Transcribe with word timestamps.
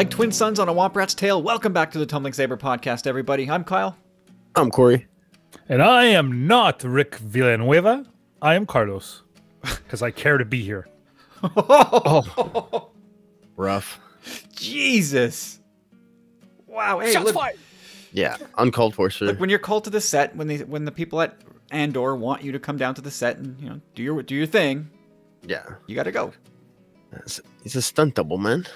Like 0.00 0.08
twin 0.08 0.32
sons 0.32 0.58
on 0.58 0.66
a 0.66 0.72
Womp 0.72 0.96
Rat's 0.96 1.12
tail, 1.12 1.42
welcome 1.42 1.74
back 1.74 1.90
to 1.90 1.98
the 1.98 2.06
Tumbling 2.06 2.32
Saber 2.32 2.56
podcast, 2.56 3.06
everybody. 3.06 3.50
I'm 3.50 3.62
Kyle. 3.64 3.98
I'm 4.56 4.70
Corey. 4.70 5.06
And 5.68 5.82
I 5.82 6.06
am 6.06 6.46
not 6.46 6.82
Rick 6.82 7.16
Villanueva. 7.16 8.06
I 8.40 8.54
am 8.54 8.64
Carlos. 8.64 9.24
Because 9.60 10.00
I 10.00 10.10
care 10.10 10.38
to 10.38 10.46
be 10.46 10.62
here. 10.62 10.88
Oh, 11.54 12.88
rough. 13.56 14.00
Jesus. 14.56 15.60
Wow. 16.66 17.00
Hey, 17.00 17.12
Shots 17.12 17.26
look, 17.26 17.34
fired. 17.34 17.58
Yeah, 18.12 18.38
uncalled 18.56 18.94
for, 18.94 19.10
sir. 19.10 19.26
look, 19.26 19.38
when 19.38 19.50
you're 19.50 19.58
called 19.58 19.84
to 19.84 19.90
the 19.90 20.00
set, 20.00 20.34
when 20.34 20.46
they 20.46 20.60
when 20.60 20.86
the 20.86 20.92
people 20.92 21.20
at 21.20 21.36
Andor 21.72 22.16
want 22.16 22.42
you 22.42 22.52
to 22.52 22.58
come 22.58 22.78
down 22.78 22.94
to 22.94 23.02
the 23.02 23.10
set 23.10 23.36
and 23.36 23.60
you 23.60 23.68
know 23.68 23.80
do 23.94 24.02
your 24.02 24.22
do 24.22 24.34
your 24.34 24.46
thing, 24.46 24.88
yeah, 25.46 25.74
you 25.86 25.94
got 25.94 26.04
to 26.04 26.10
go. 26.12 26.32
It's- 27.12 27.42
he's 27.62 27.76
a 27.76 27.82
stunt 27.82 28.14
double, 28.14 28.38
man. 28.38 28.66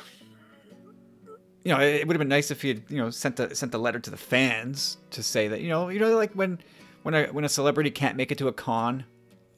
You 1.64 1.72
know, 1.72 1.80
it, 1.80 2.06
would 2.06 2.14
have 2.14 2.18
been 2.18 2.28
nice 2.28 2.50
if 2.50 2.62
he 2.62 2.68
had 2.68 2.82
you 2.88 2.98
know 2.98 3.10
sent 3.10 3.40
a 3.40 3.54
sent 3.54 3.74
a 3.74 3.78
letter 3.78 3.98
to 3.98 4.10
the 4.10 4.16
fans 4.16 4.98
to 5.10 5.22
say 5.22 5.48
that 5.48 5.60
you 5.60 5.68
know 5.68 5.88
you 5.88 5.98
know 5.98 6.14
like 6.16 6.32
when 6.34 6.58
when 7.02 7.14
a 7.14 7.26
when 7.26 7.44
a 7.44 7.48
celebrity 7.48 7.90
can't 7.90 8.16
make 8.16 8.30
it 8.30 8.38
to 8.38 8.48
a 8.48 8.52
con, 8.52 9.04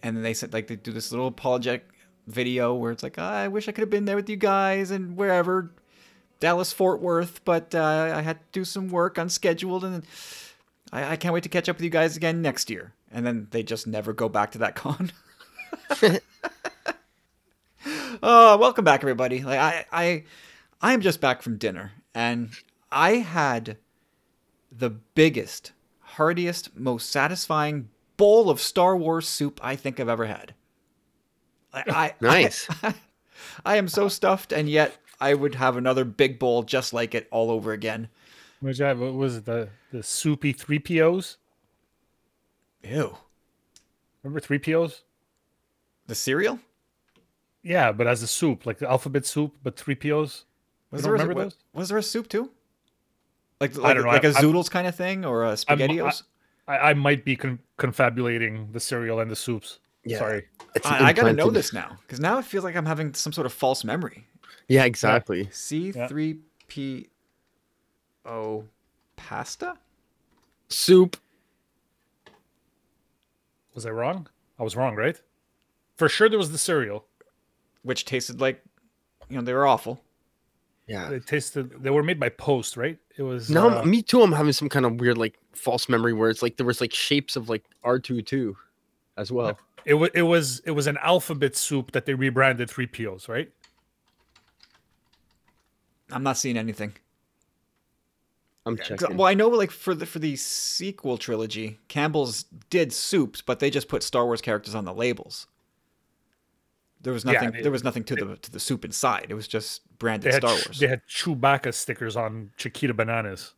and 0.03 0.17
then 0.17 0.23
they 0.23 0.35
said 0.35 0.53
like 0.53 0.69
they 0.69 0.77
do 0.77 0.93
this 0.93 1.11
little 1.11 1.27
apologetic 1.27 1.85
video 2.27 2.75
where 2.75 2.93
it's 2.93 3.03
like 3.03 3.19
I 3.19 3.49
wish 3.49 3.69
I 3.69 3.73
could 3.73 3.83
have 3.83 3.91
been 3.91 4.05
there 4.05 4.17
with 4.17 4.31
you 4.31 4.37
guys 4.37 4.91
and 4.91 5.17
wherever 5.17 5.73
Dallas 6.41 6.73
Fort 6.73 7.01
Worth, 7.01 7.45
but 7.45 7.75
uh, 7.75 8.13
I 8.15 8.23
had 8.23 8.39
to 8.39 8.47
do 8.53 8.65
some 8.65 8.89
work 8.89 9.19
unscheduled 9.19 9.85
and 9.85 10.05
I, 10.93 11.13
I 11.13 11.17
can't 11.17 11.35
wait 11.35 11.43
to 11.43 11.49
catch 11.49 11.69
up 11.69 11.77
with 11.77 11.85
you 11.85 11.91
guys 11.91 12.17
again 12.17 12.43
next 12.43 12.71
year. 12.71 12.93
And 13.11 13.25
then 13.25 13.49
they 13.51 13.63
just 13.63 13.87
never 13.87 14.13
go 14.13 14.29
back 14.29 14.53
to 14.53 14.59
that 14.59 14.75
con. 14.75 15.13
Oh, 18.23 18.57
welcome 18.57 18.85
back, 18.85 19.01
everybody. 19.03 19.43
Like 19.43 19.59
I, 19.59 19.87
I, 19.93 20.25
I 20.81 20.93
am 20.93 21.01
just 21.01 21.21
back 21.21 21.43
from 21.43 21.57
dinner, 21.57 21.93
and 22.15 22.51
I 22.93 23.17
had 23.17 23.79
the 24.71 24.91
biggest, 24.91 25.73
heartiest, 26.01 26.77
most 26.77 27.11
satisfying 27.11 27.89
bowl 28.17 28.51
of 28.51 28.61
Star 28.61 28.97
Wars 28.97 29.29
soup 29.29 29.61
I 29.63 29.77
think 29.77 29.99
I've 29.99 30.09
ever 30.09 30.27
had. 30.27 30.55
I, 31.73 31.83
I 31.89 32.15
Nice. 32.21 32.67
I, 32.83 32.95
I 33.65 33.77
am 33.77 33.89
so 33.89 34.09
stuffed, 34.09 34.53
and 34.53 34.69
yet 34.69 34.97
I 35.21 35.35
would 35.35 35.55
have 35.55 35.77
another 35.77 36.05
big 36.05 36.39
bowl 36.39 36.63
just 36.63 36.93
like 36.93 37.15
it 37.15 37.29
all 37.31 37.51
over 37.51 37.73
again. 37.73 38.09
What 38.61 38.79
you 38.79 38.85
have? 38.85 38.99
What 38.99 39.15
was 39.15 39.37
it? 39.37 39.45
The, 39.45 39.69
the 39.93 40.03
soupy 40.03 40.55
3POs? 40.55 41.37
Ew. 42.83 43.17
Remember 44.23 44.41
3POs? 44.41 45.03
The 46.07 46.15
cereal? 46.15 46.61
Yeah, 47.63 47.93
but 47.93 48.07
as 48.07 48.23
a 48.23 48.27
soup, 48.27 48.65
like 48.65 48.79
the 48.79 48.89
alphabet 48.89 49.27
soup, 49.27 49.57
but 49.63 49.77
3POs. 49.77 50.45
Was 50.91 51.03
there 51.03 51.13
don't 51.13 51.21
a, 51.21 51.23
remember 51.25 51.45
those? 51.45 51.57
was 51.75 51.89
there 51.89 51.99
a 51.99 52.03
soup 52.03 52.29
too? 52.29 52.51
Like 53.61 53.77
like, 53.77 53.95
don't 53.95 54.05
know. 54.05 54.11
like 54.13 54.25
a 54.25 54.29
I- 54.29 54.33
I'm- 54.33 54.45
zoodles 54.45 54.71
kind 54.71 54.87
of 54.87 54.95
thing 54.95 55.25
or 55.25 55.43
a 55.45 55.49
I'm- 55.49 55.57
spaghettios? 55.57 56.23
I, 56.69 56.79
I 56.91 56.95
might 56.95 57.25
be 57.25 57.37
con- 57.37 57.61
confabulating 57.77 58.71
the 58.73 58.81
cereal 58.81 59.21
and 59.21 59.31
the 59.31 59.37
soups. 59.37 59.79
Yeah. 60.05 60.19
Sorry. 60.19 60.47
It's 60.75 60.85
I, 60.87 61.07
I 61.09 61.13
gotta 61.13 61.33
know 61.33 61.51
this 61.51 61.73
now 61.73 61.97
because 62.03 62.19
now 62.21 62.39
it 62.39 62.45
feels 62.45 62.65
like 62.65 62.75
I'm 62.77 62.87
having 62.87 63.15
some 63.15 63.33
sort 63.33 63.47
of 63.47 63.53
false 63.53 63.85
memory. 63.85 64.27
Yeah, 64.69 64.85
exactly. 64.85 65.47
C3PO 65.47 67.07
pasta? 69.17 69.77
Soup. 70.69 71.17
Was 73.75 73.87
I 73.87 73.91
wrong? 73.91 74.27
I 74.59 74.63
was 74.63 74.75
wrong, 74.75 74.97
right? 74.97 75.21
For 75.97 76.09
sure, 76.09 76.29
there 76.29 76.39
was 76.39 76.51
the 76.53 76.59
cereal. 76.59 77.05
Which 77.83 78.05
tasted 78.05 78.41
like, 78.41 78.63
you 79.29 79.37
know, 79.37 79.43
they 79.43 79.53
were 79.53 79.67
awful. 79.67 80.01
Yeah. 80.87 81.11
It 81.11 81.27
tasted. 81.27 81.83
They 81.83 81.91
were 81.91 82.03
made 82.03 82.21
by 82.21 82.29
Post, 82.29 82.77
right? 82.77 82.99
It 83.17 83.23
was. 83.23 83.51
No, 83.51 83.71
uh, 83.81 83.85
me 83.85 84.03
too. 84.03 84.23
I'm 84.23 84.33
having 84.33 84.53
some 84.53 84.69
kind 84.69 84.87
of 84.87 85.01
weird, 85.01 85.19
like, 85.19 85.37
false 85.53 85.89
memory 85.89 86.13
where 86.13 86.31
it's 86.31 86.43
like 86.43 86.57
there 86.57 86.67
was 86.67 86.81
like 86.81 86.93
shapes 86.93 87.35
of 87.35 87.49
like 87.49 87.65
R 87.83 87.99
two 87.99 88.23
two, 88.23 88.57
as 89.17 89.33
well. 89.33 89.59
It 89.85 89.95
was. 89.95 90.11
It 90.15 90.23
was. 90.23 90.61
It 90.61 90.73
was 90.73 90.87
an 90.87 90.99
alphabet 91.03 91.57
soup 91.57 91.93
that 91.93 92.07
they 92.07 92.15
rebranded 92.15 92.69
3POs, 92.69 93.29
right? 93.29 93.51
I'm 96.11 96.23
not 96.23 96.37
seeing 96.37 96.57
anything. 96.57 96.95
I'm 98.65 98.77
checking. 98.77 99.17
Well, 99.17 99.29
I 99.29 99.35
know 99.35 99.49
like 99.49 99.71
for 99.71 99.95
the 99.95 100.07
for 100.07 100.19
the 100.19 100.35
sequel 100.37 101.19
trilogy, 101.19 101.79
Campbell's 101.89 102.45
did 102.69 102.93
soups, 102.93 103.41
but 103.41 103.61
they 103.61 103.71
just 103.71 103.89
put 103.89 104.03
Star 104.03 104.27
Wars 104.27 104.41
characters 104.41 104.75
on 104.75 104.85
the 104.85 104.93
labels. 104.93 105.47
There 107.07 107.13
was 107.15 107.25
Yeah, 107.25 107.33
nothing. 107.35 107.53
they- 107.53 107.63
there 107.63 107.71
was 107.71 107.85
nothing 107.85 108.03
to 108.03 108.17
the 108.17 108.37
to 108.37 108.51
the 108.51 108.59
soup 108.59 108.85
inside. 108.85 109.27
It 109.29 109.35
was 109.35 109.47
just 109.47 109.83
branded 109.99 110.33
They 110.33 110.35
had. 110.35 110.43
Star 110.43 110.59
Ch- 110.59 110.67
Wars. 110.67 110.79
They 110.81 110.89
had 110.89 111.07
Chewbacca 111.07 111.73
stickers 111.73 112.17
on 112.17 112.51
Chiquita 112.57 112.95
bananas. 112.95 113.55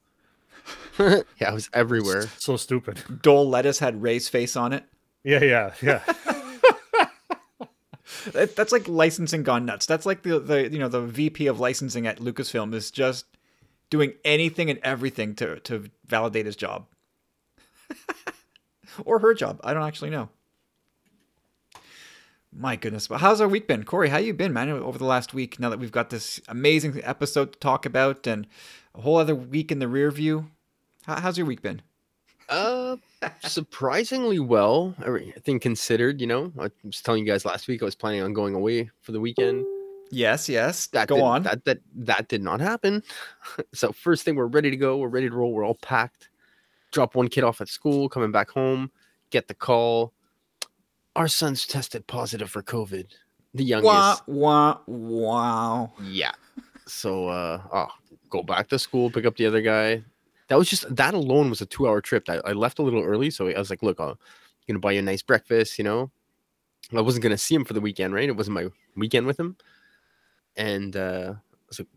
yeah, 0.98 1.22
it 1.40 1.54
was 1.54 1.70
everywhere. 1.72 2.26
So 2.36 2.58
stupid. 2.58 3.02
Dole 3.22 3.48
lettuce 3.48 3.78
had 3.78 4.02
Rey's 4.02 4.28
face 4.28 4.54
on 4.54 4.74
it. 4.74 4.84
Yeah, 5.24 5.42
yeah, 5.42 5.72
yeah. 5.80 6.02
That- 8.32 8.54
That's 8.54 8.72
like 8.72 8.86
licensing 8.86 9.44
gone 9.44 9.64
nuts. 9.64 9.86
That's 9.86 10.04
like 10.04 10.22
the, 10.22 10.38
the 10.40 10.70
you 10.70 10.78
know 10.78 10.88
the 10.88 11.00
VP 11.00 11.46
of 11.46 11.58
licensing 11.58 12.06
at 12.06 12.18
Lucasfilm 12.18 12.74
is 12.74 12.90
just 12.90 13.24
doing 13.88 14.12
anything 14.26 14.68
and 14.68 14.78
everything 14.82 15.34
to 15.36 15.58
to 15.60 15.84
validate 16.06 16.44
his 16.44 16.56
job 16.56 16.86
or 19.04 19.20
her 19.20 19.32
job. 19.32 19.58
I 19.64 19.72
don't 19.72 19.84
actually 19.84 20.10
know. 20.10 20.28
My 22.52 22.76
goodness, 22.76 23.08
but 23.08 23.20
how's 23.20 23.40
our 23.40 23.48
week 23.48 23.68
been, 23.68 23.84
Corey? 23.84 24.08
How 24.08 24.18
you 24.18 24.32
been, 24.32 24.52
man? 24.52 24.70
Over 24.70 24.98
the 24.98 25.04
last 25.04 25.34
week, 25.34 25.60
now 25.60 25.68
that 25.68 25.78
we've 25.78 25.92
got 25.92 26.10
this 26.10 26.40
amazing 26.48 27.00
episode 27.04 27.52
to 27.52 27.58
talk 27.58 27.84
about 27.84 28.26
and 28.26 28.46
a 28.94 29.02
whole 29.02 29.18
other 29.18 29.34
week 29.34 29.70
in 29.70 29.80
the 29.80 29.88
rear 29.88 30.10
view, 30.10 30.50
how's 31.06 31.36
your 31.36 31.46
week 31.46 31.60
been? 31.60 31.82
Uh, 32.48 32.96
surprisingly 33.42 34.38
well, 34.38 34.94
everything 35.04 35.60
considered. 35.60 36.20
You 36.20 36.26
know, 36.26 36.52
I 36.58 36.70
was 36.82 37.02
telling 37.02 37.24
you 37.24 37.30
guys 37.30 37.44
last 37.44 37.68
week 37.68 37.82
I 37.82 37.84
was 37.84 37.94
planning 37.94 38.22
on 38.22 38.32
going 38.32 38.54
away 38.54 38.90
for 39.02 39.12
the 39.12 39.20
weekend. 39.20 39.66
Yes, 40.10 40.48
yes. 40.48 40.86
That 40.88 41.08
Go 41.08 41.16
did, 41.16 41.24
on. 41.24 41.42
That 41.42 41.64
that 41.66 41.78
that 41.94 42.28
did 42.28 42.42
not 42.42 42.60
happen. 42.60 43.02
so 43.74 43.92
first 43.92 44.24
thing, 44.24 44.36
we're 44.36 44.46
ready 44.46 44.70
to 44.70 44.76
go. 44.76 44.96
We're 44.96 45.08
ready 45.08 45.28
to 45.28 45.36
roll. 45.36 45.52
We're 45.52 45.66
all 45.66 45.78
packed. 45.82 46.30
Drop 46.92 47.14
one 47.14 47.28
kid 47.28 47.44
off 47.44 47.60
at 47.60 47.68
school. 47.68 48.08
Coming 48.08 48.32
back 48.32 48.50
home, 48.50 48.90
get 49.30 49.48
the 49.48 49.54
call. 49.54 50.14
Our 51.18 51.28
son's 51.28 51.66
tested 51.66 52.06
positive 52.06 52.48
for 52.48 52.62
COVID. 52.62 53.06
The 53.54 53.64
youngest. 53.64 53.86
Wah 53.86 54.16
wah 54.26 54.78
wow. 54.86 55.92
Yeah. 56.02 56.32
So 56.86 57.28
uh 57.28 57.60
oh, 57.72 57.88
go 58.30 58.42
back 58.44 58.68
to 58.68 58.78
school, 58.78 59.10
pick 59.10 59.26
up 59.26 59.36
the 59.36 59.46
other 59.46 59.60
guy. 59.60 60.04
That 60.46 60.56
was 60.56 60.68
just 60.68 60.94
that 60.94 61.14
alone 61.14 61.50
was 61.50 61.60
a 61.60 61.66
two 61.66 61.88
hour 61.88 62.00
trip. 62.00 62.28
I, 62.28 62.36
I 62.44 62.52
left 62.52 62.78
a 62.78 62.82
little 62.82 63.02
early, 63.02 63.30
so 63.30 63.48
I 63.48 63.58
was 63.58 63.68
like, 63.68 63.82
look, 63.82 63.98
I'm 63.98 64.14
gonna 64.68 64.78
buy 64.78 64.92
you 64.92 65.00
a 65.00 65.02
nice 65.02 65.22
breakfast, 65.22 65.76
you 65.76 65.84
know. 65.84 66.10
I 66.96 67.00
wasn't 67.00 67.24
gonna 67.24 67.36
see 67.36 67.54
him 67.56 67.64
for 67.64 67.74
the 67.74 67.80
weekend, 67.80 68.14
right? 68.14 68.28
It 68.28 68.36
wasn't 68.36 68.54
my 68.54 68.68
weekend 68.96 69.26
with 69.26 69.40
him. 69.40 69.56
And 70.56 70.96
uh 70.96 71.34
I 71.34 71.66
was 71.68 71.80
like, 71.80 71.88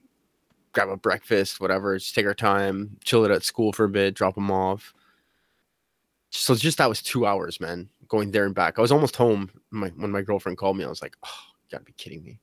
grab 0.74 0.90
a 0.90 0.98
breakfast, 0.98 1.62
whatever, 1.62 1.96
just 1.98 2.16
take 2.16 2.26
our 2.26 2.34
time, 2.34 2.98
chill 3.04 3.24
it 3.24 3.32
at 3.32 3.44
school 3.44 3.72
for 3.72 3.86
a 3.86 3.90
bit, 3.90 4.16
drop 4.16 4.36
him 4.36 4.50
off. 4.50 4.96
So 6.32 6.56
just 6.56 6.78
that 6.80 6.90
was 6.90 7.02
two 7.02 7.26
hours, 7.26 7.60
man, 7.60 7.90
going 8.08 8.32
there 8.32 8.46
and 8.46 8.56
back. 8.56 8.80
I 8.80 8.82
was 8.82 8.92
almost 8.92 9.16
home 9.16 9.52
my, 9.70 9.90
when 9.90 10.12
my 10.12 10.22
girlfriend 10.22 10.58
called 10.58 10.78
me. 10.78 10.84
I 10.84 10.90
was 10.90 11.02
like, 11.02 11.16
oh, 11.24 11.40
you 11.64 11.78
gotta 11.78 11.84
be 11.84 11.94
kidding 11.94 12.24
me 12.24 12.40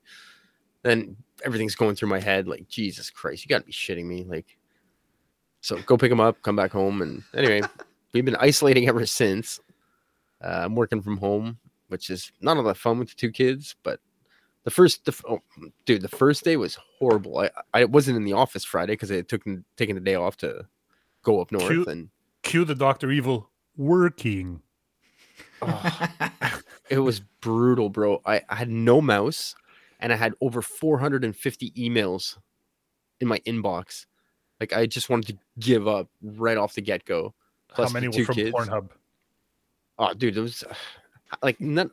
then 0.82 1.16
everything's 1.44 1.74
going 1.74 1.94
through 1.94 2.08
my 2.08 2.20
head 2.20 2.48
like 2.48 2.68
jesus 2.68 3.10
christ 3.10 3.44
you 3.44 3.48
gotta 3.48 3.64
be 3.64 3.72
shitting 3.72 4.04
me 4.04 4.24
like 4.24 4.56
so 5.60 5.76
go 5.82 5.96
pick 5.96 6.10
him 6.10 6.20
up 6.20 6.40
come 6.42 6.56
back 6.56 6.72
home 6.72 7.02
and 7.02 7.22
anyway 7.34 7.60
we've 8.12 8.24
been 8.24 8.36
isolating 8.36 8.88
ever 8.88 9.06
since 9.06 9.60
uh, 10.42 10.62
i'm 10.64 10.74
working 10.74 11.02
from 11.02 11.16
home 11.16 11.58
which 11.88 12.10
is 12.10 12.32
not 12.40 12.56
a 12.56 12.60
lot 12.60 12.70
of 12.70 12.78
fun 12.78 12.98
with 12.98 13.08
the 13.08 13.14
two 13.14 13.30
kids 13.30 13.76
but 13.82 14.00
the 14.64 14.70
first 14.70 15.04
the, 15.04 15.14
oh, 15.28 15.40
dude 15.84 16.02
the 16.02 16.08
first 16.08 16.44
day 16.44 16.56
was 16.56 16.78
horrible 16.98 17.38
i 17.38 17.50
i 17.74 17.84
wasn't 17.84 18.16
in 18.16 18.24
the 18.24 18.32
office 18.32 18.64
friday 18.64 18.92
because 18.92 19.10
i 19.10 19.20
took 19.22 19.42
taken 19.76 19.94
the 19.94 20.00
day 20.00 20.14
off 20.14 20.36
to 20.36 20.66
go 21.22 21.40
up 21.40 21.52
north 21.52 21.68
Cute. 21.68 21.88
and 21.88 22.08
Cue 22.42 22.64
the 22.64 22.74
Doctor 22.74 23.10
Evil 23.10 23.47
working. 23.78 24.60
oh, 25.62 26.08
it 26.90 26.98
was 26.98 27.20
brutal 27.40 27.88
bro 27.88 28.20
I, 28.24 28.42
I 28.48 28.54
had 28.56 28.68
no 28.68 29.00
mouse 29.00 29.54
and 30.00 30.12
i 30.12 30.16
had 30.16 30.34
over 30.40 30.62
450 30.62 31.70
emails 31.72 32.38
in 33.20 33.28
my 33.28 33.38
inbox 33.40 34.06
like 34.60 34.72
i 34.72 34.86
just 34.86 35.10
wanted 35.10 35.28
to 35.28 35.38
give 35.58 35.86
up 35.88 36.08
right 36.22 36.56
off 36.56 36.74
the 36.74 36.80
get-go 36.80 37.34
How 37.76 37.88
many 37.88 38.08
were 38.08 38.24
from 38.24 38.34
kids. 38.34 38.54
Pornhub? 38.54 38.90
oh 39.98 40.14
dude 40.14 40.36
it 40.36 40.40
was 40.40 40.62
uh, 40.62 40.74
like 41.42 41.60
not 41.60 41.88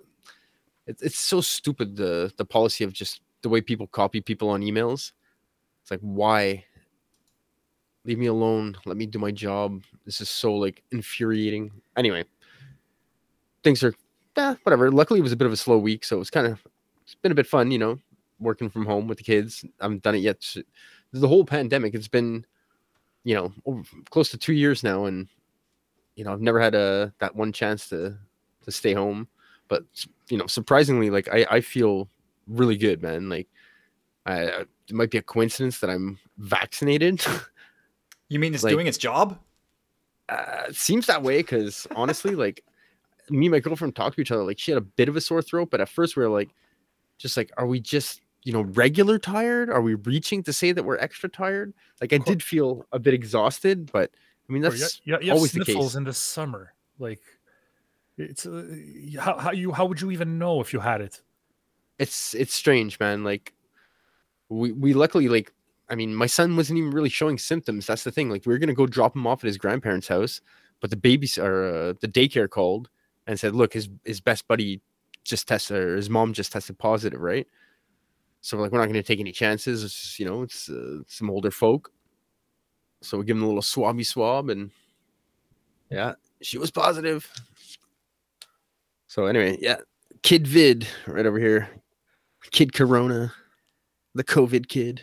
it's, 0.87 1.01
it's 1.01 1.19
so 1.19 1.41
stupid 1.41 1.95
the 1.95 2.31
the 2.37 2.45
policy 2.45 2.83
of 2.83 2.93
just 2.93 3.21
the 3.41 3.49
way 3.49 3.61
people 3.61 3.87
copy 3.87 4.21
people 4.21 4.49
on 4.49 4.61
emails 4.61 5.11
it's 5.81 5.91
like 5.91 6.01
why 6.01 6.63
leave 8.05 8.19
me 8.19 8.27
alone 8.27 8.75
let 8.85 8.97
me 8.97 9.05
do 9.05 9.19
my 9.19 9.31
job 9.31 9.83
this 10.05 10.21
is 10.21 10.29
so 10.29 10.53
like 10.53 10.83
infuriating 10.91 11.71
anyway 11.97 12.23
things 13.63 13.83
are 13.83 13.93
eh, 14.37 14.55
whatever 14.63 14.91
luckily 14.91 15.19
it 15.19 15.23
was 15.23 15.31
a 15.31 15.35
bit 15.37 15.47
of 15.47 15.53
a 15.53 15.57
slow 15.57 15.77
week 15.77 16.03
so 16.03 16.15
it 16.15 16.19
was 16.19 16.29
kind 16.29 16.47
of 16.47 16.61
it's 17.03 17.15
been 17.15 17.31
a 17.31 17.35
bit 17.35 17.47
fun 17.47 17.71
you 17.71 17.79
know 17.79 17.97
working 18.39 18.69
from 18.69 18.85
home 18.85 19.07
with 19.07 19.17
the 19.17 19.23
kids. 19.23 19.65
I 19.79 19.85
haven't 19.85 20.03
done 20.03 20.15
it 20.15 20.19
yet. 20.19 20.55
The 21.11 21.27
whole 21.27 21.45
pandemic, 21.45 21.93
it's 21.93 22.07
been, 22.07 22.45
you 23.23 23.35
know, 23.35 23.53
over, 23.65 23.83
close 24.09 24.29
to 24.29 24.37
two 24.37 24.53
years 24.53 24.83
now, 24.83 25.05
and 25.05 25.27
you 26.15 26.23
know, 26.23 26.31
I've 26.31 26.41
never 26.41 26.59
had 26.59 26.75
a 26.75 27.13
that 27.19 27.35
one 27.35 27.51
chance 27.51 27.89
to 27.89 28.17
to 28.63 28.71
stay 28.71 28.93
home. 28.93 29.27
But 29.67 29.83
you 30.29 30.37
know, 30.37 30.47
surprisingly, 30.47 31.09
like 31.09 31.27
I 31.31 31.45
I 31.49 31.61
feel 31.61 32.09
really 32.47 32.77
good, 32.77 33.01
man. 33.01 33.29
Like 33.29 33.47
I 34.25 34.65
it 34.87 34.93
might 34.93 35.11
be 35.11 35.17
a 35.17 35.23
coincidence 35.23 35.79
that 35.79 35.89
I'm 35.89 36.19
vaccinated. 36.37 37.25
You 38.29 38.39
mean 38.39 38.53
it's 38.53 38.63
Like- 38.63 38.71
doing 38.73 38.87
its 38.87 38.97
job? 38.97 39.39
uh, 40.29 40.63
it 40.69 40.75
seems 40.75 41.05
that 41.05 41.21
way 41.21 41.37
because 41.37 41.85
honestly, 41.95 42.33
like 42.35 42.63
me 43.29 43.45
and 43.45 43.51
my 43.51 43.59
girlfriend 43.59 43.95
talked 43.95 44.15
to 44.15 44.21
each 44.21 44.31
other. 44.31 44.43
Like 44.43 44.57
she 44.57 44.71
had 44.71 44.77
a 44.79 44.81
bit 44.81 45.07
of 45.07 45.15
a 45.15 45.21
sore 45.21 45.41
throat, 45.43 45.69
but 45.69 45.81
at 45.81 45.89
first 45.89 46.15
we 46.17 46.23
were 46.23 46.29
like, 46.29 46.49
just 47.19 47.37
like, 47.37 47.51
are 47.57 47.67
we 47.67 47.79
just 47.79 48.21
you 48.43 48.51
know 48.51 48.61
regular 48.61 49.19
tired? 49.19 49.69
Are 49.69 49.81
we 49.81 49.93
reaching 49.95 50.41
to 50.43 50.53
say 50.53 50.71
that 50.71 50.83
we're 50.83 50.97
extra 50.97 51.29
tired? 51.29 51.73
Like 52.01 52.11
I 52.13 52.17
did 52.17 52.41
feel 52.41 52.85
a 52.91 52.97
bit 52.99 53.13
exhausted, 53.13 53.91
but 53.91 54.09
I 54.49 54.53
mean 54.53 54.63
Or 54.65 54.71
you, 54.73 54.79
that's 54.79 55.01
you, 55.03 55.17
you 55.21 55.27
have 55.29 55.37
always 55.37 55.51
the 55.51 55.63
sniffles 55.63 55.91
case. 55.91 55.95
in 55.95 56.03
the 56.05 56.13
summer. 56.13 56.73
Like, 56.97 57.21
it's 58.17 58.45
uh, 58.47 58.65
how 59.19 59.37
how 59.37 59.51
you 59.51 59.71
how 59.73 59.85
would 59.85 60.01
you 60.01 60.09
even 60.11 60.39
know 60.39 60.59
if 60.61 60.73
you 60.73 60.79
had 60.79 61.01
it? 61.01 61.21
it's 61.99 62.33
it's 62.33 62.53
strange, 62.53 62.99
man. 62.99 63.23
Like 63.23 63.53
we 64.49 64.71
we 64.71 64.93
luckily 64.93 65.27
like 65.29 65.51
I 65.89 65.95
mean 65.95 66.15
my 66.15 66.25
son 66.25 66.55
wasn't 66.55 66.79
even 66.79 66.91
really 66.91 67.09
showing 67.09 67.37
symptoms. 67.37 67.87
That's 67.87 68.03
the 68.03 68.11
thing. 68.11 68.29
Like 68.29 68.45
we 68.45 68.53
were 68.53 68.59
gonna 68.59 68.73
go 68.73 68.87
drop 68.87 69.15
him 69.15 69.27
off 69.27 69.43
at 69.43 69.47
his 69.47 69.57
grandparents' 69.57 70.07
house, 70.07 70.41
but 70.81 70.89
the 70.89 70.97
babies 70.97 71.37
or 71.37 71.65
uh, 71.65 71.93
the 72.01 72.07
daycare 72.07 72.49
called 72.49 72.89
and 73.27 73.39
said, 73.39 73.55
look, 73.55 73.73
his 73.73 73.89
his 74.03 74.21
best 74.21 74.47
buddy 74.47 74.81
just 75.23 75.47
tested 75.47 75.77
or 75.77 75.95
his 75.95 76.09
mom 76.09 76.33
just 76.33 76.51
tested 76.51 76.77
positive, 76.77 77.19
right? 77.19 77.47
So 78.41 78.57
we're 78.57 78.63
like, 78.63 78.71
we're 78.71 78.79
not 78.79 78.87
gonna 78.87 79.03
take 79.03 79.19
any 79.19 79.31
chances. 79.31 79.81
Just, 79.81 80.19
you 80.19 80.25
know, 80.25 80.43
it's 80.43 80.69
uh, 80.69 80.99
some 81.07 81.29
older 81.29 81.51
folk. 81.51 81.91
So 83.01 83.17
we 83.17 83.25
give 83.25 83.37
him 83.37 83.43
a 83.43 83.47
little 83.47 83.61
swabby 83.61 84.05
swab, 84.05 84.49
and 84.49 84.71
yeah, 85.89 86.13
she 86.41 86.57
was 86.57 86.71
positive. 86.71 87.29
So 89.07 89.25
anyway, 89.25 89.57
yeah, 89.61 89.77
kid 90.21 90.47
vid 90.47 90.87
right 91.07 91.25
over 91.25 91.39
here. 91.39 91.69
Kid 92.51 92.73
Corona, 92.73 93.33
the 94.13 94.23
COVID 94.23 94.67
kid. 94.67 95.01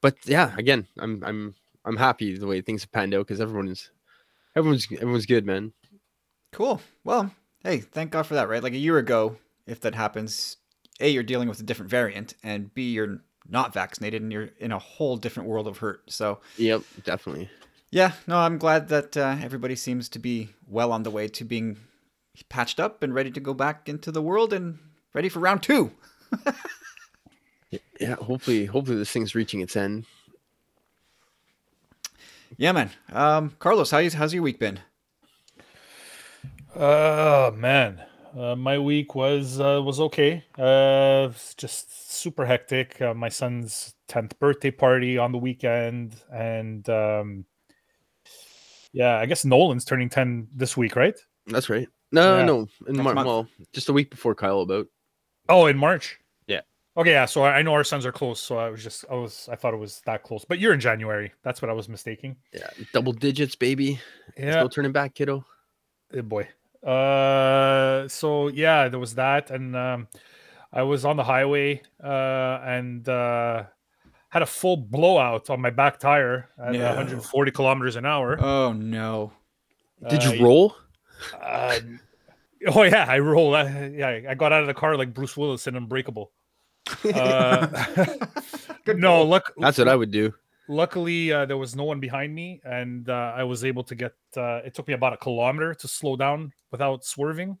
But 0.00 0.16
yeah, 0.24 0.54
again, 0.56 0.86
I'm 0.98 1.22
I'm 1.24 1.54
I'm 1.84 1.96
happy 1.96 2.36
the 2.36 2.46
way 2.46 2.60
things 2.60 2.82
have 2.82 2.92
panned 2.92 3.14
out 3.14 3.26
because 3.26 3.40
everyone's 3.40 3.90
everyone's 4.56 4.86
everyone's 4.92 5.26
good, 5.26 5.44
man. 5.46 5.72
Cool. 6.52 6.80
Well, 7.04 7.32
hey, 7.62 7.78
thank 7.80 8.10
God 8.10 8.24
for 8.26 8.34
that, 8.34 8.48
right? 8.48 8.62
Like 8.62 8.72
a 8.72 8.78
year 8.78 8.98
ago, 8.98 9.36
if 9.66 9.80
that 9.80 9.94
happens, 9.94 10.56
A, 11.00 11.08
you're 11.08 11.22
dealing 11.22 11.48
with 11.48 11.60
a 11.60 11.64
different 11.64 11.90
variant, 11.90 12.34
and 12.42 12.72
B, 12.72 12.92
you're 12.92 13.20
not 13.48 13.72
vaccinated 13.74 14.22
and 14.22 14.32
you're 14.32 14.50
in 14.58 14.72
a 14.72 14.78
whole 14.78 15.16
different 15.16 15.48
world 15.48 15.66
of 15.66 15.78
hurt. 15.78 16.02
So, 16.10 16.40
Yep, 16.56 16.82
definitely. 17.04 17.50
yeah, 17.90 18.12
no, 18.26 18.36
I'm 18.38 18.58
glad 18.58 18.88
that 18.88 19.16
uh, 19.16 19.36
everybody 19.42 19.74
seems 19.76 20.08
to 20.10 20.18
be 20.18 20.50
well 20.66 20.92
on 20.92 21.02
the 21.02 21.10
way 21.10 21.28
to 21.28 21.44
being 21.44 21.78
patched 22.48 22.78
up 22.78 23.02
and 23.02 23.14
ready 23.14 23.30
to 23.30 23.40
go 23.40 23.54
back 23.54 23.88
into 23.88 24.12
the 24.12 24.22
world 24.22 24.52
and 24.52 24.78
ready 25.14 25.28
for 25.28 25.40
round 25.40 25.62
two. 25.62 25.92
Yeah, 28.00 28.14
hopefully 28.16 28.64
hopefully 28.66 28.96
this 28.98 29.10
thing's 29.10 29.34
reaching 29.34 29.60
its 29.60 29.76
end. 29.76 30.06
Yeah, 32.56 32.72
man. 32.72 32.90
Um, 33.12 33.54
Carlos, 33.58 33.90
how 33.90 33.98
you, 33.98 34.10
how's 34.10 34.32
your 34.32 34.42
week 34.42 34.58
been? 34.58 34.80
Oh 36.74 37.50
man, 37.52 38.00
uh, 38.38 38.54
my 38.56 38.78
week 38.78 39.14
was 39.14 39.60
uh, 39.60 39.82
was 39.82 40.00
okay. 40.00 40.44
Uh, 40.56 41.28
it's 41.30 41.54
just 41.54 42.12
super 42.12 42.46
hectic. 42.46 43.00
Uh, 43.02 43.14
my 43.14 43.28
son's 43.28 43.94
tenth 44.06 44.38
birthday 44.38 44.70
party 44.70 45.18
on 45.18 45.32
the 45.32 45.38
weekend, 45.38 46.14
and 46.32 46.88
um, 46.88 47.44
yeah, 48.92 49.16
I 49.18 49.26
guess 49.26 49.44
Nolan's 49.44 49.84
turning 49.84 50.08
ten 50.08 50.48
this 50.54 50.76
week, 50.76 50.94
right? 50.96 51.18
That's 51.46 51.68
right. 51.68 51.88
No, 52.12 52.38
Yeah. 52.38 52.44
no, 52.44 52.58
in 52.86 52.94
Next 52.94 53.04
Mar- 53.04 53.14
month. 53.14 53.26
well, 53.26 53.48
just 53.72 53.88
a 53.88 53.92
week 53.92 54.10
before 54.10 54.34
Kyle 54.34 54.60
about. 54.60 54.86
Oh, 55.48 55.66
in 55.66 55.76
March. 55.78 56.18
Yeah. 56.98 57.00
Okay, 57.02 57.10
yeah. 57.12 57.24
So 57.26 57.42
I 57.42 57.58
I 57.58 57.62
know 57.62 57.72
our 57.72 57.84
sons 57.84 58.04
are 58.04 58.12
close. 58.12 58.40
So 58.40 58.58
I 58.58 58.68
was 58.70 58.82
just 58.82 59.04
I 59.10 59.14
was 59.14 59.48
I 59.50 59.54
thought 59.56 59.72
it 59.72 59.78
was 59.78 60.00
that 60.06 60.22
close, 60.24 60.44
but 60.44 60.58
you're 60.58 60.74
in 60.74 60.80
January. 60.80 61.32
That's 61.42 61.62
what 61.62 61.70
I 61.70 61.72
was 61.74 61.88
mistaking. 61.88 62.36
Yeah, 62.52 62.68
double 62.92 63.12
digits, 63.12 63.54
baby. 63.56 64.00
There's 64.36 64.54
Yeah. 64.54 64.62
no 64.62 64.68
turning 64.68 64.92
back, 64.92 65.14
kiddo. 65.14 65.44
Eh, 66.14 66.20
boy. 66.22 66.48
Uh, 66.84 68.06
so 68.08 68.48
yeah, 68.48 68.88
there 68.88 69.00
was 69.00 69.14
that, 69.16 69.50
and 69.50 69.76
um, 69.76 70.08
I 70.72 70.82
was 70.82 71.04
on 71.04 71.16
the 71.16 71.24
highway 71.24 71.82
uh, 72.02 72.60
and 72.64 73.08
uh, 73.08 73.64
had 74.28 74.42
a 74.42 74.46
full 74.46 74.76
blowout 74.76 75.50
on 75.50 75.60
my 75.60 75.70
back 75.70 75.98
tire 75.98 76.48
at 76.58 76.72
No. 76.72 76.86
140 76.86 77.50
kilometers 77.52 77.96
an 77.96 78.06
hour. 78.06 78.38
Oh, 78.40 78.72
no. 78.72 79.32
Did 80.08 80.24
Uh, 80.24 80.32
you 80.32 80.44
roll? 80.44 80.76
Uh, 81.40 81.78
oh 82.68 82.82
yeah, 82.84 83.06
I 83.08 83.18
rolled. 83.18 83.54
Uh, 83.54 83.88
yeah, 83.92 84.20
I 84.28 84.34
got 84.34 84.52
out 84.52 84.60
of 84.62 84.66
the 84.68 84.74
car 84.74 84.96
like 84.96 85.12
Bruce 85.14 85.36
Willis 85.36 85.66
in 85.66 85.74
Unbreakable. 85.76 86.30
Uh, 87.14 87.66
Good 88.84 88.98
no, 88.98 89.08
call. 89.18 89.28
look. 89.28 89.52
That's 89.58 89.78
what 89.78 89.88
I 89.88 89.96
would 89.96 90.10
do. 90.10 90.32
luckily 90.68 91.32
uh, 91.32 91.46
there 91.46 91.56
was 91.56 91.74
no 91.74 91.84
one 91.84 91.98
behind 92.00 92.34
me 92.34 92.60
and 92.62 93.08
uh, 93.08 93.32
i 93.34 93.42
was 93.42 93.64
able 93.64 93.82
to 93.82 93.94
get 93.94 94.12
uh, 94.36 94.60
it 94.66 94.74
took 94.74 94.86
me 94.86 94.92
about 94.92 95.14
a 95.14 95.16
kilometer 95.16 95.72
to 95.72 95.88
slow 95.88 96.14
down 96.14 96.52
without 96.70 97.02
swerving 97.04 97.56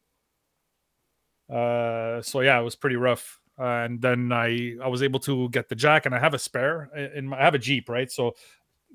uh, 1.50 2.20
so 2.20 2.40
yeah 2.42 2.60
it 2.60 2.62
was 2.62 2.76
pretty 2.76 2.96
rough 2.96 3.40
and 3.56 4.00
then 4.02 4.30
i 4.30 4.76
i 4.84 4.88
was 4.88 5.02
able 5.02 5.18
to 5.18 5.48
get 5.48 5.68
the 5.70 5.74
jack 5.74 6.04
and 6.06 6.14
i 6.14 6.18
have 6.18 6.34
a 6.34 6.38
spare 6.38 6.90
i- 6.94 7.16
in 7.18 7.26
my, 7.26 7.38
i 7.40 7.44
have 7.44 7.54
a 7.54 7.58
jeep 7.58 7.88
right 7.88 8.12
so 8.12 8.34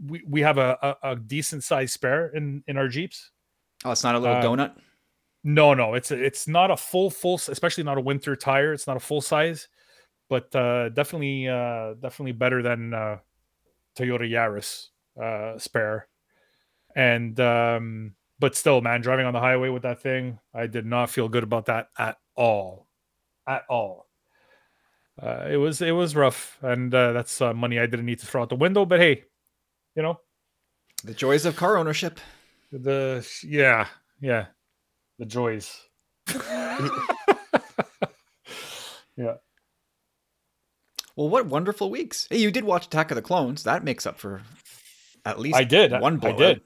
we, 0.08 0.22
we 0.28 0.42
have 0.42 0.58
a, 0.58 0.78
a, 1.04 1.12
a 1.12 1.16
decent 1.16 1.64
sized 1.64 1.94
spare 1.94 2.28
in 2.36 2.64
in 2.68 2.78
our 2.78 2.88
jeeps 2.88 3.32
Oh, 3.86 3.92
it's 3.92 4.04
not 4.04 4.16
a 4.16 4.20
little 4.20 4.38
Uh, 4.38 4.44
donut? 4.44 4.72
no 5.44 5.74
no 5.74 5.96
it's 5.96 6.12
it's 6.12 6.48
not 6.48 6.70
a 6.72 6.78
full 6.78 7.10
full 7.10 7.36
especially 7.50 7.84
not 7.84 7.98
a 7.98 8.02
winter 8.02 8.36
tire 8.36 8.72
it's 8.74 8.86
not 8.88 8.96
a 8.96 9.00
full 9.02 9.22
size 9.22 9.68
but 10.30 10.56
uh 10.56 10.90
definitely 10.90 11.48
uh 11.48 11.94
definitely 11.96 12.32
better 12.32 12.62
than 12.62 12.94
uh 12.94 13.18
toyota 13.98 14.30
yaris 14.30 14.90
uh 15.22 15.58
spare. 15.58 16.08
And 16.96 17.40
um 17.40 18.16
but 18.40 18.56
still 18.56 18.82
man 18.82 19.02
driving 19.02 19.26
on 19.26 19.34
the 19.34 19.40
highway 19.40 19.70
with 19.70 19.84
that 19.84 20.02
thing 20.02 20.40
i 20.54 20.68
did 20.68 20.86
not 20.86 21.10
feel 21.10 21.30
good 21.30 21.44
about 21.44 21.68
that 21.68 21.88
at 21.98 22.18
all 22.36 22.88
at 23.48 23.64
all. 23.70 24.08
Uh, 25.22 25.48
it 25.50 25.58
was 25.58 25.82
it 25.82 25.92
was 25.92 26.16
rough 26.16 26.58
and 26.62 26.94
uh, 26.94 27.14
that's 27.14 27.40
uh, 27.42 27.54
money 27.54 27.80
i 27.80 27.86
didn't 27.86 28.06
need 28.06 28.20
to 28.20 28.26
throw 28.26 28.42
out 28.42 28.50
the 28.50 28.56
window 28.56 28.84
but 28.86 29.00
hey 29.00 29.24
you 29.96 30.02
know? 30.02 30.20
The 31.04 31.14
joys 31.14 31.46
of 31.46 31.56
car 31.56 31.78
ownership. 31.78 32.20
the 32.72 33.28
yeah 33.44 33.88
yeah. 34.20 34.48
The 35.20 35.26
joys. 35.26 35.80
Yeah 39.16 39.36
Well, 41.16 41.30
what 41.30 41.46
wonderful 41.46 41.90
weeks. 41.90 42.28
Hey, 42.30 42.38
you 42.38 42.50
did 42.52 42.64
watch 42.64 42.86
Attack 42.88 43.12
of 43.12 43.16
the 43.16 43.22
Clones. 43.22 43.64
That 43.64 43.84
makes 43.84 44.06
up 44.06 44.20
for 44.20 44.42
at 45.26 45.40
least 45.40 45.56
I 45.56 45.64
did. 45.64 45.92
one 45.92 46.16
I 46.16 46.18
blowout. 46.18 46.38
did. 46.38 46.62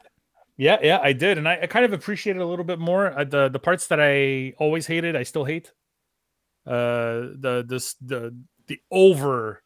Yeah, 0.60 0.78
yeah, 0.82 1.00
I 1.04 1.14
did, 1.14 1.38
and 1.38 1.48
I, 1.48 1.60
I 1.64 1.68
kind 1.68 1.86
of 1.86 1.94
appreciate 1.94 2.36
it 2.36 2.42
a 2.42 2.46
little 2.46 2.66
bit 2.66 2.80
more. 2.80 3.18
Uh, 3.18 3.24
the 3.26 3.50
the 3.50 3.60
parts 3.60 3.88
that 3.88 4.00
I 4.02 4.54
always 4.58 4.88
hated, 4.88 5.16
I 5.16 5.24
still 5.24 5.46
hate. 5.46 5.72
Uh, 6.66 7.30
the 7.38 7.64
this 7.68 7.94
the 8.02 8.36
the 8.68 8.80
over 8.90 9.62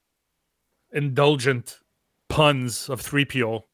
indulgent 0.91 1.79
puns 2.27 2.89
of 2.89 2.99
three 3.01 3.23
PO 3.25 3.65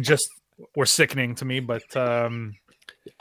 just 0.00 0.28
were 0.74 0.86
sickening 0.86 1.34
to 1.36 1.44
me. 1.44 1.60
But 1.60 1.94
um, 1.96 2.54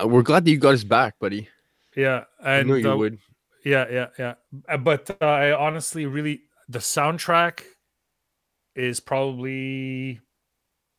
Uh, 0.02 0.08
We're 0.08 0.22
glad 0.24 0.46
that 0.46 0.52
you 0.52 0.58
got 0.58 0.74
us 0.76 0.84
back, 0.84 1.20
buddy. 1.20 1.50
yeah, 1.96 2.24
I 2.42 2.58
and 2.58 2.70
knew 2.70 2.76
you 2.76 2.92
uh, 2.92 2.96
would. 2.98 3.20
Yeah, 3.64 3.86
yeah, 3.92 4.08
yeah. 4.18 4.34
Uh, 4.68 4.78
But 4.78 5.18
uh, 5.22 5.26
I 5.26 5.52
honestly 5.52 6.06
really 6.06 6.42
the 6.70 6.80
soundtrack 6.80 7.62
is 8.76 9.00
probably 9.00 10.22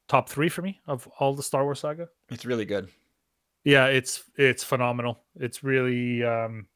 top 0.09 0.29
three 0.29 0.49
for 0.49 0.63
me 0.63 0.81
of 0.87 1.07
all 1.19 1.35
the 1.35 1.43
Star 1.43 1.65
Wars 1.65 1.81
saga. 1.81 2.09
It's 2.31 2.45
really 2.45 2.65
good. 2.65 2.89
Yeah, 3.65 3.87
it's 3.87 4.25
it's 4.37 4.65
phenomenal. 4.65 5.25
It's 5.37 5.63
really 5.63 6.25
um 6.25 6.67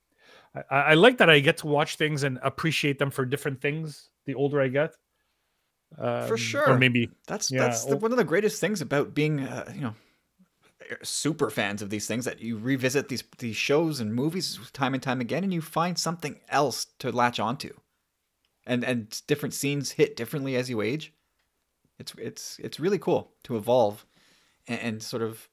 I, 0.70 0.76
I 0.76 0.94
like 0.94 1.18
that 1.18 1.30
I 1.30 1.40
get 1.40 1.58
to 1.58 1.66
watch 1.66 1.96
things 1.96 2.22
and 2.22 2.38
appreciate 2.42 2.98
them 2.98 3.10
for 3.10 3.24
different 3.24 3.60
things 3.60 4.10
the 4.26 4.34
older 4.34 4.60
I 4.60 4.68
get. 4.68 4.94
Um, 5.98 6.32
Or 6.32 6.36
sure. 6.36 6.68
Or 6.68 6.78
maybe 6.78 7.10
That's 7.26 7.50
Yeah, 7.50 7.60
that's 7.60 7.84
the, 7.84 7.96
one 7.96 8.12
of 8.12 8.18
the 8.18 8.24
greatest 8.24 8.60
things 8.60 8.80
about 8.80 9.14
being, 9.14 9.40
uh, 9.40 9.70
you 9.74 9.80
know, 9.80 9.94
super 11.02 11.50
fans 11.50 11.82
of 11.82 11.90
these 11.90 12.06
things 12.06 12.24
that 12.24 12.40
you 12.40 12.58
revisit 12.58 13.08
these 13.08 13.24
these 13.38 13.56
shows 13.56 14.00
and 14.00 14.14
movies 14.14 14.58
time 14.72 14.94
and 14.94 15.02
time 15.02 15.20
again, 15.20 15.44
and 15.44 15.52
you 15.52 15.60
find 15.62 15.98
something 15.98 16.40
else 16.48 16.86
to 17.00 17.12
latch 17.12 17.40
onto, 17.40 17.74
and 18.66 18.84
and 18.84 19.22
different 19.26 19.54
scenes 19.54 19.92
hit 19.92 20.16
differently 20.16 20.56
as 20.56 20.70
you 20.70 20.80
age. 20.82 21.12
It's 21.98 22.14
it's 22.18 22.58
it's 22.60 22.80
really 22.80 22.98
cool 22.98 23.32
to 23.44 23.56
evolve, 23.56 24.06
and, 24.68 24.80
and 24.80 25.02
sort 25.02 25.22
of 25.22 25.48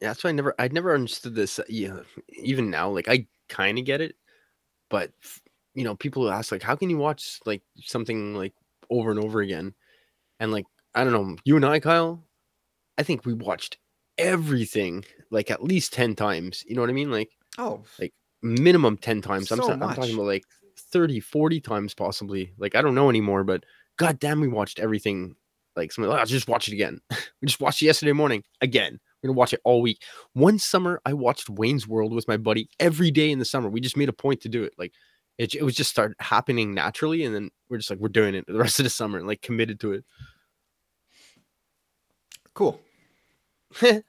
Yeah, 0.00 0.08
that's 0.08 0.24
why 0.24 0.30
I 0.30 0.32
never 0.32 0.54
I 0.58 0.68
never 0.68 0.94
understood 0.94 1.34
this. 1.34 1.58
uh, 1.58 1.64
Yeah, 1.68 2.00
even 2.30 2.70
now, 2.70 2.90
like 2.90 3.08
I 3.08 3.26
kind 3.48 3.78
of 3.78 3.84
get 3.84 4.00
it, 4.00 4.16
but 4.90 5.12
you 5.74 5.84
know, 5.84 5.96
people 5.96 6.30
ask 6.32 6.52
like, 6.52 6.62
how 6.62 6.76
can 6.76 6.90
you 6.90 6.98
watch 6.98 7.40
like 7.46 7.62
something 7.82 8.34
like 8.36 8.54
over 8.90 9.10
and 9.12 9.20
over 9.20 9.40
again? 9.42 9.74
And 10.40 10.52
like, 10.52 10.66
I 10.94 11.04
don't 11.04 11.14
know, 11.14 11.36
you 11.44 11.56
and 11.56 11.66
I, 11.66 11.80
Kyle, 11.80 12.24
I 12.98 13.04
think 13.04 13.26
we 13.26 13.34
watched 13.34 13.78
everything 14.20 15.04
like 15.30 15.50
at 15.50 15.62
least 15.62 15.92
10 15.92 16.14
times. 16.14 16.64
You 16.66 16.74
know 16.74 16.80
what 16.82 16.90
I 16.90 16.94
mean? 16.94 17.10
Like 17.10 17.30
Oh, 17.58 17.82
like 17.98 18.12
minimum 18.42 18.96
10 18.96 19.22
times. 19.22 19.50
I'm, 19.50 19.58
So 19.58 19.72
I'm 19.72 19.80
talking 19.80 20.14
about 20.14 20.26
like 20.26 20.44
30, 20.78 21.20
40 21.20 21.60
times 21.60 21.94
possibly. 21.94 22.52
Like, 22.58 22.74
I 22.74 22.82
don't 22.82 22.94
know 22.94 23.10
anymore, 23.10 23.44
but 23.44 23.64
god 23.96 24.18
damn, 24.18 24.40
we 24.40 24.48
watched 24.48 24.78
everything. 24.78 25.36
Like, 25.76 25.92
somebody, 25.92 26.20
"Oh, 26.20 26.24
just 26.24 26.48
watch 26.48 26.68
it 26.68 26.74
again. 26.74 27.00
we 27.10 27.46
just 27.46 27.60
watched 27.60 27.80
it 27.82 27.86
yesterday 27.86 28.12
morning 28.12 28.42
again. 28.60 28.98
We're 29.22 29.28
gonna 29.28 29.38
watch 29.38 29.52
it 29.52 29.60
all 29.64 29.82
week. 29.82 30.02
One 30.32 30.58
summer, 30.58 31.00
I 31.04 31.12
watched 31.12 31.48
Wayne's 31.48 31.86
World 31.86 32.12
with 32.12 32.26
my 32.26 32.36
buddy 32.36 32.68
every 32.80 33.10
day 33.10 33.30
in 33.30 33.38
the 33.38 33.44
summer. 33.44 33.68
We 33.68 33.80
just 33.80 33.96
made 33.96 34.08
a 34.08 34.14
point 34.14 34.40
to 34.42 34.48
do 34.48 34.64
it. 34.64 34.72
Like, 34.78 34.92
it, 35.38 35.54
it 35.54 35.62
was 35.62 35.74
just 35.74 35.90
start 35.90 36.16
happening 36.18 36.74
naturally, 36.74 37.24
and 37.24 37.34
then 37.34 37.50
we're 37.68 37.76
just 37.76 37.90
like, 37.90 37.98
we're 37.98 38.08
doing 38.08 38.34
it 38.34 38.46
the 38.46 38.58
rest 38.58 38.80
of 38.80 38.84
the 38.84 38.90
summer, 38.90 39.18
and 39.18 39.28
like 39.28 39.42
committed 39.42 39.78
to 39.80 39.92
it. 39.92 40.04
cool. 42.54 42.80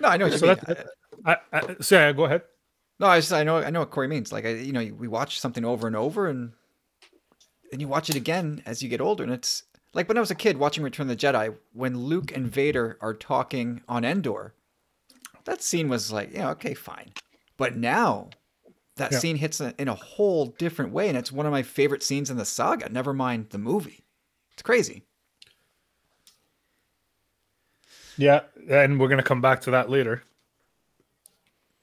No, 0.00 0.08
I 0.08 0.16
know 0.16 0.24
what 0.26 0.32
you 0.32 0.38
So 0.38 0.46
mean. 0.46 0.56
that- 0.66 0.86
I, 1.24 1.36
I, 1.52 1.76
so 1.80 1.96
yeah, 1.96 2.12
go 2.12 2.24
ahead. 2.24 2.42
No, 2.98 3.06
I 3.06 3.18
just 3.20 3.32
I 3.32 3.44
know 3.44 3.58
I 3.58 3.70
know 3.70 3.80
what 3.80 3.90
Corey 3.90 4.08
means. 4.08 4.32
Like 4.32 4.44
I, 4.44 4.50
you 4.54 4.72
know, 4.72 4.84
we 4.98 5.06
watch 5.06 5.38
something 5.38 5.64
over 5.64 5.86
and 5.86 5.94
over, 5.94 6.28
and 6.28 6.52
then 7.70 7.78
you 7.80 7.86
watch 7.88 8.10
it 8.10 8.16
again 8.16 8.62
as 8.66 8.82
you 8.82 8.88
get 8.88 9.00
older, 9.00 9.22
and 9.22 9.32
it's 9.32 9.62
like 9.94 10.08
when 10.08 10.16
I 10.16 10.20
was 10.20 10.30
a 10.30 10.36
kid 10.36 10.56
watching 10.56 10.82
Return 10.82 11.08
of 11.08 11.16
the 11.16 11.26
Jedi, 11.26 11.54
when 11.72 11.96
Luke 11.98 12.34
and 12.34 12.48
Vader 12.48 12.98
are 13.00 13.14
talking 13.14 13.82
on 13.88 14.04
Endor. 14.04 14.54
That 15.44 15.62
scene 15.62 15.88
was 15.88 16.12
like, 16.12 16.32
yeah, 16.32 16.50
okay, 16.50 16.74
fine. 16.74 17.12
But 17.56 17.76
now, 17.76 18.30
that 18.96 19.10
Yeah. 19.12 19.18
scene 19.18 19.36
hits 19.36 19.60
a, 19.60 19.74
in 19.78 19.88
a 19.88 19.94
whole 19.94 20.46
different 20.46 20.92
way, 20.92 21.08
and 21.08 21.18
it's 21.18 21.32
one 21.32 21.46
of 21.46 21.52
my 21.52 21.62
favorite 21.62 22.02
scenes 22.02 22.30
in 22.30 22.36
the 22.36 22.44
saga. 22.44 22.88
Never 22.88 23.12
mind 23.12 23.50
the 23.50 23.58
movie. 23.58 24.04
It's 24.52 24.62
crazy. 24.62 25.04
Yeah, 28.16 28.40
and 28.68 29.00
we're 29.00 29.08
gonna 29.08 29.22
come 29.22 29.40
back 29.40 29.62
to 29.62 29.70
that 29.72 29.90
later. 29.90 30.22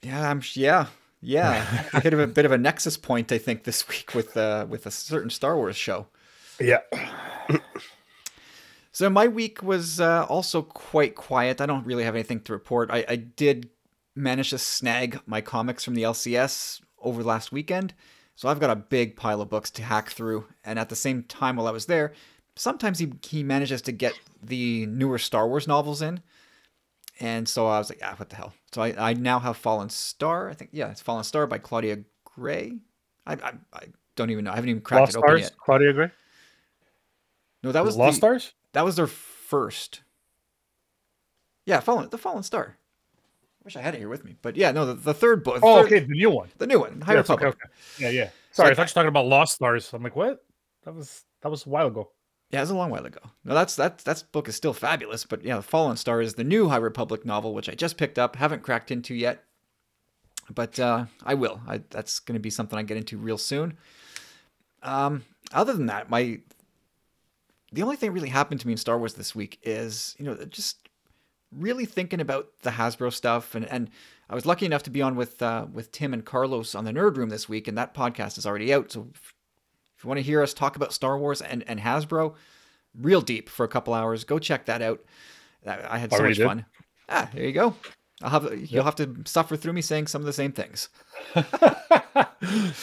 Yeah, 0.02 0.30
I'm. 0.30 0.42
Yeah, 0.54 0.88
yeah. 1.22 1.86
I 1.94 2.00
hit 2.00 2.14
a 2.14 2.28
bit 2.28 2.46
of 2.46 2.52
a 2.52 2.58
nexus 2.58 2.98
point, 2.98 3.32
I 3.32 3.38
think, 3.38 3.64
this 3.64 3.88
week 3.88 4.14
with 4.14 4.38
uh, 4.38 4.66
with 4.70 4.86
a 4.86 4.92
certain 4.92 5.30
Star 5.30 5.56
Wars 5.56 5.76
show. 5.76 6.08
Yeah. 6.60 6.82
So 9.00 9.10
my 9.10 9.30
week 9.30 9.64
was 9.64 10.02
uh, 10.02 10.26
also 10.28 10.62
quite 10.62 11.16
quiet. 11.16 11.62
I 11.62 11.66
don't 11.66 11.86
really 11.86 12.04
have 12.04 12.16
anything 12.16 12.42
to 12.42 12.52
report. 12.52 12.92
I, 12.92 13.06
I 13.08 13.16
did 13.16 13.70
manage 14.14 14.50
to 14.50 14.58
snag 14.58 15.22
my 15.26 15.40
comics 15.40 15.86
from 15.86 15.96
the 15.96 16.04
LCS 16.04 16.82
over 17.02 17.24
last 17.24 17.54
weekend, 17.54 17.94
so 18.36 18.50
I've 18.50 18.60
got 18.60 18.72
a 18.72 18.76
big 18.76 19.16
pile 19.16 19.40
of 19.40 19.50
books 19.50 19.70
to 19.72 19.84
hack 19.84 20.10
through. 20.10 20.48
And 20.66 20.78
at 20.78 20.90
the 20.90 20.98
same 20.98 21.24
time, 21.24 21.56
while 21.56 21.68
I 21.68 21.72
was 21.72 21.86
there, 21.86 22.12
sometimes 22.60 23.00
he 23.00 23.12
he 23.24 23.42
manages 23.42 23.82
to 23.84 23.92
get 23.92 24.14
the 24.44 24.86
newer 24.88 25.18
Star 25.18 25.48
Wars 25.48 25.68
novels 25.68 26.02
in, 26.02 26.22
and 27.20 27.48
so 27.48 27.68
I 27.68 27.80
was 27.80 27.90
like, 27.90 28.00
ah, 28.04 28.14
what 28.18 28.30
the 28.30 28.36
hell? 28.36 28.54
So 28.74 28.82
I, 28.82 29.10
I 29.10 29.14
now 29.14 29.40
have 29.40 29.58
Fallen 29.58 29.90
Star. 29.90 30.50
I 30.50 30.54
think 30.54 30.72
yeah, 30.74 30.92
it's 30.92 31.02
Fallen 31.02 31.24
Star 31.24 31.48
by 31.48 31.58
Claudia 31.58 32.00
Gray. 32.26 32.74
I 33.26 33.34
I, 33.34 33.54
I 33.74 33.84
don't 34.16 34.30
even 34.30 34.44
know. 34.46 34.52
I 34.52 34.56
haven't 34.56 34.70
even 34.70 34.82
cracked 34.82 35.02
Lost 35.02 35.16
it 35.16 35.18
open 35.18 35.30
Stars, 35.30 35.42
yet. 35.42 35.58
Claudia 35.58 35.94
Gray. 35.94 36.12
No, 37.64 37.72
that 37.72 37.84
was 37.84 37.98
Lost 37.98 38.16
the, 38.16 38.18
Stars. 38.18 38.54
That 38.74 38.86
was 38.86 38.96
their 38.98 39.08
first. 39.08 40.02
Yeah, 41.66 41.80
Fallen 41.80 42.10
the 42.10 42.18
Fallen 42.18 42.44
Star. 42.44 42.78
I 42.78 43.62
wish 43.66 43.76
I 43.76 43.82
had 43.82 43.96
it 43.96 44.00
here 44.00 44.10
with 44.10 44.24
me, 44.24 44.36
but 44.42 44.56
yeah, 44.56 44.72
no, 44.72 44.86
the, 44.86 44.94
the 44.94 45.14
third 45.14 45.44
book. 45.44 45.60
Oh, 45.62 45.82
third- 45.82 45.86
okay, 45.86 46.00
the 46.00 46.14
new 46.14 46.30
one. 46.30 46.50
the 46.58 46.68
new 46.68 46.80
one, 46.80 47.02
High 47.02 47.14
Yes, 47.16 47.30
Republic. 47.30 47.56
okay. 47.56 47.70
Yeah, 48.00 48.10
yeah. 48.10 48.30
Sorry, 48.52 48.70
like 48.70 48.72
I 48.72 48.76
thought 48.76 48.82
you 48.82 48.92
were 48.92 49.04
talking 49.04 49.08
about 49.10 49.28
Lost 49.28 49.56
Stars. 49.56 49.92
I'm 49.94 50.02
like, 50.02 50.16
what? 50.16 50.44
That 50.86 50.96
was 50.96 51.24
that 51.42 51.50
was 51.50 51.66
a 51.66 51.70
while 51.70 51.88
ago. 51.88 52.10
Yeah, 52.52 52.60
it 52.60 52.64
was 52.64 52.72
a 52.72 52.76
long 52.76 52.90
while 52.90 53.06
ago. 53.06 53.20
No, 53.46 53.54
that's 53.54 53.76
that 53.76 54.00
that 54.00 54.24
book 54.32 54.48
is 54.48 54.56
still 54.56 54.74
fabulous, 54.74 55.24
but 55.24 55.44
yeah, 55.44 55.62
Fallen 55.62 55.98
Star 55.98 56.20
is 56.22 56.34
the 56.34 56.44
new 56.44 56.70
High 56.70 56.78
Republic 56.78 57.26
novel, 57.26 57.54
which 57.54 57.70
I 57.70 57.74
just 57.74 57.98
picked 57.98 58.18
up, 58.18 58.36
haven't 58.36 58.64
cracked 58.64 58.90
into 58.90 59.14
yet, 59.14 59.44
but 60.50 60.80
uh, 60.80 61.06
I 61.24 61.36
will. 61.36 61.62
I, 61.68 61.82
that's 61.90 62.20
going 62.20 62.34
to 62.34 62.40
be 62.40 62.50
something 62.50 62.78
I 62.78 62.84
get 62.84 62.98
into 62.98 63.18
real 63.18 63.38
soon. 63.38 63.78
Um, 64.82 65.26
other 65.52 65.74
than 65.74 65.86
that, 65.88 66.10
my 66.10 66.40
the 67.72 67.84
only 67.84 67.98
thing 67.98 68.14
really 68.14 68.30
happened 68.30 68.62
to 68.62 68.68
me 68.68 68.74
in 68.74 68.78
Star 68.78 68.98
Wars 68.98 69.14
this 69.14 69.36
week 69.36 69.60
is 69.62 70.16
you 70.18 70.26
know 70.26 70.36
just 70.46 70.90
really 71.56 71.86
thinking 71.86 72.22
about 72.22 72.48
the 72.64 72.72
Hasbro 72.72 73.14
stuff, 73.14 73.54
and 73.54 73.66
and 73.66 73.92
I 74.28 74.34
was 74.34 74.48
lucky 74.48 74.66
enough 74.66 74.84
to 74.84 74.90
be 74.90 75.04
on 75.04 75.16
with 75.16 75.40
uh, 75.42 75.68
with 75.72 75.92
Tim 75.92 76.14
and 76.14 76.26
Carlos 76.26 76.74
on 76.74 76.86
the 76.86 76.94
Nerd 76.94 77.18
Room 77.18 77.30
this 77.30 77.48
week, 77.48 77.68
and 77.68 77.78
that 77.78 77.94
podcast 77.94 78.40
is 78.40 78.48
already 78.48 78.74
out. 78.74 78.92
So 78.92 79.10
if, 80.00 80.06
you 80.06 80.08
want 80.08 80.20
to 80.20 80.24
hear 80.24 80.42
us 80.42 80.54
talk 80.54 80.78
about 80.78 80.94
Star 80.94 81.18
Wars 81.18 81.42
and 81.42 81.64
and 81.68 81.80
Hasbro, 81.80 82.36
real 82.98 83.22
deep 83.22 83.50
for 83.50 83.66
a 83.66 83.68
couple 83.68 83.94
hours, 83.94 84.24
go 84.24 84.40
check 84.40 84.66
that 84.66 84.82
out. 84.82 85.04
I 85.68 85.98
had 85.98 86.12
so 86.12 86.20
Already 86.20 86.32
much 86.32 86.38
did? 86.38 86.48
fun. 86.48 86.66
Ah, 87.10 87.30
there 87.34 87.44
you 87.44 87.52
go. 87.52 87.76
I'll 88.22 88.30
have 88.30 88.72
you'll 88.72 88.86
have 88.86 88.96
to 88.96 89.16
suffer 89.26 89.58
through 89.58 89.74
me 89.74 89.82
saying 89.82 90.08
some 90.08 90.22
of 90.22 90.26
the 90.26 90.34
same 90.34 90.54
things. 90.54 90.88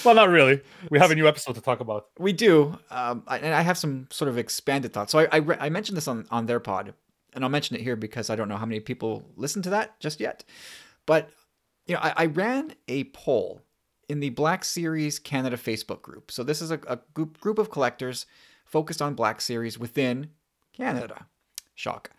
well, 0.04 0.14
not 0.14 0.28
really. 0.28 0.60
We 0.90 0.98
have 0.98 1.10
a 1.10 1.14
new 1.14 1.26
episode 1.26 1.54
to 1.54 1.60
talk 1.60 1.80
about. 1.80 2.08
We 2.18 2.32
do, 2.32 2.78
um, 2.90 3.22
I, 3.26 3.38
and 3.38 3.54
I 3.54 3.62
have 3.62 3.78
some 3.78 4.08
sort 4.10 4.28
of 4.28 4.38
expanded 4.38 4.92
thoughts. 4.92 5.12
So 5.12 5.20
I, 5.20 5.28
I, 5.32 5.36
re- 5.38 5.56
I 5.58 5.68
mentioned 5.68 5.96
this 5.96 6.08
on, 6.08 6.26
on 6.30 6.46
their 6.46 6.60
pod, 6.60 6.94
and 7.34 7.44
I'll 7.44 7.50
mention 7.50 7.76
it 7.76 7.82
here 7.82 7.96
because 7.96 8.30
I 8.30 8.36
don't 8.36 8.48
know 8.48 8.56
how 8.56 8.66
many 8.66 8.80
people 8.80 9.24
listen 9.36 9.62
to 9.62 9.70
that 9.70 9.98
just 10.00 10.20
yet. 10.20 10.44
But 11.06 11.30
you 11.86 11.94
know, 11.94 12.00
I, 12.02 12.12
I 12.16 12.26
ran 12.26 12.74
a 12.88 13.04
poll 13.04 13.62
in 14.08 14.20
the 14.20 14.30
Black 14.30 14.64
Series 14.64 15.18
Canada 15.18 15.56
Facebook 15.56 16.02
group. 16.02 16.30
So 16.30 16.42
this 16.42 16.62
is 16.62 16.70
a, 16.70 16.80
a 16.86 16.98
group 17.14 17.40
group 17.40 17.58
of 17.58 17.70
collectors 17.70 18.26
focused 18.64 19.02
on 19.02 19.14
Black 19.14 19.40
Series 19.40 19.78
within 19.78 20.30
Canada. 20.72 21.26
Shock. 21.74 22.10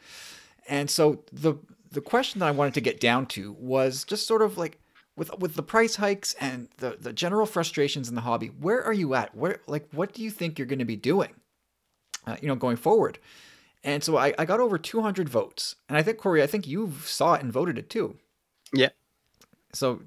And 0.67 0.89
so 0.89 1.23
the 1.31 1.55
the 1.91 2.01
question 2.01 2.39
that 2.39 2.47
I 2.47 2.51
wanted 2.51 2.73
to 2.75 2.81
get 2.81 2.99
down 2.99 3.25
to 3.27 3.53
was 3.53 4.03
just 4.03 4.27
sort 4.27 4.41
of 4.41 4.57
like 4.57 4.79
with 5.15 5.37
with 5.39 5.55
the 5.55 5.63
price 5.63 5.95
hikes 5.95 6.35
and 6.39 6.69
the 6.77 6.97
the 6.99 7.13
general 7.13 7.45
frustrations 7.45 8.09
in 8.09 8.15
the 8.15 8.21
hobby. 8.21 8.47
Where 8.47 8.83
are 8.83 8.93
you 8.93 9.13
at? 9.15 9.35
Where 9.35 9.61
like 9.67 9.87
what 9.91 10.13
do 10.13 10.21
you 10.21 10.31
think 10.31 10.57
you're 10.59 10.67
going 10.67 10.79
to 10.79 10.85
be 10.85 10.95
doing? 10.95 11.33
Uh, 12.25 12.35
you 12.41 12.47
know, 12.49 12.55
going 12.55 12.75
forward. 12.75 13.19
And 13.83 14.03
so 14.03 14.17
I, 14.17 14.33
I 14.37 14.43
got 14.43 14.59
over 14.59 14.77
200 14.77 15.29
votes, 15.29 15.75
and 15.87 15.97
I 15.97 16.03
think 16.03 16.17
Corey, 16.17 16.43
I 16.43 16.47
think 16.47 16.67
you 16.67 16.91
saw 17.05 17.35
it 17.35 17.41
and 17.41 17.53
voted 17.53 17.77
it 17.77 17.89
too. 17.89 18.17
Yeah. 18.73 18.89
So, 19.71 20.01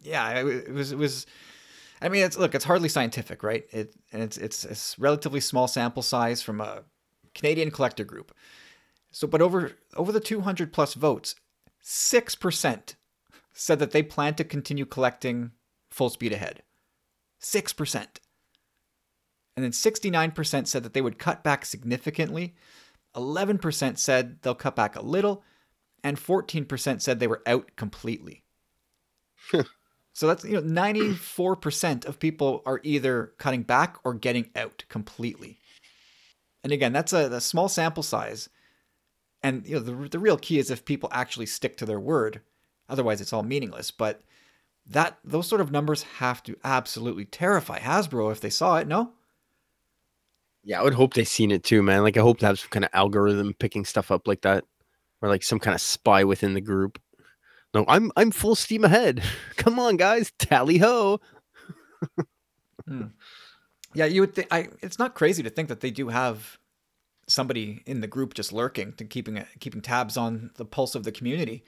yeah, 0.00 0.40
it, 0.40 0.72
was 0.72 0.92
it 0.92 0.98
was. 0.98 1.26
I 2.00 2.08
mean, 2.08 2.24
it's 2.24 2.38
look, 2.38 2.54
it's 2.54 2.64
hardly 2.64 2.88
scientific, 2.88 3.42
right? 3.42 3.64
It 3.70 3.94
and 4.12 4.22
it's 4.22 4.36
it's 4.36 4.64
it's 4.64 4.98
relatively 4.98 5.40
small 5.40 5.68
sample 5.68 6.02
size 6.02 6.42
from 6.42 6.60
a 6.60 6.84
Canadian 7.34 7.70
collector 7.70 8.04
group. 8.04 8.34
So, 9.10 9.26
but 9.26 9.42
over 9.42 9.72
over 9.96 10.12
the 10.12 10.20
200 10.20 10.72
plus 10.72 10.94
votes, 10.94 11.34
six 11.80 12.34
percent 12.34 12.96
said 13.52 13.78
that 13.80 13.90
they 13.90 14.02
plan 14.02 14.34
to 14.34 14.44
continue 14.44 14.86
collecting 14.86 15.52
full 15.90 16.10
speed 16.10 16.32
ahead. 16.32 16.62
Six 17.38 17.72
percent. 17.72 18.20
And 19.56 19.64
then 19.64 19.72
69% 19.72 20.68
said 20.68 20.84
that 20.84 20.94
they 20.94 21.00
would 21.00 21.18
cut 21.18 21.42
back 21.42 21.64
significantly. 21.66 22.54
11% 23.16 23.98
said 23.98 24.40
they'll 24.40 24.54
cut 24.54 24.76
back 24.76 24.94
a 24.94 25.02
little. 25.02 25.42
And 26.04 26.16
14% 26.16 27.02
said 27.02 27.18
they 27.18 27.26
were 27.26 27.42
out 27.44 27.72
completely. 27.74 28.44
so 30.12 30.26
that's, 30.26 30.44
you 30.44 30.60
know, 30.60 30.62
94% 30.62 32.04
of 32.04 32.18
people 32.18 32.62
are 32.66 32.80
either 32.82 33.32
cutting 33.38 33.62
back 33.62 33.98
or 34.04 34.14
getting 34.14 34.50
out 34.56 34.84
completely. 34.88 35.58
And 36.64 36.72
again, 36.72 36.92
that's 36.92 37.12
a, 37.12 37.32
a 37.32 37.40
small 37.40 37.68
sample 37.68 38.02
size. 38.02 38.48
And 39.42 39.66
you 39.66 39.74
know, 39.74 39.80
the, 39.80 40.08
the 40.08 40.18
real 40.18 40.36
key 40.36 40.58
is 40.58 40.70
if 40.70 40.84
people 40.84 41.08
actually 41.12 41.46
stick 41.46 41.76
to 41.76 41.86
their 41.86 42.00
word. 42.00 42.40
Otherwise, 42.88 43.20
it's 43.20 43.32
all 43.32 43.42
meaningless. 43.42 43.90
But 43.90 44.22
that 44.86 45.18
those 45.22 45.46
sort 45.46 45.60
of 45.60 45.70
numbers 45.70 46.02
have 46.02 46.42
to 46.44 46.56
absolutely 46.64 47.24
terrify 47.24 47.78
Hasbro 47.78 48.32
if 48.32 48.40
they 48.40 48.50
saw 48.50 48.78
it. 48.78 48.88
No, 48.88 49.12
Yeah, 50.64 50.80
I 50.80 50.82
would 50.82 50.94
hope 50.94 51.14
they 51.14 51.24
seen 51.24 51.50
it 51.50 51.62
too, 51.62 51.82
man. 51.82 52.02
Like 52.02 52.16
I 52.16 52.20
hope 52.20 52.38
to 52.38 52.46
have 52.46 52.58
some 52.58 52.70
kind 52.70 52.84
of 52.84 52.90
algorithm 52.92 53.54
picking 53.54 53.84
stuff 53.84 54.10
up 54.10 54.26
like 54.26 54.42
that, 54.42 54.64
or 55.22 55.28
like 55.28 55.42
some 55.42 55.58
kind 55.58 55.74
of 55.74 55.80
spy 55.80 56.24
within 56.24 56.54
the 56.54 56.60
group. 56.60 57.00
No, 57.74 57.84
I'm 57.88 58.10
I'm 58.16 58.30
full 58.30 58.54
steam 58.54 58.84
ahead. 58.84 59.22
Come 59.56 59.78
on, 59.78 59.96
guys, 59.96 60.32
tally 60.38 60.78
ho. 60.78 61.20
yeah, 63.94 64.04
you 64.06 64.20
would 64.22 64.34
think. 64.34 64.48
I 64.50 64.68
it's 64.80 64.98
not 64.98 65.14
crazy 65.14 65.42
to 65.42 65.50
think 65.50 65.68
that 65.68 65.80
they 65.80 65.90
do 65.90 66.08
have 66.08 66.58
somebody 67.26 67.82
in 67.86 68.00
the 68.00 68.06
group 68.06 68.34
just 68.34 68.52
lurking 68.52 68.92
to 68.94 69.04
keeping 69.04 69.44
keeping 69.60 69.80
tabs 69.82 70.16
on 70.16 70.50
the 70.56 70.64
pulse 70.64 70.94
of 70.94 71.04
the 71.04 71.12
community. 71.12 71.64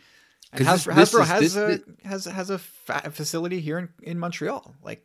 And 0.52 0.64
Hasbro, 0.66 0.95
this- 0.97 1.12
this 1.12 1.21
Hasbro 1.21 1.23
is- 1.23 1.28
has 1.28 1.54
this- 1.54 1.80
a 2.04 2.09
has 2.09 2.25
has 2.25 2.50
a 2.50 2.59
fa- 2.59 3.11
facility 3.12 3.61
here 3.61 3.78
in, 3.78 3.88
in 4.02 4.19
Montreal. 4.19 4.75
Like, 4.83 5.04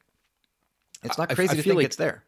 it's 1.04 1.18
not 1.18 1.30
I- 1.30 1.34
I 1.34 1.36
crazy 1.36 1.58
to 1.58 1.62
feel 1.62 1.72
think 1.72 1.78
like- 1.78 1.86
it's 1.88 1.96
there. 1.98 2.24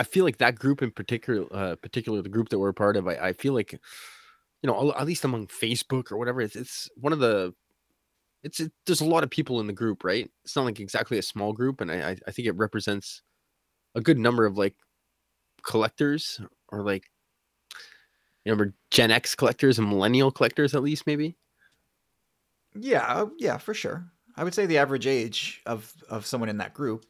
I 0.00 0.04
feel 0.04 0.24
like 0.24 0.38
that 0.38 0.56
group 0.56 0.80
in 0.82 0.92
particular, 0.92 1.46
uh, 1.52 1.74
particularly 1.76 2.22
the 2.22 2.28
group 2.28 2.50
that 2.50 2.58
we're 2.60 2.68
a 2.68 2.74
part 2.74 2.96
of, 2.96 3.08
I, 3.08 3.14
I 3.16 3.32
feel 3.32 3.52
like, 3.52 3.72
you 3.72 3.78
know, 4.68 4.92
at 4.96 5.06
least 5.06 5.24
among 5.24 5.48
Facebook 5.48 6.12
or 6.12 6.18
whatever, 6.18 6.40
it's, 6.40 6.54
it's 6.54 6.88
one 6.94 7.12
of 7.12 7.18
the, 7.18 7.52
it's 8.42 8.60
it, 8.60 8.72
there's 8.86 9.00
a 9.00 9.06
lot 9.06 9.24
of 9.24 9.30
people 9.30 9.60
in 9.60 9.66
the 9.66 9.72
group, 9.72 10.04
right? 10.04 10.30
It's 10.44 10.56
not 10.56 10.64
like 10.64 10.80
exactly 10.80 11.18
a 11.18 11.22
small 11.22 11.52
group, 11.52 11.80
and 11.80 11.90
I 11.90 12.16
I, 12.26 12.30
think 12.30 12.46
it 12.46 12.56
represents 12.56 13.22
a 13.94 14.00
good 14.00 14.18
number 14.18 14.46
of 14.46 14.56
like 14.56 14.74
collectors 15.62 16.40
or 16.68 16.82
like 16.82 17.04
you 18.44 18.54
know 18.54 18.72
Gen 18.90 19.10
X 19.10 19.34
collectors 19.34 19.78
and 19.78 19.88
millennial 19.88 20.30
collectors 20.30 20.74
at 20.74 20.82
least 20.82 21.06
maybe. 21.06 21.36
Yeah, 22.74 23.04
uh, 23.06 23.26
yeah, 23.38 23.58
for 23.58 23.74
sure. 23.74 24.06
I 24.36 24.44
would 24.44 24.54
say 24.54 24.66
the 24.66 24.78
average 24.78 25.06
age 25.06 25.60
of 25.66 25.92
of 26.08 26.26
someone 26.26 26.48
in 26.48 26.58
that 26.58 26.74
group 26.74 27.06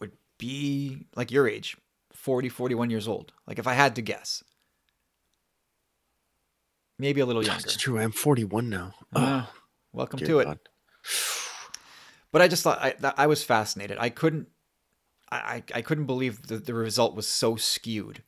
would 0.00 0.12
be 0.36 1.06
like 1.16 1.30
your 1.30 1.48
age, 1.48 1.76
40, 2.12 2.50
41 2.50 2.90
years 2.90 3.08
old. 3.08 3.32
Like 3.46 3.58
if 3.58 3.66
I 3.66 3.72
had 3.72 3.96
to 3.96 4.02
guess. 4.02 4.44
Maybe 7.00 7.20
a 7.20 7.26
little 7.26 7.44
younger. 7.44 7.62
That's 7.62 7.76
true. 7.76 8.00
I'm 8.00 8.10
41 8.10 8.68
now. 8.68 8.92
Uh, 9.14 9.46
welcome 9.92 10.18
dear 10.18 10.28
to 10.28 10.38
it. 10.40 10.58
But 12.32 12.42
I 12.42 12.48
just 12.48 12.62
thought 12.62 12.78
I, 12.82 12.94
I 13.16 13.26
was 13.26 13.42
fascinated. 13.42 13.96
I 13.98 14.10
couldn't, 14.10 14.48
I, 15.30 15.36
I 15.36 15.62
I 15.76 15.82
couldn't 15.82 16.06
believe 16.06 16.46
that 16.48 16.66
the 16.66 16.74
result 16.74 17.14
was 17.14 17.26
so 17.26 17.56
skewed. 17.56 18.22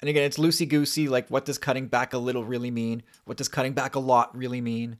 And 0.00 0.08
again, 0.08 0.24
it's 0.24 0.38
loosey 0.38 0.68
goosey. 0.68 1.08
Like, 1.08 1.28
what 1.30 1.44
does 1.44 1.58
cutting 1.58 1.86
back 1.86 2.12
a 2.12 2.18
little 2.18 2.44
really 2.44 2.70
mean? 2.70 3.02
What 3.24 3.36
does 3.36 3.48
cutting 3.48 3.72
back 3.72 3.94
a 3.94 4.00
lot 4.00 4.36
really 4.36 4.60
mean? 4.60 4.98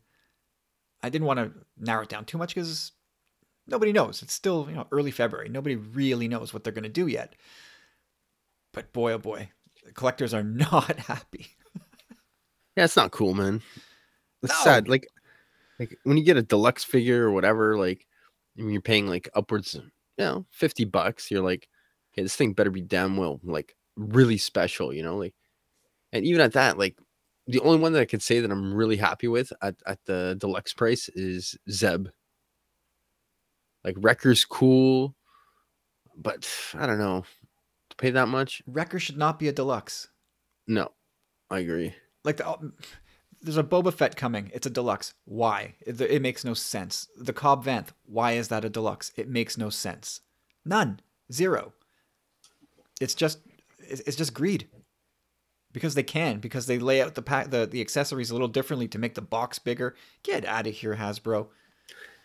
I 1.02 1.08
didn't 1.10 1.26
want 1.26 1.38
to 1.40 1.52
narrow 1.78 2.02
it 2.04 2.08
down 2.08 2.24
too 2.24 2.38
much 2.38 2.54
because 2.54 2.92
nobody 3.66 3.92
knows. 3.92 4.22
It's 4.22 4.32
still 4.32 4.66
you 4.68 4.76
know 4.76 4.86
early 4.92 5.10
February. 5.10 5.48
Nobody 5.48 5.76
really 5.76 6.28
knows 6.28 6.52
what 6.54 6.64
they're 6.64 6.72
going 6.72 6.84
to 6.84 6.88
do 6.88 7.06
yet. 7.06 7.34
But 8.72 8.92
boy, 8.92 9.12
oh 9.12 9.18
boy, 9.18 9.50
collectors 9.94 10.34
are 10.34 10.42
not 10.44 10.98
happy. 11.00 11.48
Yeah, 12.76 12.84
it's 12.84 12.96
not 12.96 13.10
cool, 13.10 13.34
man. 13.34 13.62
It's 14.42 14.52
No. 14.52 14.64
sad. 14.64 14.88
Like, 14.88 15.06
like 15.78 15.96
when 16.04 16.16
you 16.16 16.24
get 16.24 16.36
a 16.36 16.42
deluxe 16.42 16.84
figure 16.84 17.24
or 17.24 17.32
whatever, 17.32 17.76
like 17.76 18.06
when 18.56 18.70
you're 18.70 18.80
paying 18.80 19.06
like 19.06 19.28
upwards, 19.34 19.74
you 19.74 19.82
know, 20.18 20.46
fifty 20.50 20.84
bucks, 20.84 21.30
you're 21.30 21.42
like, 21.42 21.68
okay, 22.12 22.22
this 22.22 22.36
thing 22.36 22.52
better 22.52 22.70
be 22.70 22.80
damn 22.80 23.16
well 23.16 23.40
like 23.42 23.74
really 23.96 24.38
special, 24.38 24.92
you 24.92 25.02
know, 25.02 25.16
like, 25.16 25.34
and 26.12 26.24
even 26.24 26.40
at 26.40 26.52
that, 26.52 26.78
like, 26.78 26.96
the 27.46 27.60
only 27.60 27.78
one 27.78 27.92
that 27.92 28.00
I 28.00 28.06
could 28.06 28.22
say 28.22 28.40
that 28.40 28.50
I'm 28.50 28.72
really 28.74 28.96
happy 28.96 29.28
with 29.28 29.52
at 29.60 29.74
at 29.86 29.98
the 30.06 30.36
deluxe 30.38 30.72
price 30.72 31.08
is 31.14 31.56
Zeb. 31.70 32.08
Like, 33.84 33.96
Wrecker's 33.98 34.44
cool, 34.44 35.14
but 36.16 36.48
I 36.74 36.86
don't 36.86 36.98
know, 36.98 37.24
to 37.90 37.96
pay 37.96 38.10
that 38.10 38.28
much, 38.28 38.62
Wrecker 38.66 38.98
should 38.98 39.18
not 39.18 39.38
be 39.38 39.48
a 39.48 39.52
deluxe. 39.52 40.08
no, 40.66 40.90
I 41.50 41.58
agree. 41.60 41.94
like 42.24 42.38
the, 42.38 42.46
oh, 42.48 42.72
there's 43.44 43.58
a 43.58 43.62
Boba 43.62 43.92
Fett 43.92 44.16
coming. 44.16 44.50
It's 44.54 44.66
a 44.66 44.70
deluxe. 44.70 45.14
Why? 45.26 45.74
It, 45.86 46.00
it 46.00 46.22
makes 46.22 46.44
no 46.44 46.54
sense. 46.54 47.08
The 47.16 47.32
Cobb 47.32 47.64
Vanth. 47.64 47.88
Why 48.06 48.32
is 48.32 48.48
that 48.48 48.64
a 48.64 48.70
deluxe? 48.70 49.12
It 49.16 49.28
makes 49.28 49.58
no 49.58 49.70
sense. 49.70 50.20
None. 50.64 51.00
Zero. 51.30 51.74
It's 53.00 53.14
just 53.14 53.38
it's 53.78 54.16
just 54.16 54.34
greed. 54.34 54.68
Because 55.72 55.94
they 55.94 56.02
can. 56.02 56.38
Because 56.38 56.66
they 56.66 56.78
lay 56.78 57.02
out 57.02 57.14
the 57.14 57.22
pack 57.22 57.50
the, 57.50 57.66
the 57.66 57.80
accessories 57.82 58.30
a 58.30 58.34
little 58.34 58.48
differently 58.48 58.88
to 58.88 58.98
make 58.98 59.14
the 59.14 59.20
box 59.22 59.58
bigger. 59.58 59.94
Get 60.22 60.44
out 60.46 60.66
of 60.66 60.74
here, 60.74 60.96
Hasbro. 60.96 61.48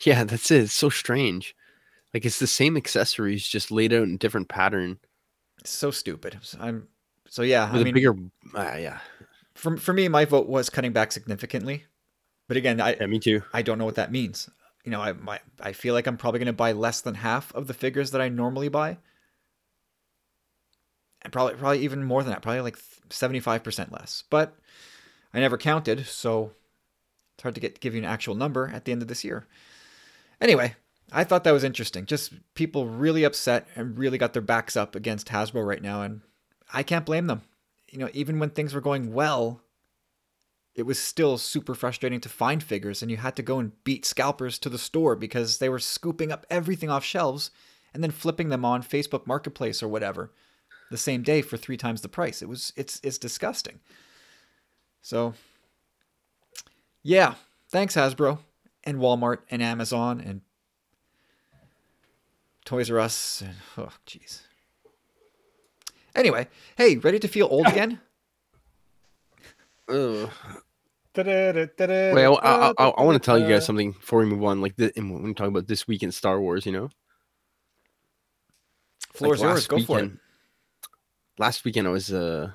Yeah, 0.05 0.23
that's 0.23 0.49
it. 0.51 0.63
It's 0.63 0.73
so 0.73 0.89
strange. 0.89 1.55
Like 2.13 2.25
it's 2.25 2.39
the 2.39 2.47
same 2.47 2.77
accessories 2.77 3.45
just 3.45 3.71
laid 3.71 3.93
out 3.93 4.03
in 4.03 4.17
different 4.17 4.47
pattern 4.47 4.99
It's 5.59 5.69
so 5.71 5.91
stupid. 5.91 6.39
I'm 6.59 6.87
so 7.27 7.41
yeah. 7.41 7.69
with 7.71 7.79
I 7.79 7.81
a 7.81 7.85
mean, 7.85 7.93
bigger. 7.93 8.15
Uh, 8.55 8.77
yeah, 8.79 8.99
for 9.59 9.77
for 9.77 9.93
me, 9.93 10.07
my 10.07 10.25
vote 10.25 10.47
was 10.47 10.69
cutting 10.69 10.93
back 10.93 11.11
significantly. 11.11 11.83
But 12.47 12.57
again, 12.57 12.79
I 12.79 12.95
yeah, 12.95 13.05
me 13.07 13.19
too. 13.19 13.43
I 13.53 13.61
don't 13.61 13.77
know 13.77 13.85
what 13.85 13.95
that 13.95 14.11
means. 14.11 14.49
You 14.85 14.91
know, 14.91 15.01
I 15.01 15.11
my, 15.11 15.39
I 15.59 15.73
feel 15.73 15.93
like 15.93 16.07
I'm 16.07 16.17
probably 16.17 16.39
going 16.39 16.47
to 16.47 16.53
buy 16.53 16.71
less 16.71 17.01
than 17.01 17.15
half 17.15 17.53
of 17.53 17.67
the 17.67 17.73
figures 17.73 18.11
that 18.11 18.21
I 18.21 18.29
normally 18.29 18.69
buy. 18.69 18.97
And 21.21 21.33
probably 21.33 21.55
probably 21.55 21.79
even 21.79 22.03
more 22.05 22.23
than 22.23 22.31
that, 22.31 22.41
probably 22.41 22.61
like 22.61 22.77
75% 23.09 23.91
less. 23.91 24.23
But 24.29 24.55
I 25.33 25.41
never 25.41 25.57
counted, 25.57 26.05
so 26.05 26.53
it's 27.35 27.43
hard 27.43 27.55
to 27.55 27.61
get 27.61 27.81
give 27.81 27.93
you 27.93 27.99
an 27.99 28.05
actual 28.05 28.35
number 28.35 28.71
at 28.73 28.85
the 28.85 28.93
end 28.93 29.01
of 29.01 29.09
this 29.09 29.25
year. 29.25 29.45
Anyway, 30.39 30.75
I 31.11 31.25
thought 31.25 31.43
that 31.43 31.51
was 31.51 31.65
interesting. 31.65 32.05
Just 32.05 32.31
people 32.53 32.85
really 32.85 33.25
upset 33.25 33.67
and 33.75 33.97
really 33.97 34.17
got 34.17 34.31
their 34.31 34.41
backs 34.41 34.77
up 34.77 34.95
against 34.95 35.27
Hasbro 35.27 35.67
right 35.67 35.81
now 35.81 36.01
and 36.01 36.21
I 36.73 36.83
can't 36.83 37.05
blame 37.05 37.27
them. 37.27 37.41
You 37.91 37.99
know, 37.99 38.09
even 38.13 38.39
when 38.39 38.49
things 38.49 38.73
were 38.73 38.81
going 38.81 39.13
well, 39.13 39.61
it 40.75 40.83
was 40.83 40.99
still 40.99 41.37
super 41.37 41.75
frustrating 41.75 42.21
to 42.21 42.29
find 42.29 42.63
figures 42.63 43.01
and 43.01 43.11
you 43.11 43.17
had 43.17 43.35
to 43.35 43.43
go 43.43 43.59
and 43.59 43.71
beat 43.83 44.05
scalpers 44.05 44.57
to 44.59 44.69
the 44.69 44.77
store 44.77 45.15
because 45.15 45.57
they 45.57 45.69
were 45.69 45.79
scooping 45.79 46.31
up 46.31 46.45
everything 46.49 46.89
off 46.89 47.03
shelves 47.03 47.51
and 47.93 48.03
then 48.03 48.11
flipping 48.11 48.49
them 48.49 48.63
on 48.63 48.83
Facebook 48.83 49.27
Marketplace 49.27 49.83
or 49.83 49.87
whatever 49.87 50.31
the 50.89 50.97
same 50.97 51.21
day 51.21 51.41
for 51.41 51.57
three 51.57 51.77
times 51.77 52.01
the 52.01 52.09
price. 52.09 52.41
It 52.41 52.49
was 52.49 52.73
it's 52.75 52.99
it's 53.03 53.17
disgusting. 53.17 53.79
So 55.01 55.33
yeah, 57.03 57.35
thanks 57.69 57.95
Hasbro 57.95 58.39
and 58.83 58.99
Walmart 58.99 59.39
and 59.49 59.61
Amazon 59.61 60.21
and 60.21 60.41
Toys 62.65 62.89
R 62.91 62.99
Us 62.99 63.41
and 63.41 63.55
oh 63.77 63.91
jeez. 64.05 64.41
Anyway, 66.15 66.47
hey, 66.77 66.97
ready 66.97 67.19
to 67.19 67.27
feel 67.27 67.47
old 67.49 67.67
again? 67.67 67.99
Ugh. 69.87 70.29
Wait, 71.15 71.25
Wait, 71.25 72.25
I, 72.25 72.29
I, 72.29 72.73
I, 72.77 72.87
I 72.89 73.03
want 73.03 73.21
to 73.21 73.25
tell 73.25 73.37
you 73.37 73.47
guys 73.47 73.65
something 73.65 73.91
before 73.91 74.19
we 74.19 74.25
move 74.25 74.43
on. 74.43 74.61
Like 74.61 74.75
the, 74.75 74.91
when 74.95 75.23
we 75.23 75.33
talk 75.33 75.47
about 75.47 75.67
this 75.67 75.87
week 75.87 76.03
in 76.03 76.11
Star 76.11 76.39
Wars, 76.39 76.65
you 76.65 76.71
know, 76.71 76.89
Floor's 79.13 79.39
Like 79.41 79.47
yours. 79.49 79.55
last 79.55 79.67
Go 79.69 79.79
for 79.79 79.99
it. 79.99 80.01
weekend- 80.03 80.19
Last 81.39 81.63
weekend, 81.63 81.87
I 81.87 81.91
was 81.91 82.11
uh 82.11 82.51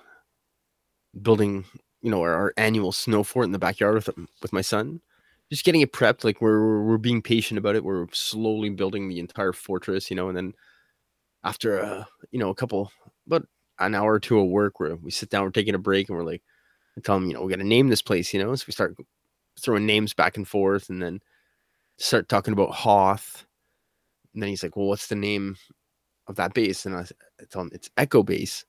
building, 1.21 1.65
you 2.03 2.11
know, 2.11 2.21
our, 2.21 2.35
our 2.35 2.55
annual 2.59 2.93
snow 2.93 3.23
fort 3.23 3.47
in 3.47 3.53
the 3.53 3.59
backyard 3.59 3.95
with 3.95 4.11
with 4.43 4.53
my 4.53 4.61
son. 4.61 5.01
Just 5.51 5.65
getting 5.65 5.81
it 5.81 5.93
prepped. 5.93 6.23
Like 6.23 6.41
we're 6.43 6.61
we're- 6.61 6.85
we're 6.85 6.99
being 6.99 7.23
patient 7.23 7.57
about 7.59 7.77
it. 7.77 7.85
We're 7.85 8.07
slowly 8.13 8.69
building 8.71 9.09
the 9.09 9.21
entire 9.21 9.53
fortress, 9.55 10.11
you 10.11 10.17
know, 10.17 10.29
and 10.29 10.37
then 10.37 10.53
after 11.43 11.83
uh 11.83 12.05
you 12.31 12.39
know 12.39 12.51
a 12.51 12.55
couple, 12.55 12.93
about 13.27 13.47
an 13.79 13.95
hour 13.95 14.13
or 14.13 14.21
two 14.21 14.39
of 14.39 14.49
work, 14.49 14.81
where 14.81 14.97
we 14.97 15.11
sit 15.11 15.31
down, 15.31 15.45
we're 15.45 15.51
taking 15.51 15.75
a 15.75 15.79
break, 15.79 16.09
and 16.09 16.17
we're 16.17 16.25
like, 16.25 16.43
I 16.97 17.01
tell 17.01 17.17
him, 17.17 17.27
you 17.27 17.35
know, 17.35 17.43
we 17.43 17.51
got 17.51 17.59
to 17.59 17.65
name 17.65 17.89
this 17.89 18.03
place, 18.03 18.33
you 18.33 18.43
know. 18.43 18.55
So 18.55 18.65
we 18.67 18.73
start 18.73 18.97
throwing 19.61 19.87
names 19.87 20.15
back 20.15 20.37
and 20.37 20.47
forth, 20.47 20.91
and 20.91 21.03
then 21.03 21.21
start 21.99 22.29
talking 22.29 22.53
about 22.53 22.73
Hoth. 22.73 23.47
And 24.33 24.43
then 24.43 24.51
he's 24.51 24.63
like, 24.63 24.77
"Well, 24.77 24.87
what's 24.87 25.09
the 25.09 25.15
name 25.15 25.57
of 26.27 26.37
that 26.37 26.55
base?" 26.55 26.87
And 26.87 26.97
I, 26.97 27.01
I 27.41 27.45
tell 27.51 27.63
him 27.63 27.71
it's 27.73 27.91
Echo 27.97 28.23
Base. 28.23 28.65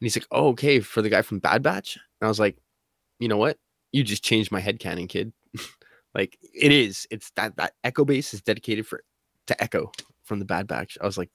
And 0.00 0.06
he's 0.06 0.16
like, 0.16 0.26
"Oh, 0.30 0.48
okay, 0.48 0.80
for 0.80 1.02
the 1.02 1.08
guy 1.08 1.22
from 1.22 1.38
Bad 1.38 1.62
Batch." 1.62 1.96
And 1.96 2.26
I 2.26 2.28
was 2.28 2.40
like, 2.40 2.56
"You 3.18 3.28
know 3.28 3.36
what? 3.36 3.58
You 3.92 4.02
just 4.04 4.24
changed 4.24 4.52
my 4.52 4.60
head 4.60 4.78
canon, 4.78 5.08
kid. 5.08 5.32
like 6.14 6.38
it 6.54 6.72
is. 6.72 7.06
It's 7.10 7.30
that 7.36 7.56
that 7.56 7.74
Echo 7.84 8.04
Base 8.04 8.34
is 8.34 8.42
dedicated 8.42 8.86
for 8.86 9.02
to 9.46 9.62
Echo 9.62 9.92
from 10.24 10.38
the 10.38 10.44
Bad 10.44 10.66
Batch." 10.66 10.98
I 11.00 11.06
was 11.06 11.18
like, 11.18 11.30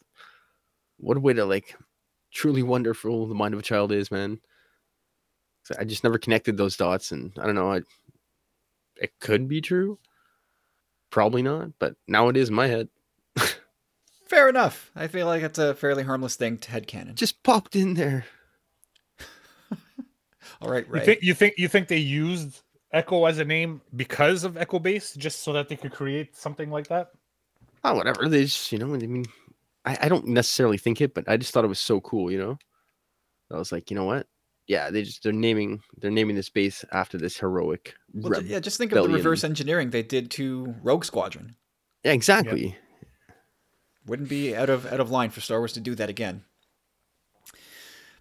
"What 0.98 1.18
a 1.18 1.22
way 1.22 1.34
to 1.34 1.46
like 1.46 1.76
truly 2.34 2.64
wonderful 2.64 3.28
the 3.28 3.36
mind 3.36 3.54
of 3.54 3.60
a 3.60 3.64
child 3.64 3.92
is, 3.92 4.12
man." 4.12 4.40
So 5.64 5.76
I 5.80 5.86
just 5.86 6.04
never 6.04 6.18
connected 6.18 6.58
those 6.58 6.76
dots, 6.76 7.12
and 7.12 7.32
I 7.40 7.46
don't 7.46 7.56
know. 7.56 7.72
I 7.72 7.82
it 8.98 9.14
could 9.20 9.48
be 9.48 9.62
true, 9.62 9.98
probably 11.10 11.42
not, 11.42 11.70
but 11.80 11.96
now 12.08 12.30
it 12.30 12.38
is 12.38 12.50
in 12.50 12.56
my 12.56 12.68
head. 12.68 12.90
Fair 14.26 14.50
enough. 14.50 14.92
I 14.96 15.08
feel 15.08 15.26
like 15.28 15.44
it's 15.44 15.60
a 15.60 15.76
fairly 15.76 16.04
harmless 16.04 16.36
thing 16.36 16.58
to 16.60 16.72
headcanon. 16.72 17.16
Just 17.16 17.44
popped 17.44 17.76
in 17.76 17.94
there. 17.94 18.26
All 20.62 20.70
right, 20.70 20.86
You 20.94 21.02
think 21.02 21.20
you 21.22 21.34
think 21.34 21.56
you 21.58 21.68
think 21.68 21.88
they 21.88 21.98
used 21.98 22.62
Echo 22.92 23.26
as 23.26 23.40
a 23.40 23.46
name 23.46 23.82
because 23.96 24.44
of 24.44 24.58
Echo 24.58 24.80
Base, 24.80 25.14
just 25.14 25.44
so 25.44 25.54
that 25.54 25.68
they 25.68 25.76
could 25.76 25.92
create 25.92 26.36
something 26.36 26.70
like 26.70 26.88
that? 26.88 27.12
Oh, 27.84 27.96
whatever. 27.96 28.30
They 28.30 28.44
just, 28.44 28.72
you 28.72 28.78
know, 28.78 28.94
I 28.94 29.00
mean, 29.00 29.26
I, 29.86 29.98
I 30.02 30.10
don't 30.10 30.28
necessarily 30.28 30.78
think 30.78 31.02
it, 31.02 31.14
but 31.14 31.28
I 31.28 31.38
just 31.38 31.54
thought 31.54 31.66
it 31.66 31.70
was 31.70 31.80
so 31.80 32.00
cool, 32.02 32.32
you 32.32 32.38
know. 32.38 32.58
I 33.52 33.58
was 33.58 33.72
like, 33.72 33.92
you 33.92 33.96
know 33.96 34.06
what? 34.06 34.28
Yeah, 34.68 34.90
they 34.90 35.04
just 35.04 35.24
they're 35.24 35.34
naming 35.34 35.82
they're 35.98 36.10
naming 36.10 36.36
this 36.36 36.50
base 36.50 36.86
after 36.92 37.18
this 37.18 37.38
heroic. 37.38 37.96
Well, 38.14 38.32
reb- 38.32 38.46
yeah, 38.46 38.60
just 38.60 38.78
think 38.78 38.94
of 38.94 39.04
the 39.08 39.14
reverse 39.14 39.44
engineering 39.44 39.90
they 39.90 40.04
did 40.04 40.32
to 40.32 40.76
Rogue 40.82 41.04
Squadron. 41.04 41.56
yeah, 42.04 42.14
exactly. 42.14 42.78
Wouldn't 44.06 44.30
be 44.30 44.56
out 44.56 44.70
of 44.70 44.92
out 44.92 45.02
of 45.02 45.12
line 45.12 45.32
for 45.32 45.42
Star 45.42 45.60
Wars 45.60 45.74
to 45.74 45.82
do 45.82 45.96
that 45.96 46.10
again. 46.10 46.44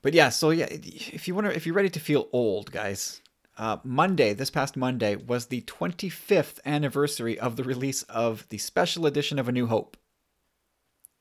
But 0.03 0.14
yeah, 0.14 0.31
so 0.31 0.51
yeah, 0.51 0.66
if 0.68 1.29
you 1.29 1.35
want 1.35 1.46
to, 1.46 1.55
if 1.55 1.64
you're 1.64 1.77
ready 1.77 1.90
to 1.90 2.01
feel 2.01 2.29
old, 2.33 2.72
guys, 2.72 3.20
uh, 3.57 3.77
Monday, 3.85 4.35
this 4.35 4.51
past 4.51 4.77
Monday, 4.77 5.14
was 5.14 5.46
the 5.46 5.61
25th 5.62 6.59
anniversary 6.66 7.38
of 7.38 7.55
the 7.55 7.62
release 7.62 8.03
of 8.05 8.48
the 8.48 8.59
special 8.59 9.07
edition 9.07 9.38
of 9.38 9.48
A 9.48 9.53
New 9.53 9.68
Hope. 9.68 9.96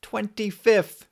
25th. 0.02 1.02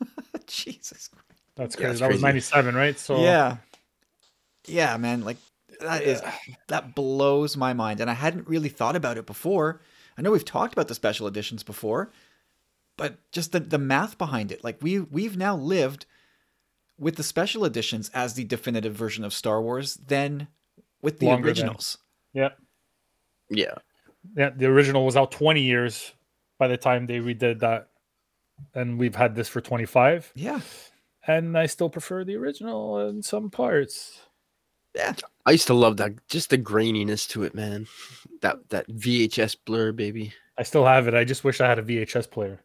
Jesus. 0.46 1.08
Christ. 1.08 1.24
That's 1.56 1.76
crazy. 1.76 1.90
it's 1.90 2.00
that 2.00 2.12
was 2.12 2.22
ninety 2.22 2.40
seven, 2.40 2.74
right? 2.74 2.98
So 2.98 3.20
Yeah. 3.20 3.56
Yeah, 4.66 4.96
man, 4.96 5.24
like 5.24 5.38
that 5.80 6.02
is 6.02 6.22
that 6.68 6.94
blows 6.94 7.56
my 7.56 7.72
mind 7.72 8.00
and 8.00 8.10
I 8.10 8.14
hadn't 8.14 8.48
really 8.48 8.68
thought 8.68 8.96
about 8.96 9.16
it 9.18 9.26
before. 9.26 9.80
I 10.16 10.22
know 10.22 10.30
we've 10.30 10.44
talked 10.44 10.72
about 10.72 10.88
the 10.88 10.94
special 10.94 11.26
editions 11.26 11.62
before, 11.62 12.10
but 12.96 13.18
just 13.32 13.52
the, 13.52 13.60
the 13.60 13.78
math 13.78 14.18
behind 14.18 14.52
it. 14.52 14.62
Like 14.62 14.78
we 14.82 15.00
we've 15.00 15.36
now 15.36 15.56
lived 15.56 16.06
with 16.98 17.16
the 17.16 17.22
special 17.22 17.64
editions 17.64 18.10
as 18.14 18.34
the 18.34 18.44
definitive 18.44 18.94
version 18.94 19.24
of 19.24 19.32
Star 19.32 19.62
Wars 19.62 19.94
than 19.94 20.48
with 21.02 21.18
the 21.18 21.26
Longer 21.26 21.42
than- 21.42 21.48
originals. 21.48 21.98
Yeah. 22.34 22.50
Yeah. 23.48 23.74
Yeah. 24.36 24.50
The 24.50 24.66
original 24.66 25.04
was 25.06 25.16
out 25.16 25.30
20 25.30 25.60
years 25.62 26.12
by 26.58 26.68
the 26.68 26.76
time 26.76 27.06
they 27.06 27.18
redid 27.18 27.60
that. 27.60 27.88
And 28.74 28.98
we've 28.98 29.14
had 29.14 29.34
this 29.34 29.48
for 29.48 29.60
25. 29.60 30.32
Yeah. 30.34 30.60
And 31.26 31.56
I 31.56 31.66
still 31.66 31.88
prefer 31.90 32.24
the 32.24 32.36
original 32.36 33.08
in 33.08 33.22
some 33.22 33.50
parts. 33.50 34.20
Yeah. 34.96 35.14
I 35.46 35.52
used 35.52 35.68
to 35.68 35.74
love 35.74 35.96
that 35.98 36.12
just 36.28 36.50
the 36.50 36.58
graininess 36.58 37.28
to 37.30 37.44
it, 37.44 37.54
man. 37.54 37.86
That 38.42 38.68
that 38.70 38.88
VHS 38.88 39.56
blur, 39.64 39.92
baby. 39.92 40.32
I 40.58 40.64
still 40.64 40.84
have 40.84 41.06
it. 41.06 41.14
I 41.14 41.24
just 41.24 41.44
wish 41.44 41.60
I 41.60 41.68
had 41.68 41.78
a 41.78 41.82
VHS 41.82 42.30
player. 42.30 42.60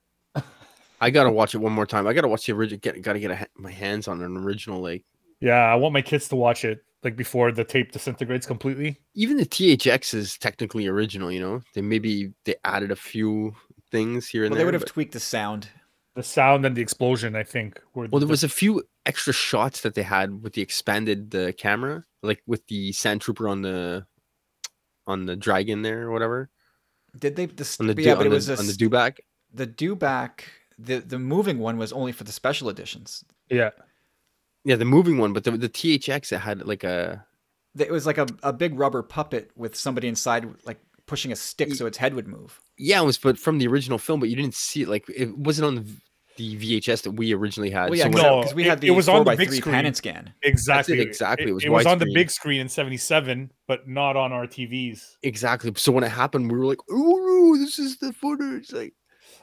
I 1.00 1.10
gotta 1.10 1.32
watch 1.32 1.54
it 1.54 1.60
one 1.60 1.74
more 1.74 1.86
time. 1.86 2.08
I 2.08 2.14
gotta 2.14 2.28
watch 2.30 2.46
the 2.46 2.54
original. 2.54 2.80
Get 2.80 3.02
gotta 3.02 3.20
get 3.20 3.32
a, 3.32 3.48
my 3.56 3.72
hands 3.72 4.08
on 4.08 4.22
an 4.22 4.38
original. 4.38 4.82
Like 4.82 5.04
Yeah, 5.42 5.60
I 5.72 5.76
want 5.76 5.94
my 5.94 6.02
kids 6.02 6.28
to 6.30 6.36
watch 6.36 6.66
it 6.66 6.84
like 7.04 7.16
before 7.18 7.52
the 7.52 7.66
tape 7.66 7.92
disintegrates 7.92 8.46
completely. 8.46 8.98
even 9.14 9.36
the 9.38 9.46
THX 9.46 10.14
is 10.14 10.38
technically 10.38 10.88
original. 10.88 11.32
You 11.32 11.42
know, 11.42 11.62
they 11.74 11.82
maybe 11.82 12.32
they 12.46 12.56
added 12.64 12.92
a 12.92 12.96
few 12.96 13.54
things 13.94 14.28
here 14.28 14.44
and 14.44 14.52
Well, 14.52 14.58
they 14.60 14.66
would 14.66 14.74
have 14.74 14.82
but- 14.84 14.90
tweaked 14.90 15.14
the 15.14 15.20
sound. 15.22 15.70
The 16.16 16.22
sound 16.24 16.64
and 16.66 16.76
the 16.76 16.82
explosion, 16.82 17.36
I 17.36 17.44
think, 17.44 17.82
were 17.96 18.08
well, 18.12 18.20
there 18.20 18.28
the- 18.28 18.32
was 18.32 18.44
a 18.44 18.50
few 18.50 18.84
extra 19.06 19.34
shots 19.34 19.82
that 19.82 19.96
they 19.96 20.04
had 20.04 20.44
with 20.44 20.54
the 20.54 20.62
expanded 20.62 21.32
the 21.32 21.54
camera, 21.58 22.06
like 22.22 22.42
with 22.46 22.68
the 22.68 22.92
sand 22.92 23.22
trooper 23.22 23.48
on 23.48 23.62
the 23.62 24.06
on 25.08 25.26
the 25.26 25.36
dragon 25.36 25.82
there 25.82 26.04
or 26.04 26.12
whatever 26.12 26.50
Did 27.18 27.36
they? 27.36 27.46
The, 27.48 27.78
on 27.80 27.88
the 27.88 27.96
yeah, 28.02 28.12
du- 28.12 28.16
but 28.18 28.20
on 28.22 28.26
it 28.28 28.30
the, 28.30 28.36
was 28.36 28.50
a, 28.50 28.58
on 28.58 28.66
the 28.68 28.72
s- 28.72 28.78
dewback. 28.78 29.20
the 29.54 29.68
dewback. 29.68 30.42
The 30.80 31.00
the 31.00 31.20
moving 31.20 31.60
one 31.60 31.78
was 31.78 31.92
only 31.94 32.12
for 32.12 32.24
the 32.26 32.32
special 32.32 32.70
editions. 32.70 33.24
yeah. 33.50 33.72
Yeah, 34.66 34.78
the 34.78 34.86
moving 34.86 35.18
one, 35.18 35.34
but 35.34 35.44
the 35.44 35.52
the 35.52 35.68
THX 35.70 36.32
it 36.32 36.40
had 36.40 36.66
like 36.66 36.84
a 36.84 37.26
It 37.78 37.92
was 37.92 38.06
like 38.06 38.18
a, 38.20 38.28
a 38.44 38.54
big 38.54 38.78
rubber 38.80 39.02
puppet 39.04 39.52
with 39.58 39.76
somebody 39.76 40.08
inside, 40.08 40.46
like 40.66 40.80
pushing 41.06 41.32
a 41.32 41.36
stick 41.36 41.74
so 41.76 41.86
its 41.86 41.98
head 41.98 42.14
would 42.14 42.28
move. 42.28 42.62
Yeah, 42.78 43.02
it 43.02 43.06
was 43.06 43.18
but 43.18 43.38
from 43.38 43.58
the 43.60 43.68
original 43.68 43.98
film, 43.98 44.20
but 44.20 44.30
you 44.30 44.36
didn't 44.36 44.56
see 44.56 44.82
it 44.84 44.88
like 44.90 45.06
it 45.10 45.38
wasn't 45.38 45.66
on 45.68 45.76
the, 45.76 45.86
the 46.38 46.56
VHS 46.82 47.04
that 47.04 47.12
we 47.12 47.34
originally 47.34 47.70
had. 47.70 47.90
Well, 47.92 48.00
yeah, 48.00 48.08
because 48.08 48.24
when- 48.24 48.46
No, 48.48 48.54
we 48.56 48.64
it- 48.64 48.70
had 48.70 48.82
the 48.82 48.88
it 48.88 48.92
was 48.92 49.08
on 49.08 49.20
the 49.20 49.26
by 49.26 49.36
big 49.36 49.54
screen. 49.54 49.74
pan 49.74 49.86
and 49.86 49.96
scan. 49.96 50.34
Exactly. 50.42 51.00
exactly. 51.00 51.50
It 51.50 51.54
was 51.54 51.66
was 51.68 51.86
on 51.86 52.00
the 52.00 52.12
big 52.14 52.32
screen 52.32 52.62
in 52.62 52.70
77, 52.70 53.52
but 53.68 53.88
not 53.88 54.16
on 54.16 54.32
our 54.34 54.48
TVs. 54.48 55.18
exactly. 55.24 55.72
So 55.78 55.92
when 55.92 56.04
it 56.04 56.10
happened, 56.10 56.52
we 56.52 56.58
were 56.58 56.66
like, 56.66 56.80
"Ooh, 56.92 57.58
this 57.60 57.78
is 57.80 57.98
the 57.98 58.12
footage!" 58.14 58.72
Like, 58.72 58.94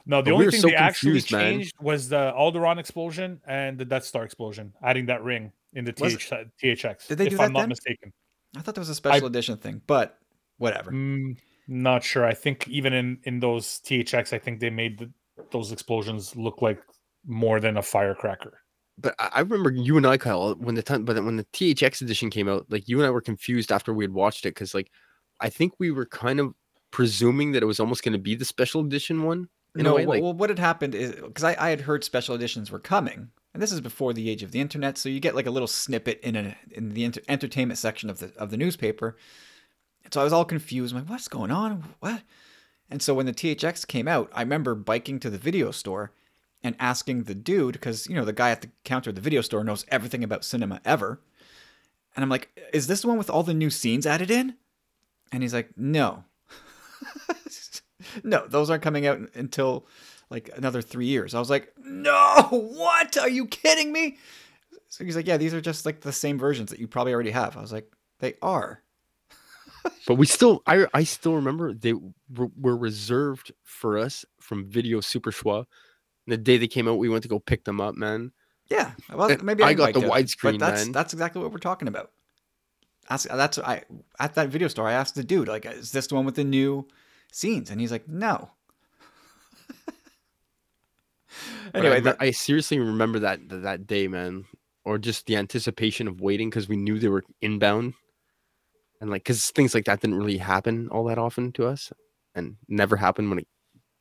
No, 0.05 0.17
the 0.21 0.31
But 0.31 0.37
we 0.37 0.45
only 0.45 0.51
thing 0.51 0.61
so 0.61 0.67
they 0.67 0.75
actually 0.75 1.13
man. 1.13 1.21
changed 1.21 1.75
was 1.79 2.09
the 2.09 2.33
Alderaan 2.35 2.79
explosion 2.79 3.39
and 3.47 3.77
the 3.77 3.85
Death 3.85 4.03
Star 4.03 4.23
explosion, 4.25 4.73
adding 4.83 5.05
that 5.05 5.23
ring 5.23 5.51
in 5.73 5.85
the 5.85 5.93
TH, 5.93 6.29
THX. 6.61 7.07
Did 7.07 7.17
they 7.19 7.25
do 7.29 7.35
if 7.35 7.37
do 7.37 7.43
I'm 7.43 7.49
that 7.49 7.53
not 7.53 7.59
then? 7.61 7.69
mistaken. 7.69 8.11
I 8.57 8.61
thought 8.61 8.73
that 8.75 8.81
was 8.81 8.89
a 8.89 8.95
special 8.95 9.27
edition 9.27 9.57
thing, 9.57 9.81
but 9.87 10.17
whatever. 10.57 10.91
Mm, 10.91 11.37
not 11.71 12.03
sure. 12.03 12.25
I 12.25 12.33
think 12.33 12.67
even 12.67 12.93
in 12.93 13.17
in 13.23 13.39
those 13.39 13.79
THX, 13.85 14.33
I 14.33 14.39
think 14.39 14.59
they 14.59 14.69
made 14.69 14.99
the, 14.99 15.11
those 15.51 15.71
explosions 15.71 16.35
look 16.35 16.61
like 16.61 16.79
more 17.25 17.59
than 17.59 17.77
a 17.77 17.81
firecracker. 17.81 18.59
but 18.97 19.15
I, 19.19 19.29
I 19.35 19.39
remember 19.39 19.71
you 19.71 19.97
and 19.97 20.05
I, 20.05 20.17
Kyle, 20.17 20.53
when 20.55 20.75
the 20.75 20.83
time, 20.83 21.05
but 21.05 21.23
when 21.23 21.37
the 21.37 21.45
THX 21.45 22.01
edition 22.01 22.29
came 22.29 22.49
out, 22.49 22.65
like 22.69 22.87
you 22.87 22.97
and 22.97 23.07
I 23.07 23.09
were 23.09 23.21
confused 23.21 23.71
after 23.71 23.93
we 23.93 24.03
had 24.03 24.13
watched 24.13 24.45
it 24.45 24.49
because, 24.49 24.75
like, 24.75 24.91
I 25.39 25.49
think 25.49 25.73
we 25.79 25.91
were 25.91 26.05
kind 26.05 26.39
of 26.39 26.53
presuming 26.91 27.53
that 27.53 27.63
it 27.63 27.67
was 27.67 27.79
almost 27.79 28.03
going 28.03 28.13
to 28.13 28.19
be 28.19 28.35
the 28.35 28.45
special 28.45 28.81
edition 28.81 29.23
one. 29.23 29.47
In 29.75 29.85
no, 29.85 29.91
a 29.91 29.95
way, 29.95 30.05
well, 30.05 30.15
like, 30.15 30.23
well, 30.23 30.33
what 30.33 30.49
had 30.49 30.59
happened 30.59 30.93
is 30.93 31.15
because 31.15 31.45
I, 31.45 31.55
I 31.57 31.69
had 31.69 31.81
heard 31.81 32.03
special 32.03 32.35
editions 32.35 32.69
were 32.69 32.79
coming, 32.79 33.29
and 33.53 33.63
this 33.63 33.71
is 33.71 33.79
before 33.79 34.11
the 34.11 34.29
age 34.29 34.43
of 34.43 34.51
the 34.51 34.59
internet, 34.59 34.97
so 34.97 35.07
you 35.07 35.21
get 35.21 35.33
like 35.33 35.45
a 35.45 35.51
little 35.51 35.67
snippet 35.67 36.19
in 36.21 36.35
a 36.35 36.57
in 36.71 36.89
the 36.89 37.05
enter- 37.05 37.21
entertainment 37.29 37.77
section 37.77 38.09
of 38.09 38.19
the 38.19 38.33
of 38.35 38.51
the 38.51 38.57
newspaper. 38.57 39.15
So 40.11 40.19
I 40.19 40.23
was 40.23 40.33
all 40.33 40.45
confused. 40.45 40.93
I'm 40.93 41.01
like, 41.01 41.09
what's 41.09 41.27
going 41.27 41.51
on? 41.51 41.95
What? 41.99 42.21
And 42.89 43.01
so 43.01 43.13
when 43.13 43.25
the 43.25 43.33
THX 43.33 43.87
came 43.87 44.07
out, 44.07 44.29
I 44.33 44.41
remember 44.41 44.75
biking 44.75 45.19
to 45.21 45.29
the 45.29 45.37
video 45.37 45.71
store 45.71 46.11
and 46.63 46.75
asking 46.79 47.23
the 47.23 47.35
dude 47.35 47.73
because 47.73 48.07
you 48.07 48.15
know 48.15 48.25
the 48.25 48.33
guy 48.33 48.51
at 48.51 48.61
the 48.61 48.69
counter 48.83 49.09
at 49.09 49.15
the 49.15 49.21
video 49.21 49.41
store 49.41 49.63
knows 49.63 49.85
everything 49.87 50.23
about 50.23 50.43
cinema 50.43 50.81
ever. 50.83 51.21
And 52.15 52.23
I'm 52.23 52.29
like, 52.29 52.49
is 52.73 52.87
this 52.87 53.01
the 53.01 53.07
one 53.07 53.17
with 53.17 53.29
all 53.29 53.43
the 53.43 53.53
new 53.53 53.69
scenes 53.69 54.05
added 54.05 54.29
in? 54.29 54.55
And 55.31 55.41
he's 55.41 55.53
like, 55.53 55.69
no. 55.77 56.25
no, 58.23 58.45
those 58.47 58.69
aren't 58.69 58.83
coming 58.83 59.07
out 59.07 59.17
until 59.33 59.87
like 60.29 60.49
another 60.57 60.81
three 60.81 61.05
years. 61.05 61.33
I 61.33 61.39
was 61.39 61.49
like, 61.49 61.71
no, 61.81 62.47
what? 62.51 63.17
Are 63.17 63.29
you 63.29 63.47
kidding 63.47 63.93
me? 63.93 64.17
So 64.89 65.05
he's 65.05 65.15
like, 65.15 65.27
yeah, 65.27 65.37
these 65.37 65.53
are 65.53 65.61
just 65.61 65.85
like 65.85 66.01
the 66.01 66.11
same 66.11 66.37
versions 66.37 66.69
that 66.69 66.79
you 66.79 66.87
probably 66.87 67.13
already 67.13 67.31
have. 67.31 67.55
I 67.55 67.61
was 67.61 67.71
like, 67.71 67.89
they 68.19 68.33
are. 68.41 68.81
But 70.07 70.15
we 70.15 70.25
still, 70.25 70.61
I, 70.67 70.85
I 70.93 71.03
still 71.03 71.35
remember 71.35 71.73
they 71.73 71.93
were, 71.93 72.49
were 72.59 72.77
reserved 72.77 73.51
for 73.63 73.97
us 73.97 74.25
from 74.39 74.65
Video 74.65 75.01
Super 75.01 75.31
Schwa. 75.31 75.65
The 76.27 76.37
day 76.37 76.57
they 76.57 76.67
came 76.67 76.87
out, 76.87 76.97
we 76.99 77.09
went 77.09 77.23
to 77.23 77.29
go 77.29 77.39
pick 77.39 77.63
them 77.63 77.81
up, 77.81 77.95
man. 77.95 78.31
Yeah, 78.69 78.91
well, 79.13 79.35
maybe 79.43 79.63
I 79.63 79.73
didn't 79.73 79.77
got 79.77 79.93
the 79.93 80.01
to, 80.01 80.07
widescreen, 80.07 80.57
but 80.57 80.59
that's 80.59 80.85
man. 80.85 80.91
that's 80.93 81.11
exactly 81.11 81.41
what 81.41 81.51
we're 81.51 81.57
talking 81.57 81.89
about. 81.89 82.11
That's 83.09 83.23
that's 83.23 83.59
I 83.59 83.83
at 84.17 84.35
that 84.35 84.47
video 84.47 84.69
store. 84.69 84.87
I 84.87 84.93
asked 84.93 85.15
the 85.15 85.25
dude, 85.25 85.49
like, 85.49 85.65
is 85.65 85.91
this 85.91 86.07
the 86.07 86.15
one 86.15 86.23
with 86.23 86.35
the 86.35 86.45
new 86.45 86.87
scenes? 87.33 87.69
And 87.69 87.81
he's 87.81 87.91
like, 87.91 88.07
no. 88.07 88.49
Anyway, 91.73 91.97
I, 91.97 91.99
that, 92.01 92.17
I 92.19 92.31
seriously 92.31 92.79
remember 92.79 93.19
that, 93.19 93.39
that 93.47 93.87
day, 93.87 94.07
man, 94.09 94.45
or 94.83 94.97
just 94.97 95.25
the 95.25 95.37
anticipation 95.37 96.07
of 96.07 96.19
waiting 96.19 96.49
because 96.49 96.67
we 96.67 96.75
knew 96.75 96.99
they 96.99 97.07
were 97.07 97.23
inbound, 97.41 97.93
and 99.01 99.09
like 99.09 99.23
because 99.23 99.49
things 99.49 99.73
like 99.73 99.85
that 99.85 99.99
didn't 99.99 100.17
really 100.17 100.37
happen 100.37 100.87
all 100.89 101.03
that 101.05 101.17
often 101.17 101.51
to 101.53 101.65
us, 101.65 101.91
and 102.33 102.55
never 102.69 102.95
happened 102.95 103.29
when 103.29 103.39
it 103.39 103.47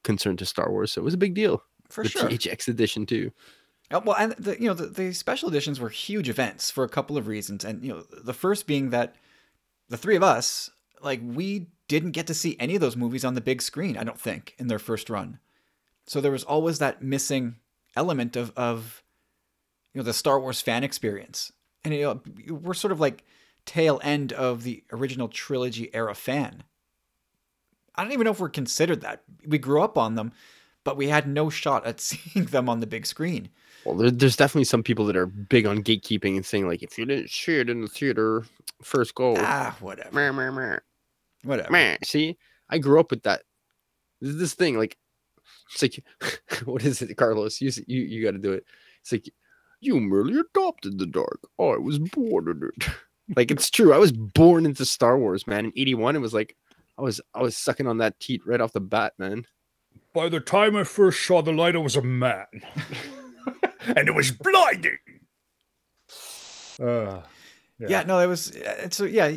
concerned 0.04 0.38
to 0.38 0.46
Star 0.46 0.70
Wars. 0.70 0.92
So 0.92 1.00
it 1.00 1.04
was 1.04 1.14
a 1.14 1.18
big 1.18 1.34
deal. 1.34 1.62
for 1.88 2.04
the 2.04 2.10
sure. 2.10 2.28
THX 2.28 2.68
edition 2.68 3.06
too. 3.06 3.32
Uh, 3.90 4.00
well, 4.04 4.16
and 4.16 4.32
the, 4.32 4.60
you 4.60 4.68
know 4.68 4.74
the, 4.74 4.86
the 4.86 5.12
special 5.12 5.48
editions 5.48 5.80
were 5.80 5.88
huge 5.88 6.28
events 6.28 6.70
for 6.70 6.84
a 6.84 6.88
couple 6.88 7.16
of 7.16 7.26
reasons, 7.26 7.64
and 7.64 7.82
you 7.82 7.92
know 7.92 8.02
the 8.22 8.34
first 8.34 8.66
being 8.66 8.90
that 8.90 9.16
the 9.88 9.96
three 9.96 10.14
of 10.14 10.22
us, 10.22 10.70
like, 11.02 11.20
we 11.24 11.66
didn't 11.88 12.12
get 12.12 12.28
to 12.28 12.34
see 12.34 12.56
any 12.60 12.76
of 12.76 12.80
those 12.80 12.96
movies 12.96 13.24
on 13.24 13.34
the 13.34 13.40
big 13.40 13.60
screen. 13.60 13.96
I 13.96 14.04
don't 14.04 14.20
think 14.20 14.54
in 14.58 14.68
their 14.68 14.78
first 14.78 15.10
run, 15.10 15.40
so 16.06 16.20
there 16.20 16.30
was 16.30 16.44
always 16.44 16.78
that 16.78 17.02
missing 17.02 17.56
element 17.96 18.36
of 18.36 18.52
of 18.56 19.02
you 19.92 19.98
know 19.98 20.04
the 20.04 20.12
Star 20.12 20.38
Wars 20.38 20.60
fan 20.60 20.84
experience, 20.84 21.50
and 21.84 21.92
you 21.92 22.02
know 22.02 22.20
we're 22.48 22.74
sort 22.74 22.92
of 22.92 23.00
like 23.00 23.24
tail 23.66 24.00
end 24.02 24.32
of 24.32 24.62
the 24.62 24.84
original 24.92 25.28
trilogy 25.28 25.94
era 25.94 26.14
fan. 26.14 26.64
I 27.94 28.02
don't 28.02 28.12
even 28.12 28.24
know 28.24 28.30
if 28.30 28.40
we're 28.40 28.48
considered 28.48 29.00
that. 29.02 29.22
We 29.46 29.58
grew 29.58 29.82
up 29.82 29.98
on 29.98 30.14
them, 30.14 30.32
but 30.84 30.96
we 30.96 31.08
had 31.08 31.28
no 31.28 31.50
shot 31.50 31.86
at 31.86 32.00
seeing 32.00 32.46
them 32.46 32.68
on 32.68 32.80
the 32.80 32.86
big 32.86 33.06
screen. 33.06 33.50
Well, 33.84 33.96
there, 33.96 34.10
there's 34.10 34.36
definitely 34.36 34.64
some 34.64 34.82
people 34.82 35.06
that 35.06 35.16
are 35.16 35.26
big 35.26 35.66
on 35.66 35.82
gatekeeping 35.82 36.36
and 36.36 36.44
saying 36.44 36.68
like, 36.68 36.82
if 36.82 36.98
you 36.98 37.06
didn't 37.06 37.30
see 37.30 37.58
it 37.58 37.70
in 37.70 37.80
the 37.82 37.88
theater, 37.88 38.44
first 38.82 39.14
go. 39.14 39.34
Ah, 39.38 39.76
whatever. 39.80 40.14
Meh, 40.14 40.32
meh, 40.32 40.50
meh, 40.50 40.78
Whatever. 41.44 41.70
meh. 41.72 41.96
See, 42.04 42.36
I 42.68 42.78
grew 42.78 43.00
up 43.00 43.10
with 43.10 43.22
that. 43.22 43.42
This, 44.20 44.36
this 44.36 44.54
thing, 44.54 44.76
like, 44.78 44.96
it's 45.72 45.82
like, 45.82 46.04
what 46.66 46.84
is 46.84 47.00
it, 47.02 47.14
Carlos? 47.16 47.60
You 47.60 47.70
you 47.86 48.02
you 48.02 48.22
got 48.24 48.32
to 48.32 48.38
do 48.38 48.52
it. 48.52 48.64
It's 49.00 49.12
like, 49.12 49.30
you 49.80 49.98
merely 49.98 50.38
adopted 50.38 50.98
the 50.98 51.06
dark. 51.06 51.40
I 51.58 51.76
was 51.78 51.98
born 51.98 52.48
in 52.48 52.68
it. 52.68 52.90
like 53.36 53.50
it's 53.50 53.70
true. 53.70 53.92
I 53.92 53.98
was 53.98 54.12
born 54.12 54.66
into 54.66 54.84
Star 54.84 55.18
Wars, 55.18 55.46
man. 55.46 55.66
In 55.66 55.72
'81, 55.76 56.16
it 56.16 56.20
was 56.20 56.34
like, 56.34 56.56
I 56.98 57.02
was 57.02 57.20
I 57.34 57.42
was 57.42 57.56
sucking 57.56 57.86
on 57.86 57.98
that 57.98 58.18
teat 58.20 58.42
right 58.46 58.60
off 58.60 58.72
the 58.72 58.80
bat, 58.80 59.14
man. 59.18 59.44
By 60.14 60.28
the 60.28 60.40
time 60.40 60.76
I 60.76 60.84
first 60.84 61.24
saw 61.24 61.40
the 61.42 61.52
light, 61.52 61.74
I 61.76 61.78
was 61.78 61.96
a 61.96 62.02
man, 62.02 62.46
and 63.86 64.08
it 64.08 64.14
was 64.14 64.32
blinding. 64.32 64.98
Uh, 66.80 67.22
Yeah. 67.78 68.02
no, 68.02 68.18
it 68.20 68.26
was. 68.26 68.56
uh, 68.56 68.88
So 68.90 69.04
yeah, 69.04 69.32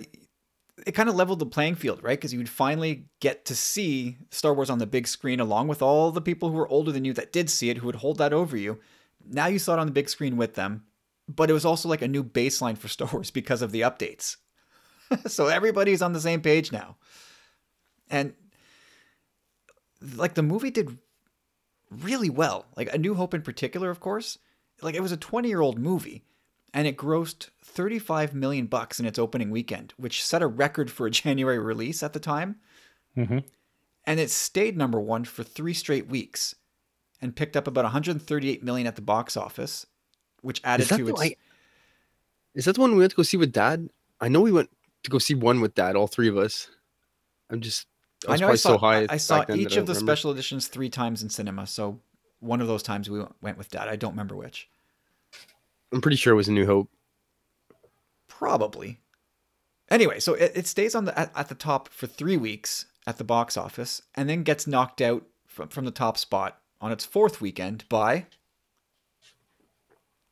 it 0.85 0.91
kind 0.93 1.09
of 1.09 1.15
leveled 1.15 1.39
the 1.39 1.45
playing 1.45 1.75
field, 1.75 2.03
right? 2.03 2.17
Because 2.17 2.33
you 2.33 2.39
would 2.39 2.49
finally 2.49 3.05
get 3.19 3.45
to 3.45 3.55
see 3.55 4.17
Star 4.31 4.53
Wars 4.53 4.69
on 4.69 4.79
the 4.79 4.87
big 4.87 5.07
screen, 5.07 5.39
along 5.39 5.67
with 5.67 5.81
all 5.81 6.11
the 6.11 6.21
people 6.21 6.49
who 6.49 6.55
were 6.57 6.67
older 6.67 6.91
than 6.91 7.05
you 7.05 7.13
that 7.13 7.31
did 7.31 7.49
see 7.49 7.69
it, 7.69 7.77
who 7.77 7.85
would 7.87 7.97
hold 7.97 8.17
that 8.17 8.33
over 8.33 8.57
you. 8.57 8.79
Now 9.25 9.47
you 9.47 9.59
saw 9.59 9.73
it 9.73 9.79
on 9.79 9.87
the 9.87 9.93
big 9.93 10.09
screen 10.09 10.35
with 10.35 10.55
them, 10.55 10.83
but 11.27 11.49
it 11.49 11.53
was 11.53 11.65
also 11.65 11.87
like 11.89 12.01
a 12.01 12.07
new 12.07 12.23
baseline 12.23 12.77
for 12.77 12.87
Star 12.87 13.09
Wars 13.11 13.31
because 13.31 13.61
of 13.61 13.71
the 13.71 13.81
updates. 13.81 14.37
so 15.27 15.47
everybody's 15.47 16.01
on 16.01 16.13
the 16.13 16.21
same 16.21 16.41
page 16.41 16.71
now, 16.71 16.97
and 18.09 18.33
like 20.15 20.33
the 20.33 20.43
movie 20.43 20.71
did 20.71 20.97
really 21.89 22.29
well. 22.29 22.65
Like 22.75 22.93
A 22.93 22.97
New 22.97 23.15
Hope 23.15 23.33
in 23.33 23.41
particular, 23.41 23.89
of 23.89 23.99
course. 23.99 24.37
Like 24.81 24.95
it 24.95 25.01
was 25.01 25.11
a 25.11 25.17
20 25.17 25.47
year 25.47 25.61
old 25.61 25.79
movie 25.79 26.23
and 26.73 26.87
it 26.87 26.97
grossed 26.97 27.49
35 27.63 28.33
million 28.33 28.65
bucks 28.65 28.99
in 28.99 29.05
its 29.05 29.19
opening 29.19 29.51
weekend, 29.51 29.93
which 29.97 30.23
set 30.25 30.41
a 30.41 30.47
record 30.47 30.89
for 30.91 31.05
a 31.05 31.11
January 31.21 31.59
release 31.59 32.01
at 32.03 32.13
the 32.13 32.19
time. 32.19 32.57
Mhm. 33.15 33.43
And 34.05 34.19
it 34.19 34.31
stayed 34.31 34.75
number 34.75 34.99
one 34.99 35.23
for 35.23 35.43
three 35.43 35.73
straight 35.73 36.07
weeks. 36.07 36.55
and 37.21 37.35
picked 37.37 37.55
up 37.55 37.67
about 37.67 37.85
138 37.85 38.63
million 38.63 38.85
at 38.85 38.97
the 38.97 39.01
box 39.01 39.37
office, 39.37 39.85
which 40.43 40.61
added 40.63 40.83
Is 40.83 40.89
that, 40.89 40.97
to 40.97 41.05
the, 41.05 41.11
its. 41.11 41.21
I, 41.21 41.35
is 42.53 42.65
that 42.65 42.75
the 42.75 42.81
one 42.81 42.91
we 42.91 42.99
went 42.99 43.09
to 43.11 43.15
go 43.17 43.23
see 43.23 43.37
with 43.37 43.51
dad? 43.51 43.89
I 44.21 44.27
know 44.27 44.41
we 44.41 44.51
went 44.51 44.69
to 45.03 45.09
go 45.09 45.17
see 45.17 45.33
one 45.33 45.59
with 45.59 45.73
dad, 45.73 45.95
all 45.95 46.05
three 46.07 46.29
of 46.29 46.37
us. 46.37 46.69
I'm 47.49 47.59
just. 47.61 47.87
I, 48.27 48.29
I 48.29 48.31
was 48.33 48.41
know 48.41 48.47
I 48.49 48.55
saw, 48.55 48.69
so 48.69 48.77
high. 48.77 49.01
I- 49.01 49.07
I 49.09 49.17
saw 49.17 49.39
back 49.39 49.47
then 49.47 49.57
that 49.57 49.63
each 49.63 49.75
of 49.75 49.85
the 49.87 49.93
remember. 49.93 50.11
special 50.15 50.31
editions 50.31 50.67
three 50.67 50.89
times 50.89 51.23
in 51.23 51.29
cinema. 51.29 51.65
So 51.65 51.99
one 52.39 52.61
of 52.61 52.67
those 52.67 52.83
times 52.83 53.09
we 53.09 53.19
went- 53.19 53.35
went 53.41 53.57
with 53.57 53.69
dad. 53.71 53.87
I 53.87 53.95
don't 53.95 54.11
remember 54.11 54.35
which. 54.35 54.69
I'm 55.91 56.01
pretty 56.01 56.17
sure 56.17 56.33
it 56.33 56.37
was 56.37 56.47
a 56.47 56.51
New 56.51 56.65
Hope. 56.65 56.89
Probably. 58.27 58.99
Anyway, 59.89 60.19
so 60.19 60.33
it, 60.33 60.51
it 60.55 60.67
stays 60.67 60.95
on 60.95 61.05
the 61.05 61.17
at, 61.17 61.31
at 61.35 61.49
the 61.49 61.55
top 61.55 61.89
for 61.89 62.07
three 62.07 62.37
weeks 62.37 62.85
at 63.05 63.17
the 63.17 63.23
box 63.23 63.57
office, 63.57 64.01
and 64.15 64.29
then 64.29 64.43
gets 64.43 64.65
knocked 64.65 65.01
out 65.01 65.23
from, 65.45 65.67
from 65.67 65.85
the 65.85 65.91
top 65.91 66.17
spot 66.17 66.59
on 66.81 66.91
its 66.91 67.05
fourth 67.05 67.41
weekend 67.41 67.87
by 67.89 68.25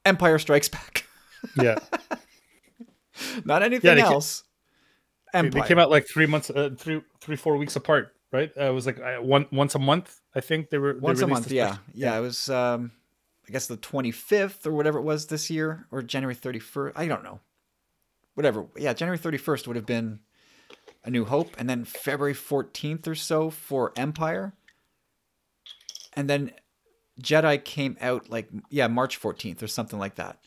Empire 0.05 0.39
Strikes 0.39 0.69
Back. 0.69 1.05
Yeah, 1.55 1.79
Not 3.45 3.63
anything 3.63 3.97
ca- 3.97 4.11
else. 4.11 4.43
they, 5.33 5.39
Empire. 5.39 5.61
they 5.61 5.67
came 5.67 5.79
out 5.79 5.89
like 5.89 6.07
three 6.07 6.25
months, 6.25 6.49
uh, 6.49 6.69
three, 6.77 7.01
three, 7.19 7.35
four 7.35 7.57
weeks 7.57 7.75
apart, 7.75 8.13
right? 8.31 8.51
Uh, 8.59 8.65
it 8.65 8.73
was 8.73 8.85
like 8.85 8.99
uh, 8.99 9.17
one 9.17 9.47
once 9.51 9.75
a 9.75 9.79
month. 9.79 10.19
I 10.35 10.39
think 10.41 10.69
they 10.69 10.77
were 10.77 10.93
they 10.93 10.99
once 10.99 11.21
a 11.21 11.27
month. 11.27 11.47
the 11.47 11.55
Yeah, 11.55 11.77
yeah. 11.93 12.17
It 12.17 12.21
was, 12.21 12.49
um, 12.49 12.91
I 13.47 13.51
guess, 13.51 13.67
the 13.67 13.77
twenty 13.77 14.11
fifth 14.11 14.65
or 14.67 14.71
whatever 14.73 14.99
it 14.99 15.03
was 15.03 15.27
this 15.27 15.49
year, 15.49 15.87
or 15.91 16.01
January 16.01 16.35
thirty 16.35 16.59
first. 16.59 16.97
I 16.97 17.07
don't 17.07 17.23
know. 17.23 17.39
Whatever. 18.35 18.65
Yeah, 18.77 18.93
January 18.93 19.17
thirty 19.17 19.37
first 19.37 19.67
would 19.67 19.75
have 19.75 19.85
been 19.85 20.19
A 21.03 21.09
New 21.09 21.25
Hope, 21.25 21.55
and 21.59 21.69
then 21.69 21.85
February 21.85 22.33
fourteenth 22.33 23.07
or 23.07 23.15
so 23.15 23.49
for 23.49 23.91
Empire, 23.95 24.53
and 26.13 26.29
then 26.29 26.51
Jedi 27.21 27.63
came 27.63 27.97
out 28.01 28.29
like 28.29 28.49
yeah 28.69 28.87
March 28.87 29.17
fourteenth 29.17 29.61
or 29.61 29.67
something 29.67 29.99
like 29.99 30.15
that. 30.15 30.39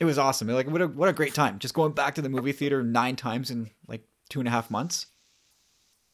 It 0.00 0.04
was 0.04 0.18
awesome. 0.18 0.48
Like 0.48 0.68
what 0.68 0.82
a 0.82 0.88
what 0.88 1.08
a 1.08 1.12
great 1.12 1.34
time. 1.34 1.58
Just 1.58 1.74
going 1.74 1.92
back 1.92 2.14
to 2.16 2.22
the 2.22 2.28
movie 2.28 2.52
theater 2.52 2.82
nine 2.82 3.16
times 3.16 3.50
in 3.50 3.70
like 3.86 4.02
two 4.28 4.40
and 4.40 4.48
a 4.48 4.50
half 4.50 4.70
months 4.70 5.06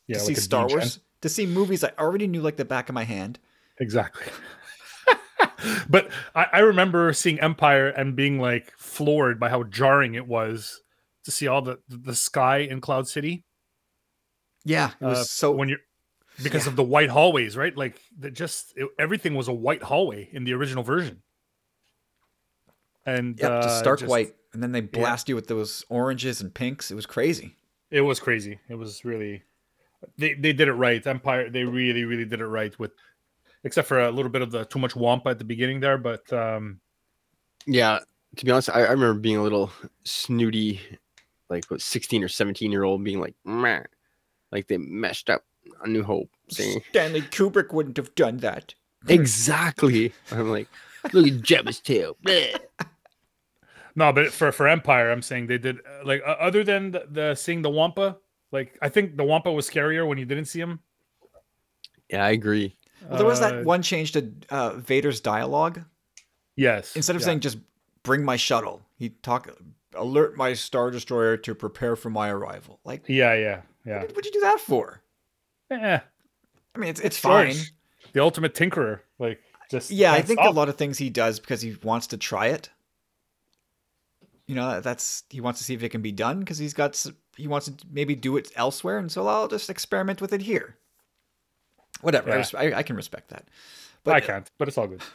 yeah, 0.07 0.19
to 0.19 0.25
like 0.25 0.37
see 0.37 0.41
Star. 0.41 0.69
Wars, 0.69 1.01
to 1.21 1.29
see 1.29 1.47
movies 1.47 1.85
I 1.85 1.93
already 1.99 2.27
knew 2.27 2.41
like 2.41 2.57
the 2.57 2.65
back 2.65 2.89
of 2.89 2.95
my 2.95 3.05
hand. 3.05 3.39
Exactly. 3.81 4.27
but 5.89 6.11
I, 6.35 6.47
I 6.53 6.59
remember 6.61 7.13
seeing 7.13 7.41
Empire 7.41 7.89
and 7.89 8.17
being 8.17 8.39
like 8.39 8.73
floored 8.79 9.39
by 9.41 9.49
how 9.49 9.65
jarring 9.65 10.15
it 10.15 10.27
was 10.27 10.81
to 11.25 11.31
see 11.31 11.47
all 11.47 11.63
the 11.63 11.79
the 11.89 12.15
sky 12.15 12.59
in 12.59 12.81
Cloud 12.81 13.09
City. 13.09 13.45
Yeah, 14.65 14.93
it 15.01 15.05
was 15.05 15.19
uh, 15.19 15.25
so 15.25 15.53
when 15.53 15.69
you're 15.69 15.79
because 16.43 16.65
Yeah. 16.65 16.71
of 16.71 16.77
the 16.77 16.83
white 16.85 17.11
hallways, 17.11 17.57
right? 17.57 17.77
Like 17.77 18.01
that 18.21 18.33
just 18.33 18.73
it, 18.77 18.89
everything 18.99 19.35
was 19.35 19.49
a 19.49 19.53
white 19.53 19.83
hallway 19.83 20.29
in 20.33 20.45
the 20.45 20.53
original 20.55 20.83
version. 20.83 21.23
And 23.07 23.39
yep, 23.39 23.63
just 23.63 23.69
uh, 23.69 23.79
stark 23.81 24.01
just- 24.01 24.11
white, 24.11 24.35
and 24.53 24.63
then 24.63 24.73
they 24.73 24.81
blast 24.81 25.29
you 25.29 25.35
with 25.35 25.47
those 25.49 25.85
oranges 25.89 26.41
and 26.41 26.53
pinks. 26.55 26.91
It 26.91 26.95
was 26.95 27.07
crazy. 27.07 27.57
It 27.91 28.01
was 28.01 28.19
crazy. 28.19 28.59
It 28.69 28.75
was 28.77 29.05
really 29.05 29.43
they 30.17 30.35
they 30.35 30.53
did 30.53 30.69
it 30.69 30.73
right. 30.73 31.07
Empire 31.07 31.51
they 31.51 31.65
really 31.65 32.05
really 32.05 32.25
did 32.25 32.41
it 32.41 32.47
right 32.47 32.77
with 32.79 32.93
except 33.63 33.89
for 33.89 34.01
a 34.01 34.11
little 34.11 34.31
bit 34.31 34.43
of 34.43 34.51
the 34.51 34.65
too 34.65 34.79
much 34.79 34.95
wampa 34.97 35.31
at 35.31 35.39
the 35.39 35.45
beginning 35.45 35.81
there, 35.81 35.99
but 35.99 36.31
um 36.33 36.81
Yeah, 37.67 38.01
to 38.37 38.45
be 38.45 38.51
honest, 38.51 38.71
I, 38.71 38.81
I 38.85 38.91
remember 38.91 39.15
being 39.21 39.37
a 39.37 39.43
little 39.43 39.71
snooty, 40.05 40.81
like 41.49 41.65
what, 41.71 41.81
16 41.81 42.23
or 42.25 42.29
17 42.29 42.71
year 42.73 42.83
old, 42.85 43.03
being 43.05 43.21
like, 43.21 43.35
Meh. 43.45 43.83
like 44.53 44.67
they 44.67 44.77
meshed 44.79 45.31
up 45.31 45.45
a 45.83 45.89
New 45.89 46.03
Hope 46.03 46.31
thing. 46.53 46.83
Stanley 46.91 47.23
Kubrick 47.23 47.73
wouldn't 47.73 47.97
have 47.97 48.15
done 48.15 48.39
that. 48.39 48.75
exactly. 49.09 50.13
I'm 50.31 50.51
like, 50.51 50.69
look 51.13 51.27
at 51.27 51.35
Jabba's 51.43 51.81
tail. 51.81 52.17
Bleh. 52.27 52.59
No, 53.97 54.13
but 54.13 54.33
for 54.33 54.51
for 54.51 54.67
Empire, 54.67 55.11
I'm 55.13 55.23
saying 55.23 55.47
they 55.47 55.59
did 55.59 55.79
uh, 55.79 56.05
like 56.05 56.23
uh, 56.27 56.37
other 56.41 56.65
than 56.65 56.91
the, 56.91 57.07
the 57.11 57.35
seeing 57.35 57.63
the 57.63 57.71
Wampa. 57.71 58.17
Like 58.51 58.77
I 58.83 58.89
think 58.89 59.17
the 59.17 59.25
Wampa 59.25 59.53
was 59.53 59.69
scarier 59.69 60.07
when 60.07 60.19
you 60.19 60.25
didn't 60.25 60.47
see 60.47 60.61
him. 60.61 60.81
Yeah, 62.11 62.25
I 62.25 62.31
agree. 62.31 62.77
Well, 63.09 63.19
there 63.19 63.27
was 63.27 63.41
Uh, 63.41 63.51
that 63.51 63.65
one 63.65 63.83
change 63.83 64.13
to 64.13 64.33
uh, 64.51 64.71
Vader's 64.75 65.21
dialogue. 65.21 65.85
Yes. 66.57 66.97
Instead 66.97 67.17
of 67.17 67.23
yeah. 67.23 67.27
saying 67.27 67.41
just 67.41 67.59
"bring 68.03 68.25
my 68.25 68.37
shuttle," 68.37 68.83
he 68.97 69.11
talk 69.11 69.49
alert 69.97 70.37
my 70.37 70.55
star 70.55 70.91
destroyer 70.91 71.37
to 71.37 71.55
prepare 71.55 71.95
for 71.95 72.11
my 72.11 72.29
arrival. 72.29 72.81
Like, 72.85 73.05
Yeah, 73.07 73.35
yeah, 73.35 73.63
yeah. 73.87 74.01
what 74.01 74.17
would 74.17 74.25
you 74.27 74.33
do 74.33 74.41
that 74.41 74.59
for? 74.59 75.01
Eh, 75.71 75.99
I 76.75 76.79
mean, 76.79 76.91
it's 76.91 77.01
it's 77.01 77.21
George, 77.21 77.55
fine. 77.57 77.65
The 78.13 78.21
ultimate 78.21 78.55
tinkerer. 78.55 79.01
Like 79.19 79.41
just 79.71 79.91
Yeah, 79.91 80.13
I 80.13 80.23
think 80.23 80.41
stop. 80.41 80.53
a 80.53 80.57
lot 80.57 80.69
of 80.69 80.77
things 80.77 80.99
he 80.99 81.11
does 81.11 81.41
because 81.41 81.63
he 81.63 81.77
wants 81.83 82.09
to 82.09 82.17
try 82.17 82.47
it. 82.49 82.71
You 84.47 84.55
know, 84.55 84.81
that's 84.81 85.25
he 85.31 85.41
wants 85.41 85.59
to 85.61 85.65
see 85.65 85.75
if 85.75 85.83
it 85.83 85.89
can 85.89 86.03
be 86.03 86.13
done 86.13 86.41
because 86.41 86.59
he's 86.59 86.75
got 86.75 87.03
he 87.37 87.49
wants 87.49 87.67
to 87.67 87.75
maybe 87.91 88.15
do 88.15 88.37
it 88.37 88.53
elsewhere, 88.57 88.99
and 88.99 89.11
so 89.11 89.27
I'll 89.27 89.49
just 89.49 89.71
experiment 89.71 90.21
with 90.21 90.33
it 90.33 90.43
here. 90.43 90.77
Whatever, 92.03 92.31
I, 92.33 92.37
res- 92.37 92.55
I, 92.55 92.73
I 92.75 92.83
can 92.83 92.97
respect 92.97 93.31
that. 93.31 93.47
But 94.03 94.17
I 94.17 94.21
can't, 94.21 94.51
but 94.59 94.69
it's 94.69 94.77
all 94.79 94.87
good. 94.87 95.03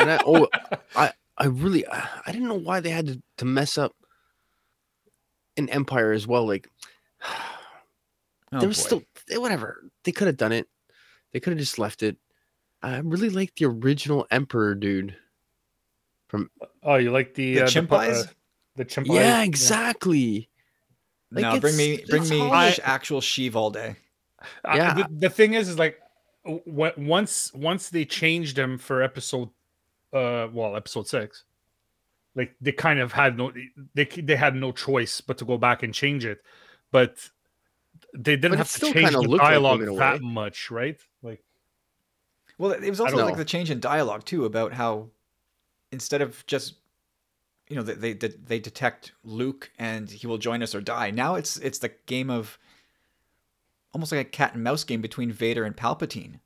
And 0.00 0.10
I, 0.12 0.20
oh, 0.24 0.46
I, 0.94 1.12
I 1.36 1.46
really, 1.46 1.86
I 1.88 2.08
I 2.26 2.32
didn't 2.32 2.46
know 2.48 2.54
why 2.54 2.78
they 2.80 2.90
had 2.90 3.06
to, 3.08 3.22
to 3.38 3.44
mess 3.44 3.76
up 3.76 3.94
an 5.56 5.68
Empire 5.70 6.12
as 6.12 6.26
well. 6.26 6.46
Like, 6.46 6.68
Oh, 8.52 8.58
there 8.60 8.68
was 8.68 8.78
boy. 8.78 8.84
still 8.84 9.02
eh, 9.30 9.36
whatever 9.36 9.90
they 10.04 10.12
could 10.12 10.26
have 10.26 10.36
done 10.36 10.52
it. 10.52 10.66
They 11.32 11.40
could 11.40 11.50
have 11.52 11.58
just 11.58 11.78
left 11.78 12.02
it. 12.02 12.16
I 12.82 12.98
really 12.98 13.28
like 13.30 13.54
the 13.56 13.66
original 13.66 14.26
Emperor 14.30 14.74
dude. 14.74 15.16
From 16.28 16.50
oh, 16.82 16.96
you 16.96 17.10
like 17.10 17.34
the 17.34 17.54
the 17.54 17.62
uh, 17.62 17.66
chimp 17.68 17.88
pu- 17.90 17.96
eyes. 17.96 18.24
uh, 18.24 18.26
the 18.76 18.84
chimp 18.84 19.06
Yeah, 19.08 19.38
eyes? 19.40 19.48
exactly. 19.48 20.48
like, 21.30 21.42
no, 21.42 21.60
bring 21.60 21.76
me 21.76 22.04
bring 22.08 22.28
me 22.28 22.40
I- 22.40 22.76
actual 22.82 23.20
Sheev 23.20 23.54
all 23.54 23.70
day. 23.70 23.96
I- 24.64 24.76
Yeah. 24.76 24.94
the, 24.94 25.08
the 25.10 25.30
thing 25.30 25.54
is, 25.54 25.68
is 25.68 25.78
like 25.78 25.98
w- 26.44 26.62
w- 26.66 26.92
once 27.08 27.52
once 27.54 27.88
they 27.90 28.04
changed 28.04 28.58
him 28.58 28.78
for 28.78 29.02
episode, 29.02 29.48
uh, 30.12 30.48
well, 30.52 30.76
episode 30.76 31.08
six, 31.08 31.44
like 32.34 32.54
they 32.60 32.72
kind 32.72 33.00
of 33.00 33.12
had 33.12 33.36
no 33.36 33.52
they 33.94 34.04
they 34.04 34.36
had 34.36 34.54
no 34.54 34.70
choice 34.72 35.20
but 35.20 35.36
to 35.38 35.44
go 35.44 35.58
back 35.58 35.82
and 35.82 35.92
change 35.92 36.24
it, 36.24 36.40
but 36.92 37.28
they 38.14 38.36
didn't 38.36 38.52
But 38.52 38.58
have 38.58 38.72
to 38.72 38.92
change 38.92 39.10
the 39.12 39.20
looked 39.20 39.42
like 39.42 39.50
dialogue 39.50 39.80
that 39.98 40.22
much, 40.22 40.70
right? 40.70 40.98
Like 41.22 41.42
Well, 42.58 42.72
it 42.72 42.88
was 42.88 43.00
also 43.00 43.16
like 43.16 43.34
know. 43.34 43.38
the 43.38 43.44
change 43.44 43.70
in 43.70 43.80
dialogue 43.80 44.24
too 44.24 44.44
about 44.44 44.72
how 44.72 45.08
instead 45.92 46.22
of 46.22 46.44
just 46.46 46.74
you 47.68 47.76
know 47.76 47.82
they 47.82 48.14
they 48.14 48.28
they 48.28 48.58
detect 48.58 49.12
Luke 49.24 49.70
and 49.78 50.10
he 50.10 50.26
will 50.26 50.38
join 50.38 50.62
us 50.62 50.74
or 50.74 50.80
die. 50.80 51.10
Now 51.10 51.34
it's 51.34 51.56
it's 51.58 51.78
the 51.78 51.92
game 52.06 52.30
of 52.30 52.58
almost 53.92 54.12
like 54.12 54.26
a 54.26 54.30
cat 54.30 54.54
and 54.54 54.62
mouse 54.64 54.84
game 54.84 55.00
between 55.02 55.30
Vader 55.32 55.64
and 55.64 55.76
Palpatine, 55.76 56.40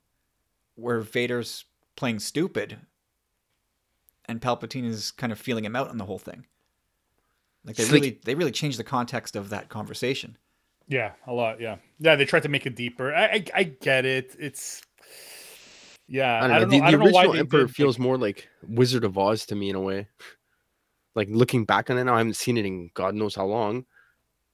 where 0.75 0.99
Vader's 1.01 1.65
playing 1.95 2.19
stupid 2.19 2.77
and 4.25 4.41
Palpatine 4.41 4.85
is 4.85 5.11
kind 5.11 5.31
of 5.31 5.39
feeling 5.39 5.63
him 5.65 5.75
out 5.75 5.89
on 5.89 5.97
the 5.97 6.05
whole 6.05 6.19
thing. 6.19 6.45
Like 7.65 7.75
they 7.77 7.83
It's 7.83 7.91
like- 7.91 8.01
really 8.01 8.19
they 8.25 8.35
really 8.35 8.51
changed 8.51 8.77
the 8.79 8.83
context 8.83 9.35
of 9.35 9.49
that 9.49 9.69
conversation. 9.69 10.37
Yeah, 10.87 11.11
a 11.27 11.33
lot, 11.33 11.59
yeah, 11.61 11.77
yeah. 11.99 12.15
They 12.15 12.25
tried 12.25 12.43
to 12.43 12.49
make 12.49 12.65
it 12.65 12.75
deeper. 12.75 13.13
I 13.13 13.25
I, 13.25 13.45
I 13.55 13.63
get 13.63 14.05
it. 14.05 14.35
It's 14.39 14.81
yeah. 16.07 16.43
I 16.43 16.47
don't 16.59 16.69
know. 16.69 16.77
the 16.77 16.81
I 16.83 16.91
the 16.91 16.97
don't 16.97 17.05
know 17.05 17.11
why 17.11 17.21
original 17.21 17.33
they 17.33 17.39
Emperor 17.39 17.59
did, 17.61 17.67
like- 17.67 17.75
feels 17.75 17.99
more 17.99 18.17
like 18.17 18.49
Wizard 18.67 19.03
of 19.03 19.17
Oz 19.17 19.45
to 19.47 19.55
me 19.55 19.69
in 19.69 19.75
a 19.75 19.81
way. 19.81 20.07
Like 21.15 21.27
looking 21.31 21.63
back 21.65 21.89
on 21.89 21.97
it 21.97 22.03
now, 22.05 22.15
I 22.15 22.17
haven't 22.19 22.35
seen 22.35 22.57
it 22.57 22.65
in 22.65 22.89
God 22.93 23.13
knows 23.15 23.35
how 23.35 23.45
long. 23.45 23.85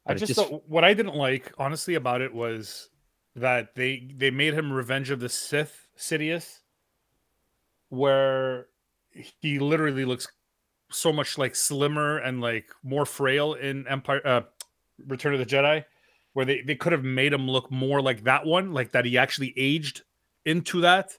I 0.06 0.14
just, 0.14 0.34
just- 0.34 0.50
thought, 0.50 0.68
what 0.68 0.84
I 0.84 0.94
didn't 0.94 1.16
like 1.16 1.52
honestly 1.58 1.96
about 1.96 2.22
it 2.22 2.34
was 2.34 2.90
that 3.36 3.76
they 3.76 4.10
they 4.16 4.30
made 4.32 4.54
him 4.54 4.72
Revenge 4.74 5.10
of 5.10 5.20
the 5.20 5.30
Sith 5.30 5.88
Sidious, 5.98 6.60
where 7.90 8.68
he 9.42 9.60
literally 9.60 10.06
looks 10.06 10.28
so 10.92 11.14
much 11.14 11.38
like 11.38 11.56
slimmer 11.56 12.18
and 12.18 12.42
like 12.42 12.70
more 12.84 13.06
frail 13.06 13.54
in 13.54 13.88
Empire 13.88 14.22
uh, 14.26 14.42
Return 15.08 15.34
of 15.34 15.40
the 15.40 15.46
Jedi, 15.46 15.86
where 16.34 16.46
they 16.46 16.62
they 16.62 16.76
could 16.76 16.92
have 16.92 17.04
made 17.04 17.34
him 17.34 17.50
look 17.50 17.72
more 17.72 18.02
like 18.02 18.24
that 18.24 18.46
one, 18.46 18.74
like 18.74 18.92
that 18.92 19.06
he 19.06 19.18
actually 19.18 19.54
aged 19.58 20.04
into 20.46 20.82
that, 20.82 21.18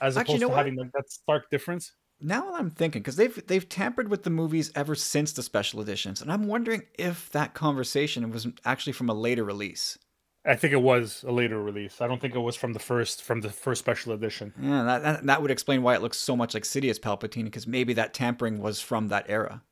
as 0.00 0.16
Actually, 0.16 0.34
you 0.34 0.36
opposed 0.36 0.40
know 0.40 0.46
to 0.46 0.50
what? 0.50 0.58
having 0.58 0.76
like, 0.76 0.92
that 0.92 1.10
stark 1.10 1.50
difference. 1.50 1.92
Now 2.20 2.54
I'm 2.54 2.70
thinking 2.70 3.00
because 3.00 3.16
they've 3.16 3.46
they've 3.46 3.68
tampered 3.68 4.08
with 4.08 4.24
the 4.24 4.30
movies 4.30 4.70
ever 4.74 4.94
since 4.94 5.32
the 5.32 5.42
special 5.42 5.80
editions, 5.80 6.20
and 6.20 6.30
I'm 6.30 6.46
wondering 6.46 6.82
if 6.98 7.30
that 7.30 7.54
conversation 7.54 8.30
was 8.30 8.46
actually 8.64 8.92
from 8.92 9.08
a 9.08 9.14
later 9.14 9.44
release. 9.44 9.98
I 10.44 10.54
think 10.56 10.72
it 10.72 10.80
was 10.82 11.22
a 11.26 11.32
later 11.32 11.62
release. 11.62 12.00
I 12.00 12.06
don't 12.06 12.20
think 12.20 12.34
it 12.34 12.38
was 12.40 12.56
from 12.56 12.72
the 12.72 12.78
first 12.78 13.22
from 13.22 13.40
the 13.40 13.50
first 13.50 13.78
special 13.78 14.12
edition. 14.12 14.54
Yeah, 14.60 14.84
that, 14.84 15.02
that 15.02 15.26
that 15.26 15.42
would 15.42 15.50
explain 15.50 15.82
why 15.82 15.94
it 15.94 16.02
looks 16.02 16.18
so 16.18 16.36
much 16.36 16.54
like 16.54 16.62
Sidious 16.64 16.98
Palpatine, 16.98 17.44
because 17.44 17.66
maybe 17.66 17.92
that 17.94 18.14
tampering 18.14 18.58
was 18.58 18.80
from 18.80 19.08
that 19.08 19.26
era, 19.28 19.62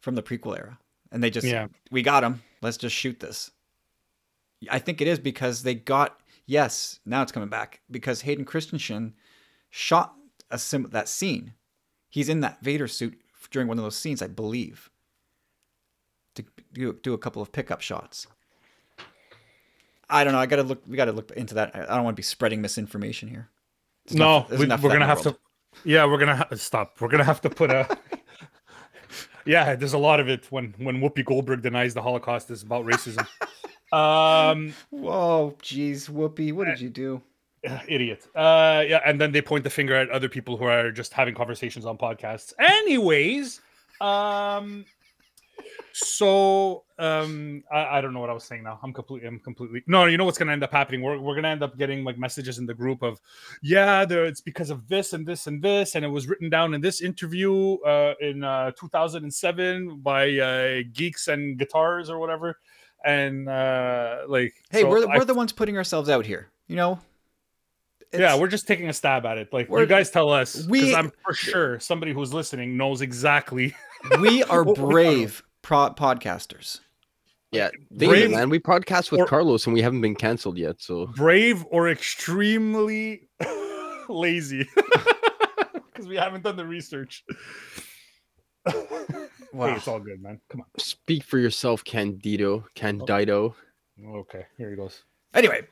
from 0.00 0.14
the 0.14 0.22
prequel 0.22 0.58
era, 0.58 0.78
and 1.12 1.22
they 1.22 1.30
just 1.30 1.46
Yeah. 1.46 1.68
we 1.90 2.02
got 2.02 2.24
him. 2.24 2.42
Let's 2.60 2.76
just 2.76 2.96
shoot 2.96 3.20
this. 3.20 3.50
I 4.70 4.78
think 4.78 5.00
it 5.00 5.06
is 5.08 5.18
because 5.18 5.62
they 5.62 5.74
got 5.74 6.18
Yes, 6.44 6.98
now 7.06 7.22
it's 7.22 7.30
coming 7.30 7.48
back 7.48 7.80
because 7.88 8.22
Hayden 8.22 8.44
Christensen 8.44 9.14
shot 9.70 10.14
a 10.50 10.58
sim- 10.58 10.88
that 10.90 11.08
scene. 11.08 11.54
He's 12.10 12.28
in 12.28 12.40
that 12.40 12.60
Vader 12.60 12.88
suit 12.88 13.18
during 13.52 13.68
one 13.68 13.78
of 13.78 13.84
those 13.84 13.96
scenes, 13.96 14.20
I 14.20 14.26
believe. 14.26 14.90
To 16.34 16.44
do, 16.72 16.92
do 17.00 17.14
a 17.14 17.18
couple 17.18 17.40
of 17.40 17.52
pickup 17.52 17.80
shots. 17.80 18.26
I 20.10 20.24
don't 20.24 20.32
know. 20.32 20.40
I 20.40 20.46
gotta 20.46 20.64
look. 20.64 20.82
We 20.86 20.96
gotta 20.96 21.12
look 21.12 21.30
into 21.32 21.54
that. 21.54 21.74
I 21.74 21.94
don't 21.94 22.04
want 22.04 22.16
to 22.16 22.18
be 22.20 22.24
spreading 22.24 22.60
misinformation 22.60 23.28
here. 23.28 23.48
There's 24.06 24.18
no, 24.18 24.46
enough- 24.50 24.82
we, 24.82 24.88
we're 24.88 24.92
gonna 24.92 25.06
have 25.06 25.24
world. 25.24 25.36
to. 25.36 25.88
Yeah, 25.88 26.04
we're 26.06 26.18
gonna 26.18 26.36
ha- 26.36 26.48
stop. 26.56 27.00
We're 27.00 27.08
gonna 27.08 27.24
have 27.24 27.40
to 27.42 27.50
put 27.50 27.70
a. 27.70 27.86
yeah, 29.44 29.74
there's 29.74 29.92
a 29.92 29.98
lot 29.98 30.20
of 30.20 30.28
it 30.28 30.46
when 30.50 30.74
when 30.78 31.00
Whoopi 31.00 31.24
Goldberg 31.24 31.62
denies 31.62 31.94
the 31.94 32.02
Holocaust 32.02 32.50
is 32.50 32.62
about 32.62 32.84
racism. 32.84 33.26
um, 33.92 34.74
Whoa, 34.90 35.56
jeez, 35.62 36.08
Whoopi, 36.08 36.52
what 36.52 36.66
did 36.66 36.80
you 36.80 36.90
do? 36.90 37.22
idiot. 37.86 38.26
Uh, 38.34 38.82
yeah, 38.86 39.00
and 39.06 39.20
then 39.20 39.32
they 39.32 39.40
point 39.42 39.64
the 39.64 39.70
finger 39.70 39.94
at 39.94 40.10
other 40.10 40.28
people 40.28 40.56
who 40.56 40.64
are 40.64 40.90
just 40.90 41.12
having 41.12 41.34
conversations 41.34 41.86
on 41.86 41.96
podcasts. 41.96 42.52
Anyways, 42.58 43.60
um, 44.00 44.84
so 45.94 46.84
um, 46.98 47.62
I, 47.70 47.98
I 47.98 48.00
don't 48.00 48.12
know 48.14 48.20
what 48.20 48.30
I 48.30 48.32
was 48.32 48.44
saying 48.44 48.62
now. 48.62 48.78
I'm 48.82 48.92
completely, 48.92 49.28
I'm 49.28 49.38
completely. 49.40 49.82
No, 49.86 50.06
you 50.06 50.16
know 50.16 50.24
what's 50.24 50.38
gonna 50.38 50.52
end 50.52 50.62
up 50.62 50.72
happening? 50.72 51.02
We're 51.02 51.18
we're 51.18 51.34
gonna 51.34 51.48
end 51.48 51.62
up 51.62 51.76
getting 51.76 52.04
like 52.04 52.18
messages 52.18 52.58
in 52.58 52.66
the 52.66 52.74
group 52.74 53.02
of, 53.02 53.20
yeah, 53.62 54.04
there 54.04 54.24
it's 54.24 54.40
because 54.40 54.70
of 54.70 54.88
this 54.88 55.12
and 55.12 55.26
this 55.26 55.46
and 55.46 55.62
this, 55.62 55.94
and 55.94 56.04
it 56.04 56.08
was 56.08 56.28
written 56.28 56.48
down 56.48 56.74
in 56.74 56.80
this 56.80 57.00
interview 57.00 57.74
uh, 57.78 58.14
in 58.20 58.44
uh, 58.44 58.72
2007 58.78 60.00
by 60.00 60.38
uh, 60.38 60.82
geeks 60.92 61.28
and 61.28 61.58
guitars 61.58 62.08
or 62.08 62.18
whatever, 62.18 62.58
and 63.04 63.48
uh, 63.48 64.18
like, 64.28 64.54
Hey, 64.70 64.82
so 64.82 64.88
we're 64.88 65.08
I 65.08 65.18
we're 65.18 65.24
the 65.24 65.34
ones 65.34 65.52
putting 65.52 65.76
ourselves 65.76 66.08
out 66.08 66.24
here. 66.24 66.50
You 66.68 66.76
know. 66.76 67.00
yeah, 68.12 68.38
we're 68.38 68.48
just 68.48 68.66
taking 68.66 68.88
a 68.88 68.92
stab 68.92 69.26
at 69.26 69.38
it. 69.38 69.52
Like 69.52 69.68
you 69.68 69.86
guys 69.86 70.10
tell 70.10 70.30
us, 70.30 70.62
because 70.62 70.94
I'm 70.94 71.12
for 71.24 71.34
sure 71.34 71.80
somebody 71.80 72.12
who's 72.12 72.32
listening 72.32 72.76
knows 72.76 73.00
exactly. 73.02 73.74
we 74.20 74.42
are 74.44 74.64
brave 74.64 75.42
pro- 75.62 75.90
podcasters. 75.90 76.80
Yeah, 77.50 77.70
Brave- 77.90 78.30
man. 78.30 78.48
We 78.50 78.58
podcast 78.58 79.10
with 79.10 79.20
or- 79.22 79.26
Carlos 79.26 79.66
and 79.66 79.74
we 79.74 79.82
haven't 79.82 80.00
been 80.00 80.14
canceled 80.14 80.58
yet. 80.58 80.80
So 80.80 81.06
Brave 81.06 81.64
or 81.70 81.88
extremely 81.90 83.28
lazy, 84.08 84.66
because 85.92 86.06
we 86.08 86.16
haven't 86.16 86.44
done 86.44 86.56
the 86.56 86.66
research. 86.66 87.24
Wow. 88.66 88.72
Hey, 89.54 89.74
it's 89.74 89.86
all 89.86 90.00
good, 90.00 90.22
man. 90.22 90.40
Come 90.48 90.62
on. 90.62 90.66
speak 90.78 91.22
for 91.24 91.38
yourself, 91.38 91.84
Candido, 91.84 92.64
Candido. 92.74 93.54
on. 94.02 94.16
Okay, 94.20 94.46
here 94.56 94.70
he 94.70 94.76
goes. 94.76 95.02
Anyway, 95.34 95.66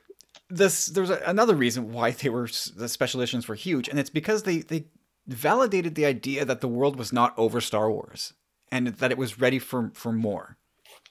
this 0.51 0.85
there's 0.87 1.09
a, 1.09 1.23
another 1.25 1.55
reason 1.55 1.91
why 1.93 2.11
they 2.11 2.29
were 2.29 2.47
the 2.77 2.89
special 2.91 3.21
editions 3.23 3.49
were 3.49 3.55
huge, 3.55 3.89
and 3.89 3.99
it's 3.99 4.11
because 4.11 4.43
they 4.43 4.59
they 4.59 4.85
validated 5.27 5.95
the 5.95 6.05
idea 6.05 6.45
that 6.45 6.61
the 6.61 6.69
world 6.69 6.97
was 6.97 7.11
not 7.11 7.33
over 7.39 7.59
Star 7.61 7.91
Wars 7.91 8.35
and 8.71 8.89
that 8.89 9.11
it 9.11 9.19
was 9.19 9.39
ready 9.39 9.59
for 9.59 9.91
for 9.95 10.13
more. 10.13 10.57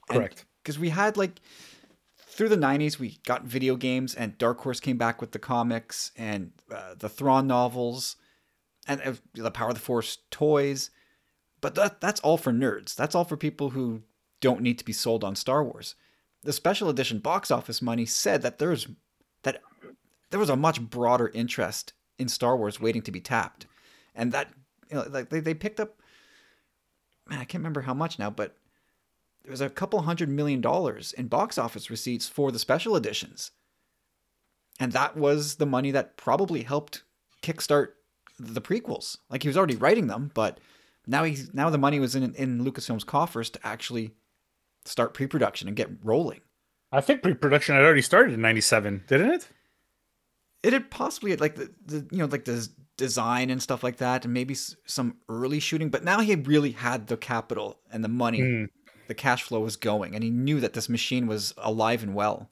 Correct. 0.09 0.45
Because 0.63 0.79
we 0.79 0.89
had 0.89 1.17
like 1.17 1.39
through 2.17 2.49
the 2.49 2.57
90s 2.57 2.99
we 2.99 3.19
got 3.25 3.43
video 3.43 3.75
games 3.75 4.15
and 4.15 4.37
Dark 4.37 4.61
Horse 4.61 4.79
came 4.79 4.97
back 4.97 5.21
with 5.21 5.31
the 5.31 5.39
comics 5.39 6.11
and 6.15 6.51
uh, 6.73 6.95
the 6.97 7.09
Thrawn 7.09 7.47
novels 7.47 8.15
and 8.87 9.01
uh, 9.01 9.13
the 9.33 9.51
Power 9.51 9.69
of 9.69 9.75
the 9.75 9.81
Force 9.81 10.19
toys. 10.31 10.89
But 11.61 11.75
that 11.75 12.01
that's 12.01 12.21
all 12.21 12.37
for 12.37 12.51
nerds. 12.51 12.95
That's 12.95 13.15
all 13.15 13.25
for 13.25 13.37
people 13.37 13.71
who 13.71 14.03
don't 14.41 14.61
need 14.61 14.79
to 14.79 14.85
be 14.85 14.93
sold 14.93 15.23
on 15.23 15.35
Star 15.35 15.63
Wars. 15.63 15.95
The 16.43 16.53
special 16.53 16.89
edition 16.89 17.19
box 17.19 17.51
office 17.51 17.81
money 17.81 18.05
said 18.05 18.41
that 18.41 18.59
there's 18.59 18.87
that 19.43 19.61
there 20.29 20.39
was 20.39 20.49
a 20.49 20.55
much 20.55 20.81
broader 20.81 21.29
interest 21.33 21.93
in 22.17 22.29
Star 22.29 22.55
Wars 22.55 22.79
waiting 22.79 23.01
to 23.01 23.11
be 23.11 23.19
tapped. 23.19 23.65
And 24.15 24.31
that 24.31 24.49
you 24.89 24.97
know, 24.97 25.05
like 25.09 25.29
they, 25.29 25.39
they 25.39 25.53
picked 25.53 25.79
up 25.79 25.98
man, 27.29 27.39
I 27.39 27.45
can't 27.45 27.61
remember 27.61 27.81
how 27.81 27.93
much 27.93 28.19
now, 28.19 28.29
but 28.29 28.55
there 29.43 29.51
was 29.51 29.61
a 29.61 29.69
couple 29.69 30.01
hundred 30.01 30.29
million 30.29 30.61
dollars 30.61 31.13
in 31.13 31.27
box 31.27 31.57
office 31.57 31.89
receipts 31.89 32.27
for 32.27 32.51
the 32.51 32.59
special 32.59 32.95
editions. 32.95 33.51
And 34.79 34.91
that 34.93 35.17
was 35.17 35.55
the 35.55 35.65
money 35.65 35.91
that 35.91 36.17
probably 36.17 36.63
helped 36.63 37.03
kickstart 37.41 37.89
the 38.39 38.61
prequels. 38.61 39.17
Like 39.29 39.43
he 39.43 39.49
was 39.49 39.57
already 39.57 39.75
writing 39.75 40.07
them, 40.07 40.31
but 40.33 40.59
now 41.05 41.23
he's 41.23 41.53
now 41.53 41.69
the 41.69 41.77
money 41.77 41.99
was 41.99 42.15
in 42.15 42.33
in 42.35 42.63
Lucasfilm's 42.63 43.03
coffers 43.03 43.49
to 43.51 43.59
actually 43.65 44.11
start 44.85 45.13
pre-production 45.13 45.67
and 45.67 45.75
get 45.75 45.89
rolling. 46.03 46.41
I 46.91 47.01
think 47.01 47.21
pre-production 47.21 47.75
had 47.75 47.83
already 47.83 48.01
started 48.01 48.33
in 48.33 48.41
'97, 48.41 49.03
didn't 49.07 49.31
it? 49.31 49.49
It 50.63 50.73
had 50.73 50.91
possibly 50.91 51.35
like 51.35 51.55
the, 51.55 51.71
the 51.85 52.07
you 52.11 52.17
know 52.19 52.25
like 52.25 52.45
the 52.45 52.67
design 52.97 53.49
and 53.49 53.61
stuff 53.61 53.83
like 53.83 53.97
that, 53.97 54.25
and 54.25 54.33
maybe 54.33 54.55
some 54.55 55.17
early 55.29 55.59
shooting. 55.59 55.89
But 55.89 56.03
now 56.03 56.19
he 56.19 56.35
really 56.35 56.71
had 56.71 57.07
the 57.07 57.15
capital 57.17 57.79
and 57.91 58.03
the 58.03 58.09
money, 58.09 58.41
Hmm. 58.41 58.65
the 59.07 59.15
cash 59.15 59.43
flow 59.43 59.61
was 59.61 59.77
going, 59.77 60.15
and 60.15 60.23
he 60.23 60.29
knew 60.29 60.59
that 60.59 60.73
this 60.73 60.89
machine 60.89 61.27
was 61.27 61.53
alive 61.57 62.03
and 62.03 62.13
well. 62.13 62.49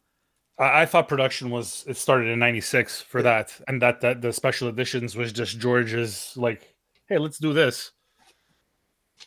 I, 0.57 0.83
I 0.83 0.85
thought 0.85 1.09
production 1.09 1.49
was 1.49 1.83
it 1.87 1.97
started 1.97 2.29
in 2.29 2.39
'96 2.39 3.01
for 3.01 3.21
that, 3.23 3.59
and 3.67 3.81
that 3.81 3.99
that 4.01 4.21
the 4.21 4.31
special 4.31 4.69
editions 4.69 5.15
was 5.17 5.33
just 5.33 5.59
George's 5.59 6.33
like, 6.37 6.75
hey, 7.09 7.17
let's 7.17 7.37
do 7.39 7.51
this. 7.53 7.91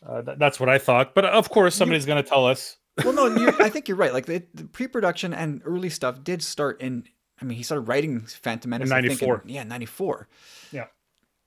Uh, 0.07 0.23
that, 0.23 0.39
that's 0.39 0.59
what 0.59 0.69
I 0.69 0.79
thought, 0.79 1.15
but 1.15 1.25
of 1.27 1.51
course 1.51 1.75
somebody's 1.75 2.07
going 2.07 2.23
to 2.23 2.29
tell 2.29 2.47
us. 2.47 2.77
Well, 3.05 3.13
no, 3.13 3.53
I 3.59 3.69
think 3.71 3.89
you're 3.89 3.97
right. 3.97 4.13
Like 4.15 4.27
the, 4.27 4.43
the 4.55 4.65
pre-production 4.65 5.35
and 5.35 5.61
early 5.65 5.91
stuff 5.91 6.25
did 6.25 6.43
start 6.43 6.81
in. 6.81 7.05
I 7.41 7.45
mean, 7.45 7.57
he 7.57 7.63
started 7.63 7.89
writing 7.89 8.21
Phantom 8.21 8.71
Menace 8.71 8.87
in- 8.87 8.91
94. 8.91 9.43
yeah, 9.47 9.63
ninety 9.65 9.87
four. 9.87 10.29
Yeah. 10.73 10.87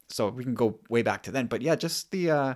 So 0.10 0.30
we 0.30 0.44
can 0.44 0.54
go 0.54 0.80
way 0.90 1.02
back 1.02 1.24
to 1.24 1.32
then, 1.32 1.48
but 1.48 1.62
yeah, 1.62 1.76
just 1.76 2.12
the. 2.12 2.32
uh 2.32 2.54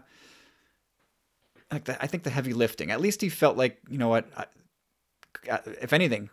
like 1.72 1.84
the, 1.86 2.02
I 2.02 2.08
think 2.08 2.24
the 2.24 2.30
heavy 2.30 2.54
lifting. 2.54 2.92
At 2.92 3.02
least 3.02 3.22
he 3.22 3.30
felt 3.30 3.58
like 3.58 3.78
you 3.90 3.98
know 3.98 4.08
what, 4.08 4.26
I, 4.38 4.46
uh, 5.52 5.58
if 5.82 5.92
anything, 5.92 6.30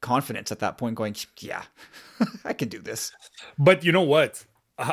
confidence 0.00 0.52
at 0.52 0.58
that 0.58 0.76
point. 0.78 0.94
Going, 0.94 1.16
yeah, 1.40 1.62
I 2.44 2.52
can 2.52 2.68
do 2.68 2.78
this. 2.80 3.12
But 3.58 3.84
you 3.84 3.92
know 3.92 4.02
what? 4.02 4.44
Uh, 4.78 4.92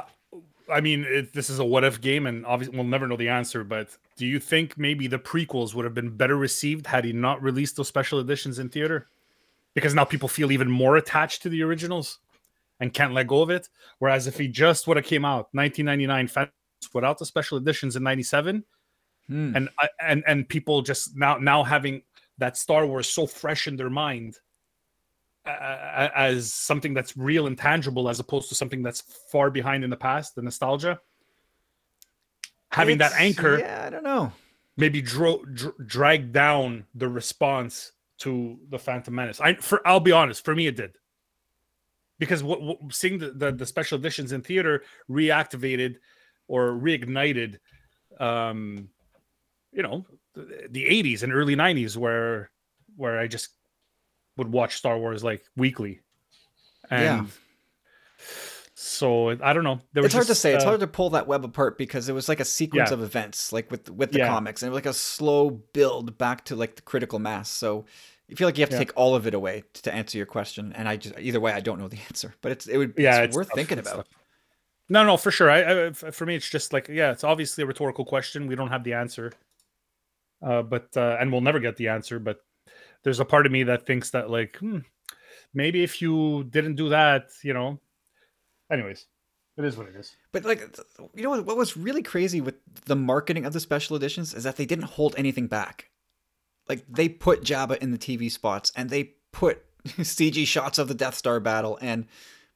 I 0.72 0.82
mean, 0.82 1.06
it, 1.08 1.34
this 1.34 1.50
is 1.50 1.60
a 1.60 1.66
what 1.66 1.84
if 1.84 2.00
game, 2.02 2.26
and 2.26 2.46
obviously 2.46 2.76
we'll 2.76 2.86
never 2.88 3.06
know 3.08 3.18
the 3.18 3.30
answer. 3.30 3.64
But 3.64 3.90
do 4.18 4.26
you 4.26 4.40
think 4.40 4.78
maybe 4.78 5.08
the 5.08 5.20
prequels 5.20 5.74
would 5.76 5.86
have 5.86 5.94
been 5.94 6.16
better 6.16 6.38
received 6.38 6.88
had 6.88 7.04
he 7.04 7.12
not 7.14 7.42
released 7.42 7.76
those 7.76 7.88
special 7.90 8.20
editions 8.20 8.60
in 8.60 8.70
theater? 8.70 9.08
Because 9.76 9.94
now 9.94 10.06
people 10.06 10.28
feel 10.30 10.52
even 10.52 10.72
more 10.72 10.96
attached 10.98 11.44
to 11.44 11.50
the 11.50 11.62
originals 11.62 12.18
and 12.80 12.94
can't 12.94 13.14
let 13.14 13.28
go 13.28 13.42
of 13.42 13.50
it. 13.52 13.70
Whereas 14.00 14.26
if 14.26 14.38
he 14.38 14.48
just 14.48 14.88
would 14.88 14.98
have 14.98 15.06
came 15.06 15.24
out 15.26 15.50
1999 15.52 16.50
without 16.94 17.20
the 17.20 17.26
special 17.26 17.58
editions 17.58 17.96
in 17.96 18.04
97, 18.04 18.64
Hmm. 19.28 19.56
and 19.56 19.70
and 20.00 20.24
and 20.28 20.48
people 20.48 20.84
just 20.84 21.16
now 21.18 21.38
now 21.38 21.64
having 21.64 22.04
that 22.38 22.58
Star 22.58 22.86
Wars 22.86 23.10
so 23.10 23.26
fresh 23.26 23.66
in 23.68 23.76
their 23.76 23.90
mind 23.90 24.38
uh, 25.48 26.10
as 26.16 26.54
something 26.54 26.94
that's 26.94 27.18
real 27.18 27.48
and 27.48 27.58
tangible 27.58 28.08
as 28.08 28.20
opposed 28.20 28.50
to 28.50 28.56
something 28.56 28.84
that's 28.84 29.02
far 29.32 29.50
behind 29.50 29.84
in 29.84 29.90
the 29.90 29.98
past 29.98 30.36
the 30.36 30.44
nostalgia 30.44 31.00
having 32.72 33.00
that 33.00 33.14
anchor 33.14 33.58
Yeah, 33.60 33.86
I 33.88 33.90
don't 33.90 34.04
know. 34.04 34.32
maybe 34.78 35.02
dro- 35.02 35.44
dr- 35.46 35.74
drag 35.88 36.32
down 36.32 36.86
the 36.94 37.08
response 37.10 37.94
to 38.20 38.58
the 38.70 38.80
phantom 38.80 39.16
menace. 39.16 39.40
I 39.42 39.56
for 39.56 39.86
i'll 39.88 40.00
be 40.00 40.12
honest 40.12 40.44
for 40.46 40.56
me 40.56 40.68
it 40.68 40.76
did. 40.76 40.98
Because 42.18 42.44
what, 42.44 42.62
what 42.62 42.78
seeing 42.92 43.18
the, 43.18 43.32
the 43.32 43.52
the 43.52 43.66
special 43.66 43.98
editions 43.98 44.32
in 44.32 44.42
theater 44.42 44.84
reactivated 45.10 45.96
or 46.48 46.72
reignited 46.72 47.58
um 48.20 48.90
you 49.72 49.84
know 49.84 50.06
the, 50.34 50.68
the 50.70 50.86
80s 50.86 51.24
and 51.24 51.34
early 51.34 51.56
90s 51.56 51.98
where 51.98 52.52
where 52.96 53.20
i 53.20 53.28
just 53.28 53.50
would 54.38 54.52
watch 54.52 54.76
star 54.76 54.98
wars 54.98 55.24
like 55.24 55.44
weekly. 55.56 56.02
And 56.90 57.28
Yeah. 57.28 58.26
So 58.78 59.30
i 59.42 59.54
don't 59.54 59.64
know 59.64 59.80
it's 59.96 60.14
hard 60.14 60.26
to 60.28 60.32
just, 60.34 60.42
say. 60.42 60.54
It's 60.54 60.64
uh, 60.64 60.68
hard 60.68 60.82
to 60.82 60.88
pull 60.88 61.10
that 61.12 61.28
web 61.28 61.46
apart 61.46 61.78
because 61.78 62.10
it 62.10 62.14
was 62.14 62.28
like 62.28 62.40
a 62.42 62.46
sequence 62.46 62.90
Yeah. 62.90 62.94
of 62.96 63.02
events, 63.04 63.54
like 63.54 63.72
with 63.72 63.90
with 63.90 64.12
the 64.12 64.20
Yeah. 64.20 64.28
comics, 64.28 64.64
and 64.64 64.74
like 64.74 64.86
a 64.86 64.94
slow 64.94 65.50
build 65.50 66.18
back 66.18 66.46
to 66.46 66.56
like 66.56 66.76
the 66.76 66.82
critical 66.82 67.18
mass. 67.18 67.50
So 67.50 67.86
you 68.28 68.36
feel 68.36 68.48
like 68.48 68.58
you 68.58 68.64
have 68.64 68.70
to 68.70 68.76
Yeah. 68.76 68.80
take 68.80 68.92
all 68.98 69.16
of 69.16 69.26
it 69.28 69.34
away 69.34 69.64
to 69.74 69.94
answer 69.94 70.18
your 70.18 70.26
question. 70.28 70.74
And 70.74 70.90
I 70.90 70.98
just 70.98 71.18
either 71.18 71.40
way, 71.40 71.54
I 71.54 71.62
don't 71.62 71.80
know 71.80 71.88
the 71.88 72.00
answer, 72.10 72.34
but 72.42 72.52
it's 72.52 72.68
it 72.68 72.78
would 72.78 72.94
yeah 72.98 73.22
it's, 73.22 73.28
it's 73.28 73.36
worth 73.38 73.48
tough, 73.48 73.56
thinking 73.56 73.78
it's 73.80 73.88
about. 73.88 74.06
tough. 74.08 74.20
no 74.90 75.06
no 75.06 75.18
for 75.18 75.32
sure 75.32 75.50
I 75.50 75.92
for 75.94 76.26
me 76.26 76.36
it's 76.36 76.50
just 76.50 76.74
like 76.74 76.88
yeah 76.90 77.12
it's 77.12 77.24
obviously 77.24 77.64
a 77.64 77.68
rhetorical 77.68 78.04
question 78.06 78.46
we 78.48 78.56
don't 78.56 78.70
have 78.70 78.84
the 78.84 78.94
answer 78.94 79.32
uh 80.46 80.62
but 80.62 80.90
uh 80.98 81.18
and 81.20 81.32
we'll 81.32 81.42
never 81.42 81.60
get 81.60 81.78
the 81.78 81.88
answer 81.88 82.20
but 82.20 82.38
there's 83.04 83.20
a 83.20 83.26
part 83.26 83.46
of 83.46 83.52
me 83.52 83.64
that 83.64 83.86
thinks 83.86 84.10
that 84.12 84.30
like 84.30 84.58
hmm, 84.58 84.80
maybe 85.54 85.84
if 85.84 86.02
you 86.02 86.44
didn't 86.50 86.76
do 86.76 86.90
that 86.90 87.30
you 87.42 87.54
know 87.54 87.80
anyways 88.72 89.06
it 89.58 89.64
is 89.64 89.78
what 89.78 89.88
it 89.88 89.96
is 89.96 90.14
But 90.34 90.44
like, 90.44 90.62
you 91.14 91.24
know 91.24 91.30
what, 91.30 91.46
what 91.46 91.56
was 91.58 91.78
really 91.78 92.04
crazy 92.04 92.42
with 92.42 92.56
the 92.86 92.96
marketing 92.96 93.46
of 93.46 93.54
the 93.54 93.60
special 93.62 93.96
editions 93.96 94.34
is 94.34 94.44
that 94.44 94.58
they 94.58 94.66
didn't 94.66 94.86
hold 94.86 95.16
anything 95.18 95.48
back. 95.48 95.92
Like 96.68 96.84
they 96.90 97.08
put 97.08 97.42
Jabba 97.44 97.78
in 97.78 97.92
the 97.92 97.98
TV 97.98 98.30
spots 98.30 98.72
and 98.76 98.90
they 98.90 99.14
put 99.32 99.64
CG 99.88 100.46
shots 100.46 100.78
of 100.78 100.88
the 100.90 100.94
Death 100.94 101.16
Star 101.16 101.40
battle 101.40 101.78
and 101.82 102.06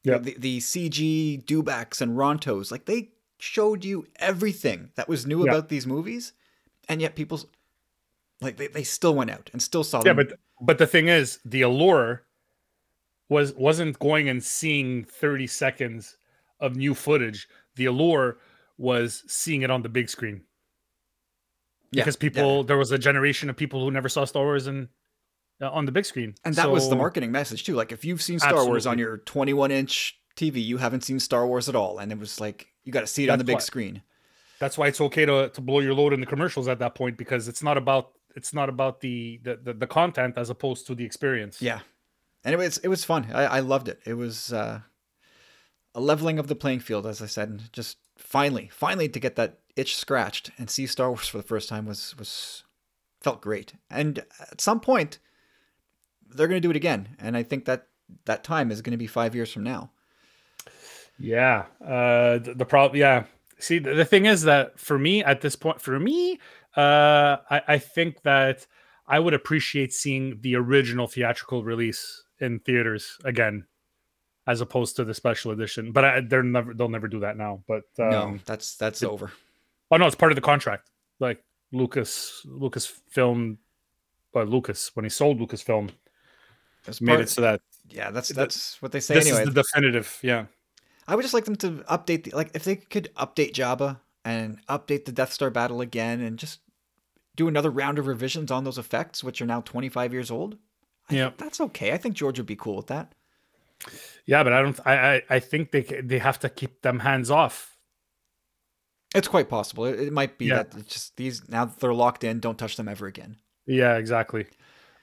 Yep. 0.03 0.23
the, 0.23 0.35
the 0.39 0.57
CG 0.59 1.43
dewbacks 1.45 2.01
and 2.01 2.17
Rontos. 2.17 2.71
Like 2.71 2.85
they 2.85 3.11
showed 3.37 3.83
you 3.85 4.07
everything 4.17 4.91
that 4.95 5.07
was 5.09 5.25
new 5.27 5.43
Yeah. 5.45 5.51
about 5.51 5.69
these 5.69 5.85
movies, 5.85 6.31
and 6.87 7.01
yet 7.01 7.15
people's 7.15 7.45
like 8.41 8.55
they, 8.57 8.67
they 8.67 8.83
still 8.83 9.13
went 9.13 9.29
out 9.29 9.49
and 9.53 9.61
still 9.61 9.83
saw 9.83 9.99
Yeah, 9.99 10.13
them. 10.13 10.27
but 10.27 10.39
but 10.61 10.77
the 10.79 10.87
thing 10.87 11.07
is, 11.09 11.39
the 11.45 11.61
allure 11.61 12.23
was 13.29 13.53
wasn't 13.53 13.97
going 13.99 14.27
and 14.27 14.43
seeing 14.43 15.05
30 15.05 15.47
seconds 15.47 16.17
of 16.59 16.75
new 16.75 16.93
footage. 16.93 17.47
The 17.75 17.85
allure 17.85 18.39
was 18.77 19.23
seeing 19.27 19.61
it 19.61 19.71
on 19.71 19.83
the 19.83 19.89
big 19.89 20.09
screen. 20.09 20.41
Yeah, 21.91 22.03
because 22.03 22.15
people 22.15 22.63
there 22.63 22.77
was 22.77 22.91
a 22.91 22.97
generation 22.97 23.49
of 23.49 23.55
people 23.55 23.83
who 23.83 23.91
never 23.91 24.09
saw 24.09 24.25
Star 24.25 24.43
Wars 24.43 24.67
in 24.67 24.89
uh, 25.61 25.69
on 25.69 25.85
the 25.85 25.91
big 25.91 26.05
screen. 26.05 26.35
And 26.45 26.55
that 26.55 26.69
was 26.69 26.89
the 26.89 26.95
marketing 26.95 27.31
message 27.31 27.63
too. 27.63 27.75
Like 27.75 27.91
if 27.91 28.03
you've 28.03 28.21
seen 28.21 28.39
Star 28.39 28.65
Wars 28.65 28.85
on 28.85 28.97
your 28.97 29.17
21 29.17 29.71
inch 29.71 30.19
TV, 30.35 30.63
you 30.63 30.77
haven't 30.77 31.03
seen 31.03 31.19
Star 31.19 31.45
Wars 31.47 31.69
at 31.69 31.75
all. 31.75 31.99
And 31.99 32.11
it 32.11 32.19
was 32.19 32.39
like 32.39 32.67
you 32.83 32.91
got 32.91 33.01
to 33.01 33.07
see 33.07 33.23
it 33.23 33.29
on 33.29 33.37
the 33.37 33.43
big 33.43 33.55
why- 33.55 33.61
screen. 33.61 34.01
That's 34.59 34.77
why 34.77 34.87
it's 34.87 34.99
okay 34.99 35.25
to, 35.25 35.47
to 35.47 35.61
blow 35.61 35.79
your 35.79 35.93
load 35.93 36.11
in 36.11 36.19
the 36.19 36.25
commercials 36.25 36.67
at 36.67 36.79
that 36.79 36.93
point 36.93 37.17
because 37.17 37.47
it's 37.47 37.63
not 37.63 37.77
about 37.77 38.11
it's 38.35 38.53
not 38.53 38.67
about 38.67 38.99
the 38.99 39.39
the, 39.43 39.57
the, 39.63 39.73
the 39.73 39.87
content 39.87 40.37
as 40.37 40.49
opposed 40.49 40.85
to 40.87 40.95
the 40.95 41.05
experience. 41.05 41.61
Yeah. 41.61 41.79
Was 42.45 42.77
it 42.79 42.87
was 42.87 43.05
fun. 43.05 43.27
I, 43.33 43.45
I 43.45 43.59
loved 43.59 43.87
it. 43.87 43.99
It 44.05 44.13
was 44.13 44.53
uh, 44.53 44.81
a 45.93 46.01
leveling 46.01 46.39
of 46.39 46.47
the 46.47 46.55
playing 46.55 46.79
field, 46.79 47.05
as 47.05 47.21
I 47.21 47.25
said, 47.25 47.49
and 47.49 47.73
just 47.73 47.97
finally, 48.17 48.69
finally 48.71 49.09
to 49.09 49.19
get 49.19 49.35
that 49.35 49.59
itch 49.75 49.95
scratched 49.95 50.51
and 50.57 50.69
see 50.69 50.85
Star 50.85 51.09
Wars 51.09 51.27
for 51.27 51.37
the 51.37 51.43
first 51.43 51.69
time 51.69 51.85
was 51.85 52.15
was 52.17 52.63
felt 53.21 53.41
great. 53.41 53.73
And 53.89 54.19
at 54.39 54.61
some 54.61 54.79
point, 54.79 55.19
they're 56.27 56.47
going 56.47 56.61
to 56.61 56.65
do 56.65 56.71
it 56.71 56.77
again, 56.77 57.09
and 57.19 57.35
I 57.35 57.43
think 57.43 57.65
that 57.65 57.87
that 58.25 58.43
time 58.43 58.71
is 58.71 58.81
going 58.81 58.91
to 58.91 58.97
be 58.97 59.07
five 59.07 59.35
years 59.35 59.51
from 59.51 59.63
now. 59.63 59.91
Yeah. 61.19 61.65
Uh, 61.83 62.39
the, 62.39 62.53
the 62.55 62.65
problem. 62.65 62.99
Yeah. 62.99 63.25
See, 63.59 63.79
the, 63.79 63.93
the 63.93 64.05
thing 64.05 64.25
is 64.25 64.43
that 64.43 64.79
for 64.79 64.97
me 64.97 65.23
at 65.23 65.41
this 65.41 65.55
point, 65.55 65.81
for 65.81 65.99
me, 65.99 66.39
uh, 66.77 67.37
I, 67.49 67.61
I 67.67 67.77
think 67.77 68.21
that 68.23 68.65
I 69.07 69.19
would 69.19 69.33
appreciate 69.33 69.93
seeing 69.93 70.39
the 70.41 70.55
original 70.55 71.07
theatrical 71.07 71.63
release 71.63 72.23
in 72.39 72.59
theaters 72.59 73.17
again, 73.25 73.65
as 74.47 74.61
opposed 74.61 74.95
to 74.97 75.03
the 75.05 75.13
special 75.13 75.51
edition. 75.51 75.91
But 75.91 76.05
I, 76.05 76.21
they're 76.21 76.43
never 76.43 76.73
they'll 76.73 76.89
never 76.89 77.07
do 77.07 77.19
that 77.21 77.37
now. 77.37 77.63
But 77.67 77.83
um, 77.99 78.09
no, 78.09 78.37
that's 78.45 78.75
that's 78.75 79.01
it- 79.03 79.09
over. 79.09 79.31
oh 79.91 79.97
no, 79.97 80.05
it's 80.07 80.15
part 80.15 80.31
of 80.31 80.35
the 80.35 80.41
contract. 80.41 80.89
Like 81.19 81.43
Lucas, 81.71 82.41
Lucas 82.45 82.85
film, 82.85 83.57
but 84.33 84.47
Lucas 84.47 84.91
when 84.95 85.05
he 85.05 85.09
sold 85.09 85.39
Lucasfilm 85.39 85.89
That's 86.85 87.01
made 87.01 87.13
part- 87.13 87.21
it 87.21 87.29
so 87.29 87.41
that 87.41 87.61
yeah, 87.89 88.11
that's 88.11 88.29
that- 88.29 88.35
that's 88.35 88.81
what 88.81 88.91
they 88.91 88.99
say 88.99 89.15
this 89.15 89.25
anyway. 89.27 89.41
is 89.43 89.49
the 89.53 89.63
definitive. 89.63 90.19
Yeah. 90.21 90.45
I 91.07 91.15
would 91.15 91.23
just 91.23 91.33
like 91.33 91.45
them 91.45 91.55
to 91.57 91.71
update 91.89 92.23
the 92.25 92.31
like 92.35 92.51
if 92.53 92.63
they 92.63 92.75
could 92.75 93.09
update 93.15 93.53
Jabba 93.53 93.99
and 94.23 94.59
update 94.67 95.05
the 95.05 95.11
Death 95.11 95.33
Star 95.33 95.49
battle 95.49 95.81
again 95.81 96.21
and 96.21 96.37
just 96.37 96.59
do 97.35 97.47
another 97.47 97.71
round 97.71 97.97
of 97.97 98.05
revisions 98.05 98.51
on 98.51 98.63
those 98.63 98.77
effects, 98.77 99.23
which 99.23 99.41
are 99.41 99.45
now 99.45 99.61
25 99.61 100.13
years 100.13 100.29
old. 100.29 100.57
Yeah. 101.09 101.31
that's 101.37 101.59
okay. 101.61 101.91
I 101.93 101.97
think 101.97 102.15
George 102.15 102.37
would 102.39 102.45
be 102.45 102.55
cool 102.55 102.75
with 102.77 102.87
that. 102.87 103.13
Yeah, 104.25 104.43
but 104.43 104.53
I 104.53 104.61
don't. 104.61 104.79
I 104.85 105.15
I, 105.15 105.21
I 105.29 105.39
think 105.39 105.71
they 105.71 105.81
they 105.81 106.19
have 106.19 106.39
to 106.39 106.49
keep 106.49 106.81
them 106.81 106.99
hands 106.99 107.31
off. 107.31 107.77
It's 109.15 109.27
quite 109.27 109.49
possible. 109.49 109.85
It, 109.85 109.99
it 109.99 110.13
might 110.13 110.37
be 110.37 110.45
Yeah. 110.45 110.63
that 110.63 110.75
it's 110.75 110.93
just 110.93 111.17
these 111.17 111.47
now 111.49 111.65
that 111.65 111.79
they're 111.79 111.93
locked 111.93 112.23
in, 112.23 112.39
don't 112.39 112.57
touch 112.59 112.75
them 112.75 112.87
ever 112.87 113.07
again. 113.07 113.37
Yeah, 113.65 113.95
exactly. 113.97 114.47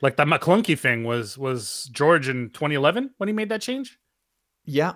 Like 0.03 0.17
the 0.17 0.25
Maclunkey 0.25 0.79
thing 0.79 1.05
was 1.05 1.39
was 1.39 1.89
George 1.93 2.29
in 2.29 2.51
2011 2.51 3.15
when 3.17 3.29
he 3.29 3.33
made 3.33 3.49
that 3.49 3.63
change. 3.63 3.99
Yeah, 4.65 4.95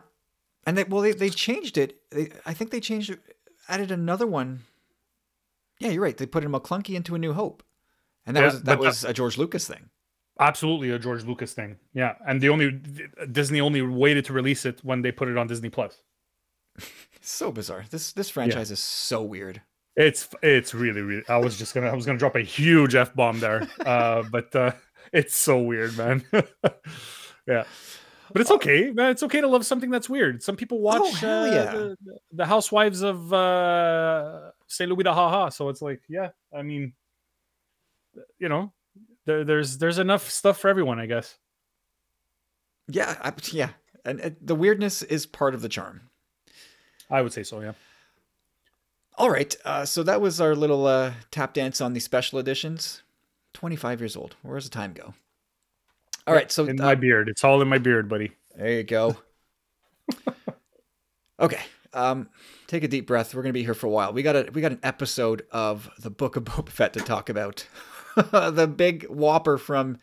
and 0.67 0.77
they 0.77 0.85
well 0.85 1.01
they, 1.03 1.13
they 1.13 1.31
changed 1.31 1.79
it. 1.79 2.01
They, 2.11 2.29
I 2.45 2.53
think 2.55 2.71
they 2.71 2.81
changed 2.81 3.11
it, 3.11 3.21
added 3.69 3.91
another 3.91 4.27
one. 4.27 4.61
Yeah, 5.79 5.89
you're 5.89 6.03
right. 6.03 6.17
They 6.17 6.27
put 6.27 6.45
in 6.45 6.53
Maclunkey 6.53 6.95
into 6.95 7.15
A 7.15 7.19
New 7.19 7.33
Hope, 7.33 7.63
and 8.27 8.37
that 8.37 8.41
Yeah, 8.41 8.47
was 8.47 8.63
that 8.65 8.79
was 8.79 9.05
a 9.05 9.13
George 9.15 9.39
Lucas 9.39 9.67
thing. 9.67 9.89
Absolutely 10.41 10.91
a 10.91 10.99
George 10.99 11.25
Lucas 11.25 11.53
thing. 11.53 11.77
Yeah, 11.93 12.15
and 12.27 12.41
the 12.41 12.49
only 12.49 12.81
Disney 13.31 13.61
only 13.61 13.83
waited 13.83 14.25
to 14.27 14.33
release 14.33 14.65
it 14.65 14.81
when 14.83 15.03
they 15.03 15.13
put 15.13 15.29
it 15.29 15.37
on 15.37 15.47
Disney 15.47 15.71
Plus. 15.71 16.03
So 17.23 17.53
bizarre. 17.53 17.85
This 17.91 18.13
this 18.15 18.31
franchise 18.31 18.71
is 18.71 18.81
so 18.81 19.23
weird. 19.23 19.61
It's 19.95 20.27
it's 20.43 20.73
really 20.73 21.03
really. 21.03 21.23
I 21.29 21.37
was 21.37 21.59
just 21.59 21.75
gonna 21.75 21.89
I 21.89 21.95
was 21.95 22.07
gonna 22.07 22.19
drop 22.19 22.35
a 22.35 22.41
huge 22.41 22.95
f 22.95 23.15
bomb 23.15 23.41
there, 23.41 23.69
uh, 23.85 24.23
but 24.33 24.57
uh, 24.57 24.73
it's 25.13 25.37
so 25.37 25.59
weird, 25.61 25.99
man. 25.99 26.25
yeah. 27.47 27.65
But 28.33 28.41
it's 28.41 28.51
okay, 28.53 28.91
man. 28.93 29.11
It's 29.11 29.23
okay 29.25 29.43
to 29.43 29.49
love 29.49 29.67
something 29.67 29.91
that's 29.91 30.09
weird. 30.09 30.43
Some 30.43 30.57
people 30.57 30.81
watch 30.81 31.03
Oh, 31.05 31.13
hell 31.13 31.43
uh, 31.43 31.47
yeah. 31.47 31.73
the, 31.73 31.97
the 32.33 32.47
Housewives 32.47 33.03
of 33.03 33.31
uh, 33.35 34.53
St. 34.67 34.89
Louis 34.89 35.03
de 35.05 35.13
Haha. 35.13 35.51
So 35.51 35.69
it's 35.69 35.83
like, 35.83 36.01
yeah, 36.09 36.31
I 36.57 36.63
mean, 36.63 36.95
you 38.39 38.49
know, 38.49 38.73
there, 39.27 39.45
there's 39.45 39.79
there's 39.79 39.99
enough 39.99 40.31
stuff 40.31 40.59
for 40.59 40.69
everyone, 40.69 40.99
I 40.99 41.07
guess. 41.07 41.39
Yeah, 42.89 43.17
I, 43.23 43.33
yeah, 43.53 43.71
and 44.05 44.37
the 44.41 44.55
weirdness 44.55 45.03
is 45.03 45.27
part 45.27 45.55
of 45.55 45.63
the 45.63 45.69
charm. 45.69 46.03
I 47.11 47.23
would 47.23 47.33
say 47.33 47.43
so, 47.43 47.61
yeah. 47.61 47.73
All 49.17 49.31
right, 49.31 49.55
uh, 49.65 49.85
so 49.85 50.03
that 50.03 50.21
was 50.21 50.41
our 50.41 50.55
little 50.55 50.87
uh, 50.87 51.13
tap 51.31 51.55
dance 51.55 51.81
on 51.81 51.93
the 51.93 52.01
special 52.01 52.39
editions. 52.39 53.03
Twenty-five 53.53 54.01
years 54.01 54.17
old. 54.17 54.37
Where 54.43 54.57
does 54.57 54.65
the 54.65 54.71
time 54.71 54.93
go? 54.93 55.15
All 56.27 56.35
right, 56.35 56.51
so 56.51 56.67
in 56.67 56.81
uh, 56.81 56.85
my 56.85 56.95
beard, 56.95 57.29
it's 57.29 57.45
all 57.45 57.61
in 57.61 57.69
my 57.69 57.79
beard, 57.79 58.09
buddy. 58.09 58.33
there 58.57 58.73
you 58.73 58.85
go. 58.85 59.17
okay, 61.41 61.61
um, 61.93 62.29
take 62.67 62.85
a 62.85 62.89
deep 62.89 63.07
breath. 63.07 63.35
We're 63.35 63.43
gonna 63.43 63.53
be 63.53 63.65
here 63.65 63.75
for 63.75 63.87
a 63.87 63.91
while. 63.91 64.13
We 64.13 64.23
got 64.23 64.37
a 64.37 64.49
we 64.53 64.61
got 64.61 64.73
an 64.73 64.81
episode 64.83 65.45
of 65.51 65.91
the 65.99 66.11
Book 66.11 66.37
of 66.37 66.45
Boba 66.45 66.71
Fett 66.71 66.93
to 66.95 67.01
talk 67.01 67.29
about. 67.29 67.67
the 68.31 68.67
big 68.75 69.05
whopper 69.07 69.59
from 69.59 69.99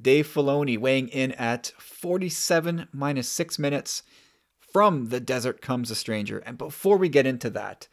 Dave 0.00 0.26
Filoni 0.26 0.78
weighing 0.78 1.08
in 1.08 1.32
at 1.32 1.72
47 1.78 2.88
minus 2.92 3.28
six 3.28 3.58
minutes. 3.58 4.02
From 4.72 5.08
the 5.08 5.18
desert 5.18 5.60
comes 5.60 5.90
a 5.90 5.96
stranger. 5.96 6.38
And 6.38 6.56
before 6.56 6.96
we 6.96 7.08
get 7.08 7.26
into 7.26 7.50
that, 7.50 7.88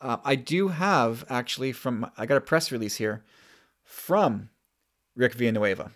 uh, 0.00 0.18
I 0.24 0.34
do 0.34 0.68
have 0.68 1.24
actually 1.30 1.72
from 1.72 2.10
I 2.18 2.26
got 2.26 2.36
a 2.36 2.40
press 2.42 2.70
release 2.70 2.96
here 2.96 3.24
from 3.82 4.50
Rick 5.16 5.32
Villanueva. 5.34 5.90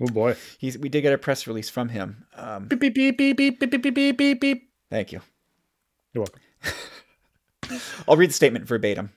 Oh 0.00 0.06
boy. 0.06 0.36
He's 0.58 0.78
we 0.78 0.88
did 0.88 1.02
get 1.02 1.12
a 1.12 1.18
press 1.18 1.46
release 1.46 1.68
from 1.68 1.90
him. 1.90 2.24
Um, 2.34 2.66
Beep 2.68 2.80
beep 2.80 2.94
beep 2.94 3.18
beep 3.18 3.36
beep 3.36 3.60
beep 3.60 3.70
beep 3.82 3.94
beep 3.94 4.16
beep 4.16 4.40
beep. 4.40 4.70
thank 4.90 5.12
you. 5.12 5.20
You're 6.14 6.24
welcome. 6.24 7.80
I'll 8.08 8.16
read 8.16 8.30
the 8.30 8.34
statement 8.34 8.66
verbatim. 8.66 9.10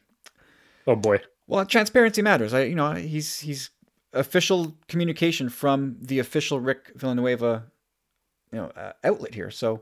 Oh 0.85 0.95
boy. 0.97 1.21
Well, 1.49 1.65
transparency 1.65 2.21
matters. 2.21 2.53
I, 2.53 2.63
you 2.63 2.75
know, 2.75 2.93
he's 2.93 3.39
he's 3.39 3.71
official 4.13 4.75
communication 4.87 5.49
from 5.49 5.97
the 5.99 6.19
official 6.19 6.59
Rick 6.59 6.91
Villanueva, 6.95 7.65
you 8.51 8.59
know, 8.59 8.67
uh, 8.75 8.93
outlet 9.03 9.33
here. 9.33 9.49
So 9.51 9.81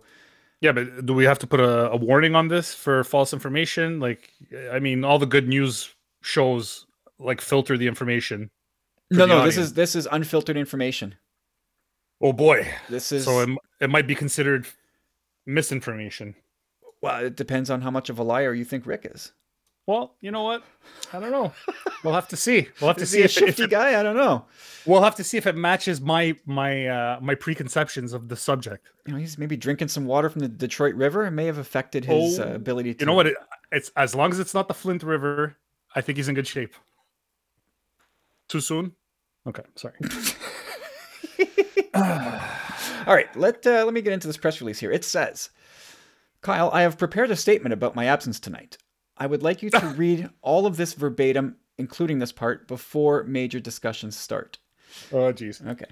Yeah, 0.61 0.72
but 0.72 1.05
do 1.05 1.13
we 1.13 1.26
have 1.26 1.39
to 1.39 1.47
put 1.47 1.59
a, 1.59 1.91
a 1.91 1.97
warning 1.97 2.36
on 2.36 2.47
this 2.47 2.74
for 2.74 3.03
false 3.03 3.34
information? 3.34 3.99
Like, 3.99 4.32
I 4.72 4.80
mean, 4.80 5.03
all 5.03 5.20
the 5.20 5.26
good 5.26 5.47
news 5.47 5.93
shows 6.22 6.86
like 7.20 7.41
filter 7.41 7.78
the 7.78 7.88
information. 7.88 8.49
no, 9.11 9.26
the 9.26 9.28
no, 9.28 9.45
this 9.45 9.57
is 9.57 9.74
this 9.74 9.93
is 9.95 10.07
unfiltered 10.09 10.55
information. 10.57 11.15
Oh 12.22 12.32
boy. 12.34 12.65
This 12.89 13.11
is 13.11 13.26
So 13.26 13.41
it, 13.41 13.49
it 13.82 13.89
might 13.89 14.07
be 14.07 14.15
considered 14.15 14.68
misinformation. 15.45 16.36
well, 17.01 17.26
it 17.26 17.36
depends 17.36 17.70
on 17.70 17.82
how 17.82 17.91
much 17.91 18.09
of 18.09 18.18
a 18.20 18.24
liar 18.24 18.53
you 18.53 18.65
think 18.65 18.86
Rick 18.86 19.05
is. 19.13 19.34
Well, 19.88 20.16
you 20.20 20.32
know 20.32 20.44
what? 20.44 20.64
I 21.14 21.20
don't 21.22 21.32
know. 21.32 21.54
We'll 22.04 22.14
have 22.14 22.28
to 22.28 22.36
see. 22.38 22.68
We'll 22.82 22.90
have 22.90 22.98
to 22.98 23.06
see 23.06 23.22
a 23.22 23.26
if, 23.26 23.32
shifty 23.32 23.64
it, 23.64 23.70
guy? 23.70 23.98
I 23.98 24.04
don't 24.04 24.18
know. 24.18 24.46
we'll 24.86 25.02
have 25.02 25.16
to 25.16 25.24
see 25.24 25.38
if 25.38 25.48
it 25.48 25.56
matches 25.56 26.02
my 26.02 26.36
my 26.46 26.88
uh 26.88 27.20
my 27.22 27.36
preconceptions 27.36 28.12
of 28.12 28.28
the 28.28 28.36
subject. 28.36 28.86
You 29.06 29.14
know, 29.14 29.20
he's 29.20 29.38
maybe 29.38 29.56
drinking 29.56 29.88
some 29.88 30.06
water 30.06 30.30
from 30.30 30.42
the 30.42 30.50
Detroit 30.50 30.96
River. 30.96 31.26
It 31.26 31.32
may 31.32 31.46
have 31.46 31.58
affected 31.58 32.04
his 32.04 32.38
Oh, 32.38 32.44
uh, 32.44 32.56
ability 32.56 32.96
to. 32.96 33.00
You 33.00 33.06
know 33.06 33.14
what? 33.14 33.28
It, 33.28 33.38
it's 33.72 33.90
as 33.96 34.14
long 34.14 34.32
as 34.32 34.40
it's 34.40 34.54
not 34.54 34.68
the 34.68 34.74
Flint 34.74 35.04
River, 35.04 35.56
I 35.96 36.02
think 36.02 36.18
he's 36.18 36.28
in 36.28 36.36
good 36.36 36.48
shape. 36.48 36.74
Too 38.50 38.60
soon? 38.60 38.92
Okay, 39.48 39.64
sorry. 39.76 39.96
All 43.08 43.16
right, 43.16 43.34
let 43.38 43.66
uh, 43.66 43.86
let 43.86 43.94
me 43.94 44.02
get 44.02 44.12
into 44.14 44.28
this 44.28 44.38
press 44.38 44.60
release 44.60 44.80
here. 44.80 44.92
It 44.92 45.06
says, 45.06 45.50
"Kyle, 46.42 46.70
I 46.74 46.82
have 46.82 46.98
prepared 46.98 47.32
a 47.32 47.38
statement 47.38 47.72
about 47.74 47.96
my 47.96 48.06
absence 48.06 48.40
tonight. 48.40 48.78
I 49.18 49.28
would 49.28 49.43
like 49.43 49.61
you 49.61 49.70
to 49.72 49.88
read 49.97 50.30
all 50.41 50.65
of 50.65 50.78
this 50.78 50.93
verbatim, 50.93 51.57
including 51.78 52.20
this 52.20 52.32
part, 52.32 52.68
before 52.68 53.24
major 53.24 53.59
discussions 53.59 54.15
start." 54.15 54.57
Oh, 55.11 55.34
jeez. 55.34 55.65
Okay. 55.65 55.86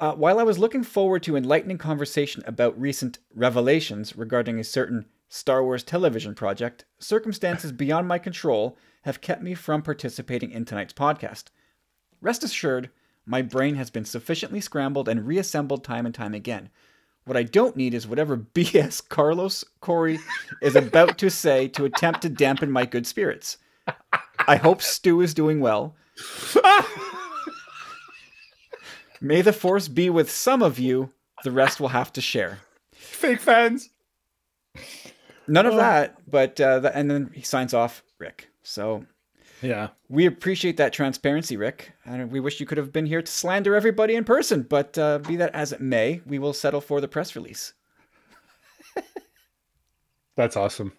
Uh, 0.00 0.12
while 0.12 0.38
I 0.38 0.42
was 0.42 0.58
looking 0.58 0.82
forward 0.82 1.22
to 1.24 1.36
enlightening 1.36 1.78
conversation 1.78 2.42
about 2.46 2.80
recent 2.80 3.18
revelations 3.34 4.16
regarding 4.16 4.58
a 4.58 4.64
certain 4.64 5.06
Star 5.28 5.64
Wars 5.64 5.84
television 5.84 6.34
project, 6.34 6.84
circumstances 6.98 7.72
beyond 7.84 8.08
my 8.08 8.18
control 8.18 8.76
have 9.02 9.20
kept 9.20 9.42
me 9.42 9.54
from 9.54 9.82
participating 9.82 10.50
in 10.50 10.64
tonight's 10.64 10.92
podcast. 10.92 11.44
Rest 12.20 12.42
assured, 12.42 12.90
My 13.26 13.42
brain 13.42 13.76
has 13.76 13.90
been 13.90 14.04
sufficiently 14.04 14.60
scrambled 14.60 15.08
and 15.08 15.26
reassembled 15.26 15.84
time 15.84 16.06
and 16.06 16.14
time 16.14 16.34
again. 16.34 16.70
What 17.26 17.36
I 17.36 17.42
don't 17.42 17.76
need 17.76 17.94
is 17.94 18.06
whatever 18.06 18.36
BS 18.54 19.08
Carlos 19.08 19.64
Corey 19.80 20.18
is 20.62 20.76
about 20.76 21.16
to 21.18 21.30
say 21.30 21.68
to 21.68 21.84
attempt 21.84 22.22
to 22.22 22.28
dampen 22.28 22.70
my 22.70 22.84
good 22.86 23.06
spirits. 23.06 23.56
I 24.46 24.56
hope 24.56 24.82
Stu 24.82 25.20
is 25.20 25.32
doing 25.34 25.60
well. 25.60 25.94
May 29.20 29.40
the 29.42 29.52
force 29.52 29.88
be 29.88 30.10
with 30.10 30.30
some 30.30 30.62
of 30.62 30.78
you. 30.78 31.10
The 31.44 31.50
rest 31.50 31.80
will 31.80 31.88
have 31.88 32.12
to 32.14 32.20
share. 32.20 32.58
Fake 32.92 33.40
fans. 33.40 33.90
None 35.46 35.66
of 35.66 35.74
Oh. 35.74 35.76
that, 35.78 36.16
but 36.30 36.60
uh, 36.60 36.80
th- 36.80 36.92
and 36.94 37.10
then 37.10 37.30
he 37.34 37.42
signs 37.42 37.72
off 37.74 38.02
Rick. 38.18 38.48
So 38.62 39.04
Yeah. 39.64 39.88
we 40.08 40.26
appreciate 40.26 40.76
that 40.76 40.92
transparency, 40.92 41.56
Rick. 41.56 41.92
And 42.04 42.30
we 42.30 42.40
wish 42.40 42.60
you 42.60 42.66
could 42.66 42.78
have 42.78 42.92
been 42.92 43.06
here 43.06 43.22
to 43.22 43.30
slander 43.30 43.74
everybody 43.74 44.14
in 44.14 44.24
person, 44.24 44.62
but 44.62 44.96
uh, 44.98 45.18
be 45.18 45.36
that 45.36 45.54
as 45.54 45.72
it 45.72 45.80
may, 45.80 46.20
we 46.26 46.38
will 46.38 46.52
settle 46.52 46.80
for 46.80 47.00
the 47.00 47.08
press 47.08 47.34
release. 47.34 47.72
That's 50.36 50.56
awesome. 50.56 50.92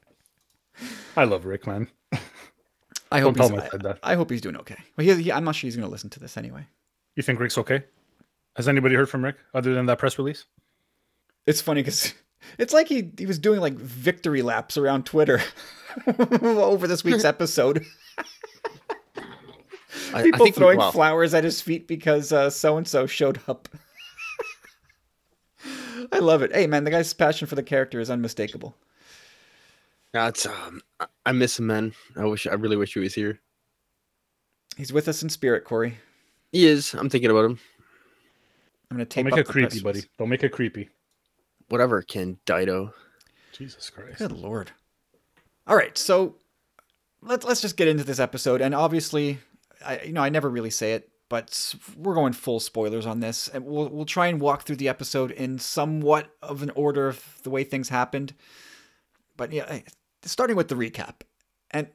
I 1.16 1.26
love 1.26 1.46
Rick, 1.46 1.68
man. 1.68 1.88
I 3.12 3.20
hope 3.20 3.38
he's, 3.38 3.50
him 3.50 3.60
I 3.60 3.70
said 3.70 3.82
that. 3.84 4.00
I, 4.04 4.14
I 4.14 4.16
hope 4.16 4.30
he's 4.30 4.42
doing 4.42 4.58
okay. 4.58 4.78
Well, 4.98 5.06
he, 5.06 5.24
he, 5.24 5.32
I'm 5.32 5.44
not 5.44 5.56
sure 5.56 5.68
he's 5.68 5.76
going 5.76 5.88
to 5.88 5.92
listen 5.92 6.10
to 6.12 6.20
this 6.20 6.38
anyway. 6.38 6.66
You 7.16 7.24
think 7.24 7.40
Rick's 7.40 7.58
okay? 7.60 7.84
Has 8.56 8.68
anybody 8.68 8.96
heard 8.96 9.10
from 9.10 9.24
Rick 9.24 9.38
other 9.54 9.74
than 9.74 9.86
that 9.86 10.00
press 10.00 10.18
release? 10.18 10.46
It's 11.46 11.62
funny 11.62 11.82
because 11.82 12.14
it's 12.58 12.74
like 12.74 12.88
he, 12.88 13.12
he 13.18 13.26
was 13.26 13.40
doing 13.40 13.60
like 13.60 13.74
victory 13.74 14.42
laps 14.42 14.78
around 14.78 15.06
Twitter 15.06 15.42
over 16.18 16.88
this 16.88 17.04
week's 17.04 17.26
episode. 17.26 17.86
I, 20.16 20.24
People 20.24 20.44
I 20.44 20.46
think 20.46 20.56
throwing 20.56 20.78
well, 20.78 20.94
flowers 20.94 21.34
at 21.34 21.44
his 21.44 21.62
feet 21.62 21.88
because 21.88 22.30
so 22.56 22.78
and 22.78 22.88
so 22.88 23.06
showed 23.06 23.40
up. 23.50 23.68
I 26.12 26.20
love 26.20 26.42
it. 26.42 26.56
Hey 26.56 26.68
man, 26.68 26.86
the 26.86 26.92
guy's 26.92 27.14
passion 27.14 27.48
for 27.48 27.56
the 27.56 27.64
character 27.64 28.00
is 28.00 28.10
unmistakable. 28.10 28.76
That's 30.14 30.46
um, 30.46 30.82
I- 31.02 31.08
I 31.26 31.32
miss 31.34 31.60
him, 31.60 31.68
man. 31.68 31.94
I 32.16 32.24
wish 32.24 32.48
I 32.48 32.54
really 32.54 32.78
wish 32.78 32.94
he 32.94 33.00
was 33.02 33.14
here. 33.14 33.42
He's 34.78 34.94
with 34.94 35.08
us 35.10 35.22
in 35.22 35.30
spirit, 35.30 35.66
Corey. 35.66 35.98
He 36.54 36.66
is. 36.66 36.94
I'm 36.94 37.10
thinking 37.10 37.30
about 37.32 37.46
him. 37.46 37.60
I'm 38.90 38.98
gonna 38.98 39.06
Don't 39.06 39.26
make 39.26 39.34
up 39.34 39.40
it 39.40 39.48
the 39.48 39.52
creepy, 39.52 39.68
press 39.68 39.82
buddy. 39.82 40.02
Don't 40.18 40.30
make 40.30 40.44
it 40.44 40.52
creepy. 40.54 40.90
Whatever, 41.68 42.02
Candido. 42.04 42.94
Jesus 43.52 43.90
Christ. 43.90 44.20
Good 44.20 44.32
lord. 44.32 44.72
All 45.68 45.76
right, 45.76 45.98
so 45.98 46.36
let's 47.22 47.44
let's 47.46 47.62
just 47.62 47.76
get 47.76 47.88
into 47.90 48.04
this 48.06 48.20
episode, 48.20 48.62
and 48.62 48.74
obviously, 48.76 49.40
I 49.86 50.02
you 50.06 50.14
know 50.14 50.22
I 50.22 50.30
never 50.30 50.50
really 50.50 50.70
say 50.70 50.94
it, 50.94 51.10
but 51.30 51.76
we're 51.96 52.16
going 52.16 52.34
full 52.34 52.60
spoilers 52.60 53.06
on 53.06 53.20
this, 53.20 53.48
and 53.48 53.66
we'll 53.66 53.90
we'll 53.90 54.06
try 54.06 54.28
and 54.28 54.40
walk 54.40 54.64
through 54.64 54.78
the 54.78 54.90
episode 54.90 55.32
in 55.32 55.60
somewhat 55.60 56.30
of 56.42 56.64
an 56.64 56.72
order 56.72 57.08
of 57.08 57.24
the 57.44 57.50
way 57.50 57.64
things 57.64 57.90
happened. 57.90 58.34
But 59.38 59.52
yeah, 59.52 59.80
starting 60.24 60.56
with 60.56 60.68
the 60.70 60.76
recap, 60.76 61.22
and 61.72 61.88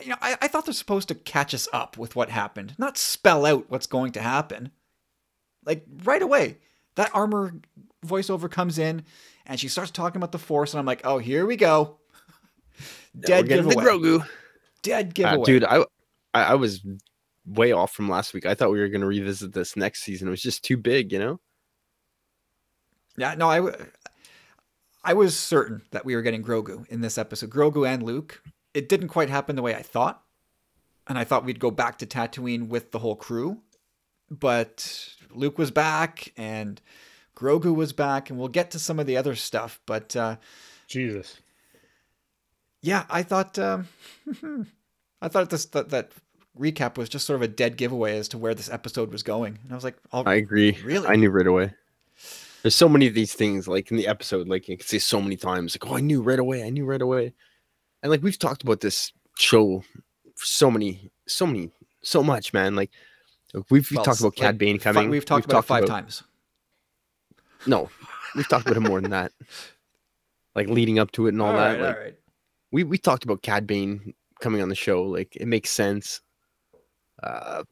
you 0.00 0.08
know 0.08 0.16
I, 0.20 0.36
I 0.42 0.48
thought 0.48 0.66
they're 0.66 0.74
supposed 0.74 1.08
to 1.08 1.14
catch 1.14 1.54
us 1.54 1.68
up 1.72 1.96
with 1.98 2.16
what 2.16 2.30
happened, 2.30 2.74
not 2.78 2.98
spell 2.98 3.46
out 3.46 3.70
what's 3.70 3.86
going 3.86 4.12
to 4.12 4.20
happen. 4.20 4.70
Like 5.64 5.84
right 6.04 6.22
away, 6.22 6.58
that 6.96 7.10
armor 7.14 7.54
voiceover 8.06 8.50
comes 8.50 8.78
in 8.78 9.04
and 9.46 9.60
she 9.60 9.68
starts 9.68 9.90
talking 9.90 10.16
about 10.18 10.32
the 10.32 10.38
force 10.38 10.72
and 10.72 10.78
i'm 10.78 10.86
like 10.86 11.02
oh 11.04 11.18
here 11.18 11.44
we 11.44 11.56
go 11.56 11.98
dead 13.18 13.44
We're 13.44 13.48
getting 13.48 13.68
giveaway 13.68 13.84
the 13.84 13.90
Grogu. 13.90 14.26
dead 14.82 15.06
Uh, 15.08 15.12
giveaway 15.12 15.44
dude, 15.44 15.64
I, 15.64 15.84
I 16.34 16.42
I 16.42 16.54
was 16.54 16.84
way 17.46 17.72
off 17.72 17.92
from 17.92 18.08
last 18.08 18.34
week. 18.34 18.46
I 18.46 18.54
thought 18.54 18.70
we 18.70 18.80
were 18.80 18.88
going 18.88 19.00
to 19.00 19.06
revisit 19.06 19.52
this 19.52 19.76
next 19.76 20.02
season. 20.02 20.28
It 20.28 20.30
was 20.30 20.42
just 20.42 20.62
too 20.64 20.76
big, 20.76 21.12
you 21.12 21.18
know. 21.18 21.40
yeah 23.16 23.34
no 23.34 23.48
I, 23.48 23.56
w- 23.56 23.76
I 25.02 25.14
was 25.14 25.36
certain 25.36 25.82
that 25.90 26.04
we 26.04 26.14
were 26.14 26.22
getting 26.22 26.42
grogu 26.44 26.86
in 26.88 27.00
this 27.00 27.18
episode 27.18 27.50
grogu 27.50 27.86
and 27.88 28.02
luke 28.02 28.42
it 28.74 28.88
didn't 28.88 29.08
quite 29.08 29.28
happen 29.30 29.56
the 29.56 29.62
way 29.62 29.74
i 29.74 29.82
thought 29.82 30.22
and 31.08 31.18
i 31.18 31.24
thought 31.24 31.44
we'd 31.44 31.58
go 31.58 31.70
back 31.70 31.98
to 31.98 32.06
tatooine 32.06 32.68
with 32.68 32.92
the 32.92 33.00
whole 33.00 33.16
crew 33.16 33.58
but 34.30 35.08
luke 35.32 35.58
was 35.58 35.70
back 35.72 36.32
and 36.36 36.80
grogu 37.34 37.74
was 37.74 37.92
back 37.92 38.30
and 38.30 38.38
we'll 38.38 38.48
get 38.48 38.70
to 38.70 38.78
some 38.78 39.00
of 39.00 39.06
the 39.06 39.16
other 39.16 39.34
stuff 39.34 39.80
but 39.86 40.14
uh 40.14 40.36
Jesus. 40.86 41.38
yeah, 42.82 43.04
I 43.08 43.22
thought 43.22 43.58
um, 43.58 43.86
I 45.22 45.28
thought 45.28 45.50
this 45.50 45.66
that, 45.66 45.90
that 45.90 46.12
recap 46.58 46.96
was 46.96 47.08
just 47.08 47.26
sort 47.26 47.36
of 47.36 47.42
a 47.42 47.48
dead 47.48 47.76
giveaway 47.76 48.18
as 48.18 48.28
to 48.28 48.38
where 48.38 48.54
this 48.54 48.70
episode 48.70 49.12
was 49.12 49.22
going, 49.22 49.58
and 49.62 49.72
I 49.72 49.74
was 49.74 49.84
like, 49.84 49.96
oh, 50.12 50.22
I 50.24 50.34
agree. 50.34 50.78
Really? 50.84 51.06
I 51.06 51.16
knew 51.16 51.30
right 51.30 51.46
away. 51.46 51.72
There's 52.62 52.74
so 52.74 52.88
many 52.88 53.06
of 53.06 53.14
these 53.14 53.32
things, 53.32 53.66
like 53.66 53.90
in 53.90 53.96
the 53.96 54.06
episode, 54.06 54.48
like 54.48 54.68
you 54.68 54.76
can 54.76 54.86
say 54.86 54.98
so 54.98 55.20
many 55.20 55.36
times, 55.36 55.74
like, 55.74 55.90
"Oh, 55.90 55.96
I 55.96 56.00
knew 56.00 56.20
right 56.20 56.38
away. 56.38 56.62
I 56.62 56.70
knew 56.70 56.84
right 56.84 57.00
away," 57.00 57.32
and 58.02 58.10
like 58.10 58.22
we've 58.22 58.38
talked 58.38 58.62
about 58.62 58.80
this 58.80 59.12
show 59.38 59.82
for 60.34 60.44
so 60.44 60.70
many, 60.70 61.10
so 61.26 61.46
many, 61.46 61.70
so 62.02 62.22
much, 62.22 62.52
man. 62.52 62.76
Like 62.76 62.90
we've, 63.54 63.64
we've 63.70 63.92
well, 63.92 64.04
talked 64.04 64.20
about 64.20 64.38
like, 64.38 64.46
Cad 64.46 64.58
Bane 64.58 64.78
coming. 64.78 65.08
we've 65.08 65.24
talked 65.24 65.46
about 65.46 65.64
it 65.64 65.66
five 65.66 65.86
times. 65.86 66.22
No, 67.66 67.88
we've 68.36 68.48
talked 68.48 68.66
about 68.66 68.76
it 68.76 68.88
more 68.88 69.00
than 69.00 69.10
that. 69.10 69.32
Like 70.52 70.66
leading 70.66 70.98
up 70.98 71.12
to 71.12 71.26
it 71.26 71.28
and 71.30 71.40
all, 71.40 71.52
that. 71.52 71.58
right, 71.58 71.80
like, 71.80 71.96
all 71.96 72.02
right. 72.02 72.14
we 72.72 72.82
we 72.82 72.98
talked 72.98 73.22
about 73.22 73.40
Cad 73.40 73.68
Bane 73.68 74.14
coming 74.40 74.62
on 74.62 74.68
the 74.68 74.74
show. 74.74 75.02
Like 75.02 75.36
it 75.36 75.46
makes 75.46 75.70
sense. 75.70 76.20
Uh, 77.22 77.64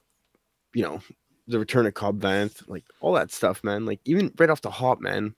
you 0.75 0.83
know, 0.83 1.01
the 1.47 1.59
return 1.59 1.87
of 1.87 1.95
Cobb 1.95 2.21
Vanth, 2.21 2.69
like 2.69 2.85
all 3.01 3.15
that 3.15 3.33
stuff, 3.33 3.65
man. 3.65 3.87
Like 3.87 4.01
even 4.05 4.33
right 4.39 4.51
off 4.51 4.61
the 4.61 4.71
hop, 4.71 5.01
man. 5.01 5.35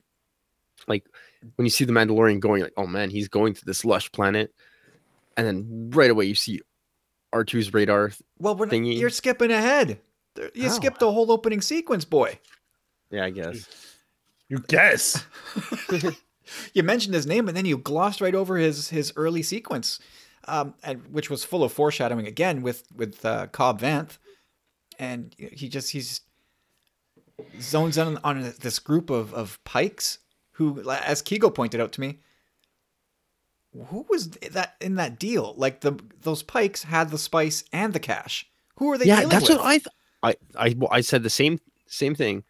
Like 0.88 1.04
when 1.56 1.66
you 1.66 1.70
see 1.70 1.84
the 1.84 1.92
Mandalorian 1.92 2.40
going, 2.40 2.62
like, 2.62 2.72
oh 2.76 2.86
man, 2.86 3.10
he's 3.10 3.28
going 3.28 3.54
to 3.54 3.64
this 3.64 3.84
lush 3.84 4.10
planet, 4.12 4.52
and 5.36 5.46
then 5.46 5.90
right 5.94 6.10
away 6.10 6.24
you 6.24 6.34
see 6.34 6.60
R2's 7.34 7.72
radar. 7.72 8.12
Well, 8.38 8.56
we're 8.56 8.66
not, 8.66 8.76
you're 8.76 9.10
skipping 9.10 9.50
ahead. 9.50 10.00
You 10.54 10.68
How? 10.68 10.74
skipped 10.74 11.00
the 11.00 11.12
whole 11.12 11.30
opening 11.30 11.60
sequence, 11.60 12.04
boy. 12.04 12.38
Yeah, 13.10 13.24
I 13.24 13.30
guess. 13.30 13.66
You 14.48 14.58
guess. 14.66 15.24
You 16.74 16.82
mentioned 16.82 17.14
his 17.14 17.26
name, 17.26 17.48
and 17.48 17.56
then 17.56 17.64
you 17.64 17.78
glossed 17.78 18.20
right 18.20 18.34
over 18.34 18.56
his 18.56 18.88
his 18.88 19.12
early 19.16 19.42
sequence, 19.42 20.00
um, 20.46 20.74
and 20.82 21.12
which 21.12 21.30
was 21.30 21.44
full 21.44 21.64
of 21.64 21.72
foreshadowing 21.72 22.26
again 22.26 22.62
with 22.62 22.84
with 22.94 23.24
uh, 23.24 23.46
Cobb 23.48 23.80
Vanth, 23.80 24.18
and 24.98 25.34
he 25.38 25.68
just 25.68 25.90
he's 25.90 26.22
zones 27.60 27.96
in 27.96 28.18
on 28.24 28.54
this 28.60 28.78
group 28.78 29.10
of 29.10 29.32
of 29.34 29.62
pikes 29.64 30.18
who, 30.52 30.82
as 30.90 31.22
Kigo 31.22 31.54
pointed 31.54 31.80
out 31.80 31.92
to 31.92 32.00
me, 32.00 32.18
who 33.86 34.04
was 34.08 34.30
that 34.30 34.74
in 34.80 34.96
that 34.96 35.18
deal? 35.18 35.54
Like 35.56 35.80
the 35.80 35.98
those 36.20 36.42
pikes 36.42 36.82
had 36.82 37.10
the 37.10 37.18
spice 37.18 37.64
and 37.72 37.92
the 37.92 38.00
cash. 38.00 38.46
Who 38.76 38.90
are 38.92 38.98
they? 38.98 39.06
yeah, 39.06 39.26
that's 39.26 39.48
with? 39.48 39.58
what 39.58 39.66
I, 39.66 39.78
th- 39.78 39.88
I, 40.22 40.34
I, 40.56 40.74
well, 40.76 40.88
I 40.90 41.02
said 41.02 41.22
the 41.22 41.30
same, 41.30 41.58
same 41.86 42.14
thing. 42.14 42.44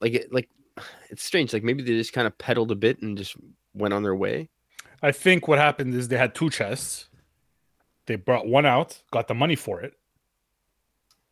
Like, 0.00 0.14
it, 0.14 0.32
like, 0.32 0.48
it's 1.10 1.22
strange. 1.22 1.52
Like 1.52 1.62
maybe 1.62 1.82
they 1.82 1.92
just 1.92 2.12
kind 2.12 2.26
of 2.26 2.36
pedaled 2.36 2.70
a 2.70 2.76
bit 2.76 3.00
and 3.00 3.16
just 3.16 3.36
went 3.74 3.94
on 3.94 4.02
their 4.02 4.14
way. 4.14 4.48
I 5.04 5.12
think 5.12 5.46
what 5.46 5.58
happened 5.58 5.92
is 5.94 6.08
they 6.08 6.16
had 6.16 6.34
two 6.34 6.48
chests. 6.48 7.10
They 8.06 8.16
brought 8.16 8.46
one 8.46 8.64
out, 8.64 9.02
got 9.10 9.28
the 9.28 9.34
money 9.34 9.54
for 9.54 9.82
it. 9.82 9.92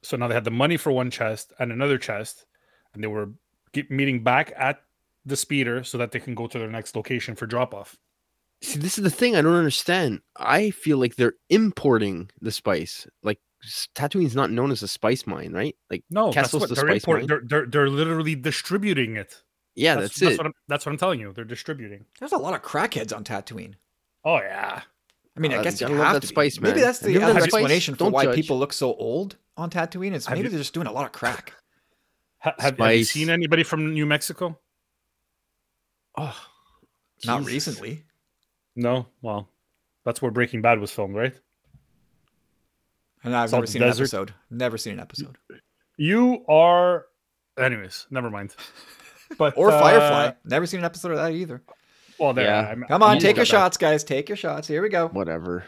So 0.03 0.18
now 0.18 0.29
they 0.29 0.35
had 0.35 0.45
the 0.45 0.51
money 0.51 0.77
for 0.77 0.93
one 0.93 1.11
chest 1.11 1.55
and 1.59 1.73
another 1.73 1.97
chest, 1.97 2.45
and 2.93 3.03
they 3.03 3.07
were 3.07 3.31
get, 3.73 3.91
meeting 3.91 4.23
back 4.23 4.53
at 4.59 4.83
the 5.25 5.37
speeder 5.37 5.85
so 5.85 5.97
that 5.97 6.12
they 6.12 6.20
can 6.20 6.35
go 6.35 6.47
to 6.47 6.59
their 6.59 6.68
next 6.68 6.95
location 6.95 7.35
for 7.35 7.47
drop 7.47 7.73
off. 7.73 7.97
See, 8.62 8.79
this 8.79 8.99
is 8.99 9.05
the 9.05 9.11
thing 9.11 9.37
I 9.37 9.41
don't 9.41 9.55
understand. 9.55 10.20
I 10.37 10.70
feel 10.70 10.99
like 10.99 11.16
they're 11.16 11.35
importing 11.49 12.31
the 12.43 12.53
spice. 12.53 13.07
Like 13.23 13.39
Tatooine's 13.95 14.37
not 14.37 14.51
known 14.51 14.70
as 14.70 14.83
a 14.83 14.89
spice 14.89 15.27
mine, 15.27 15.53
right? 15.53 15.75
Like, 15.89 16.05
No, 16.11 16.31
that's 16.31 16.49
Kessel's 16.49 16.61
what 16.61 16.68
the 16.68 16.75
they're, 16.75 16.89
import, 16.89 17.27
they're, 17.27 17.43
they're 17.43 17.66
they're 17.66 17.89
literally 17.89 18.35
distributing 18.35 19.16
it. 19.16 19.43
Yeah, 19.75 19.95
that's, 19.97 20.18
that's, 20.18 20.33
it. 20.35 20.39
What 20.39 20.47
I'm, 20.47 20.53
that's 20.68 20.87
what 20.87 20.93
I'm 20.93 20.99
telling 20.99 21.20
you. 21.20 21.33
They're 21.33 21.45
distributing. 21.45 22.05
There's 22.18 22.33
a 22.33 22.39
lot 22.39 22.55
of 22.55 22.62
crackheads 22.62 23.14
on 23.16 23.25
Tatooine. 23.25 23.75
Oh 24.25 24.37
yeah. 24.37 24.83
I 25.37 25.41
mean, 25.41 25.53
I 25.53 25.57
Uh, 25.57 25.62
guess 25.62 25.81
you 25.81 25.87
gotta 25.87 25.99
love 25.99 26.07
have 26.07 26.14
that 26.16 26.20
to 26.23 26.27
be. 26.29 26.35
spice, 26.35 26.61
Maybe 26.61 26.81
that's 26.81 26.99
the 27.01 27.16
other 27.16 27.33
had 27.35 27.43
spice? 27.43 27.45
explanation 27.45 27.95
for 27.95 27.99
Don't 28.05 28.12
why 28.12 28.25
judge. 28.25 28.35
people 28.37 28.59
look 28.59 28.73
so 28.73 28.95
old 28.95 29.37
on 29.57 29.70
Tatooine. 29.70 30.12
Is 30.12 30.27
Have 30.27 30.37
maybe 30.37 30.47
you- 30.47 30.51
they're 30.51 30.61
just 30.61 30.75
doing 30.75 30.87
a 30.87 30.93
lot 30.93 31.07
of 31.07 31.12
crack. 31.12 31.55
Ha- 32.41 32.55
have, 32.59 32.79
have 32.79 32.95
you 32.97 33.05
seen 33.05 33.31
anybody 33.31 33.62
from 33.62 33.95
New 33.95 34.05
Mexico? 34.05 34.59
oh, 36.18 36.37
Not 37.25 37.45
recently. 37.47 38.05
No. 38.77 39.07
Well, 39.23 39.49
that's 40.05 40.20
where 40.20 40.31
Breaking 40.31 40.61
Bad 40.61 40.79
was 40.81 40.91
filmed, 40.91 41.14
right? 41.14 41.35
And 43.25 43.35
I've 43.37 43.45
It's 43.45 43.53
never 43.53 43.66
seen 43.66 43.83
an 43.83 43.89
episode. 43.91 44.35
Never 44.51 44.77
seen 44.77 44.95
an 44.95 45.01
episode. 45.01 45.39
You 45.97 46.45
are. 46.49 47.07
Anyways, 47.59 48.07
never 48.11 48.31
mind. 48.31 48.55
But 49.39 49.57
Or 49.57 49.70
uh, 49.70 49.80
Firefly. 49.80 50.33
Never 50.45 50.66
seen 50.66 50.80
an 50.80 50.85
episode 50.85 51.12
of 51.12 51.18
that 51.18 51.33
either. 51.33 51.62
Well, 52.18 52.33
there. 52.33 52.45
Yeah. 52.47 52.68
I'm- 52.68 52.85
Come 52.89 53.03
on, 53.03 53.11
I'm 53.12 53.18
take 53.18 53.37
your 53.37 53.43
on 53.43 53.47
board. 53.47 53.49
shots, 53.49 53.76
guys. 53.76 54.05
Take 54.05 54.28
your 54.28 54.37
shots. 54.37 54.68
Here 54.68 54.83
we 54.83 54.89
go. 54.89 55.09
Whatever. 55.09 55.64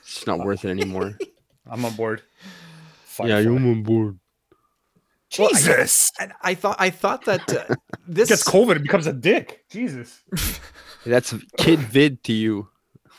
It's 0.00 0.26
not 0.26 0.38
worth 0.40 0.64
it 0.64 0.70
anymore. 0.70 1.16
I'm 1.70 1.84
on 1.84 1.94
board. 1.94 2.22
Firefly. 3.04 3.34
Yeah, 3.36 3.40
you're 3.40 3.56
on 3.56 3.82
board. 3.82 4.18
Well, 5.38 5.48
I- 5.48 5.58
Jesus 5.58 6.10
I 6.42 6.54
thought 6.54 6.76
I 6.80 6.90
thought 6.90 7.24
that 7.26 7.52
uh, 7.52 7.74
this 8.08 8.28
gets 8.30 8.42
COVID 8.48 8.72
and 8.76 8.82
becomes 8.82 9.06
a 9.06 9.12
dick. 9.12 9.64
Jesus. 9.70 10.22
That's 11.06 11.34
kid 11.56 11.78
vid 11.78 12.24
to 12.24 12.32
you. 12.32 12.68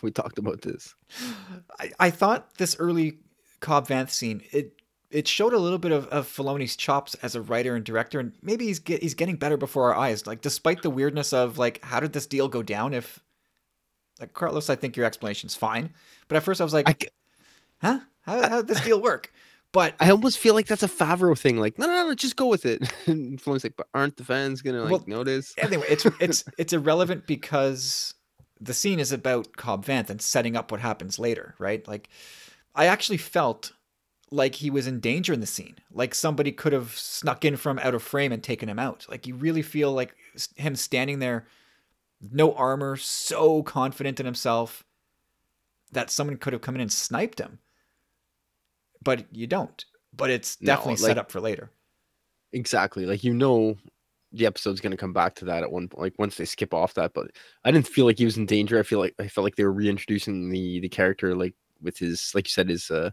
We 0.02 0.12
talked 0.12 0.38
about 0.40 0.62
this. 0.62 0.94
I, 1.80 1.92
I 2.00 2.10
thought 2.10 2.58
this 2.58 2.76
early 2.80 3.20
Cobb 3.60 3.88
Vanth 3.88 4.10
scene 4.10 4.42
it 4.52 4.74
it 5.12 5.28
showed 5.28 5.54
a 5.54 5.58
little 5.60 5.78
bit 5.78 5.92
of, 5.92 6.08
of 6.08 6.28
Filoni's 6.28 6.76
chops 6.76 7.16
as 7.16 7.36
a 7.36 7.42
writer 7.42 7.76
and 7.76 7.84
director, 7.86 8.20
and 8.20 8.34
maybe 8.42 8.66
he's 8.66 8.80
get, 8.80 9.02
he's 9.02 9.14
getting 9.14 9.36
better 9.36 9.58
before 9.58 9.94
our 9.94 10.00
eyes. 10.00 10.26
Like 10.28 10.42
despite 10.42 10.82
the 10.82 10.90
weirdness 10.90 11.34
of 11.34 11.58
like 11.58 11.84
how 11.84 12.00
did 12.00 12.14
this 12.14 12.26
deal 12.28 12.48
go 12.48 12.64
down? 12.64 12.94
If 12.94 13.20
like 14.20 14.34
Carlos, 14.34 14.70
I 14.70 14.76
think 14.76 14.96
your 14.96 15.06
explanation's 15.06 15.56
fine, 15.56 15.94
but 16.28 16.38
at 16.38 16.44
first 16.44 16.62
I 16.62 16.64
was 16.64 16.74
like, 16.74 16.88
I, 16.90 16.96
huh? 17.88 18.00
How 18.22 18.50
how 18.50 18.58
did 18.62 18.68
this 18.68 18.82
deal 18.82 19.02
work? 19.02 19.32
But 19.74 19.96
I 20.02 20.12
almost 20.12 20.38
feel 20.38 20.54
like 20.54 20.68
that's 20.68 20.84
a 20.84 20.88
Favreau 20.90 21.38
thing. 21.38 21.58
Like, 21.58 21.80
no, 21.80 21.88
no, 21.88 22.08
no, 22.08 22.14
just 22.14 22.36
go 22.36 22.48
with 22.48 22.66
it. 22.66 22.92
And 23.08 23.42
Filoni's 23.42 23.64
like, 23.64 23.78
but 23.78 23.88
aren't 23.94 24.18
the 24.18 24.24
fans 24.26 24.62
gonna 24.62 24.82
like 24.84 24.92
Well, 24.92 25.04
notice? 25.08 25.54
anyway, 25.58 25.86
it's 25.90 26.06
it's 26.20 26.44
it's 26.58 26.74
irrelevant 26.74 27.26
because 27.26 28.14
the 28.60 28.74
scene 28.74 29.00
is 29.00 29.12
about 29.12 29.56
Cobb 29.58 29.86
Vanth 29.86 30.10
and 30.10 30.22
setting 30.22 30.56
up 30.56 30.72
what 30.72 30.82
happens 30.82 31.18
later, 31.18 31.56
right? 31.58 31.88
Like, 31.88 32.10
I 32.76 32.86
actually 32.86 33.18
felt 33.18 33.72
like 34.32 34.56
he 34.56 34.70
was 34.70 34.88
in 34.88 35.00
danger 35.00 35.34
in 35.34 35.42
the 35.42 35.46
scene, 35.46 35.76
like 35.92 36.16
somebody 36.16 36.52
could 36.52 36.74
have 36.74 36.92
snuck 36.98 37.44
in 37.46 37.58
from 37.58 37.80
out 37.80 37.94
of 37.94 38.02
frame 38.04 38.32
and 38.32 38.42
taken 38.42 38.70
him 38.70 38.80
out. 38.80 39.06
Like, 39.10 39.28
you 39.28 39.36
really 39.36 39.62
feel 39.62 39.92
like 39.92 40.16
him 40.56 40.76
standing 40.76 41.20
there, 41.20 41.48
no 42.22 42.54
armor, 42.54 42.96
so 42.98 43.64
confident 43.64 44.20
in 44.20 44.26
himself 44.26 44.86
that 45.92 46.10
someone 46.10 46.38
could 46.38 46.54
have 46.54 46.62
come 46.62 46.76
in 46.76 46.82
and 46.82 46.92
sniped 46.92 47.40
him. 47.40 47.60
But 49.04 49.26
you 49.36 49.48
don't. 49.48 49.84
But 50.14 50.30
it's 50.32 50.60
No, 50.62 50.68
definitely 50.72 50.96
set 50.98 51.18
up 51.18 51.32
for 51.32 51.40
later. 51.42 51.72
Exactly. 52.54 53.06
Like 53.06 53.24
you 53.24 53.34
know, 53.34 53.78
the 54.32 54.46
episode's 54.46 54.82
gonna 54.82 54.98
come 54.98 55.14
back 55.14 55.36
to 55.36 55.46
that 55.46 55.64
at 55.64 55.72
one 55.72 55.88
point. 55.88 56.02
Like 56.02 56.20
once 56.20 56.36
they 56.38 56.46
skip 56.46 56.74
off 56.74 56.94
that, 56.96 57.14
but 57.14 57.32
I 57.64 57.72
didn't 57.72 57.88
feel 57.88 58.06
like 58.06 58.18
he 58.18 58.26
was 58.26 58.38
in 58.38 58.46
danger. 58.46 58.80
I 58.80 58.84
feel 58.84 59.00
like 59.00 59.16
I 59.20 59.28
felt 59.28 59.44
like 59.44 59.56
they 59.56 59.64
were 59.64 59.72
reintroducing 59.74 60.50
the 60.50 60.80
the 60.82 60.90
character, 60.90 61.36
like 61.36 61.56
with 61.82 61.98
his, 61.98 62.32
like 62.36 62.48
you 62.48 62.52
said, 62.52 62.70
his 62.70 62.92
uh 62.92 63.12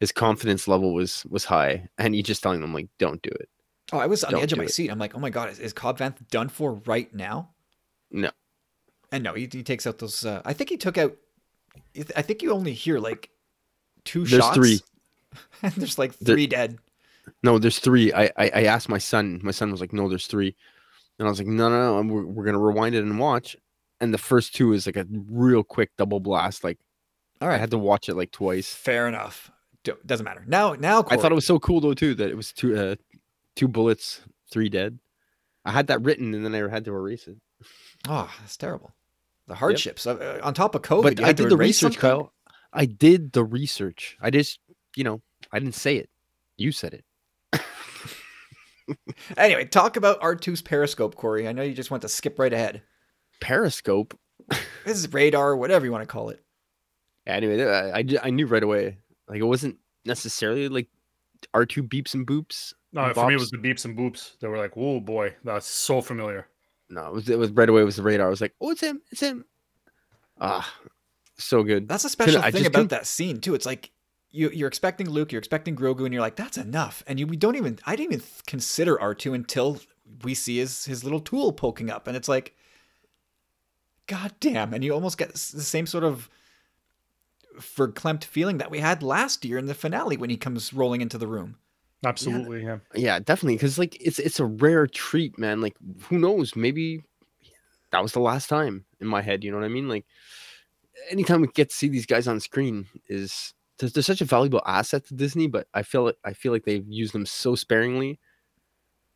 his 0.00 0.10
confidence 0.12 0.66
level 0.66 0.92
was 0.94 1.24
was 1.30 1.44
high, 1.44 1.88
and 1.98 2.14
he 2.14 2.22
just 2.22 2.42
telling 2.42 2.60
them 2.60 2.74
like, 2.74 2.88
don't 2.98 3.22
do 3.22 3.30
it. 3.30 3.48
Oh, 3.92 3.98
I 3.98 4.06
was 4.06 4.22
on 4.24 4.30
the 4.30 4.36
Don't 4.36 4.42
edge 4.44 4.52
of 4.52 4.58
my 4.58 4.64
it. 4.64 4.70
seat. 4.72 4.88
I'm 4.88 4.98
like, 4.98 5.14
oh 5.14 5.18
my 5.18 5.30
god, 5.30 5.50
is, 5.50 5.58
is 5.58 5.72
Cobb 5.72 5.98
Vanth 5.98 6.26
done 6.30 6.48
for 6.48 6.74
right 6.86 7.12
now? 7.14 7.50
No. 8.10 8.30
And 9.12 9.24
no, 9.24 9.34
he, 9.34 9.48
he 9.50 9.62
takes 9.64 9.86
out 9.86 9.98
those. 9.98 10.24
Uh, 10.24 10.42
I 10.44 10.52
think 10.52 10.70
he 10.70 10.76
took 10.76 10.96
out. 10.96 11.16
I 12.16 12.22
think 12.22 12.42
you 12.42 12.52
only 12.52 12.72
hear 12.72 12.98
like 13.00 13.30
two 14.04 14.24
There's 14.24 14.42
shots. 14.44 14.56
three. 14.56 14.80
and 15.62 15.72
there's 15.74 15.98
like 15.98 16.16
There- 16.18 16.34
three 16.34 16.46
dead. 16.46 16.78
No, 17.42 17.58
there's 17.58 17.78
three. 17.78 18.12
I, 18.12 18.24
I 18.36 18.50
I 18.54 18.62
asked 18.64 18.88
my 18.88 18.98
son. 18.98 19.40
My 19.42 19.50
son 19.52 19.70
was 19.70 19.80
like, 19.80 19.92
no, 19.92 20.08
there's 20.08 20.26
three, 20.26 20.56
and 21.18 21.26
I 21.28 21.30
was 21.30 21.38
like, 21.38 21.46
no, 21.48 21.68
no, 21.68 22.00
no. 22.02 22.12
We're, 22.14 22.24
we're 22.26 22.44
gonna 22.44 22.58
rewind 22.58 22.94
it 22.94 23.04
and 23.04 23.18
watch. 23.18 23.56
And 24.00 24.14
the 24.14 24.18
first 24.18 24.54
two 24.54 24.72
is 24.72 24.86
like 24.86 24.96
a 24.96 25.06
real 25.28 25.62
quick 25.62 25.90
double 25.98 26.18
blast. 26.20 26.64
Like 26.64 26.78
all 27.40 27.48
right, 27.48 27.54
I 27.56 27.58
had 27.58 27.70
to 27.72 27.78
watch 27.78 28.08
it 28.08 28.14
like 28.14 28.30
twice. 28.30 28.72
fair 28.72 29.06
enough. 29.08 29.50
Do- 29.84 29.98
doesn't 30.04 30.24
matter. 30.24 30.44
Now, 30.46 30.74
now, 30.74 31.04
I 31.08 31.16
thought 31.16 31.32
it 31.32 31.34
was 31.34 31.46
so 31.46 31.58
cool 31.58 31.80
though 31.80 31.94
too 31.94 32.14
that 32.14 32.30
it 32.30 32.36
was 32.36 32.52
two 32.52 32.76
uh 32.76 32.96
two 33.56 33.68
bullets, 33.68 34.20
three 34.50 34.68
dead. 34.68 34.98
I 35.64 35.72
had 35.72 35.88
that 35.88 36.02
written 36.02 36.34
and 36.34 36.44
then 36.44 36.54
I 36.54 36.68
had 36.70 36.84
to 36.86 36.92
erase 36.94 37.26
it. 37.26 37.36
Oh, 38.08 38.30
that's 38.40 38.56
terrible. 38.56 38.94
The 39.46 39.54
hardships 39.54 40.06
uh, 40.06 40.14
uh, 40.14 40.40
on 40.42 40.54
top 40.54 40.74
of 40.74 40.82
COVID. 40.82 41.02
but 41.02 41.20
I 41.24 41.32
did 41.32 41.50
the 41.50 41.56
research, 41.56 41.94
something? 41.94 42.00
Kyle. 42.00 42.32
I 42.72 42.86
did 42.86 43.32
the 43.32 43.42
research. 43.44 44.16
I 44.20 44.30
just, 44.30 44.60
you 44.96 45.04
know, 45.04 45.22
I 45.52 45.58
didn't 45.58 45.74
say 45.74 45.96
it. 45.96 46.08
You 46.56 46.72
said 46.72 46.94
it. 46.94 47.04
Anyway, 49.36 49.64
talk 49.64 49.96
about 49.96 50.20
R2's 50.20 50.62
periscope, 50.62 51.14
Corey. 51.14 51.46
I 51.46 51.52
know 51.52 51.62
you 51.62 51.74
just 51.74 51.90
want 51.92 52.02
to 52.02 52.08
skip 52.08 52.38
right 52.40 52.52
ahead. 52.52 52.82
Periscope. 53.40 54.18
This 54.84 54.98
is 54.98 55.12
radar, 55.12 55.56
whatever 55.56 55.84
you 55.84 55.92
want 55.92 56.02
to 56.02 56.12
call 56.12 56.30
it. 56.30 56.42
Anyway, 57.26 57.62
I, 57.62 57.98
I, 57.98 58.04
I 58.24 58.30
knew 58.30 58.46
right 58.46 58.62
away. 58.62 58.98
Like 59.30 59.38
it 59.40 59.44
wasn't 59.44 59.78
necessarily 60.04 60.68
like 60.68 60.88
R 61.54 61.64
two 61.64 61.82
beeps 61.82 62.12
and 62.14 62.26
boops. 62.26 62.74
No, 62.92 63.04
and 63.04 63.14
for 63.14 63.26
me 63.28 63.34
it 63.34 63.40
was 63.40 63.50
the 63.50 63.56
beeps 63.58 63.84
and 63.84 63.96
boops. 63.96 64.38
that 64.40 64.50
were 64.50 64.58
like, 64.58 64.72
"Oh 64.76 65.00
boy, 65.00 65.34
that's 65.44 65.66
so 65.66 66.00
familiar." 66.02 66.48
No, 66.90 67.06
it 67.06 67.12
was 67.12 67.28
it 67.30 67.38
was 67.38 67.50
right 67.52 67.68
away. 67.68 67.82
It 67.82 67.84
was 67.84 67.96
the 67.96 68.02
radar. 68.02 68.26
I 68.26 68.30
was 68.30 68.40
like, 68.40 68.54
oh, 68.60 68.70
it's 68.70 68.80
him. 68.82 69.00
It's 69.12 69.20
him. 69.22 69.44
Ah, 70.40 70.74
so 71.38 71.62
good. 71.62 71.86
That's 71.88 72.04
a 72.04 72.08
special 72.08 72.40
I 72.40 72.50
thing 72.50 72.62
just 72.62 72.66
about 72.66 72.78
couldn't- 72.80 72.90
that 72.90 73.06
scene 73.06 73.40
too. 73.40 73.54
It's 73.54 73.64
like 73.66 73.92
you 74.32 74.50
you're 74.50 74.66
expecting 74.68 75.08
Luke, 75.08 75.30
you're 75.32 75.38
expecting 75.38 75.76
Grogu, 75.76 76.04
and 76.04 76.12
you're 76.12 76.20
like, 76.20 76.34
that's 76.36 76.58
enough. 76.58 77.04
And 77.06 77.20
you 77.20 77.26
we 77.28 77.36
don't 77.36 77.54
even 77.56 77.78
I 77.86 77.94
didn't 77.94 78.14
even 78.14 78.26
consider 78.46 79.00
R 79.00 79.14
two 79.14 79.34
until 79.34 79.78
we 80.24 80.34
see 80.34 80.58
his 80.58 80.84
his 80.84 81.04
little 81.04 81.20
tool 81.20 81.52
poking 81.52 81.90
up, 81.90 82.08
and 82.08 82.16
it's 82.16 82.28
like, 82.28 82.56
god 84.08 84.34
damn! 84.40 84.74
And 84.74 84.82
you 84.82 84.92
almost 84.92 85.16
get 85.18 85.32
the 85.32 85.38
same 85.38 85.86
sort 85.86 86.02
of 86.04 86.28
verklempt 87.60 88.24
feeling 88.24 88.58
that 88.58 88.70
we 88.70 88.80
had 88.80 89.02
last 89.02 89.44
year 89.44 89.58
in 89.58 89.66
the 89.66 89.74
finale 89.74 90.16
when 90.16 90.30
he 90.30 90.36
comes 90.36 90.72
rolling 90.72 91.00
into 91.00 91.18
the 91.18 91.26
room. 91.26 91.56
Absolutely, 92.04 92.64
yeah. 92.64 92.78
Yeah, 92.94 93.18
definitely. 93.18 93.56
Because 93.56 93.78
like 93.78 93.96
it's 94.00 94.18
it's 94.18 94.40
a 94.40 94.46
rare 94.46 94.86
treat, 94.86 95.38
man. 95.38 95.60
Like 95.60 95.76
who 96.04 96.18
knows? 96.18 96.56
Maybe 96.56 97.02
that 97.92 98.02
was 98.02 98.12
the 98.12 98.20
last 98.20 98.48
time 98.48 98.84
in 99.00 99.06
my 99.06 99.20
head. 99.20 99.44
You 99.44 99.50
know 99.50 99.58
what 99.58 99.66
I 99.66 99.68
mean? 99.68 99.88
Like 99.88 100.06
anytime 101.10 101.42
we 101.42 101.48
get 101.48 101.70
to 101.70 101.76
see 101.76 101.88
these 101.88 102.06
guys 102.06 102.26
on 102.26 102.40
screen 102.40 102.86
is 103.08 103.52
they're, 103.78 103.90
they're 103.90 104.02
such 104.02 104.20
a 104.20 104.24
valuable 104.26 104.62
asset 104.66 105.04
to 105.06 105.14
Disney. 105.14 105.46
But 105.46 105.66
I 105.74 105.82
feel 105.82 106.08
it. 106.08 106.16
I 106.24 106.32
feel 106.32 106.52
like 106.52 106.64
they've 106.64 106.86
used 106.88 107.12
them 107.12 107.26
so 107.26 107.54
sparingly, 107.54 108.18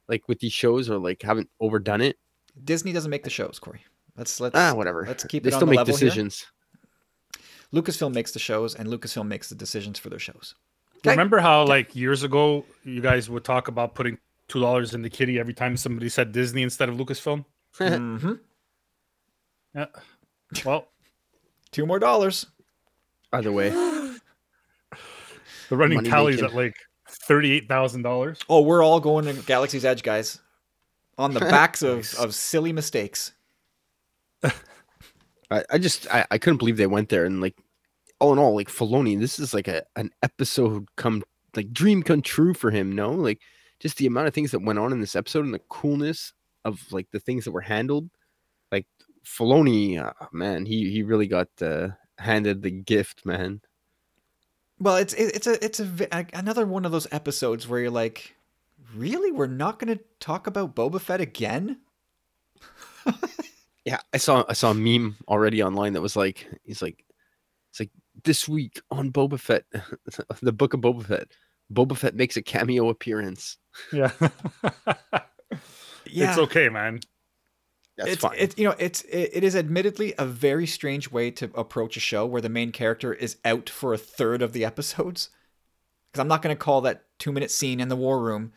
like 0.09 0.28
with 0.28 0.40
these 0.40 0.53
shows, 0.53 0.90
or 0.90 0.99
like 0.99 1.22
haven't 1.22 1.49
overdone 1.61 2.03
it. 2.03 2.16
Disney 2.62 2.92
doesn't 2.92 3.11
make 3.11 3.24
the 3.24 3.30
shows, 3.30 3.59
Corey. 3.59 3.80
Let's 4.16 4.38
let's 4.40 4.57
Ah, 4.57 4.74
whatever. 4.74 5.05
let's 5.09 5.24
keep 5.24 5.42
they 5.42 5.49
it 5.49 5.55
on 5.55 5.59
still 5.59 5.66
the 5.66 5.70
make 5.72 5.78
level 5.78 5.97
here. 5.97 6.28
Decisions. 7.75 8.01
Lucasfilm 8.11 8.14
makes 8.14 8.33
the 8.33 8.39
shows, 8.39 8.75
and 8.75 8.89
Lucasfilm 8.89 9.27
makes 9.27 9.49
the 9.49 9.55
decisions 9.55 9.99
for 9.99 10.11
their 10.11 10.18
shows. 10.18 10.55
Okay. 10.99 11.11
Remember 11.11 11.39
how 11.39 11.64
like 11.66 11.95
years 11.95 12.22
ago 12.22 12.64
you 12.85 13.01
guys 13.01 13.29
would 13.29 13.45
talk 13.45 13.68
about 13.68 13.95
putting 13.95 14.18
two 14.49 14.61
dollars 14.61 14.95
in 14.95 15.03
the 15.03 15.11
kitty 15.11 15.39
every 15.39 15.55
time 15.55 15.77
somebody 15.77 16.09
said 16.09 16.33
Disney 16.33 16.62
instead 16.62 16.89
of 16.89 16.97
Lucasfilm? 16.97 17.45
hmm 17.79 18.33
Yeah. 19.75 19.87
Well, 20.64 20.89
Two 21.72 21.87
more 21.87 21.99
dollars. 21.99 22.47
Either 23.33 23.51
way, 23.51 23.70
the 25.68 25.77
running 25.77 25.97
Money 25.97 26.09
tallies 26.09 26.37
making. 26.37 26.51
at 26.51 26.55
like 26.55 26.77
thirty-eight 27.09 27.66
thousand 27.66 28.03
dollars. 28.03 28.39
Oh, 28.49 28.61
we're 28.61 28.85
all 28.85 29.01
going 29.01 29.25
to 29.25 29.33
Galaxy's 29.43 29.85
Edge, 29.85 30.05
guys. 30.05 30.39
On 31.18 31.35
the 31.35 31.41
backs 31.41 31.83
of, 31.83 32.14
of 32.14 32.33
silly 32.35 32.72
mistakes. 32.72 33.33
I, 35.51 35.64
I 35.70 35.79
just 35.79 36.07
I, 36.12 36.27
I 36.31 36.39
couldn't 36.39 36.59
believe 36.59 36.77
they 36.77 36.87
went 36.87 37.09
there 37.09 37.25
and 37.25 37.41
like 37.41 37.57
all 38.25 38.33
in 38.33 38.39
all 38.39 38.55
like 38.55 38.68
Filoni 38.68 39.18
this 39.18 39.39
is 39.39 39.53
like 39.53 39.68
a 39.68 39.85
an 39.97 40.11
episode 40.22 40.89
come 40.97 41.22
like 41.55 41.72
dream 41.72 42.03
come 42.03 42.22
true 42.22 42.55
for 42.55 42.70
him 42.70 42.93
no? 42.93 43.11
Like 43.11 43.41
just 43.81 43.99
the 43.99 44.07
amount 44.07 44.29
of 44.29 44.35
things 44.35 44.51
that 44.53 44.62
went 44.62 44.79
on 44.79 44.93
in 44.93 45.01
this 45.01 45.16
episode 45.16 45.45
and 45.45 45.53
the 45.53 45.61
coolness 45.68 46.33
of 46.64 46.81
like 46.91 47.11
the 47.11 47.20
things 47.20 47.45
that 47.45 47.53
were 47.53 47.61
handled. 47.61 48.09
Like 48.72 48.87
Filoni 49.25 50.03
uh, 50.03 50.12
man 50.33 50.64
he 50.64 50.91
he 50.91 51.03
really 51.03 51.27
got 51.27 51.49
uh, 51.61 51.89
handed 52.18 52.62
the 52.62 52.70
gift 52.70 53.27
man. 53.27 53.61
Well, 54.79 54.97
it's 54.97 55.12
it, 55.14 55.37
it's 55.37 55.47
a 55.47 55.64
it's 55.64 55.81
a- 55.81 56.27
another 56.33 56.66
one 56.66 56.85
of 56.85 56.93
those 56.93 57.07
episodes 57.12 57.68
where 57.68 57.81
you're 57.81 57.91
like, 57.91 58.35
really, 58.95 59.31
we're 59.31 59.47
not 59.47 59.79
going 59.79 59.97
to 59.97 60.05
talk 60.18 60.47
about 60.47 60.75
Boba 60.75 61.01
Fett 61.01 61.20
again? 61.20 61.81
yeah 63.85 63.99
I 64.12 64.16
saw 64.16 64.45
I 64.49 64.55
saw 64.55 64.70
a 64.70 64.75
meme 64.75 65.16
already 65.29 65.62
online 65.62 65.93
that 65.93 66.01
was 66.01 66.16
like 66.16 66.49
he's 66.64 66.83
like 66.83 67.05
this 68.25 68.49
week 68.49 68.81
on 68.91 69.11
Boba 69.12 69.39
Fett 69.39 69.64
the 70.43 70.53
book 70.53 70.75
of 70.75 70.81
Boba 70.81 71.05
Fett 71.05 71.29
Boba 71.72 71.97
Fett 71.97 72.14
makes 72.14 72.37
a 72.37 72.43
cameo 72.43 72.89
appearance 72.89 73.59
Yeah. 73.93 74.11
Yeah, 76.07 76.31
It's 76.31 76.39
okay, 76.39 76.68
man. 76.68 77.01
that's 77.97 78.11
it's 78.12 78.20
fine 78.22 78.37
it's 78.39 78.57
you 78.59 78.64
know 78.64 78.75
it's 78.79 79.03
it, 79.03 79.31
it 79.35 79.45
is 79.45 79.57
admittedly 79.57 80.14
a 80.18 80.27
very 80.27 80.66
strange 80.66 81.11
way 81.11 81.31
to 81.33 81.51
approach 81.55 81.97
a 81.97 82.01
show 82.01 82.27
where 82.27 82.43
the 82.43 82.49
main 82.49 82.72
character 82.72 83.12
is 83.12 83.37
out 83.45 83.68
for 83.70 83.95
a 83.95 83.99
third 83.99 84.43
of 84.43 84.53
the 84.53 84.64
episodes. 84.64 85.31
Because 86.12 86.20
I'm 86.20 86.29
not 86.29 86.43
going 86.43 86.55
to 86.55 86.59
call 86.62 86.81
that 86.83 87.05
two 87.18 87.33
minute 87.33 87.51
scene 87.51 87.81
in 87.81 87.89
the 87.89 87.97
war 87.97 88.20
room 88.20 88.53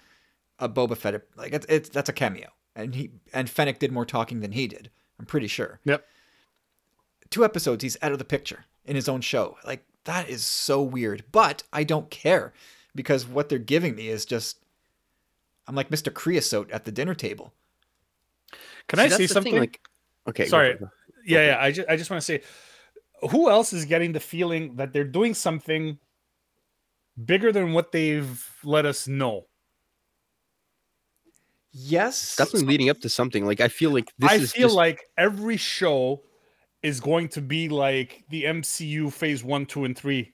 a 0.59 0.67
Boba 0.69 0.97
Fett 0.97 1.23
like 1.35 1.53
it's, 1.53 1.65
it's 1.69 1.89
that's 1.89 2.09
a 2.09 2.13
cameo, 2.13 2.49
and 2.75 2.93
he 2.93 3.11
and 3.33 3.49
Fennec 3.49 3.79
did 3.79 3.91
more 3.91 4.05
talking 4.05 4.41
than 4.41 4.51
he 4.51 4.67
did. 4.67 4.91
I'm 5.19 5.25
pretty 5.25 5.47
sure. 5.47 5.79
Yep. 5.85 6.05
Two 7.29 7.43
episodes, 7.45 7.81
he's 7.83 7.97
out 8.01 8.11
of 8.11 8.19
the 8.19 8.25
picture 8.25 8.65
in 8.87 8.95
his 8.95 9.07
own 9.09 9.21
show. 9.21 9.57
Like 9.65 9.85
that 10.05 10.29
is 10.29 10.43
so 10.45 10.81
weird, 10.81 11.23
but 11.31 11.63
I 11.71 11.83
don't 11.83 12.09
care 12.09 12.53
because 12.95 13.27
what 13.27 13.49
they're 13.49 13.59
giving 13.59 13.95
me 13.95 14.07
is 14.09 14.25
just. 14.25 14.59
I'm 15.67 15.75
like 15.75 15.89
Mr. 15.89 16.13
Creosote 16.13 16.71
at 16.71 16.85
the 16.85 16.93
dinner 16.93 17.13
table. 17.13 17.51
Can 18.87 18.99
I 18.99 19.03
that's 19.09 19.15
say 19.17 19.27
thing, 19.27 19.33
something? 19.33 19.57
like 19.57 19.81
okay 20.29 20.43
go 20.45 20.49
Sorry. 20.49 20.77
for 20.77 20.91
yeah, 21.25 21.47
yeah. 21.47 21.57
I 21.59 21.71
just 21.71 21.89
I 21.89 21.97
just 21.97 22.09
want 22.09 22.21
to 22.21 22.25
say, 22.25 22.41
who 23.31 23.49
else 23.49 23.73
is 23.73 23.83
getting 23.83 24.13
the 24.13 24.21
feeling 24.21 24.77
that 24.77 24.93
they're 24.93 25.03
doing 25.03 25.33
something 25.33 25.99
bigger 27.25 27.51
than 27.51 27.73
what 27.73 27.91
they've 27.91 28.49
let 28.63 28.85
us 28.85 29.09
know. 29.09 29.45
Yes. 31.73 32.35
definitely 32.37 32.67
leading 32.67 32.89
up 32.89 32.99
to 33.01 33.09
something. 33.09 33.45
Like 33.45 33.59
I 33.61 33.67
feel 33.67 33.91
like 33.91 34.11
this 34.17 34.31
I 34.31 34.35
is 34.35 34.51
feel 34.53 34.67
just- 34.69 34.75
like 34.75 35.01
every 35.17 35.57
show 35.57 36.21
is 36.83 36.99
going 36.99 37.27
to 37.29 37.41
be 37.41 37.69
like 37.69 38.23
the 38.29 38.43
MCU 38.45 39.11
phase 39.11 39.43
one, 39.43 39.65
two, 39.65 39.85
and 39.85 39.97
three 39.97 40.33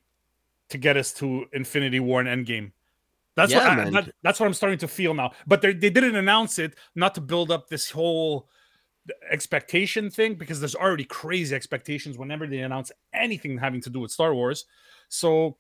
to 0.69 0.77
get 0.77 0.97
us 0.97 1.13
to 1.13 1.45
Infinity 1.53 1.99
War 1.99 2.21
and 2.21 2.45
Endgame. 2.45 2.71
That's 3.35 3.51
Yeah, 3.51 3.77
what 3.77 3.79
I, 3.87 3.89
that- 3.91 4.13
that's 4.23 4.39
what 4.39 4.45
I'm 4.45 4.53
starting 4.53 4.79
to 4.79 4.87
feel 4.87 5.13
now. 5.13 5.31
But 5.47 5.61
they 5.61 5.73
they 5.73 5.89
didn't 5.89 6.15
announce 6.15 6.59
it 6.59 6.75
not 6.95 7.15
to 7.15 7.21
build 7.21 7.51
up 7.51 7.67
this 7.67 7.89
whole 7.89 8.49
expectation 9.29 10.09
thing 10.09 10.35
because 10.35 10.59
there's 10.59 10.75
already 10.75 11.03
crazy 11.03 11.53
expectations 11.55 12.17
whenever 12.17 12.47
they 12.47 12.59
announce 12.59 12.91
anything 13.13 13.57
having 13.57 13.81
to 13.81 13.89
do 13.89 13.99
with 13.99 14.11
Star 14.11 14.33
Wars. 14.33 14.65
So 15.09 15.57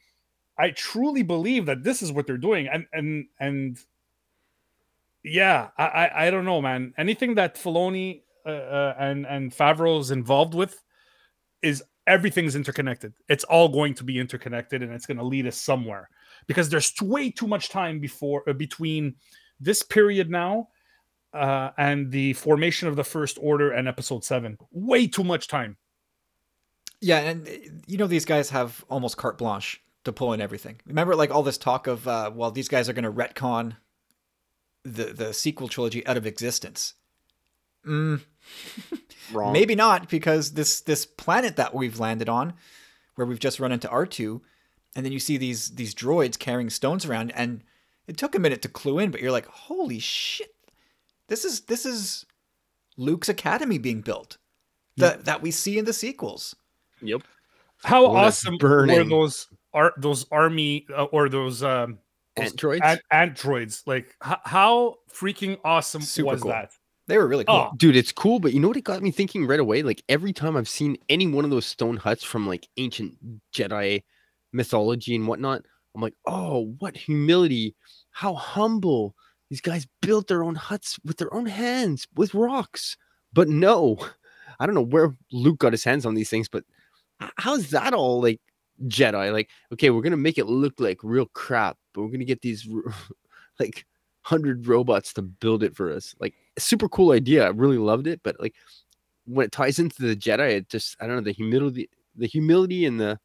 I 0.57 0.69
truly 0.71 1.23
believe 1.23 1.65
that 1.65 1.83
this 1.83 2.01
is 2.03 2.11
what 2.11 2.27
they're 2.27 2.37
doing, 2.37 2.67
and 2.67 2.85
and 2.93 3.25
and 3.39 3.79
yeah, 5.23 5.69
I 5.77 5.85
I, 5.85 6.27
I 6.27 6.31
don't 6.31 6.45
know, 6.45 6.61
man. 6.61 6.93
Anything 6.97 7.35
that 7.35 7.55
Filoni 7.55 8.21
uh, 8.45 8.49
uh, 8.49 8.95
and 8.99 9.25
and 9.25 9.51
Favreau 9.51 9.99
is 9.99 10.11
involved 10.11 10.53
with 10.53 10.81
is 11.61 11.83
everything's 12.05 12.55
interconnected. 12.55 13.13
It's 13.29 13.43
all 13.45 13.69
going 13.69 13.93
to 13.95 14.03
be 14.03 14.19
interconnected, 14.19 14.83
and 14.83 14.91
it's 14.91 15.05
going 15.05 15.17
to 15.17 15.23
lead 15.23 15.47
us 15.47 15.57
somewhere 15.57 16.09
because 16.47 16.69
there's 16.69 16.93
way 17.01 17.29
too 17.31 17.47
much 17.47 17.69
time 17.69 17.99
before 17.99 18.43
uh, 18.47 18.53
between 18.53 19.15
this 19.59 19.81
period 19.81 20.29
now 20.29 20.69
uh, 21.33 21.71
and 21.77 22.11
the 22.11 22.33
formation 22.33 22.87
of 22.87 22.95
the 22.95 23.03
First 23.03 23.37
Order 23.41 23.71
and 23.71 23.87
Episode 23.87 24.23
Seven. 24.23 24.57
Way 24.71 25.07
too 25.07 25.23
much 25.23 25.47
time. 25.47 25.77
Yeah, 27.01 27.19
and 27.19 27.47
uh, 27.47 27.51
you 27.87 27.97
know 27.97 28.07
these 28.07 28.25
guys 28.25 28.49
have 28.49 28.83
almost 28.89 29.17
carte 29.17 29.37
blanche 29.37 29.81
to 30.03 30.11
pull 30.11 30.33
in 30.33 30.41
everything. 30.41 30.79
Remember, 30.85 31.15
like 31.15 31.31
all 31.31 31.43
this 31.43 31.57
talk 31.57 31.87
of, 31.87 32.07
uh, 32.07 32.31
well, 32.33 32.51
these 32.51 32.67
guys 32.67 32.89
are 32.89 32.93
going 32.93 33.03
to 33.03 33.11
retcon 33.11 33.77
the 34.83 35.05
the 35.05 35.33
sequel 35.33 35.67
trilogy 35.67 36.05
out 36.05 36.17
of 36.17 36.25
existence. 36.25 36.93
Mm, 37.87 38.21
wrong. 39.33 39.53
maybe 39.53 39.75
not, 39.75 40.09
because 40.09 40.53
this 40.53 40.81
this 40.81 41.05
planet 41.05 41.55
that 41.57 41.73
we've 41.73 41.99
landed 41.99 42.29
on, 42.29 42.53
where 43.15 43.27
we've 43.27 43.39
just 43.39 43.59
run 43.59 43.71
into 43.71 43.89
R 43.89 44.05
two, 44.05 44.41
and 44.95 45.05
then 45.05 45.11
you 45.11 45.19
see 45.19 45.37
these 45.37 45.71
these 45.75 45.93
droids 45.93 46.37
carrying 46.39 46.69
stones 46.69 47.05
around, 47.05 47.31
and 47.35 47.63
it 48.07 48.17
took 48.17 48.35
a 48.35 48.39
minute 48.39 48.61
to 48.63 48.69
clue 48.69 48.99
in, 48.99 49.11
but 49.11 49.21
you're 49.21 49.31
like, 49.31 49.47
holy 49.47 49.99
shit, 49.99 50.53
this 51.27 51.45
is 51.45 51.61
this 51.61 51.85
is 51.85 52.25
Luke's 52.97 53.29
academy 53.29 53.77
being 53.77 54.01
built 54.01 54.37
that 54.97 55.25
that 55.25 55.41
we 55.41 55.51
see 55.51 55.77
in 55.77 55.85
the 55.85 55.93
sequels. 55.93 56.55
Yep. 57.01 57.23
How 57.83 58.05
One 58.07 58.23
that's 58.23 58.45
awesome 58.45 58.57
were 58.61 59.03
those 59.03 59.47
ar- 59.73 59.93
those 59.97 60.25
army 60.31 60.85
uh, 60.95 61.03
or 61.05 61.27
those 61.27 61.63
um 61.63 61.99
those 62.35 62.51
Androids. 62.51 62.81
ant- 62.83 63.01
androids? 63.11 63.83
Like 63.85 64.15
h- 64.25 64.37
how 64.45 64.95
freaking 65.11 65.57
awesome 65.65 66.01
Super 66.01 66.31
was 66.31 66.41
cool. 66.43 66.51
that? 66.51 66.71
They 67.07 67.17
were 67.17 67.27
really 67.27 67.43
cool. 67.45 67.69
Oh, 67.71 67.75
Dude, 67.75 67.95
it's 67.95 68.11
cool, 68.11 68.39
but 68.39 68.53
you 68.53 68.59
know 68.59 68.69
what 68.69 68.77
it 68.77 68.83
got 68.83 69.01
me 69.01 69.11
thinking 69.11 69.45
right 69.45 69.59
away? 69.59 69.83
Like 69.83 70.03
every 70.07 70.31
time 70.31 70.55
I've 70.55 70.69
seen 70.69 70.97
any 71.09 71.27
one 71.27 71.43
of 71.43 71.51
those 71.51 71.65
stone 71.65 71.97
huts 71.97 72.23
from 72.23 72.47
like 72.47 72.67
ancient 72.77 73.17
Jedi 73.53 74.03
mythology 74.53 75.15
and 75.15 75.27
whatnot, 75.27 75.63
I'm 75.95 76.01
like, 76.01 76.15
oh, 76.25 76.75
what 76.79 76.95
humility, 76.95 77.75
how 78.11 78.35
humble. 78.35 79.15
These 79.49 79.61
guys 79.61 79.87
built 80.01 80.27
their 80.27 80.43
own 80.43 80.55
huts 80.55 80.97
with 81.03 81.17
their 81.17 81.33
own 81.33 81.45
hands 81.45 82.07
with 82.15 82.33
rocks. 82.33 82.97
But 83.33 83.49
no, 83.49 83.97
I 84.59 84.65
don't 84.65 84.75
know 84.75 84.81
where 84.81 85.15
Luke 85.31 85.59
got 85.59 85.73
his 85.73 85.83
hands 85.83 86.05
on 86.05 86.15
these 86.15 86.29
things, 86.29 86.47
but 86.47 86.63
how's 87.37 87.69
that 87.71 87.93
all 87.93 88.21
like 88.21 88.39
Jedi? 88.85 89.31
Like, 89.31 89.49
okay, 89.73 89.89
we're 89.89 90.01
gonna 90.01 90.17
make 90.17 90.37
it 90.37 90.45
look 90.45 90.79
like 90.79 90.99
real 91.03 91.27
crap, 91.33 91.77
but 91.93 92.01
we're 92.01 92.11
gonna 92.11 92.23
get 92.23 92.41
these 92.41 92.67
like 93.59 93.85
hundred 94.23 94.67
robots 94.67 95.13
to 95.13 95.21
build 95.21 95.63
it 95.63 95.75
for 95.75 95.91
us. 95.91 96.15
Like, 96.19 96.33
super 96.57 96.89
cool 96.89 97.11
idea. 97.11 97.45
I 97.45 97.49
really 97.49 97.77
loved 97.77 98.07
it, 98.07 98.21
but 98.23 98.39
like 98.39 98.55
when 99.25 99.45
it 99.45 99.51
ties 99.51 99.79
into 99.79 100.01
the 100.01 100.15
Jedi, 100.15 100.51
it 100.51 100.69
just 100.69 100.97
I 100.99 101.07
don't 101.07 101.17
know 101.17 101.21
the 101.21 101.31
humility, 101.31 101.89
the 102.15 102.27
humility 102.27 102.85
and 102.85 102.99
the 102.99 103.19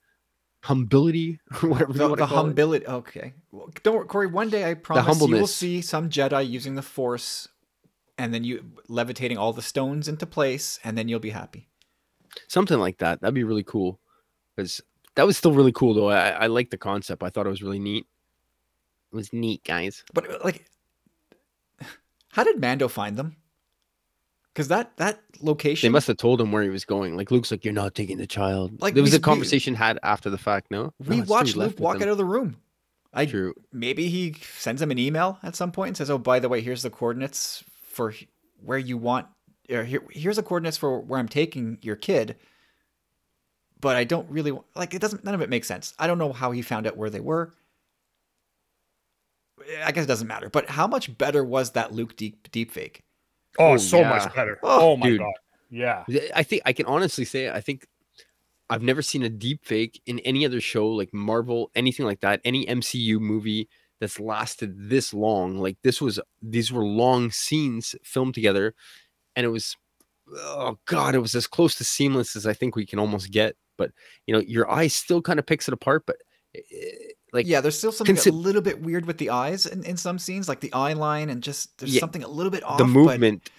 humility 0.67 1.41
or 1.63 1.69
whatever 1.69 1.93
the, 1.93 2.09
the 2.17 2.27
call 2.27 2.47
it. 2.47 2.49
humility. 2.49 2.87
Okay, 2.87 3.33
well, 3.53 3.71
don't 3.83 3.97
worry, 3.97 4.07
Corey. 4.07 4.27
One 4.27 4.51
day 4.51 4.69
I 4.71 4.75
promise 4.75 5.21
you 5.21 5.35
will 5.35 5.47
see 5.47 5.81
some 5.81 6.11
Jedi 6.11 6.49
using 6.49 6.75
the 6.75 6.83
Force, 6.83 7.49
and 8.17 8.33
then 8.33 8.45
you 8.45 8.65
levitating 8.89 9.39
all 9.39 9.53
the 9.53 9.63
stones 9.63 10.09
into 10.09 10.27
place, 10.27 10.79
and 10.85 10.97
then 10.97 11.09
you'll 11.09 11.21
be 11.21 11.31
happy. 11.31 11.69
something 12.49 12.79
like 12.79 12.99
that. 12.99 13.21
That'd 13.21 13.35
be 13.35 13.45
really 13.45 13.65
cool. 13.65 14.01
Because 14.57 14.81
that 15.15 15.27
was 15.27 15.37
still 15.37 15.53
really 15.53 15.73
cool 15.73 15.95
though. 15.95 16.11
I, 16.11 16.31
I 16.31 16.47
like 16.47 16.71
the 16.71 16.79
concept. 16.79 17.23
I 17.23 17.31
thought 17.31 17.47
it 17.47 17.51
was 17.51 17.63
really 17.63 17.79
neat. 17.79 18.07
It 19.13 19.17
was 19.17 19.33
neat, 19.33 19.65
guys. 19.65 20.05
But 20.13 20.45
like, 20.45 20.67
how 22.31 22.45
did 22.45 22.61
Mando 22.61 22.89
find 22.89 23.17
them? 23.17 23.37
Because 24.53 24.69
that 24.69 24.97
that 24.97 25.21
location. 25.41 25.87
They 25.89 25.93
must 25.93 26.09
have 26.09 26.17
told 26.17 26.41
him 26.41 26.51
where 26.51 26.63
he 26.65 26.69
was 26.69 26.85
going. 26.85 27.17
Like 27.17 27.31
Luke's 27.31 27.51
like, 27.51 27.65
"You're 27.65 27.75
not 27.75 27.95
taking 27.95 28.19
the 28.19 28.27
child." 28.27 28.73
Like, 28.73 28.83
Like 28.83 28.95
there 28.95 29.03
was 29.03 29.13
we- 29.13 29.19
a 29.19 29.21
conversation 29.21 29.75
had 29.75 29.99
after 30.03 30.31
the 30.31 30.39
fact. 30.39 30.71
No, 30.71 30.93
we 30.99 31.19
No, 31.19 31.25
watched 31.25 31.53
true, 31.53 31.63
left 31.63 31.79
Luke 31.79 31.81
walk 31.81 32.03
out 32.03 32.09
of 32.09 32.17
the 32.19 32.25
room. 32.25 32.57
I 33.15 33.25
True. 33.25 33.55
maybe 33.73 34.09
he 34.09 34.35
sends 34.59 34.83
him 34.83 34.91
an 34.91 34.99
email 34.99 35.39
at 35.43 35.57
some 35.57 35.73
point 35.73 35.89
and 35.89 35.97
says, 35.97 36.11
"Oh, 36.11 36.19
by 36.19 36.41
the 36.41 36.49
way, 36.49 36.61
here's 36.61 36.83
the 36.83 36.91
coordinates 36.91 37.65
for 37.83 38.13
where 38.63 38.79
you 38.79 38.99
want. 38.99 39.27
Or 39.71 39.85
here, 39.85 40.03
here's 40.11 40.37
the 40.37 40.43
coordinates 40.43 40.77
for 40.77 41.01
where 41.01 41.19
I'm 41.21 41.29
taking 41.29 41.79
your 41.81 41.97
kid." 41.97 42.37
But 43.81 43.97
I 43.97 44.03
don't 44.05 44.29
really 44.29 44.53
like 44.75 44.93
it. 44.93 45.01
Doesn't 45.01 45.25
none 45.25 45.35
of 45.35 45.41
it 45.41 45.49
makes 45.49 45.69
sense. 45.69 45.95
I 45.99 46.07
don't 46.09 46.19
know 46.19 46.33
how 46.33 46.51
he 46.51 46.63
found 46.63 46.87
out 46.87 46.97
where 46.97 47.11
they 47.11 47.21
were. 47.21 47.55
I 49.85 49.93
guess 49.93 50.05
it 50.05 50.09
doesn't 50.09 50.29
matter. 50.29 50.49
But 50.51 50.69
how 50.71 50.87
much 50.87 51.17
better 51.19 51.45
was 51.45 51.73
that 51.73 51.93
Luke 51.93 52.17
deep 52.17 52.51
deep 52.51 52.71
fake? 52.71 53.03
oh, 53.59 53.73
Oh, 53.73 53.77
so 53.77 54.01
yeah. 54.01 54.09
much 54.11 54.35
better. 54.35 54.59
Oh, 54.63 54.93
Oh, 54.93 54.97
my 54.97 55.07
dude. 55.09 55.19
god, 55.21 55.33
yeah. 55.71 56.05
I 56.35 56.43
think 56.43 56.63
I 56.65 56.73
can 56.73 56.87
honestly 56.87 57.25
say 57.25 57.51
I 57.51 57.61
think 57.61 57.87
I've 58.71 58.83
never 58.83 59.01
seen 59.03 59.23
a 59.23 59.29
deep 59.29 59.65
fake 59.65 60.01
in 60.07 60.19
any 60.21 60.45
other 60.45 60.61
show 60.61 60.89
like 60.89 61.13
Marvel, 61.15 61.71
anything 61.75 62.05
like 62.07 62.21
that, 62.21 62.41
any 62.45 62.67
MCU 62.67 63.19
movie 63.19 63.69
that's 64.01 64.21
lasted 64.21 64.91
this 64.91 65.13
long. 65.15 65.59
Like 65.59 65.77
this 65.83 66.01
was 66.01 66.21
these 66.43 66.71
were 66.73 66.85
long 66.85 67.31
scenes 67.31 67.97
filmed 68.05 68.35
together 68.35 68.75
and 69.35 69.45
it 69.47 69.49
was 69.51 69.77
oh 70.37 70.79
god, 70.85 71.15
it 71.15 71.21
was 71.21 71.35
as 71.35 71.47
close 71.47 71.75
to 71.77 71.85
seamless 71.85 72.37
as 72.37 72.47
I 72.47 72.53
think 72.53 72.77
we 72.77 72.87
can 72.87 72.99
almost 72.99 73.31
get. 73.33 73.57
But 73.79 73.93
you 74.27 74.35
know, 74.35 74.41
your 74.41 74.71
eye 74.71 74.89
still 74.89 75.23
kind 75.23 75.39
of 75.39 75.47
picks 75.47 75.67
it 75.69 75.75
apart, 75.75 76.05
but 76.07 76.17
eh, 76.55 76.61
like 77.33 77.47
yeah, 77.47 77.61
there's 77.61 77.77
still 77.79 77.93
something 77.93 78.17
consi- 78.17 78.31
a 78.31 78.35
little 78.35 78.63
bit 78.63 78.81
weird 78.83 79.07
with 79.07 79.19
the 79.19 79.31
eyes 79.31 79.67
in, 79.67 79.85
in 79.85 79.97
some 79.97 80.19
scenes, 80.19 80.49
like 80.49 80.61
the 80.61 80.73
eye 80.73 80.93
line, 80.95 81.31
and 81.31 81.43
just 81.43 81.79
there's 81.79 81.95
Yeah, 81.95 82.01
something 82.01 82.23
a 82.23 82.29
little 82.29 82.51
bit 82.51 82.63
off. 82.65 82.79
the 82.79 82.85
movement, 82.87 83.51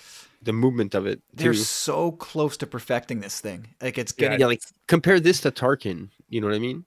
the 0.42 0.54
movement 0.54 0.96
of 0.96 1.06
it 1.06 1.22
They're 1.34 1.54
so 1.54 2.12
close 2.14 2.58
to 2.58 2.68
perfecting 2.68 3.20
this 3.20 3.40
thing. 3.40 3.68
Like 3.82 3.98
it's 3.98 4.14
Yeah, 4.18 4.26
getting 4.28 4.40
Yeah, 4.40 4.48
like 4.48 4.62
compare 4.88 5.20
this 5.20 5.42
to 5.42 5.52
Tarkin. 5.52 6.10
You 6.30 6.42
know 6.42 6.48
what 6.48 6.56
I 6.56 6.60
mean? 6.60 6.86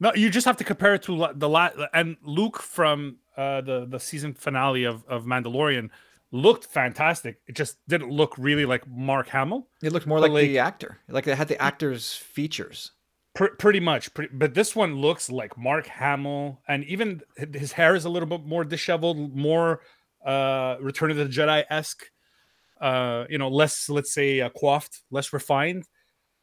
No, 0.00 0.12
you 0.14 0.28
just 0.28 0.44
have 0.46 0.56
to 0.56 0.64
compare 0.64 0.94
it 0.94 1.02
to 1.04 1.28
the 1.34 1.48
la- 1.48 1.70
and 1.92 2.16
Luke 2.22 2.60
from 2.60 3.18
uh, 3.36 3.60
the 3.60 3.86
the 3.86 4.00
season 4.00 4.34
finale 4.34 4.84
of 4.84 5.04
of 5.06 5.24
Mandalorian 5.24 5.90
looked 6.32 6.64
fantastic. 6.64 7.40
It 7.46 7.54
just 7.54 7.76
didn't 7.86 8.10
look 8.10 8.34
really 8.36 8.66
like 8.66 8.86
Mark 8.88 9.28
Hamill. 9.28 9.68
It 9.82 9.92
looked 9.92 10.06
more 10.06 10.20
But, 10.20 10.32
like, 10.32 10.46
the 10.46 10.58
actor. 10.58 10.98
Like 11.08 11.24
they 11.24 11.34
had 11.36 11.46
the 11.48 11.60
actor's 11.62 12.12
features. 12.12 12.90
Pr- 13.34 13.54
pretty 13.58 13.80
much, 13.80 14.14
pre- 14.14 14.28
but 14.32 14.54
this 14.54 14.76
one 14.76 14.96
looks 14.96 15.28
like 15.30 15.58
Mark 15.58 15.86
Hamill, 15.86 16.60
and 16.68 16.84
even 16.84 17.20
his 17.52 17.72
hair 17.72 17.94
is 17.96 18.04
a 18.04 18.08
little 18.08 18.28
bit 18.28 18.44
more 18.46 18.64
disheveled, 18.64 19.34
more 19.36 19.80
uh, 20.24 20.76
Return 20.80 21.10
of 21.10 21.16
the 21.16 21.26
Jedi 21.26 21.64
esque. 21.68 22.10
Uh, 22.80 23.24
you 23.28 23.38
know, 23.38 23.48
less 23.48 23.88
let's 23.88 24.12
say 24.12 24.40
uh, 24.40 24.50
coiffed, 24.50 25.02
less 25.10 25.32
refined, 25.32 25.84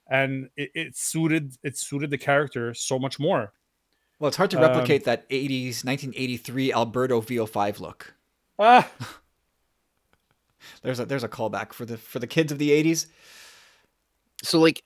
and 0.09 0.49
it, 0.57 0.71
it 0.73 0.97
suited 0.97 1.55
it 1.63 1.77
suited 1.77 2.09
the 2.09 2.17
character 2.17 2.73
so 2.73 2.97
much 2.99 3.19
more. 3.19 3.53
Well, 4.19 4.27
it's 4.27 4.37
hard 4.37 4.51
to 4.51 4.57
Um, 4.57 4.63
replicate 4.63 5.05
that 5.05 5.29
80s 5.29 5.83
1983 5.85 6.73
Alberto 6.73 7.21
VO5 7.21 7.79
look. 7.79 8.13
Ah, 8.59 8.89
There's 10.83 10.99
a 10.99 11.05
there's 11.05 11.23
a 11.23 11.29
callback 11.29 11.73
for 11.73 11.85
the 11.85 11.97
for 11.97 12.19
the 12.19 12.27
kids 12.27 12.51
of 12.51 12.57
the 12.59 12.69
80s. 12.69 13.07
so 14.43 14.59
like 14.59 14.83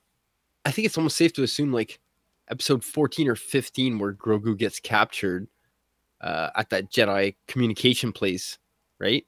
i 0.65 0.71
think 0.71 0.85
it's 0.85 0.97
almost 0.97 1.17
safe 1.17 1.33
to 1.33 1.43
assume 1.43 1.71
like 1.71 1.99
episode 2.49 2.83
14 2.83 3.27
or 3.27 3.35
15 3.35 3.99
where 3.99 4.13
grogu 4.13 4.57
gets 4.57 4.79
captured 4.79 5.47
uh 6.21 6.49
at 6.55 6.69
that 6.69 6.91
jedi 6.91 7.35
communication 7.47 8.11
place 8.11 8.57
right? 8.99 9.25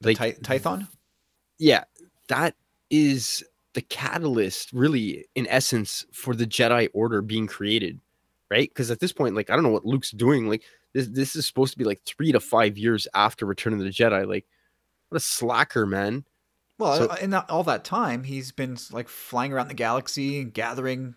The 0.00 0.14
Ty- 0.14 0.32
Tython? 0.42 0.88
yeah 1.58 1.84
that 2.28 2.54
is 2.88 3.44
the 3.74 3.82
catalyst 3.82 4.72
really 4.72 5.26
in 5.34 5.46
essence 5.48 6.06
for 6.12 6.34
the 6.34 6.46
jedi 6.46 6.88
order 6.94 7.22
being 7.22 7.46
created 7.46 8.00
right? 8.50 8.68
Because 8.68 8.90
at 8.90 9.00
this 9.00 9.12
point 9.12 9.34
like 9.34 9.50
i 9.50 9.54
don't 9.54 9.62
know 9.62 9.70
what 9.70 9.84
luke's 9.86 10.10
doing 10.10 10.48
like 10.48 10.62
this 10.92 11.06
this 11.08 11.36
is 11.36 11.46
supposed 11.46 11.72
to 11.72 11.78
be 11.78 11.84
like 11.84 12.00
three 12.04 12.32
to 12.32 12.40
five 12.40 12.76
years 12.78 13.06
after 13.14 13.46
return 13.46 13.72
of 13.72 13.78
the 13.78 13.86
jedi 13.86 14.26
like 14.26 14.46
what 15.08 15.18
a 15.18 15.20
slacker 15.20 15.86
man 15.86 16.24
Well, 16.80 16.96
So- 16.96 17.06
uh, 17.08 17.16
in 17.20 17.30
that, 17.30 17.48
all 17.50 17.62
that 17.64 17.84
time, 17.84 18.24
he's 18.24 18.50
been 18.52 18.76
like 18.90 19.08
flying 19.08 19.52
around 19.52 19.68
the 19.68 19.74
galaxy 19.74 20.40
and 20.40 20.52
gathering 20.52 21.14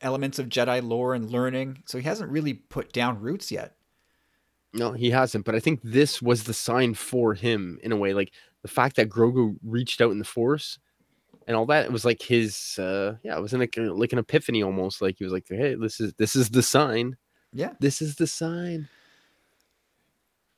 elements 0.00 0.38
of 0.38 0.48
Jedi 0.48 0.82
lore 0.82 1.14
and 1.14 1.28
learning. 1.28 1.82
So 1.86 1.98
he 1.98 2.04
hasn't 2.04 2.30
really 2.30 2.54
put 2.54 2.92
down 2.92 3.20
roots 3.20 3.50
yet. 3.50 3.76
No, 4.72 4.92
he 4.92 5.10
hasn't. 5.10 5.44
But 5.44 5.54
I 5.54 5.60
think 5.60 5.80
this 5.82 6.22
was 6.22 6.44
the 6.44 6.54
sign 6.54 6.94
for 6.94 7.34
him 7.34 7.78
in 7.82 7.92
a 7.92 7.96
way. 7.96 8.14
Like 8.14 8.32
the 8.62 8.68
fact 8.68 8.96
that 8.96 9.08
Grogu 9.08 9.56
reached 9.62 10.00
out 10.00 10.10
in 10.10 10.18
the 10.18 10.24
Force 10.24 10.78
and 11.46 11.56
all 11.56 11.66
that. 11.66 11.84
It 11.84 11.92
was 11.92 12.04
like 12.04 12.22
his, 12.22 12.78
uh, 12.78 13.16
yeah, 13.22 13.36
it 13.36 13.40
was 13.40 13.52
like, 13.52 13.76
like 13.76 14.12
an 14.12 14.18
epiphany 14.18 14.62
almost. 14.62 15.02
Like 15.02 15.16
he 15.18 15.24
was 15.24 15.32
like, 15.32 15.46
hey, 15.48 15.74
this 15.74 16.00
is 16.00 16.12
this 16.14 16.34
is 16.34 16.50
the 16.50 16.62
sign. 16.62 17.16
Yeah. 17.52 17.72
This 17.80 18.00
is 18.00 18.16
the 18.16 18.26
sign. 18.26 18.88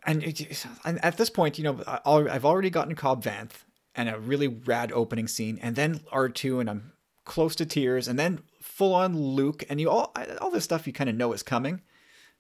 And, 0.05 0.23
it, 0.23 0.65
and 0.85 1.05
at 1.05 1.17
this 1.19 1.29
point, 1.31 1.59
you 1.59 1.65
know, 1.65 1.83
I've 2.07 2.45
already 2.45 2.71
gotten 2.71 2.95
Cobb 2.95 3.25
Vanth 3.25 3.65
and 3.97 4.11
a 4.11 4.21
really 4.21 4.47
rad 4.47 4.93
opening 4.93 5.27
scene, 5.27 5.59
and 5.63 5.75
then 5.75 6.01
R2, 6.13 6.61
and 6.61 6.69
I'm 6.71 6.93
close 7.25 7.57
to 7.57 7.67
tears, 7.67 8.07
and 8.07 8.19
then 8.19 8.43
full 8.61 8.95
on 8.95 9.19
Luke, 9.19 9.65
and 9.71 9.81
you 9.81 9.89
all 9.91 10.13
all 10.41 10.51
this 10.51 10.65
stuff 10.65 10.87
you 10.87 10.93
kind 10.93 11.09
of 11.11 11.17
know 11.17 11.33
is 11.33 11.43
coming, 11.43 11.81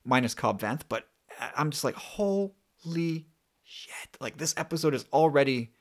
minus 0.04 0.34
Cobb 0.34 0.61
Vanth, 0.61 0.82
but 0.88 1.09
I'm 1.57 1.70
just 1.70 1.82
like, 1.82 1.94
holy 1.94 3.26
shit! 3.64 4.16
Like 4.20 4.36
this 4.36 4.54
episode 4.57 4.94
is 4.94 5.07
already 5.12 5.72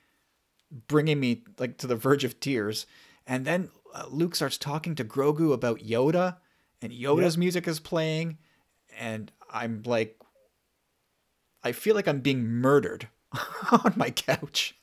bringing 0.88 1.20
me 1.20 1.44
like 1.60 1.78
to 1.80 1.88
the 1.88 1.96
verge 1.96 2.24
of 2.24 2.40
tears, 2.40 2.86
and 3.28 3.46
then 3.46 3.70
uh, 3.94 4.06
Luke 4.10 4.36
starts 4.36 4.58
talking 4.58 4.96
to 4.96 5.04
Grogu 5.04 5.54
about 5.54 5.80
Yoda, 5.80 6.38
and 6.82 6.94
Yoda's 6.94 7.38
music 7.38 7.68
is 7.68 7.82
playing, 7.82 8.38
and 8.98 9.30
I'm 9.52 9.84
like, 9.86 10.18
I 11.64 11.74
feel 11.74 11.96
like 11.96 12.08
I'm 12.08 12.22
being 12.22 12.46
murdered 12.46 13.10
on 13.72 13.94
my 13.98 14.10
couch. 14.10 14.76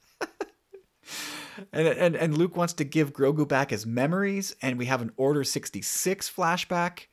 And, 1.73 1.89
and 1.89 2.17
and 2.17 2.39
Luke 2.39 2.57
wants 2.57 2.73
to 2.75 2.85
give 2.85 3.13
Grogu 3.13 3.47
back 3.47 3.71
his 3.71 3.87
memories, 3.87 4.55
and 4.63 4.79
we 4.79 4.87
have 4.87 5.03
an 5.03 5.13
Order 5.17 5.45
66 5.45 6.31
flashback. 6.31 7.07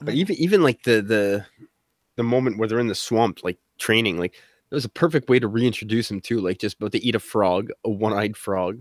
But 0.00 0.14
even 0.14 0.36
even 0.36 0.62
like 0.62 0.82
the 0.82 1.02
the 1.02 1.46
the 2.16 2.22
moment 2.22 2.58
where 2.58 2.68
they're 2.68 2.78
in 2.78 2.88
the 2.88 2.94
swamp, 2.94 3.40
like 3.42 3.58
training, 3.78 4.18
like 4.18 4.34
it 4.34 4.74
was 4.74 4.84
a 4.84 4.90
perfect 4.90 5.28
way 5.28 5.38
to 5.38 5.48
reintroduce 5.48 6.10
him 6.10 6.20
too. 6.20 6.40
Like 6.40 6.58
just 6.58 6.76
about 6.76 6.92
to 6.92 7.04
eat 7.04 7.14
a 7.14 7.20
frog, 7.20 7.70
a 7.84 7.90
one-eyed 7.90 8.36
frog, 8.36 8.78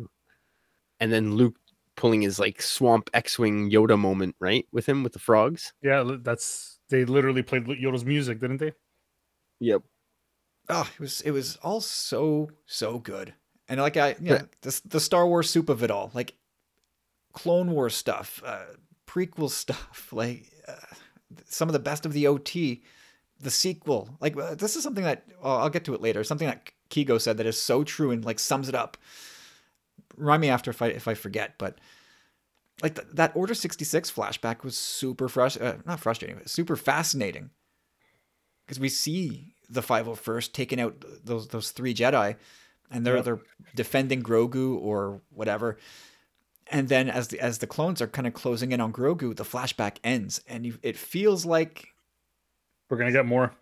and 1.00 1.12
then 1.12 1.36
Luke 1.36 1.56
pulling 1.96 2.22
his 2.22 2.40
like 2.40 2.62
swamp 2.62 3.10
X-wing 3.14 3.72
Yoda 3.72 3.98
moment, 3.98 4.36
right, 4.40 4.66
with 4.72 4.88
him 4.88 5.04
with 5.04 5.14
the 5.14 5.20
frogs. 5.20 5.74
Yeah, 5.82 6.18
that's 6.22 6.80
they 6.90 7.06
literally 7.06 7.44
played 7.44 7.66
Yoda's 7.66 8.06
music, 8.06 8.40
didn't 8.40 8.58
they? 8.58 8.74
Yep. 9.60 9.82
Oh, 10.70 10.90
it 10.94 11.00
was 11.00 11.22
it 11.22 11.32
was 11.32 11.58
all 11.58 11.82
so 11.82 12.50
so 12.66 13.00
good, 13.00 13.34
and 13.70 13.80
like 13.80 13.98
I 13.98 14.16
yeah, 14.22 14.44
the 14.62 14.82
the 14.86 15.00
Star 15.00 15.28
Wars 15.28 15.50
soup 15.50 15.70
of 15.70 15.84
it 15.84 15.92
all, 15.92 16.12
like 16.14 16.34
Clone 17.34 17.72
Wars 17.72 17.96
stuff, 17.96 18.42
uh, 18.46 18.66
prequel 19.06 19.50
stuff, 19.50 20.10
like 20.12 20.52
uh, 20.68 20.74
some 21.46 21.70
of 21.70 21.74
the 21.74 21.80
best 21.80 22.06
of 22.06 22.14
the 22.14 22.28
OT, 22.28 22.84
the 23.40 23.52
sequel. 23.52 24.10
Like 24.20 24.38
uh, 24.38 24.56
this 24.56 24.76
is 24.76 24.84
something 24.84 25.04
that 25.04 25.24
well, 25.42 25.58
I'll 25.58 25.70
get 25.70 25.86
to 25.86 25.94
it 25.94 26.02
later. 26.02 26.24
Something 26.24 26.48
that 26.48 26.72
Kigo 26.90 27.20
said 27.20 27.38
that 27.38 27.46
is 27.46 27.62
so 27.62 27.84
true 27.84 28.12
and 28.12 28.24
like 28.24 28.40
sums 28.40 28.70
it 28.70 28.76
up. 28.76 28.98
Remind 30.16 30.42
me 30.42 30.50
after 30.50 30.72
if 30.72 30.82
I 30.82 30.88
if 30.88 31.08
I 31.08 31.14
forget, 31.14 31.56
but 31.58 31.78
like 32.82 32.96
th- 32.96 33.08
that 33.14 33.36
Order 33.36 33.54
sixty 33.54 33.86
six 33.86 34.12
flashback 34.12 34.64
was 34.64 34.78
super 34.78 35.28
frustrating. 35.28 35.80
Uh, 35.80 35.82
not 35.86 36.00
frustrating, 36.00 36.38
but 36.38 36.50
super 36.50 36.76
fascinating 36.76 37.50
because 38.66 38.80
we 38.80 38.90
see 38.90 39.54
the 39.70 39.82
501st 39.82 40.54
taking 40.54 40.80
out 40.80 41.04
those 41.24 41.48
those 41.48 41.72
three 41.72 41.94
Jedi, 41.94 42.36
and 42.92 43.06
they're 43.06 43.16
Yep. 43.18 43.26
they're 43.26 43.42
defending 43.76 44.24
Grogu 44.24 44.78
or 44.80 45.22
whatever. 45.30 45.78
And 46.70 46.90
then 46.90 47.10
as 47.10 47.30
the 47.30 47.40
as 47.40 47.60
the 47.60 47.68
clones 47.68 48.02
are 48.02 48.08
kind 48.08 48.28
of 48.28 48.34
closing 48.34 48.72
in 48.72 48.82
on 48.82 48.92
Grogu, 48.92 49.36
the 49.36 49.44
flashback 49.46 49.98
ends, 50.04 50.42
and 50.48 50.66
you, 50.66 50.78
it 50.84 50.98
feels 50.98 51.46
like 51.46 51.94
We're 52.90 52.98
gonna 52.98 53.12
get 53.12 53.26
more. 53.26 53.54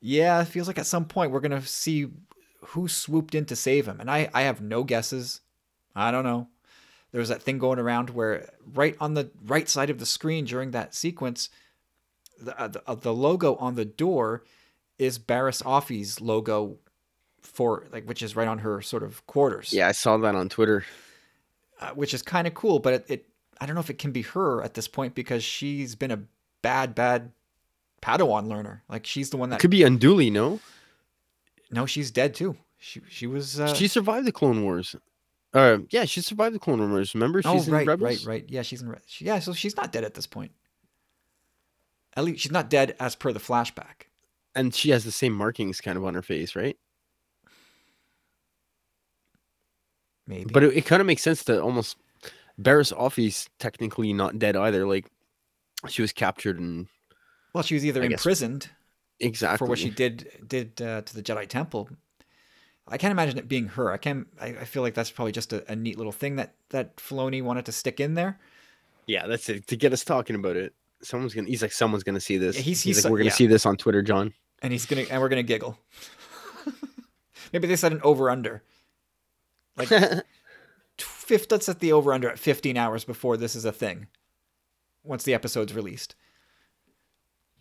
yeah, 0.00 0.40
it 0.42 0.46
feels 0.46 0.66
like 0.68 0.78
at 0.78 0.86
some 0.86 1.06
point 1.06 1.30
we're 1.32 1.40
gonna 1.40 1.62
see 1.62 2.08
who 2.66 2.86
swooped 2.88 3.34
in 3.34 3.44
to 3.46 3.56
save 3.56 3.86
him, 3.88 3.98
and 4.00 4.10
I 4.10 4.28
I 4.34 4.42
have 4.42 4.60
no 4.60 4.84
guesses. 4.84 5.40
I 5.94 6.10
don't 6.10 6.24
know. 6.24 6.48
There 7.12 7.18
was 7.18 7.28
that 7.28 7.42
thing 7.42 7.58
going 7.58 7.78
around 7.78 8.10
where 8.10 8.48
right 8.74 8.96
on 9.00 9.14
the 9.14 9.30
right 9.44 9.68
side 9.68 9.90
of 9.90 9.98
the 9.98 10.06
screen 10.06 10.44
during 10.44 10.70
that 10.70 10.94
sequence, 10.94 11.48
the 12.40 12.58
uh, 12.60 12.68
the, 12.68 12.82
uh, 12.86 12.94
the 12.94 13.12
logo 13.14 13.56
on 13.56 13.74
the 13.74 13.84
door 13.84 14.44
is 14.98 15.18
Barriss 15.18 15.62
Offee's 15.62 16.20
logo 16.20 16.78
for 17.42 17.86
like 17.92 18.04
which 18.04 18.22
is 18.22 18.34
right 18.36 18.48
on 18.48 18.58
her 18.58 18.80
sort 18.82 19.02
of 19.02 19.26
quarters. 19.26 19.72
Yeah, 19.72 19.88
I 19.88 19.92
saw 19.92 20.16
that 20.18 20.34
on 20.34 20.48
Twitter. 20.48 20.84
uh, 21.80 21.90
which 21.90 22.14
is 22.14 22.22
kind 22.22 22.46
of 22.46 22.54
cool. 22.54 22.78
But 22.78 22.94
it, 22.94 23.04
it, 23.08 23.26
I 23.60 23.66
don't 23.66 23.74
know 23.74 23.80
if 23.80 23.90
it 23.90 23.98
can 23.98 24.12
be 24.12 24.22
her 24.22 24.62
at 24.62 24.74
this 24.74 24.88
point 24.88 25.14
because 25.14 25.42
she's 25.44 25.94
been 25.94 26.10
a 26.10 26.20
bad, 26.62 26.94
bad 26.94 27.32
Padawan 28.00 28.48
learner. 28.48 28.82
Like 28.88 29.06
she's 29.06 29.30
the 29.30 29.36
one 29.36 29.50
that. 29.50 29.60
Could 29.60 29.70
be 29.70 29.80
Unduli, 29.80 30.30
no? 30.32 30.60
no, 31.70 31.86
she's 31.86 32.10
dead 32.10 32.34
too. 32.34 32.56
She 32.78 33.00
she 33.08 33.26
was. 33.26 33.60
Uh, 33.60 33.72
she 33.74 33.86
survived 33.88 34.26
the 34.26 34.32
Clone 34.32 34.62
Wars. 34.64 34.96
Uh, 35.54 35.78
yeah, 35.90 36.04
she 36.06 36.20
survived 36.22 36.54
the 36.54 36.58
Clone 36.58 36.90
Wars. 36.90 37.14
Remember, 37.14 37.42
oh 37.44 37.54
she's 37.54 37.68
in 37.68 37.74
right, 37.74 37.86
Rebels. 37.86 38.26
right, 38.26 38.42
right. 38.42 38.44
Yeah, 38.48 38.62
she's 38.62 38.80
in. 38.82 38.88
Re- 38.88 38.98
she- 39.06 39.26
Yeah, 39.26 39.38
so 39.38 39.52
she's 39.52 39.76
not 39.76 39.92
dead 39.92 40.02
at 40.04 40.14
this 40.14 40.26
point. 40.26 40.50
At 42.16 42.24
least 42.24 42.40
she's 42.40 42.52
not 42.52 42.70
dead 42.70 42.94
as 43.00 43.14
per 43.14 43.32
the 43.32 43.38
flashback. 43.40 44.06
And 44.54 44.74
she 44.74 44.90
has 44.90 45.04
the 45.04 45.12
same 45.12 45.32
markings 45.32 45.80
kind 45.80 45.96
of 45.96 46.04
on 46.04 46.14
her 46.14 46.22
face, 46.22 46.54
right? 46.56 46.76
Maybe. 50.26 50.50
But 50.52 50.64
it, 50.64 50.76
it 50.76 50.86
kind 50.86 51.00
of 51.00 51.06
makes 51.06 51.22
sense 51.22 51.44
to 51.44 51.60
almost. 51.62 51.96
Barriss 52.60 52.92
Offee's 52.92 53.48
technically 53.58 54.12
not 54.12 54.38
dead 54.38 54.56
either. 54.56 54.86
Like, 54.86 55.06
she 55.88 56.02
was 56.02 56.12
captured 56.12 56.58
and 56.60 56.86
well, 57.54 57.64
she 57.64 57.74
was 57.74 57.84
either 57.84 58.02
I 58.02 58.06
guess- 58.06 58.20
imprisoned 58.20 58.70
exactly 59.20 59.58
for 59.58 59.68
what 59.68 59.78
she 59.78 59.90
did 59.90 60.28
did 60.46 60.80
uh, 60.80 61.00
to 61.02 61.14
the 61.14 61.22
Jedi 61.22 61.48
Temple. 61.48 61.88
I 62.88 62.98
can't 62.98 63.12
imagine 63.12 63.38
it 63.38 63.48
being 63.48 63.68
her. 63.68 63.90
I 63.90 63.96
can 63.96 64.26
I, 64.40 64.48
I 64.48 64.64
feel 64.64 64.82
like 64.82 64.94
that's 64.94 65.10
probably 65.10 65.32
just 65.32 65.52
a, 65.52 65.70
a 65.70 65.74
neat 65.76 65.96
little 65.96 66.12
thing 66.12 66.36
that 66.36 66.54
that 66.70 66.96
Filoni 66.96 67.42
wanted 67.42 67.64
to 67.66 67.72
stick 67.72 68.00
in 68.00 68.14
there. 68.14 68.38
Yeah, 69.06 69.26
that's 69.26 69.48
it. 69.48 69.66
To 69.68 69.76
get 69.76 69.92
us 69.92 70.04
talking 70.04 70.36
about 70.36 70.56
it, 70.56 70.74
someone's 71.02 71.34
gonna. 71.34 71.48
He's 71.48 71.62
like, 71.62 71.72
someone's 71.72 72.04
gonna 72.04 72.20
see 72.20 72.36
this. 72.36 72.56
Yeah, 72.56 72.62
he's, 72.62 72.82
he's- 72.82 72.96
he's 72.96 73.04
like, 73.04 73.10
we're 73.10 73.18
gonna 73.18 73.30
yeah. 73.30 73.34
see 73.34 73.46
this 73.46 73.66
on 73.66 73.76
Twitter, 73.76 74.02
John. 74.02 74.34
and 74.62 74.72
he's 74.72 74.86
gonna 74.86 75.06
and 75.10 75.20
we're 75.20 75.28
gonna 75.30 75.42
giggle. 75.42 75.78
Maybe 77.52 77.66
they 77.66 77.76
set 77.76 77.92
an 77.92 78.00
over 78.02 78.30
under. 78.30 78.62
Like 79.76 79.88
fifth, 80.98 81.50
let's 81.50 81.66
set 81.66 81.80
the 81.80 81.92
over 81.92 82.12
under 82.12 82.28
at 82.28 82.38
15 82.38 82.76
hours 82.76 83.04
before 83.04 83.36
this 83.36 83.54
is 83.54 83.64
a 83.64 83.72
thing. 83.72 84.08
Once 85.04 85.24
the 85.24 85.34
episode's 85.34 85.74
released. 85.74 86.14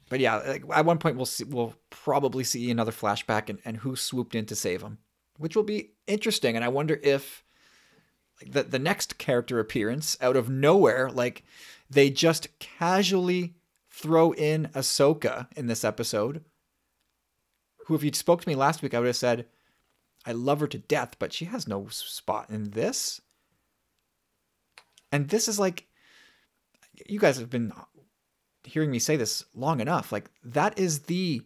But 0.09 0.19
yeah, 0.19 0.35
like, 0.37 0.63
at 0.73 0.85
one 0.85 0.97
point 0.97 1.15
we'll 1.15 1.25
see 1.25 1.45
we'll 1.45 1.73
probably 1.89 2.43
see 2.43 2.69
another 2.69 2.91
flashback 2.91 3.49
and, 3.49 3.59
and 3.63 3.77
who 3.77 3.95
swooped 3.95 4.35
in 4.35 4.45
to 4.47 4.55
save 4.55 4.81
him, 4.81 4.97
which 5.37 5.55
will 5.55 5.63
be 5.63 5.93
interesting. 6.05 6.55
And 6.55 6.65
I 6.65 6.67
wonder 6.67 6.99
if 7.01 7.43
like 8.41 8.51
the 8.51 8.63
the 8.63 8.77
next 8.77 9.17
character 9.17 9.57
appearance 9.59 10.17
out 10.19 10.35
of 10.35 10.49
nowhere, 10.49 11.09
like 11.09 11.43
they 11.89 12.09
just 12.09 12.59
casually 12.59 13.55
throw 13.89 14.33
in 14.33 14.69
Ahsoka 14.73 15.47
in 15.55 15.67
this 15.67 15.85
episode. 15.85 16.43
Who, 17.85 17.95
if 17.95 18.03
you'd 18.03 18.15
spoke 18.15 18.41
to 18.41 18.49
me 18.49 18.55
last 18.55 18.81
week, 18.81 18.93
I 18.93 18.99
would 18.99 19.07
have 19.07 19.15
said, 19.15 19.47
I 20.25 20.33
love 20.33 20.59
her 20.59 20.67
to 20.67 20.77
death, 20.77 21.15
but 21.19 21.33
she 21.33 21.45
has 21.45 21.67
no 21.67 21.87
spot 21.89 22.49
in 22.49 22.71
this. 22.71 23.21
And 25.11 25.29
this 25.29 25.47
is 25.47 25.59
like, 25.59 25.87
you 27.07 27.19
guys 27.19 27.37
have 27.37 27.49
been 27.49 27.73
hearing 28.63 28.91
me 28.91 28.99
say 28.99 29.15
this 29.15 29.43
long 29.55 29.79
enough. 29.79 30.11
Like, 30.11 30.29
that 30.43 30.77
is 30.77 31.01
the 31.01 31.41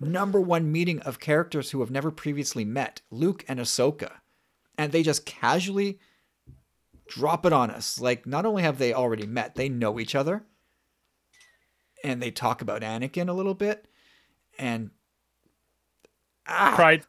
number 0.00 0.40
one 0.40 0.72
meeting 0.72 1.00
of 1.00 1.20
characters 1.20 1.70
who 1.70 1.80
have 1.80 1.90
never 1.90 2.10
previously 2.10 2.64
met 2.64 3.02
Luke 3.10 3.44
and 3.48 3.60
Ahsoka. 3.60 4.12
And 4.78 4.92
they 4.92 5.02
just 5.02 5.26
casually 5.26 5.98
drop 7.08 7.46
it 7.46 7.52
on 7.52 7.70
us. 7.70 8.00
Like, 8.00 8.26
not 8.26 8.46
only 8.46 8.62
have 8.62 8.78
they 8.78 8.92
already 8.92 9.26
met, 9.26 9.54
they 9.54 9.68
know 9.68 10.00
each 10.00 10.14
other. 10.14 10.44
And 12.02 12.22
they 12.22 12.30
talk 12.30 12.62
about 12.62 12.82
Anakin 12.82 13.28
a 13.28 13.34
little 13.34 13.54
bit. 13.54 13.86
And. 14.58 14.90
Ah, 16.46 16.72
Cried. 16.76 17.04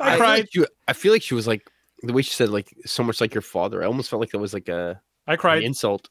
I, 0.00 0.14
I 0.14 0.16
cried. 0.16 0.38
like 0.40 0.48
she, 0.52 0.64
I 0.86 0.92
feel 0.92 1.12
like 1.12 1.22
she 1.22 1.34
was 1.34 1.46
like 1.46 1.68
the 2.02 2.12
way 2.12 2.22
she 2.22 2.30
said 2.34 2.48
like 2.50 2.72
so 2.86 3.02
much 3.02 3.20
like 3.20 3.34
your 3.34 3.42
father. 3.42 3.82
I 3.82 3.86
almost 3.86 4.10
felt 4.10 4.20
like 4.20 4.30
that 4.30 4.38
was 4.38 4.54
like 4.54 4.68
a 4.68 5.00
I 5.26 5.32
an 5.34 5.38
cried. 5.38 5.62
insult. 5.62 6.08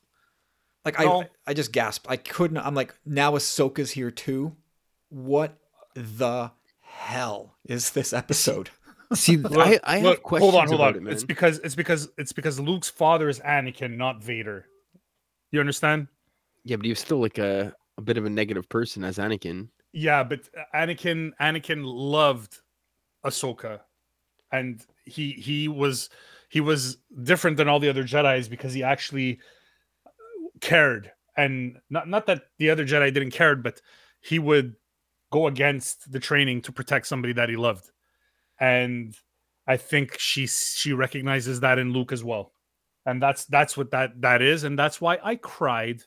Like 0.85 0.99
No. 0.99 1.23
I, 1.23 1.29
I 1.47 1.53
just 1.53 1.71
gasped. 1.71 2.05
I 2.09 2.17
couldn't. 2.17 2.57
I'm 2.57 2.75
like, 2.75 2.95
now 3.05 3.33
Ahsoka's 3.33 3.91
here 3.91 4.11
too. 4.11 4.55
What 5.09 5.57
the 5.95 6.51
hell 6.81 7.57
is 7.65 7.91
this 7.91 8.13
episode? 8.13 8.69
See, 9.13 9.37
Look, 9.37 9.57
I, 9.57 9.79
I 9.83 9.97
have 9.99 10.21
questions 10.23 10.51
hold 10.51 10.61
on, 10.61 10.67
hold 10.67 10.79
about 10.81 10.93
on. 10.93 10.97
it, 10.97 11.03
man. 11.03 11.13
it's 11.13 11.23
because 11.23 11.59
it's 11.59 11.75
because 11.75 12.09
it's 12.17 12.33
because 12.33 12.59
Luke's 12.59 12.89
father 12.89 13.29
is 13.29 13.39
Anakin, 13.39 13.95
not 13.97 14.21
Vader. 14.23 14.65
You 15.51 15.61
understand? 15.61 16.07
Yeah, 16.65 16.75
but 16.75 16.85
he 16.85 16.91
was 16.91 16.99
still 16.99 17.19
like 17.21 17.37
a, 17.37 17.73
a 17.97 18.01
bit 18.01 18.17
of 18.17 18.25
a 18.25 18.29
negative 18.29 18.67
person 18.67 19.05
as 19.05 19.17
Anakin. 19.17 19.69
Yeah, 19.93 20.23
but 20.23 20.41
Anakin 20.75 21.31
Anakin 21.39 21.81
loved 21.85 22.59
Ahsoka, 23.25 23.81
and 24.51 24.85
he 25.05 25.31
he 25.33 25.67
was 25.67 26.09
he 26.49 26.61
was 26.61 26.97
different 27.23 27.57
than 27.57 27.67
all 27.67 27.79
the 27.79 27.89
other 27.89 28.03
Jedi's 28.03 28.47
because 28.47 28.73
he 28.73 28.83
actually 28.83 29.39
cared, 30.61 31.11
and 31.35 31.77
not 31.89 32.07
not 32.07 32.25
that 32.27 32.43
the 32.57 32.69
other 32.69 32.85
Jedi 32.85 33.13
didn't 33.13 33.31
care, 33.31 33.55
but 33.55 33.81
he 34.21 34.39
would 34.39 34.75
go 35.31 35.47
against 35.47 36.11
the 36.11 36.19
training 36.19 36.61
to 36.61 36.71
protect 36.71 37.07
somebody 37.07 37.33
that 37.33 37.49
he 37.49 37.55
loved, 37.55 37.91
and 38.59 39.15
I 39.67 39.77
think 39.77 40.17
she 40.17 40.47
she 40.47 40.93
recognizes 40.93 41.59
that 41.59 41.79
in 41.79 41.91
Luke 41.91 42.11
as 42.11 42.23
well, 42.23 42.53
and 43.05 43.21
that's 43.21 43.45
that's 43.45 43.75
what 43.75 43.91
that 43.91 44.21
that 44.21 44.41
is, 44.41 44.63
and 44.63 44.79
that's 44.79 45.01
why 45.01 45.19
I 45.23 45.35
cried 45.35 46.03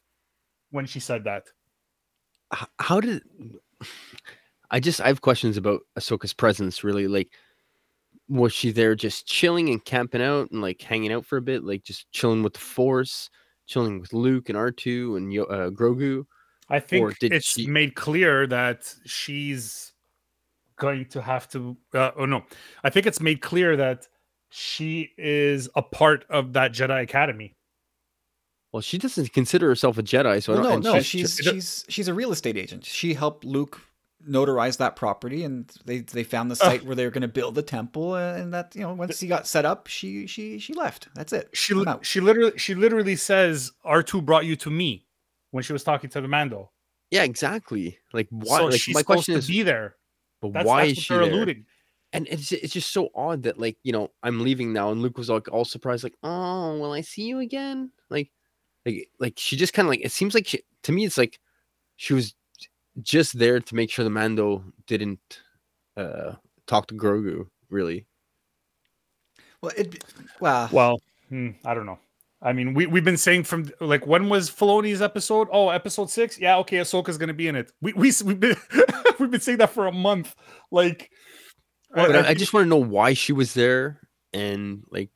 when 0.71 0.87
she 0.87 1.01
said 1.01 1.25
that. 1.25 1.45
How 2.79 3.01
did 3.01 3.23
I 4.71 4.81
just 4.81 5.01
I 5.01 5.09
have 5.09 5.21
questions 5.21 5.57
about 5.57 5.81
Ahsoka's 5.99 6.33
presence 6.35 6.85
really 6.85 7.09
like 7.09 7.29
was 8.29 8.53
she 8.53 8.71
there 8.71 8.95
just 8.95 9.27
chilling 9.27 9.69
and 9.71 9.85
camping 9.85 10.23
out 10.23 10.51
and 10.53 10.63
like 10.63 10.81
hanging 10.81 11.13
out 11.13 11.27
for 11.27 11.37
a 11.37 11.43
bit 11.43 11.65
like 11.65 11.83
just 11.83 12.11
chilling 12.13 12.43
with 12.43 12.53
the 12.55 12.61
force 12.61 13.29
chilling 13.67 14.01
with 14.01 14.13
Luke 14.13 14.49
and 14.49 14.57
R2 14.59 15.17
and 15.17 15.39
uh, 15.39 15.71
Grogu 15.71 16.25
I 16.69 16.79
think 16.79 17.17
it's 17.23 17.47
she- 17.47 17.67
made 17.67 17.95
clear 17.97 18.47
that 18.47 18.95
she's 19.05 19.93
going 20.77 21.07
to 21.07 21.21
have 21.21 21.49
to. 21.51 21.77
Uh, 21.93 22.13
oh 22.17 22.25
no, 22.27 22.45
I 22.85 22.91
think 22.91 23.07
it's 23.07 23.21
made 23.21 23.41
clear 23.43 23.77
that 23.77 24.07
she 24.51 25.11
is 25.19 25.69
a 25.75 25.83
part 25.83 26.25
of 26.31 26.53
that 26.53 26.73
Jedi 26.73 27.03
Academy. 27.03 27.55
well 28.73 28.81
she 28.81 28.99
doesn't 28.99 29.33
consider 29.33 29.67
herself 29.69 29.99
a 29.99 30.03
Jedi 30.03 30.41
so 30.43 30.53
I 30.53 30.61
Well, 30.61 30.71
don't 30.71 30.85
no, 30.85 30.93
no, 30.95 31.01
she's- 31.01 31.35
she's 31.37 31.45
she's 31.53 31.85
she's 31.89 32.09
a 32.09 32.15
real 32.15 32.31
estate 32.31 32.57
agent. 32.57 32.85
She 32.85 33.15
helped 33.15 33.45
Luke 33.45 33.81
notarize 34.29 34.77
that 34.79 34.97
property, 34.97 35.45
and 35.45 35.71
they 35.85 36.01
they 36.01 36.25
found 36.25 36.51
the 36.51 36.57
site 36.57 36.85
where 36.85 36.95
they 36.97 37.05
were 37.05 37.11
going 37.11 37.23
to 37.23 37.29
build 37.29 37.55
the 37.55 37.63
temple, 37.63 38.15
and 38.17 38.53
that 38.55 38.75
you 38.75 38.83
know 38.83 38.93
once 38.95 39.21
he 39.21 39.27
got 39.29 39.47
set 39.47 39.65
up, 39.65 39.87
she 39.87 40.27
she 40.27 40.59
she 40.59 40.73
left. 40.75 41.09
That's 41.15 41.33
it. 41.33 41.49
She 41.53 41.75
li- 41.75 41.87
she 42.03 42.21
literally 42.21 42.53
she 42.59 42.75
literally 42.75 43.17
says 43.17 43.73
R 43.85 44.03
two 44.03 44.21
brought 44.23 44.45
you 44.47 44.57
to 44.57 44.71
me 44.71 45.07
when 45.51 45.63
she 45.65 45.73
was 45.73 45.83
talking 45.85 46.11
to 46.11 46.21
the 46.21 46.29
Mando. 46.29 46.71
yeah 47.11 47.25
exactly 47.25 47.99
like 48.13 48.29
why 48.31 48.59
so 48.59 48.67
like 48.67 48.81
she's 48.81 48.95
my 48.95 49.01
supposed 49.01 49.17
question 49.27 49.35
to 49.35 49.39
is 49.39 49.49
be 49.49 49.63
there. 49.63 49.97
but 50.41 50.53
That's, 50.53 50.67
why 50.67 50.87
that's 50.87 50.99
is 50.99 51.05
she 51.05 51.15
they're 51.15 51.25
there 51.25 51.33
alluding. 51.33 51.67
and 52.13 52.29
it's 52.29 52.53
it's 52.53 52.73
just 52.73 52.93
so 52.93 53.09
odd 53.17 53.43
that 53.45 53.59
like 53.59 53.77
you 53.83 53.93
know 53.93 54.11
I'm 54.23 54.41
leaving 54.41 54.73
now 54.73 54.93
and 54.93 55.03
Luke 55.03 55.19
was 55.19 55.29
like 55.29 55.51
all 55.51 55.65
surprised 55.65 56.05
like 56.05 56.15
oh 56.23 56.79
will 56.79 56.93
I 56.93 57.01
see 57.01 57.23
you 57.25 57.41
again 57.41 57.91
like 58.11 58.31
like 58.87 59.09
like 59.19 59.35
she 59.39 59.57
just 59.57 59.73
kind 59.73 59.87
of 59.87 59.91
like 59.91 60.05
it 60.05 60.13
seems 60.13 60.35
like 60.35 60.47
she, 60.47 60.61
to 60.85 60.93
me 60.93 61.05
it's 61.05 61.19
like 61.19 61.41
she 61.97 62.15
was 62.15 62.35
just 63.03 63.39
there 63.39 63.61
to 63.61 63.75
make 63.75 63.91
sure 63.91 64.05
the 64.05 64.11
Mando 64.11 64.65
didn't 64.87 65.41
uh 65.97 66.35
talk 66.67 66.87
to 66.89 66.95
Grogu 66.95 67.47
really 67.71 68.07
Well, 69.63 69.73
it 69.77 70.05
well, 70.41 70.69
Well, 70.73 71.01
hmm, 71.29 71.51
I 71.65 71.75
don't 71.75 71.87
know. 71.87 71.99
I 72.43 72.55
mean, 72.55 72.73
we 72.73 72.87
we've 72.87 73.05
been 73.05 73.19
saying 73.19 73.45
from 73.45 73.71
like 73.81 74.07
when 74.07 74.29
was 74.31 74.51
Filoni's 74.51 75.03
episode? 75.03 75.49
Oh, 75.53 75.69
episode 75.69 76.09
six. 76.11 76.39
Yeah, 76.39 76.57
okay, 76.59 76.79
Ahsoka's 76.79 77.19
gonna 77.19 77.35
be 77.35 77.49
in 77.49 77.57
it. 77.57 77.71
We 77.83 77.93
we 77.93 78.13
we've 78.25 78.41
been 78.41 78.57
we've 79.19 79.31
been 79.31 79.41
saying 79.41 79.59
that 79.59 79.71
for 79.71 79.87
a 79.87 79.93
month. 79.93 80.35
Like, 80.71 81.11
but 81.95 82.17
I- 82.17 82.21
I, 82.21 82.29
I 82.29 82.35
just 82.35 82.55
want 82.55 82.65
to 82.65 82.69
know 82.71 82.77
why 82.83 83.13
she 83.15 83.33
was 83.35 83.53
there 83.53 84.01
and 84.33 84.83
like 84.91 85.11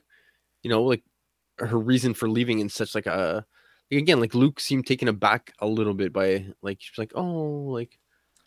you 0.62 0.68
know 0.70 0.82
like 0.82 1.02
her 1.58 1.78
reason 1.78 2.12
for 2.14 2.28
leaving 2.28 2.58
in 2.58 2.68
such 2.68 2.94
like 2.94 3.06
a 3.06 3.36
like, 3.36 3.44
again 3.92 4.20
like 4.20 4.34
Luke 4.34 4.60
seemed 4.60 4.86
taken 4.86 5.08
aback 5.08 5.52
a 5.60 5.66
little 5.66 5.94
bit 5.94 6.12
by 6.12 6.46
like 6.62 6.78
she's 6.80 6.98
like 6.98 7.12
oh 7.14 7.66
like 7.70 7.98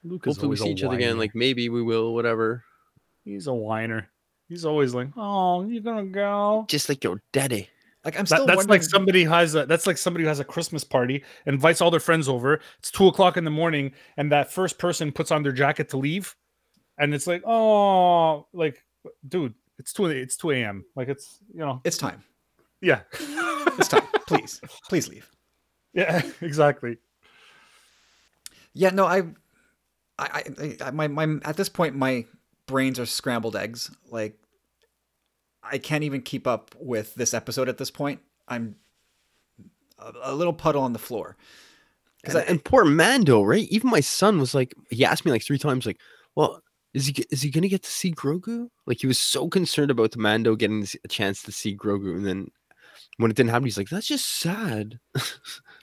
Luke 0.03 0.25
is 0.27 0.35
hopefully 0.35 0.49
we 0.49 0.55
see 0.57 0.71
each 0.71 0.83
other 0.83 0.95
again 0.95 1.17
like 1.17 1.33
maybe 1.35 1.69
we 1.69 1.81
will 1.83 2.13
whatever 2.13 2.63
he's 3.23 3.47
a 3.47 3.53
whiner. 3.53 4.09
He's 4.49 4.63
always 4.63 4.93
like, 4.93 5.09
"Oh, 5.17 5.65
you're 5.65 5.81
gonna 5.81 6.05
go." 6.05 6.65
just 6.69 6.88
like 6.88 7.03
your 7.03 7.21
daddy 7.33 7.67
like 8.05 8.15
I'm 8.17 8.23
That- 8.23 8.27
still 8.27 8.45
that's 8.45 8.57
wondering. 8.57 8.79
like 8.79 8.83
somebody 8.83 9.23
has 9.25 9.55
a 9.55 9.65
that's 9.65 9.85
like 9.85 9.97
somebody 9.97 10.23
who 10.23 10.29
has 10.29 10.39
a 10.39 10.45
Christmas 10.45 10.85
party, 10.85 11.25
invites 11.45 11.81
all 11.81 11.91
their 11.91 11.99
friends 11.99 12.29
over. 12.29 12.61
It's 12.79 12.89
two 12.89 13.07
o'clock 13.07 13.35
in 13.35 13.43
the 13.43 13.51
morning, 13.51 13.91
and 14.15 14.31
that 14.31 14.49
first 14.49 14.77
person 14.79 15.11
puts 15.11 15.29
on 15.31 15.43
their 15.43 15.51
jacket 15.51 15.89
to 15.89 15.97
leave, 15.97 16.33
and 16.97 17.13
it's 17.13 17.27
like, 17.27 17.43
oh, 17.45 18.47
like, 18.53 18.81
dude, 19.27 19.53
it's 19.79 19.91
two 19.91 20.05
it's 20.05 20.38
two 20.38 20.51
a.m. 20.51 20.85
Like 20.95 21.09
it's 21.09 21.39
you 21.53 21.59
know, 21.59 21.81
it's 21.83 21.97
time. 21.97 22.23
yeah. 22.81 23.01
please, 24.28 24.61
please 24.88 25.07
leave. 25.09 25.30
yeah, 25.93 26.21
exactly. 26.41 26.97
Yeah, 28.73 28.89
no, 28.91 29.05
I, 29.05 29.23
I, 30.19 30.43
I, 30.59 30.78
I 30.86 30.91
my, 30.91 31.07
my, 31.07 31.38
at 31.43 31.57
this 31.57 31.69
point, 31.69 31.95
my 31.95 32.25
brains 32.67 32.99
are 32.99 33.05
scrambled 33.05 33.55
eggs. 33.55 33.89
Like, 34.11 34.38
I 35.63 35.78
can't 35.80 36.03
even 36.03 36.21
keep 36.21 36.45
up 36.47 36.75
with 36.80 37.15
this 37.15 37.34
episode 37.34 37.69
at 37.69 37.78
this 37.78 37.89
point. 37.91 38.19
I'm 38.47 38.75
a, 39.99 40.13
a 40.23 40.36
little 40.36 40.53
puddle 40.53 40.84
on 40.84 40.93
the 40.93 40.99
floor. 40.99 41.36
and, 42.23 42.38
I- 42.38 42.41
and 42.41 42.63
poor 42.63 42.86
Mando 42.86 43.41
right 43.43 43.67
even 43.69 43.89
my 43.89 43.99
son 43.99 44.39
was 44.39 44.53
like 44.55 44.73
he 44.89 45.03
asked 45.05 45.25
me 45.25 45.32
like 45.32 45.43
three 45.43 45.57
times 45.57 45.86
like 45.86 45.99
well 46.36 46.61
is 46.93 47.07
he 47.07 47.25
is 47.32 47.41
he 47.41 47.49
gonna 47.51 47.67
get 47.67 47.84
to 47.84 47.91
see 47.91 48.11
Grogu 48.13 48.69
like 48.86 48.99
he 49.01 49.07
was 49.07 49.19
so 49.19 49.47
concerned 49.49 49.91
about 49.91 50.11
the 50.11 50.17
Mando 50.19 50.55
getting 50.55 50.86
a 51.03 51.07
chance 51.07 51.41
to 51.43 51.51
see 51.51 51.75
Grogu 51.75 52.15
and 52.15 52.25
then 52.25 52.47
when 53.18 53.32
it 53.32 53.38
didn't 53.38 53.49
happen 53.49 53.65
he's 53.65 53.78
like 53.78 53.89
that's 53.89 54.07
just 54.07 54.39
sad 54.39 54.99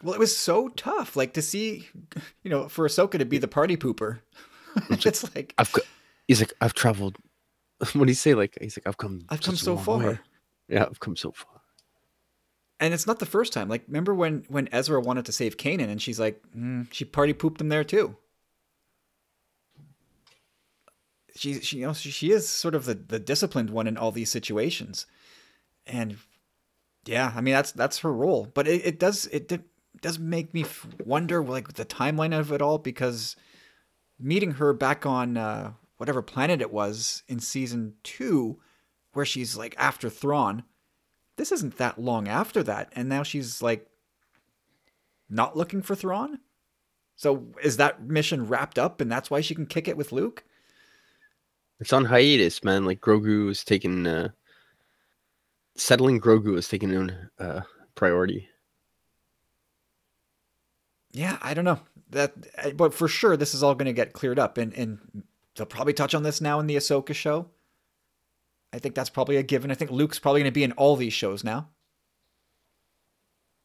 Well, 0.05 0.13
it 0.13 0.21
was 0.21 0.37
so 0.37 0.69
tough, 0.69 1.17
like 1.17 1.33
to 1.33 1.41
see, 1.41 1.89
you 2.43 2.51
know, 2.51 2.69
for 2.69 2.87
Ahsoka 2.87 3.19
to 3.19 3.25
be 3.25 3.39
the 3.39 3.49
party 3.49 3.79
pooper. 3.79 4.21
it's 4.91 5.35
like 5.35 5.55
I've 5.57 5.73
he's 6.29 6.41
like 6.41 6.53
I've 6.61 6.75
traveled 6.75 7.17
what 7.79 8.05
do 8.05 8.07
you 8.07 8.15
say 8.15 8.35
like 8.35 8.59
he's 8.61 8.77
like 8.77 8.87
I've 8.87 8.99
come 8.99 9.23
I've 9.31 9.41
come 9.41 9.57
so 9.57 9.77
far. 9.79 9.99
way." 9.99 10.19
yeah 10.69 10.85
I've 10.85 11.01
come 11.01 11.17
so 11.17 11.33
far 11.33 11.63
and 12.81 12.93
it's 12.93 13.07
not 13.07 13.19
the 13.19 13.27
first 13.27 13.53
time. 13.53 13.69
Like, 13.69 13.85
remember 13.87 14.15
when 14.15 14.45
when 14.49 14.69
Ezra 14.73 15.01
wanted 15.01 15.25
to 15.27 15.33
save 15.33 15.57
Kanan, 15.57 15.89
and 15.89 16.03
she's 16.03 16.21
like, 16.21 16.43
mm, 16.55 16.87
she 16.93 17.05
party 17.05 17.33
pooped 17.33 17.61
him 17.61 17.69
there 17.69 17.85
too. 17.85 18.17
She, 21.37 21.61
she, 21.61 21.79
you 21.79 21.87
know, 21.87 21.95
she, 21.95 22.11
she 22.11 22.31
is 22.31 22.49
sort 22.49 22.75
of 22.75 22.85
the 22.85 22.95
the 22.95 23.21
disciplined 23.21 23.71
one 23.71 23.87
in 23.87 23.97
all 23.97 24.13
these 24.13 24.31
situations, 24.31 25.07
and 25.87 26.17
yeah, 27.07 27.33
I 27.35 27.41
mean 27.41 27.55
that's 27.55 27.73
that's 27.73 27.99
her 27.99 28.13
role. 28.13 28.51
But 28.53 28.69
it, 28.69 28.85
it 28.87 28.99
does 28.99 29.27
it 29.27 29.49
did, 29.49 29.65
does 30.01 30.19
make 30.19 30.55
me 30.55 30.65
wonder 31.05 31.43
like 31.43 31.75
the 31.75 31.85
timeline 31.85 32.39
of 32.39 32.53
it 32.53 32.63
all 32.63 32.79
because 32.79 33.37
meeting 34.19 34.53
her 34.53 34.73
back 34.73 35.07
on 35.07 35.37
uh, 35.37 35.73
whatever 35.97 36.23
planet 36.23 36.61
it 36.61 36.73
was 36.73 37.23
in 37.29 37.41
season 37.41 37.95
two, 38.03 38.59
where 39.13 39.25
she's 39.25 39.57
like 39.57 39.75
after 39.79 40.09
Thrawn 40.09 40.65
this 41.37 41.51
isn't 41.51 41.79
that 41.79 41.99
long 41.99 42.29
after 42.29 42.63
that, 42.63 42.93
and 42.95 43.09
now 43.09 43.23
she's 43.23 43.61
like 43.61 43.89
not 45.29 45.57
looking 45.57 45.83
for 45.83 45.95
Thrawn. 45.95 46.39
So 47.17 47.49
is 47.63 47.77
that 47.77 48.05
mission 48.05 48.47
wrapped 48.47 48.79
up, 48.79 49.01
and 49.01 49.11
that's 49.11 49.31
why 49.31 49.41
she 49.41 49.55
can 49.55 49.67
kick 49.67 49.89
it 49.89 49.97
with 49.97 50.13
Luke? 50.13 50.45
it's 51.81 51.93
on 51.93 52.05
hiatus 52.05 52.63
man 52.63 52.85
like 52.85 53.01
Grogu 53.01 53.51
is 53.51 53.65
taking 53.65 54.07
uh 54.07 54.29
settling 55.77 56.21
Grogu 56.21 56.57
is 56.57 56.69
taking 56.69 56.97
on 56.97 57.31
uh 57.39 57.61
priority 57.95 58.49
Yeah, 61.13 61.39
I 61.43 61.55
don't 61.55 61.65
know 61.65 61.81
that, 62.11 62.77
but 62.77 62.93
for 62.95 63.09
sure 63.09 63.37
this 63.37 63.55
is 63.55 63.63
all 63.63 63.75
going 63.75 63.87
to 63.87 63.93
get 63.93 64.13
cleared 64.13 64.39
up, 64.39 64.59
and 64.59 64.73
and 64.75 64.99
they'll 65.55 65.67
probably 65.67 65.93
touch 65.93 66.15
on 66.15 66.23
this 66.23 66.41
now 66.41 66.59
in 66.61 66.67
the 66.67 66.77
Ahsoka 66.77 67.15
show. 67.15 67.47
I 68.73 68.79
think 68.81 68.95
that's 68.97 69.11
probably 69.11 69.37
a 69.37 69.43
given. 69.45 69.71
I 69.71 69.75
think 69.75 69.93
Luke's 69.93 70.19
probably 70.19 70.41
going 70.41 70.51
to 70.51 70.55
be 70.55 70.65
in 70.65 70.73
all 70.73 70.97
these 70.97 71.13
shows 71.13 71.45
now. 71.45 71.69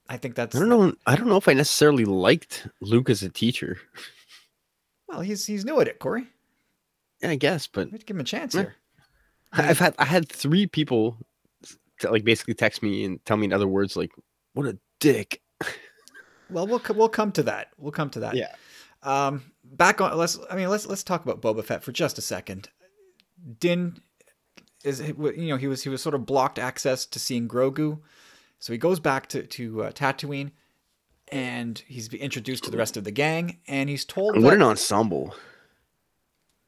I 0.08 0.18
think 0.18 0.36
that's 0.36 0.56
I 0.56 0.60
don't 0.60 0.70
know. 0.70 0.94
I 1.08 1.16
don't 1.16 1.28
know 1.28 1.38
if 1.38 1.48
I 1.48 1.54
necessarily 1.54 2.06
liked 2.06 2.68
Luke 2.82 3.10
as 3.10 3.24
a 3.24 3.30
teacher. 3.30 3.78
Well, 5.08 5.22
he's 5.22 5.46
he's 5.48 5.66
new 5.66 5.80
at 5.82 5.88
it, 5.88 5.98
Corey. 6.00 6.28
Yeah, 7.22 7.32
I 7.32 7.36
guess, 7.36 7.66
but 7.68 7.88
We 7.88 7.92
have 7.94 8.02
to 8.02 8.06
give 8.06 8.16
him 8.16 8.22
a 8.22 8.24
chance 8.24 8.54
Yeah. 8.54 8.62
here. 8.62 8.76
I've 9.54 9.80
had 9.80 9.96
I 9.98 10.06
had 10.06 10.30
three 10.30 10.68
people 10.68 11.18
like 12.04 12.24
basically 12.24 12.54
text 12.54 12.82
me 12.84 13.04
and 13.06 13.24
tell 13.26 13.38
me 13.38 13.46
in 13.46 13.54
other 13.54 13.68
words 13.68 13.96
like, 13.96 14.12
"What 14.54 14.66
a 14.66 14.78
dick." 15.00 15.42
Well, 16.50 16.66
we'll 16.66 16.82
we'll 16.96 17.10
come 17.10 17.32
to 17.34 17.44
that. 17.44 17.70
We'll 17.78 17.92
come 17.92 18.10
to 18.12 18.22
that. 18.22 18.36
Yeah. 18.36 18.54
Um, 19.04 19.52
back 19.64 20.02
on. 20.02 20.18
Let's. 20.18 20.40
I 20.50 20.56
mean, 20.56 20.70
let's 20.70 20.88
let's 20.88 21.04
talk 21.04 21.24
about 21.24 21.42
Boba 21.42 21.64
Fett 21.64 21.84
for 21.84 21.92
just 21.92 22.18
a 22.18 22.22
second. 22.22 22.70
Din 23.60 24.02
is 24.84 25.00
you 25.00 25.48
know 25.50 25.58
he 25.58 25.68
was 25.68 25.84
he 25.84 25.90
was 25.90 26.02
sort 26.02 26.16
of 26.16 26.26
blocked 26.26 26.58
access 26.58 27.06
to 27.06 27.20
seeing 27.20 27.48
Grogu, 27.48 28.00
so 28.60 28.74
he 28.74 28.80
goes 28.80 29.00
back 29.00 29.28
to 29.28 29.44
to 29.44 29.84
uh, 29.84 29.92
Tatooine, 29.92 30.52
and 31.32 31.82
he's 31.88 32.12
introduced 32.14 32.64
to 32.64 32.72
the 32.72 32.78
rest 32.78 32.98
of 32.98 33.04
the 33.04 33.12
gang, 33.12 33.60
and 33.68 33.90
he's 33.90 34.06
told 34.06 34.36
What 34.36 34.50
that, 34.50 34.54
an 34.54 34.64
ensemble! 34.64 35.36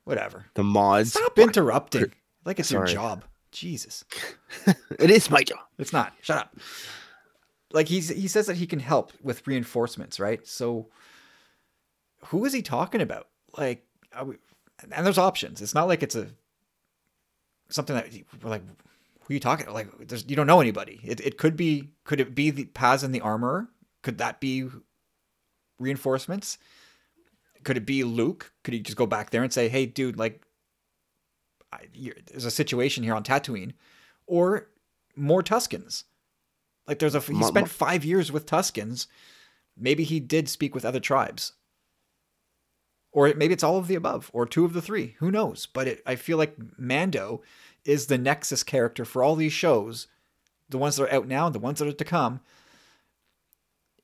whatever. 0.04 0.46
The 0.56 0.64
mods. 0.64 1.14
Stop 1.14 1.40
interrupting. 1.40 2.14
Like 2.46 2.60
it's 2.60 2.72
your 2.72 2.86
job. 2.86 3.24
Jesus. 3.52 4.04
It 5.00 5.10
is 5.10 5.32
my 5.32 5.42
job. 5.42 5.60
It's 5.80 5.94
not. 5.94 6.14
Shut 6.22 6.38
up. 6.38 6.56
Like 7.74 7.88
he's 7.88 8.10
he 8.10 8.28
says 8.28 8.46
that 8.48 8.58
he 8.58 8.68
can 8.68 8.80
help 8.80 9.14
with 9.24 9.48
reinforcements, 9.48 10.20
right? 10.20 10.46
So 10.46 10.90
who 12.26 12.46
is 12.46 12.54
he 12.54 12.62
talking 12.62 13.02
about? 13.02 13.28
Like, 13.58 13.84
we, 14.24 14.36
and 14.92 15.06
there's 15.06 15.18
options. 15.18 15.62
It's 15.62 15.74
not 15.74 15.88
like 15.88 16.04
it's 16.04 16.16
a 16.16 16.28
something 17.70 17.96
that 17.96 18.08
we're 18.44 18.50
like, 18.50 18.64
who 18.68 19.32
are 19.32 19.34
you 19.34 19.40
talking? 19.40 19.70
Like, 19.72 20.08
there's 20.08 20.26
you 20.30 20.36
don't 20.36 20.48
know 20.48 20.62
anybody. 20.62 21.00
It 21.04 21.20
it 21.22 21.38
could 21.38 21.56
be 21.56 21.90
could 22.04 22.20
it 22.20 22.36
be 22.36 22.50
the 22.52 22.66
Paz 22.66 23.04
and 23.04 23.16
the 23.16 23.22
armor? 23.22 23.70
Could 24.04 24.18
that 24.20 24.40
be 24.40 24.68
reinforcements? 25.80 26.58
Could 27.64 27.78
it 27.78 27.86
be 27.86 28.04
Luke? 28.04 28.52
Could 28.64 28.74
he 28.74 28.80
just 28.80 28.98
go 28.98 29.06
back 29.06 29.30
there 29.30 29.44
and 29.44 29.54
say, 29.54 29.70
"Hey, 29.70 29.86
dude, 29.86 30.18
like, 30.18 30.44
I, 31.72 31.88
there's 32.28 32.46
a 32.46 32.52
situation 32.52 33.04
here 33.04 33.16
on 33.16 33.24
Tatooine," 33.24 33.74
or 34.28 34.68
more 35.16 35.44
Tuskens? 35.44 36.04
Like, 36.88 37.00
there's 37.00 37.16
a 37.16 37.20
he 37.20 37.44
spent 37.44 37.70
five 37.70 38.04
years 38.04 38.32
with 38.32 38.46
Tuskens. 38.46 39.08
Maybe 39.78 40.04
he 40.04 40.20
did 40.20 40.50
speak 40.50 40.76
with 40.76 40.86
other 40.86 41.00
tribes, 41.00 41.54
or 43.12 43.34
maybe 43.36 43.54
it's 43.54 43.64
all 43.64 43.78
of 43.78 43.88
the 43.88 43.96
above, 43.96 44.30
or 44.34 44.46
two 44.46 44.66
of 44.66 44.74
the 44.74 44.82
three. 44.82 45.16
Who 45.20 45.32
knows? 45.32 45.66
But 45.66 45.88
it, 45.88 46.04
I 46.06 46.16
feel 46.16 46.38
like 46.38 46.56
Mando 46.78 47.42
is 47.86 48.08
the 48.08 48.18
nexus 48.18 48.64
character 48.64 49.06
for 49.06 49.24
all 49.24 49.36
these 49.36 49.54
shows, 49.54 50.08
the 50.70 50.78
ones 50.78 50.96
that 50.96 51.04
are 51.04 51.14
out 51.14 51.28
now, 51.28 51.46
and 51.48 51.56
the 51.56 51.60
ones 51.60 51.80
that 51.80 51.88
are 51.88 51.94
to 51.94 52.06
come. 52.06 52.42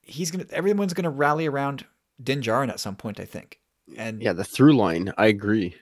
He's 0.01 0.31
gonna, 0.31 0.45
everyone's 0.51 0.93
gonna 0.93 1.09
rally 1.09 1.47
around 1.47 1.85
Din 2.21 2.41
Djarin 2.41 2.69
at 2.69 2.79
some 2.79 2.95
point, 2.95 3.19
I 3.19 3.25
think. 3.25 3.59
And 3.97 4.21
Yeah, 4.21 4.33
the 4.33 4.43
through 4.43 4.75
line. 4.75 5.13
I 5.17 5.27
agree. 5.27 5.75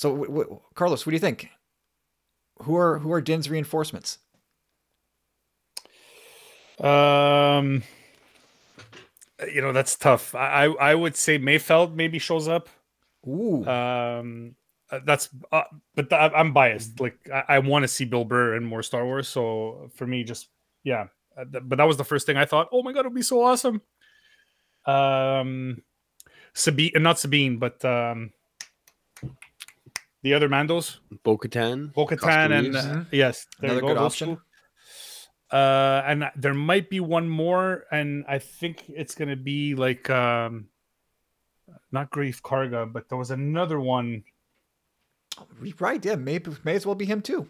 So, 0.00 0.16
w- 0.16 0.32
w- 0.32 0.60
Carlos, 0.74 1.04
what 1.04 1.10
do 1.10 1.14
you 1.16 1.20
think? 1.20 1.50
Who 2.62 2.74
are 2.74 2.98
who 2.98 3.12
are 3.12 3.20
Din's 3.20 3.50
reinforcements? 3.50 4.16
Um, 6.78 7.82
you 9.52 9.60
know 9.60 9.72
that's 9.72 9.96
tough. 9.96 10.34
I 10.34 10.64
I 10.80 10.94
would 10.94 11.16
say 11.16 11.38
Mayfeld 11.38 11.94
maybe 11.94 12.18
shows 12.18 12.48
up. 12.48 12.70
Ooh, 13.28 13.62
Um, 13.66 14.54
uh, 14.90 15.00
that's 15.04 15.28
uh, 15.52 15.64
but 15.94 16.08
th- 16.08 16.32
I'm 16.34 16.54
biased. 16.54 16.98
Like 16.98 17.18
I, 17.30 17.56
I 17.56 17.58
want 17.58 17.82
to 17.82 17.88
see 17.88 18.06
Bill 18.06 18.24
Burr 18.24 18.54
and 18.56 18.66
more 18.66 18.82
Star 18.82 19.04
Wars. 19.04 19.28
So 19.28 19.90
for 19.94 20.06
me, 20.06 20.24
just 20.24 20.48
yeah. 20.82 21.08
Uh, 21.36 21.44
But 21.44 21.76
that 21.76 21.84
was 21.86 21.98
the 21.98 22.04
first 22.04 22.24
thing 22.24 22.38
I 22.38 22.46
thought. 22.46 22.68
Oh 22.72 22.82
my 22.82 22.92
god, 22.92 23.00
it'd 23.00 23.14
be 23.14 23.20
so 23.22 23.42
awesome. 23.44 23.82
Um, 24.86 25.82
Sabine, 26.54 26.92
not 26.96 27.18
Sabine, 27.18 27.58
but 27.58 27.84
um, 27.84 28.32
the 30.22 30.34
other 30.34 30.48
Mandos, 30.48 30.98
Bo-Katan. 31.22 31.92
Bo-Katan, 31.94 32.58
and 32.58 32.76
uh, 32.76 33.04
yes, 33.10 33.46
there 33.60 33.70
Another 33.70 33.86
you 33.86 33.94
go, 33.94 34.00
good 34.00 34.04
option. 34.04 34.36
two. 34.36 35.56
Uh, 35.56 36.02
and 36.06 36.30
there 36.36 36.54
might 36.54 36.88
be 36.90 37.00
one 37.00 37.28
more, 37.28 37.84
and 37.90 38.24
I 38.28 38.38
think 38.38 38.84
it's 38.88 39.14
gonna 39.14 39.36
be 39.36 39.74
like 39.74 40.08
um, 40.08 40.68
not 41.90 42.10
Greef 42.10 42.40
Karga, 42.40 42.90
but 42.92 43.08
there 43.08 43.18
was 43.18 43.30
another 43.30 43.80
one. 43.80 44.22
right? 45.78 46.04
Yeah, 46.04 46.16
may 46.16 46.40
may 46.64 46.74
as 46.74 46.86
well 46.86 46.94
be 46.94 47.04
him 47.06 47.20
too. 47.20 47.48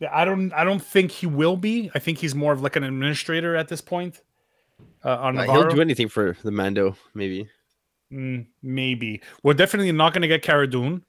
Yeah, 0.00 0.10
I 0.12 0.24
don't. 0.24 0.52
I 0.52 0.64
don't 0.64 0.82
think 0.82 1.10
he 1.10 1.26
will 1.26 1.56
be. 1.56 1.90
I 1.94 1.98
think 1.98 2.18
he's 2.18 2.34
more 2.34 2.52
of 2.52 2.62
like 2.62 2.76
an 2.76 2.84
administrator 2.84 3.56
at 3.56 3.68
this 3.68 3.80
point. 3.80 4.22
Uh, 5.04 5.16
on 5.16 5.34
Nevarro, 5.34 5.52
he'll 5.52 5.70
do 5.70 5.80
anything 5.80 6.08
for 6.08 6.36
the 6.42 6.50
Mando, 6.50 6.96
maybe. 7.14 7.48
Mm, 8.12 8.46
maybe 8.62 9.22
we're 9.42 9.54
definitely 9.54 9.92
not 9.92 10.12
going 10.12 10.22
to 10.22 10.28
get 10.28 10.42
Cara 10.42 10.66
Dune. 10.66 11.02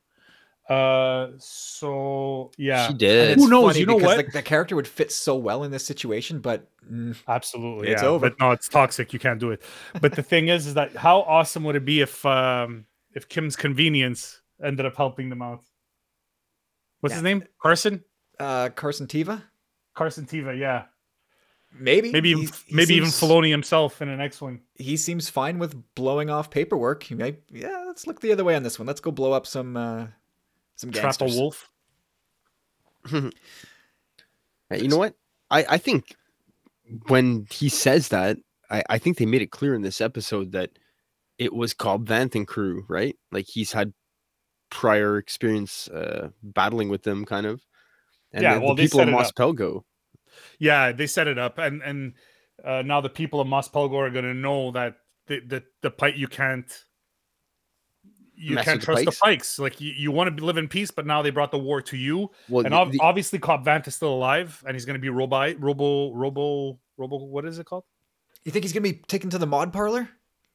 Uh, 0.70 1.28
so 1.40 2.52
yeah, 2.58 2.88
She 2.88 2.94
did. 2.94 3.38
Who 3.38 3.50
knows? 3.50 3.78
You 3.78 3.86
know 3.86 3.98
what? 3.98 4.26
The, 4.28 4.32
the 4.32 4.42
character 4.42 4.76
would 4.76 4.88
fit 4.88 5.12
so 5.12 5.36
well 5.36 5.64
in 5.64 5.72
this 5.72 5.86
situation, 5.86 6.40
but 6.40 6.68
mm, 6.90 7.16
absolutely. 7.28 7.90
It's 7.90 8.02
yeah. 8.02 8.08
over. 8.08 8.30
But 8.30 8.40
no, 8.40 8.52
it's 8.52 8.70
toxic. 8.70 9.12
You 9.14 9.20
can't 9.20 9.40
do 9.40 9.52
it. 9.52 9.62
But 10.00 10.16
the 10.16 10.24
thing 10.24 10.48
is, 10.48 10.66
is 10.68 10.74
that 10.76 10.96
how 10.96 11.22
awesome 11.24 11.64
would 11.66 11.76
it 11.76 11.84
be 11.86 12.02
if 12.02 12.26
um 12.26 12.86
if 13.14 13.28
Kim's 13.28 13.56
convenience 13.58 14.42
ended 14.64 14.86
up 14.86 14.96
helping 14.96 15.30
them 15.30 15.42
out? 15.42 15.64
What's 17.02 17.12
Yeah. 17.12 17.18
his 17.18 17.24
name? 17.24 17.44
Carson. 17.62 18.04
uh, 18.40 18.70
Carson 18.70 19.08
Teva, 19.08 19.42
Carson 19.94 20.26
Teva. 20.26 20.58
Yeah. 20.58 20.86
maybe, 21.78 22.12
Maybe 22.12 22.30
even, 22.30 22.44
He- 22.44 22.50
he 22.68 22.76
maybe 22.76 22.94
even 22.96 23.10
seems- 23.10 23.32
Filoni 23.32 23.50
himself 23.50 24.02
in 24.02 24.08
an 24.08 24.22
X-wing. 24.22 24.62
he 24.76 24.96
seems 24.96 25.30
fine 25.30 25.60
with 25.60 25.76
blowing 25.96 26.30
off 26.30 26.50
paperwork. 26.50 27.04
He 27.04 27.16
might, 27.16 27.42
yeah, 27.52 27.84
let's 27.88 28.08
look 28.08 28.22
the 28.22 28.32
other 28.32 28.44
way 28.44 28.56
on 28.56 28.64
this 28.64 28.78
one. 28.80 28.86
Let's 28.88 29.02
go 29.02 29.12
blow 29.12 29.34
up 29.34 29.46
some 29.48 29.76
uh, 29.76 30.08
some 30.76 30.92
Trapper 30.92 31.26
Wolf. 31.26 31.70
You 34.72 34.88
know 34.88 34.98
what? 34.98 35.14
I, 35.52 35.66
I 35.70 35.78
think 35.78 36.16
when 37.08 37.46
he 37.52 37.70
says 37.70 38.08
that, 38.10 38.38
I, 38.72 38.84
I 38.90 38.98
think 38.98 39.18
they 39.18 39.26
made 39.26 39.42
it 39.42 39.52
clear 39.52 39.76
in 39.76 39.84
this 39.84 40.02
episode 40.02 40.52
that 40.54 40.72
it 41.38 41.54
was 41.54 41.74
Cobb 41.74 42.08
Vanth 42.08 42.36
and 42.36 42.48
crew, 42.48 42.86
right? 42.88 43.16
Like 43.32 43.46
he's 43.48 43.74
had 43.74 43.94
prior 44.70 45.18
experience 45.18 45.88
uh, 45.90 46.30
battling 46.42 46.90
with 46.90 47.04
them, 47.04 47.26
kind 47.26 47.46
of. 47.46 47.62
And 48.32 48.44
Yeah, 48.44 48.56
the, 48.56 48.60
the 48.60 48.66
well, 48.66 48.76
they 48.76 48.84
people 48.84 49.00
set 49.00 49.08
of 49.08 49.14
it 49.14 49.18
Mos 49.18 49.30
up. 49.30 49.36
Pelgo. 49.36 49.84
Yeah, 50.58 50.92
they 50.92 51.08
set 51.08 51.28
it 51.28 51.38
up, 51.38 51.60
and 51.60 51.82
and 51.84 52.14
uh, 52.64 52.82
now 52.82 53.02
the 53.02 53.10
people 53.10 53.40
of 53.40 53.48
Mos 53.48 53.70
Pelgo 53.70 53.96
are 53.96 54.10
going 54.10 54.26
to 54.26 54.34
know 54.34 54.72
that 54.72 54.96
the 55.28 55.40
the 55.42 55.64
the 55.82 55.92
Pyke 55.92 56.18
you 56.18 56.28
can't 56.28 56.66
you 58.44 58.56
can't 58.58 58.68
with 58.68 58.80
the 58.82 58.86
trust 58.86 59.06
Pykes? 59.06 59.18
the 59.18 59.22
Pykes. 59.26 59.60
Like 59.60 59.82
you, 59.82 59.92
you 59.96 60.12
want 60.12 60.36
to 60.38 60.44
live 60.44 60.58
in 60.58 60.68
peace, 60.68 60.92
but 60.92 61.06
now 61.06 61.22
they 61.22 61.30
brought 61.30 61.52
the 61.52 61.58
war 61.60 61.82
to 61.84 61.98
you, 61.98 62.30
Well, 62.50 62.66
and 62.66 62.74
the- 62.74 62.78
ob- 62.78 62.92
the- 62.92 63.00
obviously 63.00 63.40
Cobb 63.40 63.66
Vanth 63.66 63.88
is 63.88 63.96
still 63.96 64.14
alive, 64.14 64.64
and 64.68 64.76
he's 64.76 64.86
going 64.86 64.96
to 64.96 65.02
be 65.02 65.10
robo 65.10 65.54
robo 65.56 66.12
robo 66.14 66.80
robo. 66.98 67.18
What 67.18 67.46
is 67.46 67.60
it 67.60 67.66
called? 67.66 67.84
You 68.44 68.52
think 68.52 68.64
he's 68.66 68.74
gonna 68.74 68.82
be 68.84 68.94
taken 69.08 69.30
to 69.30 69.38
the 69.38 69.48
mod 69.48 69.72
parlor, 69.72 70.10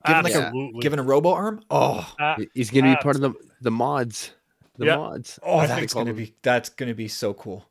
given 0.06 0.22
like 0.24 0.34
a 0.34 0.52
given 0.80 0.98
a 0.98 1.02
robo 1.02 1.30
arm? 1.32 1.62
Oh, 1.70 2.06
Uh, 2.20 2.36
he's 2.54 2.70
going 2.70 2.84
to 2.84 2.90
be 2.90 2.96
part 2.96 3.16
of 3.16 3.22
the 3.22 3.32
the 3.62 3.70
mods. 3.70 4.32
The 4.76 4.86
Yeah. 4.86 4.96
mods. 4.96 5.38
oh, 5.42 5.58
I 5.58 5.66
that's 5.66 5.94
gonna 5.94 6.12
be 6.14 6.34
that's 6.42 6.68
gonna 6.68 6.94
be 6.94 7.08
so 7.08 7.34
cool. 7.34 7.68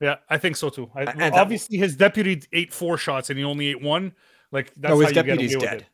yeah, 0.00 0.16
I 0.28 0.38
think 0.38 0.56
so 0.56 0.68
too. 0.68 0.90
I, 0.94 1.02
And 1.04 1.18
that- 1.20 1.32
obviously, 1.32 1.78
his 1.78 1.96
deputy 1.96 2.42
ate 2.52 2.72
four 2.72 2.96
shots, 2.98 3.30
and 3.30 3.38
he 3.38 3.44
only 3.44 3.68
ate 3.68 3.82
one. 3.82 4.12
Like 4.52 4.72
that's 4.76 4.90
no, 4.92 4.98
his 5.00 5.06
how 5.06 5.08
you 5.08 5.14
get 5.14 5.26
deputy's 5.26 5.54
away 5.54 5.62
with 5.62 5.70
dead. 5.70 5.80
it. 5.80 5.86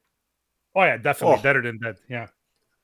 Oh 0.75 0.83
yeah, 0.83 0.97
definitely 0.99 1.37
Oh. 1.39 1.43
better 1.43 1.62
than 1.62 1.79
dead. 1.79 1.97
Yeah. 2.11 2.27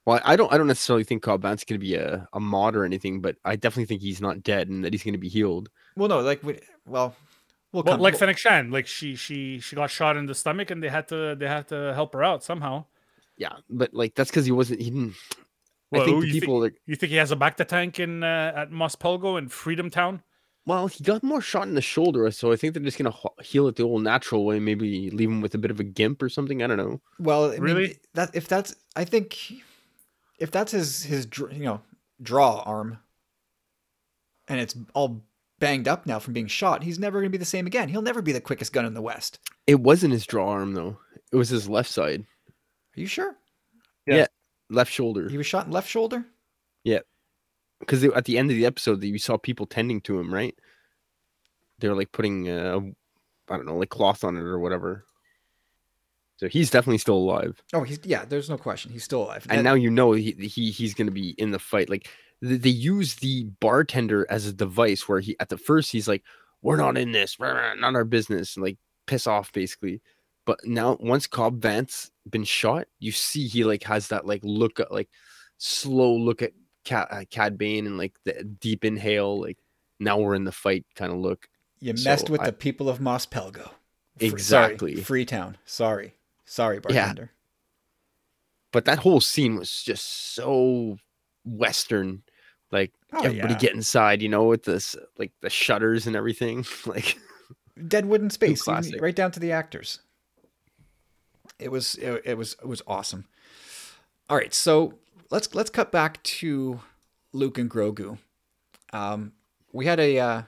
Well, 0.07 0.21
I 0.25 0.37
don't 0.37 0.53
I 0.53 0.57
don't 0.57 0.69
necessarily 0.69 1.05
think 1.05 1.23
Cobb 1.23 1.43
Vanth's 1.43 1.65
going 1.65 1.81
to 1.81 1.85
be 1.85 1.95
a, 1.97 2.29
a 2.33 2.41
mod 2.41 2.77
or 2.77 2.85
anything, 2.85 3.21
but 3.21 3.37
I 3.45 3.57
definitely 3.57 3.87
think 3.87 4.01
he's 4.03 4.21
not 4.21 4.43
dead 4.43 4.69
and 4.69 4.85
that 4.85 4.93
he's 4.95 5.03
going 5.03 5.15
to 5.15 5.19
be 5.19 5.29
healed. 5.29 5.69
Well, 5.97 6.09
no, 6.09 6.21
like 6.21 6.43
we, 6.45 6.61
well, 6.87 7.15
we'll 7.73 7.83
Well, 7.83 7.95
come. 7.95 8.01
like 8.01 8.13
we'll- 8.13 8.21
Fennec 8.21 8.39
Shand, 8.39 8.73
like 8.73 8.87
she 8.87 9.17
she 9.17 9.59
she 9.59 9.75
got 9.77 9.91
shot 9.91 10.17
in 10.17 10.27
the 10.27 10.35
stomach, 10.35 10.71
and 10.71 10.83
they 10.83 10.89
had 10.89 11.09
to 11.09 11.35
they 11.39 11.49
had 11.49 11.69
to 11.69 11.93
help 11.95 12.13
her 12.15 12.23
out 12.23 12.45
somehow. 12.45 12.85
Yeah, 13.37 13.53
but 13.69 13.93
like 13.93 14.15
that's 14.15 14.31
because 14.31 14.47
he 14.47 14.53
wasn't. 14.53 14.81
He 14.81 14.91
didn't. 14.91 15.15
Well, 15.91 16.03
I 16.03 16.05
think 16.05 16.15
who 16.15 16.21
the 16.23 16.27
you 16.29 16.33
think- 16.35 16.43
people 16.45 16.61
that 16.61 16.75
You 16.87 16.97
think 16.97 17.11
he 17.11 17.17
has 17.17 17.33
a 17.33 17.37
bacta 17.37 17.67
tank 17.67 17.99
in 18.01 18.23
uh, 18.23 18.53
at 18.57 18.71
Mos 18.71 18.97
Pelgo 18.97 19.37
and 19.39 19.51
Freedom 19.51 19.91
Town? 19.91 20.23
Well, 20.67 20.89
he 20.89 21.05
got 21.05 21.23
more 21.23 21.41
shot 21.41 21.69
in 21.69 21.75
the 21.75 21.81
shoulder, 21.83 22.29
so 22.33 22.51
I 22.51 22.57
think 22.57 22.75
they're 22.75 22.83
just 22.83 22.99
gonna 22.99 23.15
heal 23.43 23.67
it 23.69 23.77
the 23.77 23.85
old 23.85 24.03
natural 24.03 24.45
way. 24.45 24.59
Maybe 24.61 25.11
leave 25.11 25.29
him 25.31 25.41
with 25.41 25.55
a 25.55 25.59
bit 25.59 25.71
of 25.71 25.79
a 25.81 25.85
gimp 25.85 26.23
or 26.23 26.29
something. 26.29 26.63
I 26.63 26.67
don't 26.69 26.77
know. 26.77 27.01
Well, 27.21 27.47
I 27.47 27.51
mean, 27.55 27.61
Really? 27.63 27.99
that 28.15 28.31
if 28.35 28.47
that's 28.49 28.75
I 28.97 29.05
think 29.05 29.37
if 30.39 30.51
that's 30.51 30.73
his 30.73 31.05
his 31.05 31.27
you 31.37 31.65
know 31.65 31.81
draw 32.21 32.63
arm, 32.67 32.99
and 34.49 34.61
it's 34.61 34.77
all 34.95 35.23
banged 35.59 35.89
up 35.89 36.07
now 36.07 36.19
from 36.19 36.35
being 36.35 36.47
shot, 36.47 36.83
he's 36.83 36.99
never 36.99 37.21
going 37.21 37.31
to 37.31 37.37
be 37.37 37.39
the 37.39 37.45
same 37.45 37.67
again. 37.67 37.89
He'll 37.89 38.03
never 38.03 38.23
be 38.23 38.33
the 38.33 38.41
quickest 38.41 38.73
gun 38.73 38.85
in 38.85 38.95
the 38.95 39.03
West. 39.03 39.39
It 39.67 39.81
wasn't 39.81 40.13
his 40.13 40.27
draw 40.27 40.51
arm 40.51 40.75
though. 40.75 40.99
It 41.33 41.37
was 41.37 41.49
his 41.49 41.69
left 41.69 41.91
side, 41.91 42.25
Are 42.97 43.01
you 43.01 43.07
sure? 43.07 43.37
Yeah. 44.07 44.27
Left 44.71 44.93
shoulder. 44.93 45.29
He 45.29 45.37
was 45.37 45.47
shot 45.47 45.67
in 45.67 45.73
left 45.73 45.89
shoulder. 45.89 46.25
Yeah, 46.85 47.01
because 47.81 48.05
at 48.05 48.25
the 48.25 48.39
end 48.39 48.51
of 48.51 48.57
the 48.57 48.67
episode, 48.67 49.03
you 49.03 49.19
saw 49.19 49.37
people 49.37 49.67
tending 49.67 50.01
to 50.03 50.19
him, 50.19 50.33
right? 50.33 50.55
They 51.79 51.89
were 51.89 51.97
like 51.97 52.13
putting, 52.13 52.49
uh, 52.49 52.81
I 53.49 53.57
don't 53.57 53.67
know, 53.67 53.77
like 53.77 53.91
cloth 53.91 54.25
on 54.25 54.37
it 54.37 54.41
or 54.41 54.59
whatever. 54.59 55.05
So 56.39 56.49
he's 56.49 56.71
definitely 56.71 56.99
still 56.99 57.17
alive. 57.17 57.63
Oh, 57.73 57.83
he's 57.83 57.99
yeah. 58.05 58.25
There's 58.25 58.51
no 58.51 58.59
question. 58.59 58.93
He's 58.93 59.05
still 59.05 59.23
alive. 59.23 59.47
and 59.49 59.65
now 59.65 59.75
you 59.75 59.91
know 59.91 60.13
he, 60.13 60.33
he 60.33 60.71
he's 60.71 60.95
going 60.95 61.07
to 61.07 61.13
be 61.13 61.31
in 61.39 61.51
the 61.51 61.59
fight 61.59 61.89
like 61.89 62.09
th- 62.43 62.61
they 62.61 62.69
use 62.71 63.15
the 63.17 63.45
bartender 63.61 64.27
as 64.29 64.47
a 64.47 64.53
device 64.53 65.09
where 65.09 65.21
he 65.21 65.37
at 65.41 65.49
the 65.49 65.57
first 65.57 65.93
he's 65.93 66.07
like 66.09 66.23
we're 66.63 66.77
not 66.77 66.99
in 66.99 67.13
this 67.13 67.39
not 67.39 67.95
our 67.95 68.05
business 68.05 68.57
and 68.57 68.65
like 68.65 68.77
piss 69.07 69.27
off 69.27 69.51
basically 69.53 70.03
but 70.45 70.59
now 70.65 70.97
once 71.01 71.27
Cobb 71.27 71.61
Vanth 71.61 72.11
been 72.29 72.45
shot 72.45 72.87
you 72.99 73.13
see 73.13 73.47
he 73.47 73.65
like 73.65 73.85
has 73.85 74.09
that 74.09 74.27
like 74.27 74.41
look 74.43 74.79
at 74.81 74.93
like 74.93 75.09
slow 75.59 76.13
look 76.15 76.43
at 76.43 76.53
Cad, 76.85 77.07
uh, 77.11 77.25
Cad 77.31 77.57
Bane 77.57 77.87
and 77.87 77.97
like 77.99 78.15
the 78.25 78.45
deep 78.45 78.85
inhale 78.85 79.41
like 79.41 79.59
now 79.99 80.19
we're 80.19 80.35
in 80.35 80.45
the 80.45 80.53
fight 80.53 80.85
kind 80.95 81.13
of 81.13 81.19
look 81.19 81.49
you 81.81 81.95
messed 82.05 82.27
so 82.27 82.33
with 82.33 82.43
I- 82.43 82.47
the 82.47 82.53
people 82.53 82.89
of 82.91 83.01
Mos 83.01 83.27
Pelgo. 83.27 83.71
Exactly. 84.19 84.95
Sorry, 84.95 85.05
Freetown. 85.05 85.59
Sorry. 85.67 86.15
Sorry, 86.47 86.77
Yeah. 86.77 86.81
bartender. 86.83 87.33
but 88.73 88.85
that 88.87 88.99
whole 89.01 89.21
scene 89.21 89.57
was 89.57 89.83
just 89.83 90.35
so 90.35 90.99
western 91.45 92.23
like 92.73 92.93
Oh, 93.13 93.23
everybody 93.23 93.55
yeah. 93.55 93.59
get 93.61 93.75
inside 93.75 94.21
you 94.23 94.29
know 94.29 94.45
with 94.45 94.65
this 94.65 94.97
like 95.19 95.33
the 95.41 95.49
shutters 95.51 96.07
and 96.07 96.17
everything 96.17 96.65
like 96.87 97.19
Deadwood 97.89 98.23
in 98.23 98.31
space, 98.31 98.67
right 99.01 99.15
down 99.15 99.31
to 99.33 99.41
the 99.41 99.53
actors. 99.53 100.01
It 101.59 101.71
was 101.71 101.95
it, 101.97 102.23
it 102.25 102.37
was 102.39 102.55
it 102.63 102.67
was 102.67 102.83
awesome. 102.87 103.27
All 104.31 104.37
right, 104.37 104.53
so 104.55 104.95
let's 105.31 105.55
let's 105.55 105.71
cut 105.71 105.93
back 105.93 106.23
to 106.25 106.81
Luke 107.33 107.59
and 107.59 107.71
Grogu. 107.71 108.19
Um, 108.93 109.33
we 109.73 109.85
had 109.87 110.01
a 110.01 110.19
uh, 110.19 110.43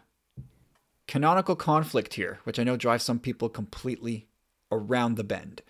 canonical 1.06 1.54
conflict 1.54 2.14
here, 2.14 2.38
which 2.44 2.58
I 2.58 2.64
know 2.64 2.76
drives 2.76 3.04
some 3.04 3.18
people 3.18 3.48
completely 3.48 4.26
around 4.72 5.16
the 5.16 5.24
bend. 5.24 5.62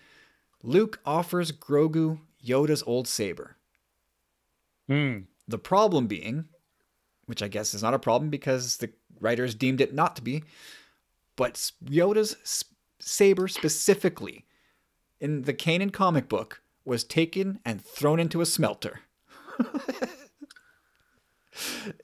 Luke 0.63 0.99
offers 1.05 1.51
Grogu 1.51 2.19
Yoda's 2.45 2.83
old 2.85 3.07
saber. 3.07 3.55
Hmm. 4.87 5.19
The 5.47 5.57
problem 5.57 6.07
being, 6.07 6.45
which 7.25 7.41
I 7.41 7.47
guess 7.47 7.73
is 7.73 7.83
not 7.83 7.93
a 7.93 7.99
problem 7.99 8.29
because 8.29 8.77
the 8.77 8.91
writers 9.19 9.55
deemed 9.55 9.81
it 9.81 9.93
not 9.93 10.15
to 10.15 10.21
be, 10.21 10.43
but 11.35 11.71
Yoda's 11.85 12.65
saber 12.99 13.47
specifically 13.47 14.45
in 15.19 15.43
the 15.43 15.53
Kanan 15.53 15.91
comic 15.91 16.27
book 16.27 16.61
was 16.85 17.03
taken 17.03 17.59
and 17.65 17.83
thrown 17.83 18.19
into 18.19 18.41
a 18.41 18.45
smelter. 18.45 19.01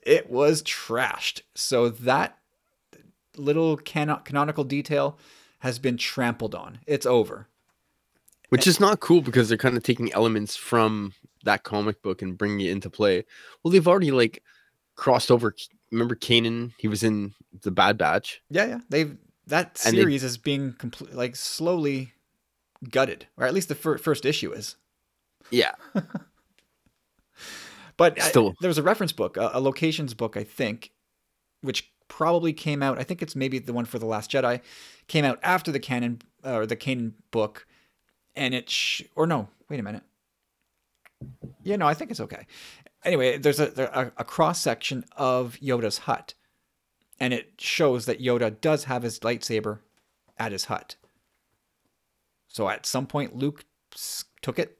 it 0.02 0.30
was 0.30 0.62
trashed. 0.62 1.42
So 1.54 1.88
that 1.88 2.38
little 3.36 3.76
cano- 3.76 4.22
canonical 4.24 4.64
detail 4.64 5.18
has 5.60 5.78
been 5.78 5.96
trampled 5.96 6.54
on. 6.54 6.78
It's 6.86 7.06
over. 7.06 7.48
Which 8.50 8.66
is 8.66 8.80
not 8.80 9.00
cool 9.00 9.20
because 9.20 9.48
they're 9.48 9.58
kind 9.58 9.76
of 9.76 9.82
taking 9.82 10.12
elements 10.12 10.56
from 10.56 11.12
that 11.44 11.62
comic 11.62 12.02
book 12.02 12.22
and 12.22 12.36
bringing 12.38 12.66
it 12.66 12.70
into 12.72 12.90
play. 12.90 13.24
Well, 13.62 13.72
they've 13.72 13.86
already 13.88 14.10
like 14.10 14.42
crossed 14.96 15.30
over. 15.30 15.54
Remember 15.92 16.14
Kanan? 16.16 16.72
He 16.78 16.88
was 16.88 17.02
in 17.02 17.34
the 17.62 17.70
Bad 17.70 17.96
Batch. 17.98 18.42
Yeah, 18.50 18.64
yeah. 18.66 18.78
They've 18.88 19.16
that 19.46 19.80
And 19.84 19.96
they- 19.96 20.00
series 20.00 20.24
is 20.24 20.38
being 20.38 20.72
complete, 20.72 21.14
like 21.14 21.36
slowly 21.36 22.12
gutted, 22.90 23.26
or 23.36 23.46
at 23.46 23.54
least 23.54 23.68
the 23.68 23.74
fir- 23.76 23.98
first 23.98 24.24
issue 24.26 24.52
is. 24.52 24.76
Yeah, 25.50 25.72
But 27.96 28.20
I- 28.20 28.28
Still. 28.28 28.54
there 28.60 28.68
was 28.68 28.78
a 28.78 28.82
reference 28.82 29.12
book, 29.12 29.36
a, 29.36 29.50
a 29.54 29.60
locations 29.60 30.12
book, 30.14 30.36
I 30.36 30.44
think, 30.44 30.90
which 31.62 31.90
probably 32.08 32.52
came 32.52 32.82
out. 32.82 32.98
I 32.98 33.04
think 33.04 33.22
it's 33.22 33.34
maybe 33.36 33.58
the 33.58 33.72
one 33.72 33.84
for 33.84 33.98
the 33.98 34.06
Last 34.06 34.30
Jedi, 34.30 34.60
came 35.08 35.24
out 35.24 35.38
after 35.42 35.72
the 35.72 35.80
canon 35.80 36.20
uh, 36.44 36.56
or 36.56 36.66
the 36.66 36.76
Kanan 36.76 37.12
book, 37.30 37.66
and 38.36 38.54
it 38.54 38.70
sh- 38.70 39.02
or 39.16 39.26
no, 39.26 39.48
wait 39.68 39.80
a 39.80 39.82
minute. 39.82 40.02
Yeah, 41.62 41.76
no, 41.76 41.86
I 41.86 41.94
think 41.94 42.10
it's 42.10 42.20
okay. 42.20 42.46
Anyway, 43.04 43.38
there's 43.38 43.60
a 43.60 43.66
there, 43.66 43.86
a, 43.86 44.12
a 44.18 44.24
cross 44.24 44.60
section 44.60 45.04
of 45.16 45.56
Yoda's 45.62 45.98
hut, 45.98 46.34
and 47.18 47.32
it 47.32 47.54
shows 47.58 48.06
that 48.06 48.20
Yoda 48.20 48.60
does 48.60 48.84
have 48.84 49.02
his 49.02 49.18
lightsaber 49.20 49.78
at 50.38 50.52
his 50.52 50.66
hut. 50.66 50.96
So 52.48 52.68
at 52.68 52.86
some 52.86 53.06
point, 53.06 53.34
Luke 53.34 53.64
took 54.42 54.58
it. 54.58 54.78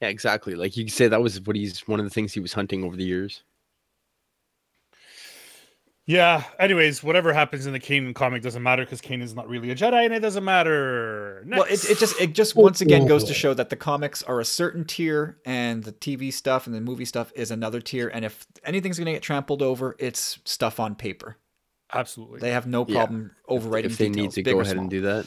yeah, 0.00 0.08
exactly. 0.08 0.54
Like 0.54 0.76
you 0.76 0.84
could 0.84 0.92
say 0.92 1.08
that 1.08 1.22
was 1.22 1.40
what 1.40 1.56
he's 1.56 1.86
one 1.88 2.00
of 2.00 2.06
the 2.06 2.10
things 2.10 2.32
he 2.32 2.40
was 2.40 2.52
hunting 2.52 2.84
over 2.84 2.96
the 2.96 3.04
years. 3.04 3.42
Yeah. 6.10 6.42
Anyways, 6.58 7.04
whatever 7.04 7.32
happens 7.32 7.66
in 7.66 7.72
the 7.72 7.78
Kanan 7.78 8.14
comic 8.16 8.42
doesn't 8.42 8.62
matter 8.64 8.84
because 8.84 9.00
Kanan's 9.00 9.32
not 9.34 9.48
really 9.48 9.70
a 9.70 9.76
Jedi, 9.76 10.04
and 10.04 10.12
it 10.12 10.18
doesn't 10.18 10.42
matter. 10.44 11.44
Well, 11.46 11.62
it, 11.62 11.88
it 11.88 11.98
just 11.98 12.20
it 12.20 12.32
just 12.32 12.56
once 12.56 12.80
again 12.80 13.06
goes 13.06 13.22
to 13.24 13.34
show 13.34 13.54
that 13.54 13.70
the 13.70 13.76
comics 13.76 14.20
are 14.24 14.40
a 14.40 14.44
certain 14.44 14.84
tier, 14.84 15.38
and 15.44 15.84
the 15.84 15.92
TV 15.92 16.32
stuff 16.32 16.66
and 16.66 16.74
the 16.74 16.80
movie 16.80 17.04
stuff 17.04 17.30
is 17.36 17.52
another 17.52 17.80
tier. 17.80 18.08
And 18.08 18.24
if 18.24 18.44
anything's 18.64 18.98
going 18.98 19.06
to 19.06 19.12
get 19.12 19.22
trampled 19.22 19.62
over, 19.62 19.94
it's 20.00 20.40
stuff 20.44 20.80
on 20.80 20.96
paper. 20.96 21.36
absolutely. 21.92 22.40
They 22.40 22.50
have 22.50 22.66
no 22.66 22.84
Yeah. 22.88 22.94
problem 23.06 23.30
overwriting 23.48 23.84
if 23.86 23.98
they 23.98 24.08
details, 24.08 24.36
need 24.36 24.44
to 24.44 24.50
go 24.50 24.60
ahead 24.60 24.72
small. 24.72 24.82
and 24.82 24.90
do 24.90 25.00
that. 25.02 25.26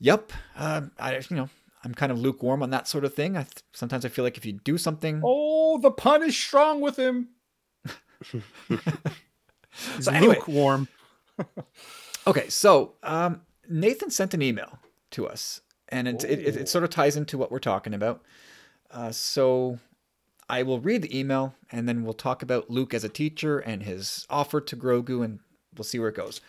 Yep, 0.00 0.32
um, 0.56 0.90
I 0.98 1.16
you 1.30 1.36
know 1.36 1.48
I'm 1.84 1.94
kind 1.94 2.12
of 2.12 2.18
lukewarm 2.18 2.62
on 2.62 2.70
that 2.70 2.86
sort 2.88 3.04
of 3.04 3.14
thing. 3.14 3.36
I 3.36 3.44
th- 3.44 3.62
sometimes 3.72 4.04
I 4.04 4.08
feel 4.08 4.24
like 4.24 4.36
if 4.36 4.44
you 4.44 4.52
do 4.52 4.76
something, 4.78 5.22
oh, 5.24 5.78
the 5.78 5.90
pun 5.90 6.22
is 6.22 6.36
strong 6.36 6.80
with 6.80 6.96
him. 6.98 7.28
So 10.00 10.12
anyway- 10.12 10.36
lukewarm. 10.36 10.88
Okay, 12.24 12.48
so 12.50 12.92
um, 13.02 13.40
Nathan 13.68 14.10
sent 14.10 14.32
an 14.32 14.42
email 14.42 14.78
to 15.10 15.26
us, 15.26 15.60
and 15.88 16.06
it, 16.06 16.22
it, 16.22 16.56
it, 16.56 16.68
sort 16.68 16.84
of 16.84 16.90
ties 16.90 17.16
into 17.16 17.36
what 17.36 17.50
we're 17.50 17.58
talking 17.58 17.94
about. 17.94 18.22
Uh, 18.92 19.10
so 19.10 19.80
I 20.48 20.62
will 20.62 20.78
read 20.78 21.02
the 21.02 21.18
email, 21.18 21.56
and 21.72 21.88
then 21.88 22.04
we'll 22.04 22.14
talk 22.14 22.40
about 22.42 22.70
Luke 22.70 22.94
as 22.94 23.02
a 23.02 23.08
teacher 23.08 23.58
and 23.58 23.82
his 23.82 24.24
offer 24.30 24.60
to 24.60 24.76
Grogu, 24.76 25.24
and 25.24 25.40
we'll 25.76 25.82
see 25.82 25.98
where 25.98 26.10
it 26.10 26.14
goes. 26.14 26.40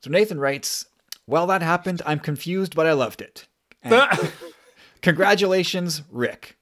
So 0.00 0.10
Nathan 0.10 0.38
writes, 0.38 0.86
"Well, 1.26 1.48
that 1.48 1.60
happened. 1.62 2.02
I'm 2.06 2.20
confused, 2.20 2.76
but 2.76 2.86
I 2.86 2.92
loved 2.92 3.20
it. 3.20 3.48
And 3.82 4.30
congratulations, 5.02 6.02
Rick. 6.08 6.56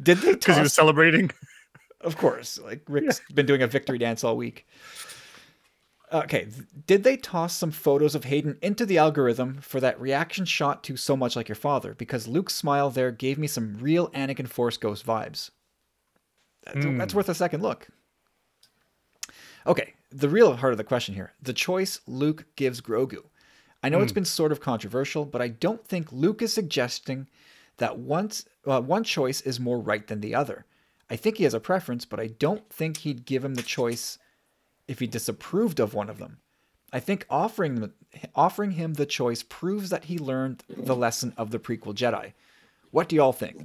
Did 0.00 0.18
they 0.18 0.34
Because 0.34 0.56
he 0.56 0.62
was 0.62 0.72
celebrating. 0.72 1.32
Of 2.02 2.16
course, 2.16 2.58
like 2.58 2.82
Rick's 2.88 3.20
been 3.32 3.46
doing 3.46 3.62
a 3.62 3.66
victory 3.66 3.98
dance 3.98 4.24
all 4.24 4.36
week. 4.36 4.66
Okay, 6.12 6.48
did 6.86 7.04
they 7.04 7.16
toss 7.16 7.56
some 7.56 7.70
photos 7.70 8.14
of 8.14 8.24
Hayden 8.24 8.58
into 8.60 8.84
the 8.84 8.98
algorithm 8.98 9.58
for 9.62 9.80
that 9.80 9.98
reaction 9.98 10.44
shot 10.44 10.84
to 10.84 10.96
So 10.96 11.16
Much 11.16 11.36
Like 11.36 11.48
Your 11.48 11.56
Father? 11.56 11.94
Because 11.94 12.28
Luke's 12.28 12.54
smile 12.54 12.90
there 12.90 13.10
gave 13.10 13.38
me 13.38 13.46
some 13.46 13.78
real 13.78 14.10
Anakin 14.10 14.46
Force 14.46 14.76
Ghost 14.76 15.06
vibes. 15.06 15.50
That's, 16.64 16.84
that's 16.84 17.14
worth 17.14 17.30
a 17.30 17.34
second 17.34 17.62
look. 17.62 17.88
Okay, 19.66 19.94
the 20.10 20.28
real 20.28 20.54
heart 20.56 20.74
of 20.74 20.78
the 20.78 20.84
question 20.84 21.14
here 21.14 21.32
the 21.40 21.52
choice 21.52 22.00
Luke 22.06 22.44
gives 22.56 22.80
Grogu. 22.80 23.24
I 23.82 23.88
know 23.88 24.00
it's 24.00 24.12
been 24.12 24.24
sort 24.24 24.52
of 24.52 24.60
controversial, 24.60 25.24
but 25.24 25.42
I 25.42 25.48
don't 25.48 25.84
think 25.84 26.12
Luke 26.12 26.40
is 26.40 26.52
suggesting 26.52 27.26
that 27.78 27.98
once, 27.98 28.44
uh, 28.64 28.80
one 28.80 29.02
choice 29.02 29.40
is 29.40 29.58
more 29.58 29.80
right 29.80 30.06
than 30.06 30.20
the 30.20 30.36
other. 30.36 30.66
I 31.12 31.16
think 31.16 31.36
he 31.36 31.44
has 31.44 31.52
a 31.52 31.60
preference, 31.60 32.06
but 32.06 32.18
I 32.18 32.28
don't 32.28 32.66
think 32.70 32.96
he'd 32.96 33.26
give 33.26 33.44
him 33.44 33.54
the 33.54 33.62
choice 33.62 34.16
if 34.88 34.98
he 34.98 35.06
disapproved 35.06 35.78
of 35.78 35.92
one 35.92 36.08
of 36.08 36.16
them. 36.16 36.38
I 36.90 37.00
think 37.00 37.26
offering 37.28 37.74
the, 37.82 37.90
offering 38.34 38.70
him 38.70 38.94
the 38.94 39.04
choice 39.04 39.42
proves 39.42 39.90
that 39.90 40.04
he 40.04 40.16
learned 40.16 40.64
the 40.70 40.96
lesson 40.96 41.34
of 41.36 41.50
the 41.50 41.58
prequel 41.58 41.94
Jedi. 41.94 42.32
What 42.92 43.10
do 43.10 43.16
y'all 43.16 43.34
think? 43.34 43.62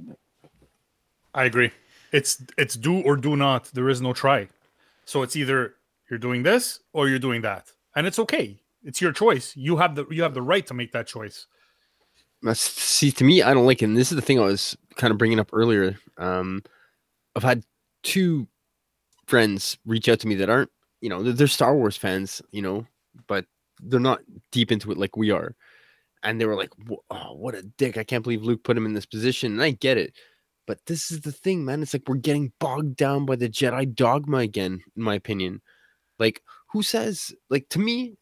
I 1.32 1.44
agree. 1.44 1.70
It's 2.12 2.42
it's 2.58 2.76
do 2.76 3.00
or 3.00 3.16
do 3.16 3.34
not. 3.34 3.70
There 3.72 3.88
is 3.88 4.02
no 4.02 4.12
try. 4.12 4.48
So 5.06 5.22
it's 5.22 5.34
either 5.34 5.74
you're 6.10 6.18
doing 6.18 6.42
this 6.42 6.80
or 6.92 7.08
you're 7.08 7.18
doing 7.18 7.40
that, 7.42 7.72
and 7.96 8.06
it's 8.06 8.18
okay. 8.18 8.58
It's 8.84 9.00
your 9.00 9.12
choice. 9.12 9.56
You 9.56 9.78
have 9.78 9.94
the 9.94 10.06
you 10.10 10.22
have 10.22 10.34
the 10.34 10.42
right 10.42 10.66
to 10.66 10.74
make 10.74 10.92
that 10.92 11.06
choice. 11.06 11.46
That's, 12.42 12.60
see, 12.60 13.10
to 13.12 13.24
me, 13.24 13.42
I 13.42 13.54
don't 13.54 13.66
like 13.66 13.80
it. 13.80 13.86
And 13.86 13.96
this 13.96 14.12
is 14.12 14.16
the 14.16 14.22
thing 14.22 14.38
I 14.38 14.44
was 14.44 14.76
kind 14.96 15.10
of 15.10 15.16
bringing 15.18 15.40
up 15.40 15.50
earlier. 15.52 15.98
Um, 16.18 16.62
I've 17.38 17.44
had 17.44 17.64
two 18.02 18.48
friends 19.26 19.78
reach 19.86 20.08
out 20.08 20.18
to 20.20 20.26
me 20.26 20.34
that 20.34 20.50
aren't, 20.50 20.70
you 21.00 21.08
know, 21.08 21.22
they're, 21.22 21.46
Star 21.46 21.76
Wars 21.76 21.96
fans, 21.96 22.42
you 22.50 22.60
know, 22.60 22.86
but 23.28 23.44
they're 23.80 24.00
not 24.00 24.20
deep 24.50 24.72
into 24.72 24.90
it 24.90 24.98
like 24.98 25.16
we 25.16 25.30
are. 25.30 25.54
And 26.24 26.40
they 26.40 26.46
were 26.46 26.56
like, 26.56 26.70
oh, 27.10 27.34
what 27.34 27.54
a 27.54 27.62
dick. 27.62 27.96
I 27.96 28.02
can't 28.02 28.24
believe 28.24 28.42
Luke 28.42 28.64
put 28.64 28.76
him 28.76 28.86
in 28.86 28.94
this 28.94 29.06
position. 29.06 29.52
And 29.52 29.62
I 29.62 29.70
get 29.70 29.98
it. 29.98 30.14
But 30.66 30.84
this 30.86 31.12
is 31.12 31.20
the 31.20 31.30
thing, 31.30 31.64
man. 31.64 31.80
It's 31.80 31.94
like 31.94 32.08
we're 32.08 32.16
getting 32.16 32.52
bogged 32.58 32.96
down 32.96 33.24
by 33.24 33.36
the 33.36 33.48
Jedi 33.48 33.94
dogma 33.94 34.38
again, 34.38 34.82
in 34.96 35.02
my 35.02 35.14
opinion. 35.14 35.62
Like, 36.18 36.42
who 36.72 36.82
says, 36.82 37.32
like, 37.50 37.68
to 37.68 37.78
me, 37.78 38.16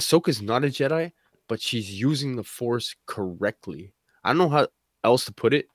Ahsoka's 0.00 0.40
not 0.40 0.64
a 0.64 0.68
Jedi, 0.68 1.12
but 1.48 1.60
she's 1.60 1.92
using 1.92 2.34
the 2.34 2.42
Force 2.42 2.96
correctly. 3.06 3.92
I 4.24 4.30
don't 4.30 4.38
know 4.38 4.48
how 4.48 4.68
else 5.04 5.26
to 5.26 5.32
put 5.32 5.52
it. 5.52 5.68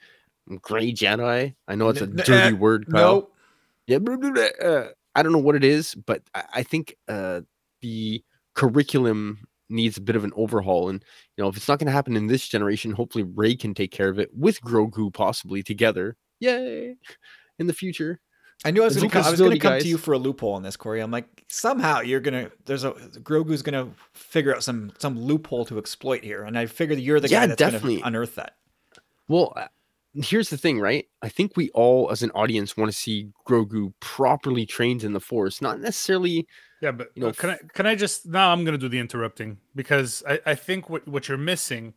Gray 0.57 0.91
Jedi. 0.91 1.55
I 1.67 1.75
know 1.75 1.89
it's 1.89 2.01
a 2.01 2.07
dirty 2.07 2.55
uh, 2.55 2.57
word. 2.57 2.87
Kyle. 2.91 3.29
No, 3.87 3.97
Yeah, 3.99 4.49
uh, 4.63 4.87
I 5.15 5.23
don't 5.23 5.31
know 5.31 5.37
what 5.37 5.55
it 5.55 5.63
is, 5.63 5.95
but 5.95 6.21
I, 6.33 6.63
think 6.63 6.95
uh, 7.07 7.41
the 7.81 8.23
curriculum 8.53 9.39
needs 9.69 9.97
a 9.97 10.01
bit 10.01 10.15
of 10.15 10.23
an 10.23 10.31
overhaul. 10.35 10.89
And 10.89 11.03
you 11.37 11.43
know, 11.43 11.49
if 11.49 11.57
it's 11.57 11.67
not 11.67 11.79
going 11.79 11.87
to 11.87 11.91
happen 11.91 12.15
in 12.15 12.27
this 12.27 12.47
generation, 12.47 12.91
hopefully 12.91 13.23
Rey 13.23 13.55
can 13.55 13.73
take 13.73 13.91
care 13.91 14.09
of 14.09 14.19
it 14.19 14.29
with 14.35 14.61
Grogu, 14.61 15.13
possibly 15.13 15.63
together. 15.63 16.15
Yay! 16.39 16.95
In 17.57 17.67
the 17.67 17.73
future, 17.73 18.21
I 18.63 18.71
knew 18.71 18.81
I 18.81 18.85
was 18.85 18.95
going 18.97 19.09
to 19.09 19.13
come. 19.13 19.19
I 19.19 19.31
was 19.31 19.39
possibility, 19.39 19.59
come 19.59 19.79
to 19.79 19.87
you 19.87 19.97
for 19.97 20.13
a 20.13 20.17
loophole 20.17 20.53
on 20.53 20.63
this, 20.63 20.77
Corey. 20.77 21.01
I'm 21.01 21.11
like, 21.11 21.45
somehow 21.49 22.01
you're 22.01 22.19
gonna. 22.19 22.51
There's 22.65 22.83
a 22.83 22.91
Grogu's 22.91 23.61
going 23.61 23.73
to 23.85 23.91
figure 24.13 24.55
out 24.55 24.63
some 24.63 24.91
some 24.97 25.19
loophole 25.19 25.65
to 25.65 25.77
exploit 25.77 26.23
here, 26.23 26.43
and 26.43 26.57
I 26.57 26.65
figured 26.65 26.99
you're 26.99 27.19
the 27.19 27.27
guy 27.27 27.41
Yeah, 27.41 27.47
that's 27.47 27.59
going 27.59 27.71
definitely. 27.73 27.97
to 28.01 28.07
unearth 28.07 28.35
that. 28.35 28.55
well, 29.27 29.53
here's 30.13 30.49
the 30.49 30.57
thing, 30.57 30.79
right? 30.79 31.05
I 31.21 31.29
think 31.29 31.55
we 31.55 31.69
all, 31.71 32.09
as 32.11 32.23
an 32.23 32.31
audience, 32.31 32.75
want 32.75 32.91
to 32.91 32.97
see 32.97 33.29
Grogu 33.47 33.93
properly 33.99 34.65
trained 34.65 35.03
in 35.03 35.13
the 35.13 35.19
Force, 35.19 35.61
not 35.61 35.79
necessarily. 35.79 36.47
Yeah, 36.81 36.91
but 36.91 37.09
You 37.15 37.23
know, 37.23 37.29
uh, 37.29 37.33
can 37.33 37.49
I 37.51 37.57
can 37.73 37.85
I 37.85 37.95
just 37.95 38.25
now 38.25 38.51
I'm 38.51 38.63
gonna 38.63 38.77
do 38.77 38.89
the 38.89 38.99
interrupting 38.99 39.57
because 39.75 40.23
I, 40.27 40.39
I 40.45 40.55
think 40.55 40.89
what, 40.89 41.07
what 41.07 41.27
you're 41.27 41.37
missing 41.37 41.93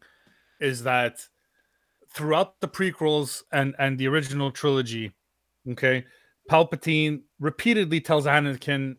is 0.60 0.82
that 0.82 1.28
throughout 2.12 2.60
the 2.60 2.68
prequels 2.68 3.42
and 3.52 3.74
and 3.78 3.98
the 3.98 4.08
original 4.08 4.50
trilogy, 4.50 5.12
okay, 5.70 6.04
Palpatine 6.50 7.22
repeatedly 7.38 8.00
tells 8.00 8.26
Anakin, 8.26 8.96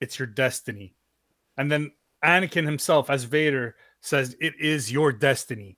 "It's 0.00 0.18
your 0.18 0.26
destiny," 0.26 0.94
and 1.58 1.70
then 1.70 1.92
Anakin 2.24 2.64
himself, 2.64 3.10
as 3.10 3.24
Vader, 3.24 3.76
says, 4.00 4.34
"It 4.40 4.54
is 4.58 4.90
your 4.90 5.12
destiny." 5.12 5.76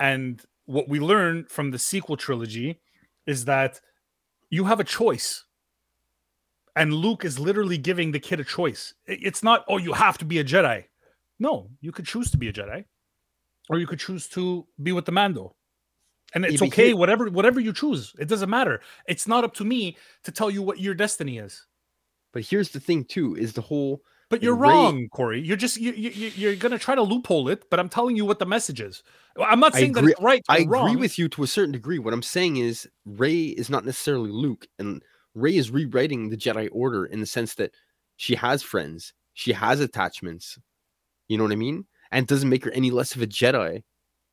And 0.00 0.42
what 0.68 0.88
we 0.88 1.00
learn 1.00 1.46
from 1.48 1.70
the 1.70 1.78
sequel 1.78 2.16
trilogy 2.16 2.78
is 3.26 3.46
that 3.46 3.80
you 4.50 4.64
have 4.64 4.80
a 4.80 4.84
choice 4.84 5.44
and 6.76 6.92
Luke 6.92 7.24
is 7.24 7.38
literally 7.38 7.78
giving 7.78 8.12
the 8.12 8.20
kid 8.20 8.38
a 8.38 8.44
choice. 8.44 8.94
It's 9.06 9.42
not, 9.42 9.64
oh, 9.68 9.78
you 9.78 9.94
have 9.94 10.18
to 10.18 10.26
be 10.26 10.38
a 10.38 10.44
Jedi. 10.44 10.84
No, 11.40 11.70
you 11.80 11.90
could 11.90 12.06
choose 12.06 12.30
to 12.32 12.36
be 12.36 12.48
a 12.48 12.52
Jedi, 12.52 12.84
or 13.70 13.78
you 13.78 13.86
could 13.86 13.98
choose 13.98 14.28
to 14.28 14.66
be 14.82 14.92
with 14.92 15.06
the 15.06 15.12
Mando. 15.12 15.56
And 16.34 16.44
it's 16.44 16.60
okay, 16.60 16.92
whatever 16.92 17.30
whatever 17.30 17.58
you 17.58 17.72
choose. 17.72 18.12
It 18.18 18.28
doesn't 18.28 18.50
matter. 18.50 18.82
It's 19.06 19.26
not 19.26 19.44
up 19.44 19.54
to 19.54 19.64
me 19.64 19.96
to 20.24 20.30
tell 20.30 20.50
you 20.50 20.62
what 20.62 20.78
your 20.78 20.92
destiny 20.92 21.38
is. 21.38 21.66
But 22.34 22.42
here's 22.42 22.68
the 22.68 22.80
thing 22.80 23.04
too: 23.04 23.34
is 23.34 23.54
the 23.54 23.62
whole 23.62 24.02
But 24.30 24.42
you're 24.42 24.54
Rey- 24.54 24.68
wrong, 24.68 25.08
Corey. 25.08 25.40
You're 25.40 25.56
just 25.56 25.78
you, 25.78 25.92
you 25.92 26.10
you- 26.10 26.32
you're 26.36 26.56
gonna 26.56 26.78
try 26.78 26.94
to 26.94 27.02
loophole 27.02 27.48
it. 27.48 27.70
But 27.70 27.80
I'm 27.80 27.88
telling 27.88 28.16
you 28.16 28.24
what 28.24 28.38
the 28.38 28.46
message 28.46 28.80
is. 28.80 29.02
I'm 29.40 29.60
not 29.60 29.74
saying 29.74 29.92
that 29.92 30.04
it's 30.04 30.20
right. 30.20 30.42
Or 30.48 30.54
I 30.54 30.58
agree 30.58 30.78
wrong. 30.78 30.98
with 30.98 31.18
you 31.18 31.28
to 31.30 31.42
a 31.42 31.46
certain 31.46 31.72
degree. 31.72 31.98
What 31.98 32.12
I'm 32.12 32.22
saying 32.22 32.56
is 32.58 32.88
Rey 33.06 33.44
is 33.46 33.70
not 33.70 33.84
necessarily 33.84 34.30
Luke, 34.30 34.66
and 34.78 35.02
Rey 35.34 35.56
is 35.56 35.70
rewriting 35.70 36.28
the 36.28 36.36
Jedi 36.36 36.68
Order 36.72 37.06
in 37.06 37.20
the 37.20 37.26
sense 37.26 37.54
that 37.54 37.72
she 38.16 38.34
has 38.34 38.62
friends, 38.62 39.14
she 39.34 39.52
has 39.52 39.80
attachments. 39.80 40.58
You 41.28 41.38
know 41.38 41.44
what 41.44 41.52
I 41.52 41.56
mean? 41.56 41.86
And 42.10 42.24
it 42.24 42.28
doesn't 42.28 42.48
make 42.48 42.64
her 42.64 42.70
any 42.72 42.90
less 42.90 43.14
of 43.14 43.22
a 43.22 43.26
Jedi. 43.26 43.82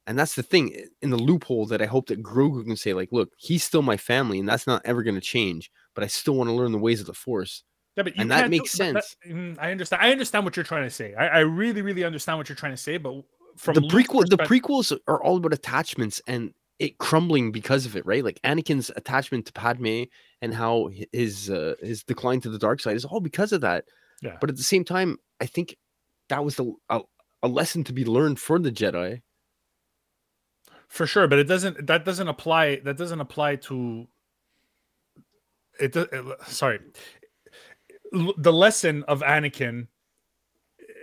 And 0.08 0.18
that's 0.20 0.36
the 0.36 0.44
thing 0.44 0.88
in 1.02 1.10
the 1.10 1.18
loophole 1.18 1.66
that 1.68 1.82
I 1.82 1.86
hope 1.86 2.08
that 2.08 2.22
Grogu 2.22 2.64
can 2.64 2.76
say, 2.76 2.94
like, 2.94 3.10
look, 3.12 3.34
he's 3.38 3.64
still 3.64 3.82
my 3.82 3.98
family, 3.98 4.40
and 4.40 4.48
that's 4.48 4.68
not 4.68 4.82
ever 4.86 5.04
going 5.04 5.16
to 5.16 5.22
change. 5.22 5.72
But 5.94 6.04
I 6.04 6.08
still 6.08 6.36
want 6.36 6.50
to 6.50 6.54
learn 6.54 6.72
the 6.72 6.78
ways 6.78 7.00
of 7.00 7.08
the 7.08 7.14
Force. 7.14 7.64
Yeah, 7.96 8.04
but 8.04 8.16
you 8.16 8.22
and 8.22 8.32
that 8.32 8.50
makes 8.50 8.74
that- 8.74 8.78
sense. 8.78 9.16
mm, 9.28 9.58
I 9.60 9.72
understand. 9.72 10.02
I 10.02 10.12
understand 10.12 10.46
what 10.46 10.56
you're 10.58 10.66
trying 10.66 10.84
to 10.84 10.90
say. 10.90 11.14
I, 11.16 11.28
I 11.28 11.40
really, 11.40 11.82
really 11.82 12.04
understand 12.04 12.38
what 12.38 12.50
you're 12.50 12.56
trying 12.56 12.74
to 12.74 12.78
say. 12.78 12.98
But 12.98 13.24
from 13.56 13.76
the 13.76 13.82
prequel, 13.82 14.28
the 14.28 14.38
prequels 14.38 14.98
are 15.08 15.24
all 15.24 15.38
about 15.38 15.54
attachments 15.54 16.22
and 16.28 16.54
it 16.80 16.98
crumbling 16.98 17.54
because 17.54 17.86
of 17.86 17.96
it, 17.96 18.06
right? 18.06 18.24
Like 18.24 18.42
Anakin's 18.42 18.92
attachment 18.98 19.46
to 19.46 19.54
Padme 19.54 20.04
and 20.42 20.54
how 20.54 20.90
his 21.14 21.50
uh, 21.50 21.76
his 21.82 22.04
decline 22.04 22.42
to 22.42 22.50
the 22.50 22.60
dark 22.60 22.82
side 22.82 22.98
is 22.98 23.06
all 23.06 23.22
because 23.22 23.54
of 23.54 23.62
that. 23.62 23.86
Yeah. 24.22 24.38
But 24.42 24.50
at 24.50 24.58
the 24.58 24.64
same 24.64 24.84
time, 24.84 25.18
I 25.40 25.46
think 25.46 25.78
that 26.28 26.44
was 26.44 26.56
the 26.56 26.74
a, 26.90 27.02
a 27.44 27.48
lesson 27.48 27.84
to 27.86 27.94
be 27.94 28.04
learned 28.04 28.40
for 28.40 28.60
the 28.60 28.72
Jedi. 28.72 29.22
for 30.88 31.08
sure 31.08 31.28
but 31.28 31.40
it 31.40 31.46
doesn't 31.46 31.88
that 31.88 32.06
doesn't 32.06 32.28
apply 32.28 32.78
that 32.84 32.98
doesn't 32.98 33.20
apply 33.20 33.56
to 33.56 34.08
it, 35.80 35.96
it 35.96 36.26
sorry 36.48 36.80
the 38.12 38.54
lesson 38.54 39.04
of 39.08 39.22
anakin 39.22 39.88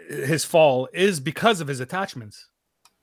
his 0.09 0.45
fall 0.45 0.89
is 0.93 1.21
because 1.21 1.61
of 1.61 1.69
his 1.69 1.81
attachments 1.81 2.49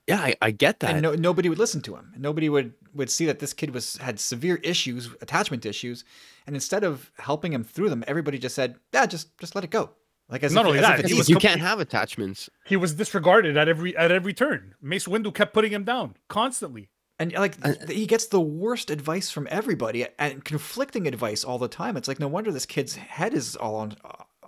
Yeah, 0.06 0.20
I, 0.20 0.34
I 0.42 0.50
get 0.50 0.80
that. 0.80 0.90
and 0.90 1.02
no, 1.02 1.14
nobody 1.14 1.48
would 1.48 1.58
listen 1.58 1.80
to 1.82 1.96
him. 1.96 2.12
Nobody 2.16 2.48
would 2.48 2.72
would 2.94 3.10
see 3.10 3.26
that 3.26 3.38
this 3.38 3.52
kid 3.52 3.72
was 3.72 3.96
had 3.98 4.18
severe 4.18 4.56
issues, 4.62 5.08
attachment 5.20 5.64
issues, 5.66 6.04
and 6.46 6.56
instead 6.56 6.82
of 6.84 7.10
helping 7.18 7.52
him 7.52 7.62
through 7.64 7.88
them, 7.90 8.02
everybody 8.08 8.38
just 8.38 8.54
said, 8.54 8.76
"Yeah, 8.92 9.06
just 9.06 9.36
just 9.38 9.54
let 9.54 9.62
it 9.64 9.70
go." 9.70 9.90
Like 10.28 10.42
as 10.44 10.52
Not 10.52 10.62
if, 10.62 10.66
only 10.68 10.78
as 10.80 10.84
that, 10.86 11.00
if 11.00 11.06
he 11.06 11.12
you 11.12 11.18
was 11.18 11.30
easy. 11.30 11.38
can't 11.40 11.60
have 11.60 11.80
attachments. 11.80 12.48
he 12.66 12.76
was 12.76 12.94
disregarded 12.94 13.56
at 13.56 13.68
every 13.68 13.96
at 13.96 14.10
every 14.12 14.32
turn 14.34 14.74
mace 14.80 15.06
windu 15.06 15.32
kept 15.34 15.52
putting 15.52 15.72
him 15.72 15.84
down 15.84 16.14
constantly 16.28 16.88
and 17.20 17.32
like 17.34 17.56
Uh, 17.62 17.74
he 17.86 18.06
gets 18.06 18.26
the 18.26 18.40
worst 18.40 18.90
advice 18.90 19.30
from 19.30 19.46
everybody 19.50 20.06
and 20.18 20.44
conflicting 20.44 21.06
advice 21.06 21.44
all 21.44 21.58
the 21.58 21.68
time. 21.68 21.96
It's 21.96 22.08
like 22.08 22.18
no 22.18 22.26
wonder 22.26 22.50
this 22.50 22.66
kid's 22.66 22.96
head 22.96 23.34
is 23.34 23.54
all 23.54 23.76
on 23.76 23.96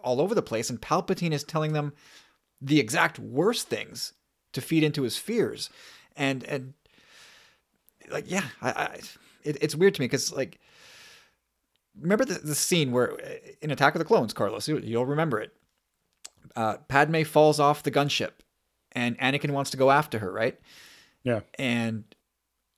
all 0.02 0.20
over 0.20 0.34
the 0.34 0.42
place, 0.42 0.70
and 0.70 0.80
Palpatine 0.80 1.32
is 1.32 1.44
telling 1.44 1.74
them 1.74 1.92
the 2.60 2.80
exact 2.80 3.18
worst 3.18 3.68
things 3.68 4.14
to 4.52 4.60
feed 4.60 4.82
into 4.82 5.02
his 5.02 5.18
fears, 5.18 5.70
and 6.16 6.42
and 6.44 6.74
like 8.10 8.30
yeah, 8.30 8.46
I, 8.60 8.70
I 8.70 9.00
it, 9.44 9.58
it's 9.60 9.76
weird 9.76 9.94
to 9.94 10.00
me 10.00 10.06
because 10.06 10.32
like 10.32 10.58
remember 12.00 12.24
the, 12.24 12.38
the 12.38 12.54
scene 12.54 12.90
where 12.90 13.12
uh, 13.12 13.34
in 13.60 13.70
Attack 13.70 13.94
of 13.94 13.98
the 13.98 14.04
Clones, 14.06 14.32
Carlos, 14.32 14.66
you, 14.66 14.78
you'll 14.78 15.06
remember 15.06 15.40
it. 15.40 15.52
Uh, 16.56 16.78
Padme 16.88 17.22
falls 17.22 17.60
off 17.60 17.82
the 17.82 17.90
gunship, 17.90 18.32
and 18.92 19.18
Anakin 19.18 19.50
wants 19.50 19.70
to 19.70 19.76
go 19.76 19.90
after 19.90 20.18
her, 20.20 20.32
right? 20.32 20.58
Yeah. 21.22 21.40
And 21.58 22.04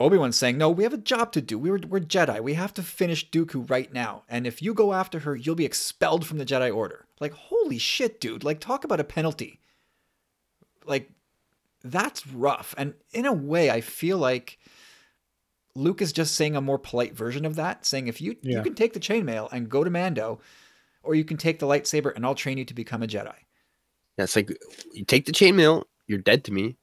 Obi 0.00 0.18
Wan's 0.18 0.36
saying, 0.36 0.58
"No, 0.58 0.70
we 0.70 0.82
have 0.82 0.92
a 0.92 0.98
job 0.98 1.32
to 1.32 1.40
do. 1.40 1.58
We're 1.58 1.78
we're 1.78 2.00
Jedi. 2.00 2.40
We 2.40 2.54
have 2.54 2.74
to 2.74 2.82
finish 2.82 3.30
Dooku 3.30 3.68
right 3.70 3.92
now. 3.92 4.24
And 4.28 4.46
if 4.46 4.60
you 4.60 4.74
go 4.74 4.92
after 4.92 5.20
her, 5.20 5.36
you'll 5.36 5.54
be 5.54 5.64
expelled 5.64 6.26
from 6.26 6.38
the 6.38 6.46
Jedi 6.46 6.74
Order." 6.74 7.06
Like, 7.20 7.32
holy 7.32 7.78
shit, 7.78 8.20
dude! 8.20 8.44
Like, 8.44 8.60
talk 8.60 8.84
about 8.84 9.00
a 9.00 9.04
penalty. 9.04 9.60
Like, 10.84 11.10
that's 11.82 12.26
rough. 12.26 12.74
And 12.76 12.94
in 13.12 13.24
a 13.24 13.32
way, 13.32 13.70
I 13.70 13.80
feel 13.80 14.18
like 14.18 14.58
Luke 15.76 16.02
is 16.02 16.12
just 16.12 16.34
saying 16.34 16.56
a 16.56 16.60
more 16.60 16.78
polite 16.78 17.14
version 17.14 17.44
of 17.44 17.56
that, 17.56 17.86
saying 17.86 18.08
if 18.08 18.20
you 18.20 18.36
you 18.42 18.62
can 18.62 18.74
take 18.74 18.94
the 18.94 19.00
chainmail 19.00 19.48
and 19.52 19.68
go 19.68 19.84
to 19.84 19.90
Mando, 19.90 20.40
or 21.02 21.14
you 21.14 21.24
can 21.24 21.36
take 21.36 21.58
the 21.58 21.66
lightsaber 21.66 22.14
and 22.14 22.24
I'll 22.24 22.34
train 22.34 22.58
you 22.58 22.64
to 22.64 22.74
become 22.74 23.02
a 23.02 23.06
Jedi. 23.06 23.34
Yeah, 24.16 24.24
it's 24.24 24.36
like 24.36 24.50
you 24.92 25.04
take 25.04 25.26
the 25.26 25.32
chainmail, 25.32 25.84
you're 26.06 26.18
dead 26.18 26.44
to 26.44 26.52
me. 26.52 26.76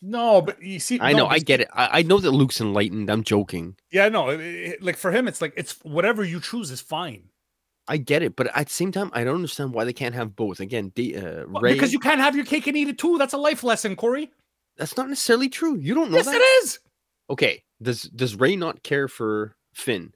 No 0.00 0.42
but 0.42 0.62
you 0.62 0.78
see 0.80 0.98
I 1.00 1.12
no, 1.12 1.18
know, 1.18 1.26
I 1.26 1.38
get 1.38 1.60
it. 1.60 1.68
I, 1.72 2.00
I 2.00 2.02
know 2.02 2.18
that 2.18 2.30
Luke's 2.30 2.60
enlightened. 2.60 3.10
I'm 3.10 3.22
joking. 3.24 3.76
yeah 3.90 4.08
no 4.08 4.30
it- 4.30 4.40
it- 4.40 4.82
like 4.82 4.96
for 4.96 5.10
him 5.12 5.26
it's 5.28 5.40
like 5.40 5.54
it's 5.56 5.72
whatever 5.82 6.24
you 6.24 6.40
choose 6.40 6.70
is 6.70 6.80
fine 6.80 7.24
I 7.88 7.96
get 7.96 8.22
it, 8.22 8.36
but 8.36 8.46
at 8.56 8.68
the 8.68 8.72
same 8.72 8.92
time, 8.92 9.10
I 9.12 9.24
don't 9.24 9.34
understand 9.34 9.74
why 9.74 9.82
they 9.82 9.92
can't 9.92 10.14
have 10.14 10.36
both. 10.36 10.60
Again, 10.60 10.92
uh, 10.96 11.46
Rey, 11.48 11.72
because 11.72 11.92
you 11.92 11.98
can't 11.98 12.20
have 12.20 12.36
your 12.36 12.44
cake 12.44 12.68
and 12.68 12.76
eat 12.76 12.86
it 12.88 12.96
too 12.96 13.18
that's 13.18 13.32
a 13.32 13.36
life 13.36 13.64
lesson 13.64 13.96
corey 13.96 14.30
that's 14.76 14.96
not 14.96 15.08
necessarily 15.08 15.48
true. 15.48 15.76
You 15.76 15.92
don't 15.94 16.10
know 16.12 16.18
yes 16.18 16.26
that. 16.26 16.36
it 16.36 16.44
is 16.62 16.78
Okay, 17.28 17.64
does 17.82 18.02
does 18.02 18.36
Rey 18.36 18.54
not 18.54 18.82
care 18.84 19.08
for 19.08 19.56
Finn? 19.74 20.12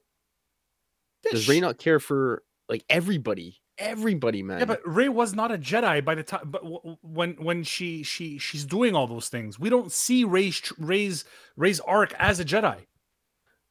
Does 1.29 1.49
Rey 1.49 1.59
not 1.59 1.77
care 1.77 1.99
for 1.99 2.43
like 2.69 2.85
everybody? 2.89 3.59
Everybody, 3.77 4.41
man. 4.41 4.59
Yeah, 4.59 4.65
but 4.65 4.81
Rey 4.85 5.07
was 5.09 5.35
not 5.35 5.51
a 5.51 5.57
Jedi 5.57 6.03
by 6.03 6.15
the 6.15 6.23
time. 6.23 6.41
But 6.45 6.63
w- 6.63 6.79
w- 6.79 6.97
when 7.01 7.33
when 7.35 7.63
she 7.63 8.01
she 8.03 8.37
she's 8.39 8.65
doing 8.65 8.95
all 8.95 9.05
those 9.07 9.29
things, 9.29 9.59
we 9.59 9.69
don't 9.69 9.91
see 9.91 10.23
Rey's 10.23 10.59
tr- 10.59 10.73
Rey's 10.79 11.25
Rey's 11.55 11.79
arc 11.81 12.13
as 12.17 12.39
a 12.39 12.45
Jedi. 12.45 12.87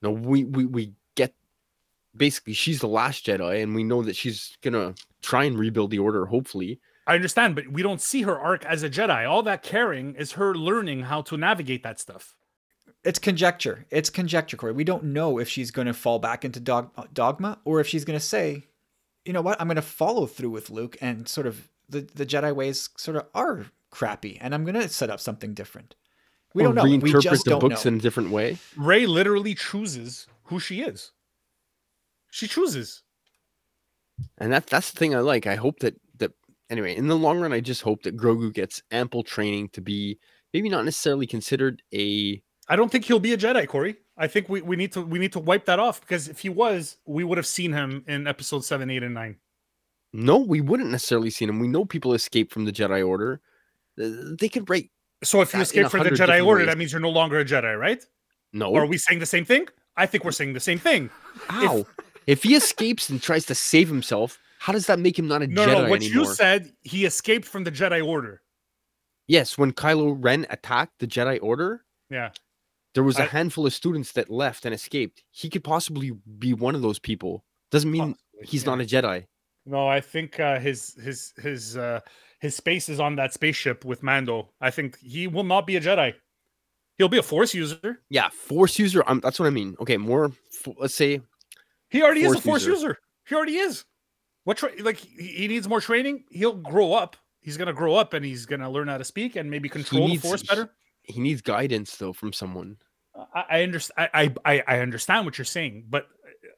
no, 0.03 0.13
we 0.13 0.45
we 0.45 0.65
we 0.65 0.93
get 1.17 1.35
basically 2.17 2.53
she's 2.53 2.81
the 2.81 2.87
last 2.89 3.27
Jedi, 3.27 3.63
and 3.63 3.75
we 3.75 3.83
know 3.83 4.03
that 4.03 4.15
she's 4.17 4.57
gonna 4.63 4.95
try 5.23 5.45
and 5.45 5.59
rebuild 5.59 5.91
the 5.91 5.99
Order. 5.99 6.27
Hopefully, 6.27 6.79
I 7.07 7.15
understand, 7.17 7.57
but 7.57 7.67
we 7.69 7.83
don't 7.83 8.01
see 8.01 8.23
her 8.23 8.39
arc 8.39 8.65
as 8.65 8.85
a 8.85 8.91
Jedi. 8.91 9.29
All 9.29 9.43
that 9.43 9.65
caring 9.65 10.15
is 10.15 10.33
her 10.33 10.55
learning 10.55 11.03
how 11.03 11.23
to 11.23 11.37
navigate 11.37 11.83
that 11.83 11.99
stuff. 11.99 12.37
It's 13.03 13.19
conjecture. 13.19 13.87
It's 13.91 14.11
conjecture, 14.11 14.57
Corey. 14.57 14.73
We 14.73 14.83
don't 14.85 15.05
know 15.05 15.39
if 15.39 15.49
she's 15.49 15.71
going 15.71 15.87
to 15.87 15.95
fall 15.95 16.19
back 16.19 16.45
into 16.45 16.59
dog- 16.59 16.91
dogma 17.15 17.59
or 17.65 17.79
if 17.79 17.87
she's 17.87 18.05
going 18.05 18.19
to 18.19 18.25
say, 18.25 18.65
you 19.27 19.33
know 19.33 19.43
what, 19.43 19.61
I'm 19.61 19.67
going 19.69 19.77
to 19.77 19.83
follow 19.83 20.27
through 20.27 20.51
with 20.51 20.71
Luke 20.71 20.97
and 21.01 21.29
sort 21.29 21.47
of 21.47 21.69
the, 21.89 22.01
the 22.15 22.27
Jedi 22.27 22.55
ways 22.55 22.89
sort 22.97 23.17
of 23.17 23.27
are 23.35 23.67
crappy 23.91 24.39
and 24.41 24.55
I'm 24.55 24.65
going 24.65 24.75
to 24.75 24.89
set 24.89 25.11
up 25.11 25.21
something 25.21 25.55
different. 25.55 25.95
We 26.55 26.63
Or 26.63 26.73
don't 26.73 26.75
know. 26.77 26.83
We 26.85 26.99
Reinterpret 27.13 27.21
just 27.23 27.45
the 27.45 27.51
don't 27.51 27.61
books 27.61 27.85
know. 27.85 27.91
in 27.91 27.97
a 27.97 28.01
different 28.01 28.31
way. 28.31 28.59
Rey 28.77 29.07
literally 29.07 29.55
chooses 29.55 30.27
who 30.45 30.59
she 30.59 30.81
is. 30.81 31.13
She 32.31 32.47
chooses. 32.47 33.03
and 34.39 34.53
that 34.53 34.67
that's 34.67 34.91
the 34.91 34.99
thing 34.99 35.15
I 35.15 35.21
like. 35.21 35.47
I 35.47 35.55
hope 35.57 35.81
that 35.81 35.95
that 36.19 36.33
anyway, 36.71 36.97
in 36.97 37.09
the 37.09 37.17
long 37.17 37.41
run, 37.41 37.53
I 37.53 37.61
just 37.61 37.83
hope 37.83 38.03
that 38.03 38.17
Grogu 38.17 38.53
gets 38.53 38.83
ample 38.91 39.23
training 39.23 39.71
to 39.71 39.81
be 39.81 40.19
maybe 40.53 40.69
not 40.69 40.85
necessarily 40.85 41.27
considered 41.27 41.83
a 41.95 42.43
I 42.69 42.77
don't 42.77 42.91
think 42.91 43.05
he'll 43.05 43.21
be 43.21 43.33
a 43.33 43.39
Jedi, 43.39 43.67
Corey. 43.69 43.97
I 44.19 44.27
think 44.29 44.49
we, 44.49 44.63
we 44.63 44.77
need 44.77 44.93
to 44.93 45.03
we 45.03 45.19
need 45.19 45.33
to 45.33 45.39
wipe 45.39 45.67
that 45.67 45.79
off 45.79 46.01
because 46.01 46.29
if 46.29 46.39
he 46.41 46.49
was, 46.49 46.97
we 47.07 47.23
would 47.25 47.37
have 47.39 47.47
seen 47.47 47.73
him 47.73 48.05
in 48.09 48.27
episode 48.27 48.65
seven, 48.65 48.91
eight, 48.91 49.03
and 49.03 49.15
nine. 49.15 49.37
no. 50.13 50.39
We 50.39 50.61
wouldn't 50.61 50.91
necessarily 50.91 51.31
seen 51.31 51.49
him. 51.49 51.59
We 51.61 51.69
know 51.69 51.85
people 51.85 52.15
escape 52.15 52.51
from 52.53 52.65
the 52.65 52.73
Jedi 52.73 53.07
Order. 53.07 53.41
They 53.97 54.49
could 54.49 54.65
break. 54.65 54.91
So 55.25 55.41
if 55.41 55.49
you 55.55 55.59
That 55.65 55.75
in 55.75 55.83
a 55.83 55.87
escape 55.87 55.91
from 55.91 56.05
the 56.05 56.11
Jedi 56.11 56.45
Order, 56.45 56.61
ways. 56.61 56.67
that 56.69 56.79
means 56.79 56.93
you're 56.93 57.01
no 57.01 57.11
longer 57.11 57.39
a 57.41 57.45
Jedi, 57.45 57.79
right? 57.79 58.05
No, 58.53 58.71
Or 58.71 58.83
are 58.83 58.87
we 58.87 58.99
saying 58.99 59.19
the 59.21 59.27
same 59.27 59.45
thing? 59.45 59.67
I 59.97 60.07
think 60.07 60.25
we're 60.25 60.31
saying 60.33 60.53
the 60.53 60.61
same 60.61 60.79
thing. 60.79 61.11
how? 61.49 61.85
If, 62.27 62.43
he 62.43 62.55
escapes 62.55 63.09
and 63.09 63.21
tries 63.23 63.47
to 63.47 63.55
save 63.55 63.89
himself, 63.89 64.39
how 64.59 64.73
does 64.73 64.87
that 64.87 64.99
make 64.99 65.19
him 65.19 65.27
not 65.29 65.43
a 65.43 65.47
No, 65.47 65.67
Jedi 65.67 65.83
no, 65.85 65.89
what 65.91 66.03
anymore? 66.03 66.25
you 66.27 66.35
said, 66.35 66.73
he 66.83 67.05
escaped 67.07 67.47
from 67.47 67.65
the 67.65 67.73
Jedi 67.73 68.07
Order. 68.07 68.43
Yes, 69.27 69.57
when 69.59 69.73
Kylo 69.73 70.17
Ren 70.19 70.47
attacked 70.51 70.99
the 71.01 71.07
Jedi 71.07 71.39
Order, 71.43 71.85
Yeah. 72.11 72.31
There 72.97 73.05
was 73.05 73.19
a 73.19 73.23
I- 73.23 73.27
handful 73.27 73.65
of 73.67 73.73
students 73.73 74.11
that 74.13 74.29
left 74.31 74.65
and 74.65 74.75
escaped. 74.75 75.23
He 75.31 75.49
could 75.49 75.63
possibly 75.63 76.11
be 76.39 76.53
one 76.55 76.75
of 76.75 76.83
those 76.83 76.99
people. 76.99 77.45
Doesn't 77.71 77.91
mean 77.91 78.15
Possibly, 78.15 78.47
he's 78.49 78.65
yeah. 78.65 78.71
not 78.75 78.81
a 78.81 78.85
Jedi. 78.85 79.27
No, 79.67 79.87
I 79.87 80.01
think 80.01 80.41
uh, 80.41 80.59
his 80.59 80.95
his 81.03 81.33
his 81.43 81.77
uh, 81.77 82.01
his 82.41 82.55
space 82.57 82.89
is 82.89 82.99
on 83.01 83.17
that 83.17 83.33
spaceship 83.35 83.85
with 83.85 84.03
Mando. 84.03 84.51
I 84.61 84.71
think 84.71 84.99
he 85.01 85.27
will 85.29 85.45
not 85.45 85.67
be 85.67 85.77
a 85.77 85.81
Jedi. 85.81 86.15
He'll 86.99 87.09
be 87.09 87.19
a 87.19 87.23
Force 87.23 87.53
user. 87.55 88.01
Yeah, 88.09 88.29
Force 88.31 88.79
user. 88.79 89.05
Um, 89.07 89.21
that's 89.23 89.39
what 89.39 89.47
I 89.47 89.51
mean. 89.51 89.77
Okay, 89.81 89.97
more. 89.99 90.33
Let's 90.79 90.95
say 90.95 91.21
He 91.91 92.03
already 92.03 92.23
is 92.23 92.33
a 92.35 92.41
Force 92.41 92.65
user. 92.65 92.73
user. 92.89 92.99
He 93.29 93.35
already 93.35 93.57
is. 93.57 93.85
What 94.45 94.57
tra- 94.59 94.71
like 94.81 94.97
he 94.99 95.27
he 95.27 95.49
needs 95.49 95.69
more 95.69 95.81
training. 95.81 96.25
He'll 96.31 96.55
grow 96.55 96.93
up. 96.95 97.17
He's 97.41 97.57
gonna 97.57 97.73
grow 97.75 97.95
up 97.97 98.15
and 98.15 98.25
he's 98.25 98.47
gonna 98.47 98.71
learn 98.71 98.89
how 98.89 98.99
to 98.99 99.05
speak 99.05 99.37
and 99.37 99.51
maybe 99.51 99.69
control 99.69 100.09
needs- 100.09 100.23
the 100.23 100.29
Force 100.29 100.43
better. 100.45 100.71
he 101.03 101.21
needs 101.21 101.43
guidance 101.43 101.97
though 101.97 102.13
from 102.13 102.33
someone. 102.33 102.77
I, 103.35 103.45
I 103.51 103.63
understand. 103.63 104.11
I, 104.15 104.35
I 104.45 104.63
I 104.67 104.79
understand 104.81 105.25
what 105.27 105.39
you're 105.39 105.45
saying, 105.45 105.85
but 105.89 106.07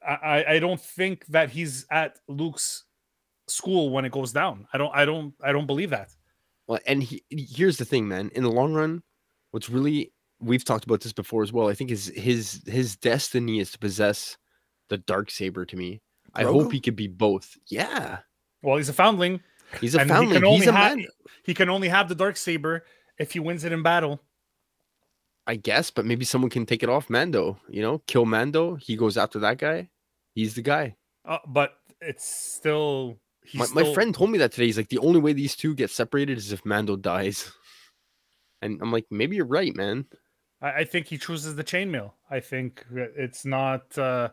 I 0.07 0.45
I- 0.47 0.59
don't 0.59 0.79
think 0.81 1.25
that 1.27 1.49
he's 1.49 1.85
at 1.91 2.17
Luke's 2.27 2.83
school 3.47 3.89
when 3.89 4.05
it 4.05 4.11
goes 4.11 4.31
down. 4.31 4.67
I 4.73 4.77
don't 4.77 4.93
I 4.95 5.05
don't 5.05 5.33
I 5.43 5.51
don't 5.51 5.67
believe 5.67 5.89
that. 5.91 6.09
Well, 6.67 6.79
and 6.85 7.01
he, 7.01 7.23
here's 7.29 7.77
the 7.77 7.85
thing, 7.85 8.07
man. 8.07 8.29
In 8.35 8.43
the 8.43 8.51
long 8.51 8.73
run, 8.73 9.01
what's 9.51 9.69
really 9.69 10.13
we've 10.39 10.63
talked 10.63 10.85
about 10.85 11.01
this 11.01 11.13
before 11.13 11.43
as 11.43 11.51
well. 11.51 11.67
I 11.67 11.73
think 11.73 11.89
his 11.89 12.07
his 12.15 12.61
his 12.67 12.95
destiny 12.95 13.59
is 13.59 13.71
to 13.71 13.79
possess 13.79 14.37
the 14.89 14.97
dark 14.99 15.31
saber. 15.31 15.65
To 15.65 15.75
me, 15.75 16.01
I 16.33 16.43
hope 16.43 16.71
he 16.71 16.79
could 16.79 16.95
be 16.95 17.07
both. 17.07 17.57
Yeah, 17.67 18.19
Well, 18.61 18.77
he's 18.77 18.89
a 18.89 18.93
foundling. 18.93 19.41
he's 19.81 19.95
a 19.95 19.99
and 20.01 20.09
he 20.09 20.15
foundling. 20.15 20.35
can 20.35 20.45
only 20.45 20.57
He's 20.59 20.67
a 20.67 20.71
have 20.73 20.97
man, 20.97 21.07
he 21.43 21.53
can 21.53 21.69
only 21.69 21.87
have 21.89 22.07
the 22.09 22.15
dark 22.15 22.37
saber 22.37 22.85
if 23.17 23.31
he 23.33 23.39
wins 23.39 23.63
it 23.63 23.71
in 23.71 23.81
battle. 23.83 24.21
I 25.49 25.55
guess. 25.55 25.89
But 25.89 26.05
maybe 26.05 26.25
someone 26.25 26.51
can 26.51 26.67
take 26.67 26.83
it 26.83 26.89
off 26.89 27.09
Mando. 27.09 27.57
You 27.67 27.81
know, 27.81 28.03
kill 28.05 28.25
Mando. 28.25 28.75
He 28.75 28.95
goes 28.95 29.17
after 29.17 29.39
that 29.39 29.57
guy. 29.57 29.89
He's 30.35 30.53
the 30.53 30.61
guy. 30.61 30.95
Uh, 31.25 31.39
but 31.47 31.73
it's 31.99 32.23
still 32.23 33.17
he's 33.43 33.73
My, 33.73 33.83
my 33.83 33.93
friend 33.93 34.13
told 34.13 34.29
me 34.29 34.37
that 34.37 34.51
today. 34.51 34.67
He's 34.67 34.77
like, 34.77 34.89
the 34.89 34.99
only 34.99 35.19
way 35.19 35.33
these 35.33 35.55
two 35.55 35.73
get 35.73 35.89
separated 35.89 36.37
is 36.37 36.51
if 36.51 36.65
Mando 36.65 36.95
dies. 36.95 37.51
And 38.61 38.81
I'm 38.81 38.91
like, 38.91 39.05
maybe 39.09 39.37
you're 39.37 39.45
right, 39.45 39.73
man. 39.73 40.05
I, 40.61 40.71
I 40.71 40.83
think 40.83 41.07
he 41.07 41.17
chooses 41.17 41.55
the 41.55 41.63
chainmail. 41.63 42.11
I 42.29 42.41
think 42.41 42.85
it's 42.91 43.45
not. 43.45 43.97
uh 43.97 44.31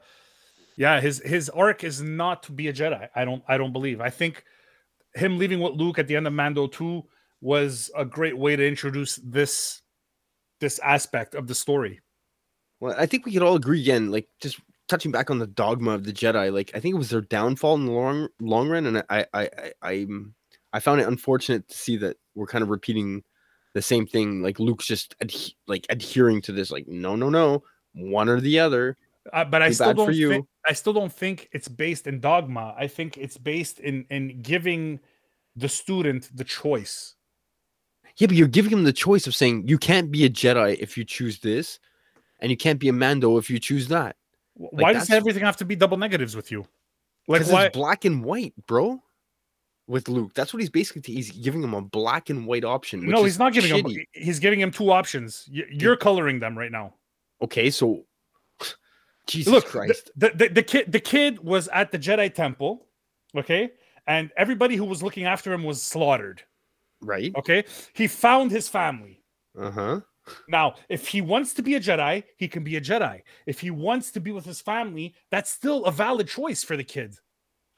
Yeah, 0.77 1.01
his 1.01 1.23
his 1.25 1.49
arc 1.49 1.85
is 1.85 2.03
not 2.03 2.43
to 2.43 2.53
be 2.53 2.67
a 2.67 2.73
Jedi. 2.73 3.09
I 3.15 3.25
don't. 3.25 3.45
I 3.47 3.57
don't 3.57 3.73
believe. 3.73 4.01
I 4.01 4.11
think 4.11 4.43
him 5.15 5.39
leaving 5.39 5.61
with 5.61 5.75
Luke 5.75 6.01
at 6.01 6.09
the 6.09 6.17
end 6.17 6.27
of 6.27 6.33
Mando 6.33 6.67
two 6.67 7.05
was 7.41 7.89
a 7.97 8.05
great 8.05 8.37
way 8.37 8.57
to 8.57 8.67
introduce 8.67 9.21
this 9.23 9.83
this 10.61 10.79
aspect 10.81 11.35
of 11.35 11.47
the 11.47 11.55
story. 11.55 12.01
Well, 12.81 12.95
I 12.99 13.07
think 13.07 13.25
we 13.25 13.33
could 13.33 13.43
all 13.43 13.57
agree 13.57 13.81
again, 13.81 14.11
like 14.11 14.29
just 14.41 14.61
touching 14.89 15.11
back 15.11 15.31
on 15.31 15.39
the 15.39 15.47
dogma 15.47 15.93
of 15.93 16.05
the 16.05 16.13
Jedi, 16.13 16.53
like 16.53 16.71
I 16.75 16.81
think 16.81 16.95
it 16.95 16.99
was 16.99 17.11
their 17.11 17.23
downfall 17.23 17.75
in 17.77 17.87
the 17.87 17.93
long 17.93 18.29
long 18.41 18.69
run, 18.69 18.87
and 18.87 19.03
I 19.09 19.27
I 19.33 19.49
I 19.53 19.73
I'm 19.83 20.35
I 20.73 20.81
found 20.81 21.01
it 21.01 21.09
unfortunate 21.09 21.69
to 21.69 21.77
see 21.77 21.97
that 21.99 22.17
we're 22.35 22.47
kind 22.47 22.63
of 22.63 22.71
repeating 22.71 23.23
the 23.75 23.83
same 23.83 24.07
thing. 24.07 24.43
Like 24.43 24.59
Luke's 24.59 24.87
just 24.87 25.17
adhe- 25.21 25.55
like 25.67 25.87
adhering 25.91 26.43
to 26.43 26.53
this, 26.53 26.71
like 26.71 26.87
no 26.87 27.17
no 27.17 27.29
no, 27.29 27.63
one 27.95 28.29
or 28.29 28.41
the 28.41 28.59
other. 28.59 28.97
Uh, 29.33 29.45
but 29.45 29.61
I 29.61 29.71
still 29.71 29.93
don't. 29.93 30.15
Think, 30.15 30.47
I 30.65 30.73
still 30.73 30.93
don't 30.93 31.13
think 31.13 31.49
it's 31.53 31.69
based 31.69 32.07
in 32.07 32.21
dogma. 32.21 32.75
I 32.79 32.87
think 32.87 33.17
it's 33.17 33.37
based 33.37 33.81
in 33.81 34.07
in 34.11 34.41
giving 34.43 35.01
the 35.57 35.69
student 35.69 36.31
the 36.37 36.45
choice. 36.45 37.16
Yeah, 38.19 38.29
but 38.29 38.37
you're 38.37 38.49
giving 38.49 38.73
him 38.73 38.85
the 38.85 38.93
choice 38.93 39.27
of 39.27 39.35
saying 39.35 39.69
you 39.69 39.79
can't 39.79 40.11
be 40.11 40.25
a 40.25 40.31
Jedi 40.31 40.77
if 40.79 40.97
you 40.97 41.05
choose 41.05 41.39
this, 41.41 41.79
and 42.41 42.51
you 42.51 42.57
can't 42.57 42.79
be 42.79 42.89
a 42.89 42.93
Mando 42.93 43.37
if 43.37 43.51
you 43.51 43.59
choose 43.59 43.89
that. 43.89 44.17
Like, 44.59 44.73
why 44.73 44.93
does 44.95 45.11
everything 45.11 45.45
have 45.45 45.59
to 45.59 45.65
be 45.65 45.77
double 45.77 45.99
negatives 45.99 46.35
with 46.35 46.51
you? 46.51 46.67
Like 47.29 47.47
why? 47.47 47.67
it's 47.67 47.77
black 47.77 48.05
and 48.05 48.25
white, 48.25 48.55
bro. 48.67 49.03
With 49.89 50.09
Luke, 50.09 50.33
that's 50.35 50.53
what 50.53 50.61
he's 50.61 50.71
basically 50.71 51.15
he's 51.15 51.31
giving 51.31 51.63
him 51.63 51.73
a 51.73 51.81
black 51.81 52.29
and 52.29 52.45
white 52.45 52.65
option. 52.65 53.01
which 53.01 53.11
No, 53.11 53.23
he's 53.23 53.39
not 53.39 53.53
giving 53.53 53.71
shitty. 53.71 53.99
him. 53.99 54.05
He's 54.15 54.41
giving 54.41 54.61
him 54.61 54.73
two 54.73 54.91
options. 54.91 55.49
You're 55.49 55.97
coloring 55.97 56.41
them 56.41 56.59
right 56.59 56.73
now. 56.73 56.95
Okay, 57.41 57.71
so 57.71 58.05
Jesus 59.29 59.53
Look, 59.53 59.67
the, 59.67 59.71
Christ. 59.71 60.11
the, 60.17 60.31
the, 60.35 60.49
the 60.49 60.63
kid 60.65 60.91
the 60.91 60.99
kid 60.99 61.39
was 61.39 61.69
at 61.69 61.93
the 61.93 62.01
Jedi 62.01 62.35
Temple, 62.35 62.85
okay, 63.37 63.71
and 64.09 64.33
everybody 64.37 64.75
who 64.75 64.85
was 64.85 65.05
looking 65.05 65.25
after 65.25 65.53
him 65.53 65.63
was 65.63 65.81
slaughtered. 65.81 66.43
Right? 67.01 67.33
Okay, 67.37 67.65
he 67.95 68.07
found 68.07 68.51
his 68.51 68.69
family. 68.69 69.23
Uh-huh. 69.59 70.01
Now, 70.49 70.75
if 70.89 71.07
he 71.07 71.21
wants 71.21 71.55
to 71.55 71.63
be 71.63 71.77
a 71.77 71.81
Jedi, 71.81 72.25
he 72.37 72.49
can 72.49 72.65
be 72.65 72.77
a 72.77 72.81
Jedi. 72.81 73.23
If 73.47 73.61
he 73.61 73.71
wants 73.71 74.11
to 74.13 74.21
be 74.21 74.33
with 74.33 74.45
his 74.45 74.61
family, 74.61 75.15
that's 75.31 75.51
still 75.51 75.85
a 75.85 75.93
valid 75.93 76.29
choice 76.29 76.65
for 76.65 76.77
the 76.77 76.85
kid. 76.85 77.17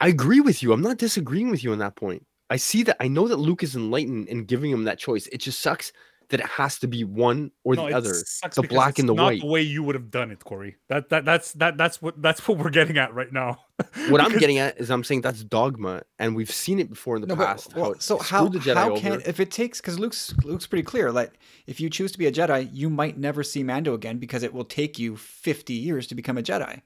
I 0.01 0.09
agree 0.09 0.41
with 0.41 0.63
you. 0.63 0.73
I'm 0.73 0.81
not 0.81 0.99
disagreeing 0.99 1.51
with 1.51 1.63
you 1.63 1.73
on 1.73 1.79
that 1.79 1.97
point. 1.97 2.25
I 2.51 2.57
see 2.57 2.83
that 2.85 2.97
I 3.01 3.09
know 3.09 3.29
that 3.29 3.37
Luke 3.37 3.63
is 3.63 3.77
enlightened 3.77 4.29
in 4.29 4.45
giving 4.45 4.71
him 4.71 4.85
that 4.85 4.99
choice. 4.99 5.27
It 5.27 5.39
just 5.39 5.61
sucks 5.61 5.93
that 6.31 6.41
it 6.41 6.47
has 6.47 6.79
to 6.81 6.87
be 6.87 7.05
one 7.05 7.51
or 7.65 7.75
No, 7.75 7.89
the 7.89 7.97
other. 7.97 8.13
the 8.55 8.63
black 8.69 8.99
and 8.99 9.09
the 9.09 9.15
not 9.15 9.23
white. 9.25 9.41
the 9.41 9.47
way 9.47 9.63
you 9.63 9.83
would 9.83 9.95
have 9.95 10.11
done 10.11 10.31
it, 10.31 10.45
Corey. 10.45 10.77
That 10.89 11.09
that 11.09 11.25
that's 11.25 11.53
that 11.55 11.77
that's 11.79 12.03
what 12.03 12.21
that's 12.21 12.47
what 12.47 12.59
we're 12.59 12.69
getting 12.71 12.99
at 12.99 13.15
right 13.15 13.33
now. 13.33 13.59
What 14.11 14.21
I'm 14.21 14.37
getting 14.39 14.59
at 14.59 14.79
is 14.81 14.91
I'm 14.91 15.05
saying 15.05 15.21
that's 15.21 15.45
dogma, 15.45 16.03
and 16.19 16.35
we've 16.35 16.51
seen 16.51 16.81
it 16.81 16.91
before 16.91 17.15
in 17.17 17.23
the 17.23 17.29
No, 17.29 17.37
but- 17.37 17.47
past. 17.47 17.75
well, 17.77 17.93
how 17.95 17.99
so 17.99 18.19
how 18.19 18.49
the 18.49 18.59
Jedi 18.59 18.75
how 18.75 18.91
over. 18.93 19.01
can 19.01 19.21
if 19.25 19.39
it 19.41 19.51
takes 19.51 19.81
because 19.81 19.99
Luke's 19.99 20.35
Luke's 20.45 20.67
pretty 20.67 20.83
clear 20.83 21.13
like 21.13 21.33
if 21.67 21.81
you 21.81 21.89
choose 21.89 22.11
to 22.13 22.19
be 22.19 22.27
a 22.27 22.33
Jedi 22.33 22.69
you 22.73 22.91
might 22.91 23.17
never 23.19 23.43
see 23.43 23.63
Mando 23.63 23.95
again 23.95 24.19
because 24.19 24.43
it 24.43 24.53
will 24.53 24.65
take 24.65 24.99
you 24.99 25.17
fifty 25.17 25.75
years 25.75 26.07
to 26.09 26.15
become 26.15 26.37
a 26.37 26.43
Jedi. 26.43 26.83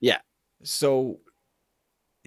Yeah. 0.00 0.18
So 0.62 1.20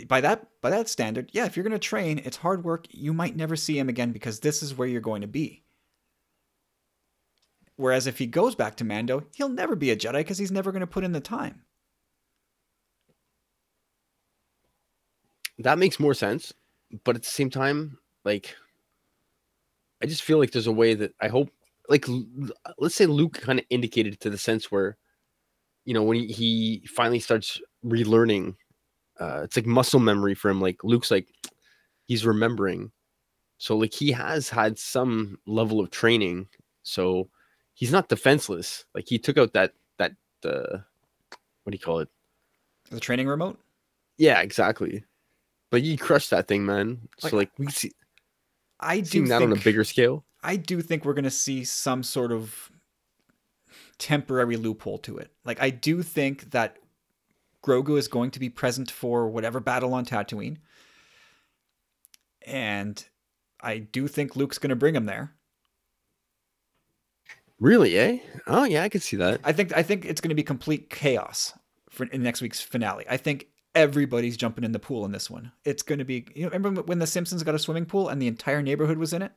by 0.07 0.21
that 0.21 0.47
by 0.61 0.69
that 0.69 0.89
standard, 0.89 1.29
yeah, 1.33 1.45
if 1.45 1.55
you're 1.57 1.63
gonna 1.63 1.79
train, 1.79 2.19
it's 2.23 2.37
hard 2.37 2.63
work. 2.63 2.85
You 2.91 3.13
might 3.13 3.35
never 3.35 3.55
see 3.55 3.77
him 3.77 3.89
again 3.89 4.11
because 4.11 4.39
this 4.39 4.61
is 4.63 4.75
where 4.75 4.87
you're 4.87 5.01
going 5.01 5.21
to 5.21 5.27
be. 5.27 5.62
Whereas 7.83 8.07
if 8.07 8.17
he 8.17 8.27
goes 8.27 8.55
back 8.55 8.77
to 8.77 8.85
Mando, 8.85 9.25
he'll 9.35 9.49
never 9.49 9.75
be 9.75 9.91
a 9.91 9.97
Jedi 9.97 10.13
because 10.13 10.37
he's 10.37 10.53
never 10.53 10.71
going 10.71 10.79
to 10.79 10.87
put 10.87 11.03
in 11.03 11.11
the 11.11 11.19
time. 11.19 11.63
that 15.57 15.77
makes 15.77 15.99
more 15.99 16.13
sense, 16.13 16.53
but 17.03 17.17
at 17.17 17.23
the 17.23 17.29
same 17.29 17.49
time, 17.49 17.97
like 18.23 18.55
I 20.01 20.05
just 20.05 20.23
feel 20.23 20.37
like 20.37 20.51
there's 20.51 20.67
a 20.67 20.71
way 20.71 20.93
that 20.93 21.11
I 21.19 21.27
hope 21.27 21.49
like 21.89 22.05
let's 22.77 22.95
say 22.95 23.05
Luke 23.05 23.33
kind 23.33 23.59
of 23.59 23.65
indicated 23.69 24.17
to 24.21 24.29
the 24.29 24.37
sense 24.37 24.71
where 24.71 24.95
you 25.83 25.93
know 25.93 26.03
when 26.03 26.15
he, 26.19 26.27
he 26.27 26.87
finally 26.87 27.19
starts 27.19 27.59
relearning 27.85 28.55
uh 29.19 29.41
it's 29.43 29.57
like 29.57 29.65
muscle 29.65 29.99
memory 29.99 30.35
for 30.35 30.49
him 30.49 30.61
like 30.61 30.85
Luke's 30.85 31.11
like 31.11 31.27
he's 32.05 32.25
remembering 32.25 32.93
so 33.57 33.75
like 33.75 33.93
he 33.93 34.09
has 34.13 34.47
had 34.47 34.79
some 34.79 35.37
level 35.45 35.81
of 35.81 35.91
training 35.91 36.47
so 36.83 37.27
he's 37.73 37.91
not 37.91 38.09
defenseless 38.09 38.85
like 38.95 39.05
he 39.07 39.17
took 39.19 39.37
out 39.37 39.53
that 39.53 39.73
that 39.97 40.13
uh 40.45 40.77
what 41.63 41.71
do 41.71 41.75
you 41.75 41.79
call 41.79 41.99
it 41.99 42.09
The 42.91 42.99
training 42.99 43.27
remote. 43.27 43.59
yeah 44.17 44.41
exactly 44.41 45.03
but 45.71 45.81
you 45.81 45.97
crushed 45.97 46.29
that 46.31 46.47
thing 46.47 46.65
man 46.65 47.07
Like, 47.21 47.31
so 47.31 47.37
like 47.37 47.51
we 47.57 47.67
see 47.67 47.91
I 48.79 48.99
do 48.99 49.05
seeing 49.05 49.25
that 49.29 49.39
think, 49.39 49.51
on 49.51 49.57
a 49.57 49.61
bigger 49.61 49.83
scale 49.83 50.23
I 50.43 50.55
do 50.57 50.81
think 50.81 51.05
we're 51.05 51.13
going 51.13 51.23
to 51.23 51.31
see 51.31 51.63
some 51.63 52.03
sort 52.03 52.31
of 52.33 52.69
temporary 53.97 54.57
loophole 54.57 54.97
to 54.97 55.17
it. 55.17 55.31
Like 55.45 55.61
I 55.61 55.69
do 55.69 56.03
think 56.03 56.51
that 56.51 56.77
Grogu 57.63 57.97
is 57.97 58.09
going 58.09 58.31
to 58.31 58.39
be 58.39 58.49
present 58.49 58.91
for 58.91 59.29
whatever 59.29 59.61
battle 59.61 59.93
on 59.93 60.05
Tatooine. 60.05 60.57
And 62.45 63.03
I 63.61 63.77
do 63.77 64.09
think 64.09 64.35
Luke's 64.35 64.57
going 64.57 64.71
to 64.71 64.75
bring 64.75 64.95
him 64.95 65.05
there. 65.05 65.33
Really, 67.63 67.97
eh? 67.97 68.17
Oh 68.45 68.65
yeah, 68.65 68.83
I 68.83 68.89
could 68.89 69.01
see 69.01 69.15
that. 69.15 69.39
I 69.45 69.53
think 69.53 69.71
I 69.71 69.83
think 69.83 70.03
it's 70.03 70.19
going 70.19 70.29
to 70.29 70.35
be 70.35 70.43
complete 70.43 70.89
chaos 70.89 71.53
for 71.89 72.05
in 72.07 72.21
next 72.21 72.41
week's 72.41 72.59
finale. 72.59 73.05
I 73.09 73.15
think 73.15 73.47
everybody's 73.73 74.35
jumping 74.35 74.65
in 74.65 74.73
the 74.73 74.79
pool 74.79 75.05
in 75.05 75.13
this 75.13 75.29
one. 75.29 75.49
It's 75.63 75.81
going 75.81 75.99
to 75.99 76.05
be 76.05 76.25
you 76.35 76.43
know 76.43 76.49
remember 76.49 76.81
when 76.81 76.99
the 76.99 77.07
Simpsons 77.07 77.41
got 77.41 77.55
a 77.55 77.59
swimming 77.59 77.85
pool 77.85 78.09
and 78.09 78.21
the 78.21 78.27
entire 78.27 78.61
neighborhood 78.61 78.97
was 78.97 79.13
in 79.13 79.21
it? 79.21 79.31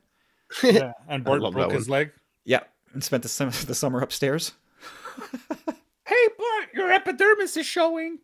yeah, 0.61 0.91
and 1.07 1.23
Bart 1.23 1.41
broke 1.53 1.71
his 1.71 1.89
leg. 1.89 2.11
Yeah, 2.43 2.63
and 2.91 3.01
spent 3.01 3.23
the 3.23 3.29
summer, 3.29 3.51
the 3.51 3.75
summer 3.75 4.01
upstairs. 4.01 4.51
Hey, 6.05 6.27
Bart, 6.37 6.69
your 6.73 6.89
epidermis 6.89 7.57
is 7.57 7.65
showing. 7.65 8.19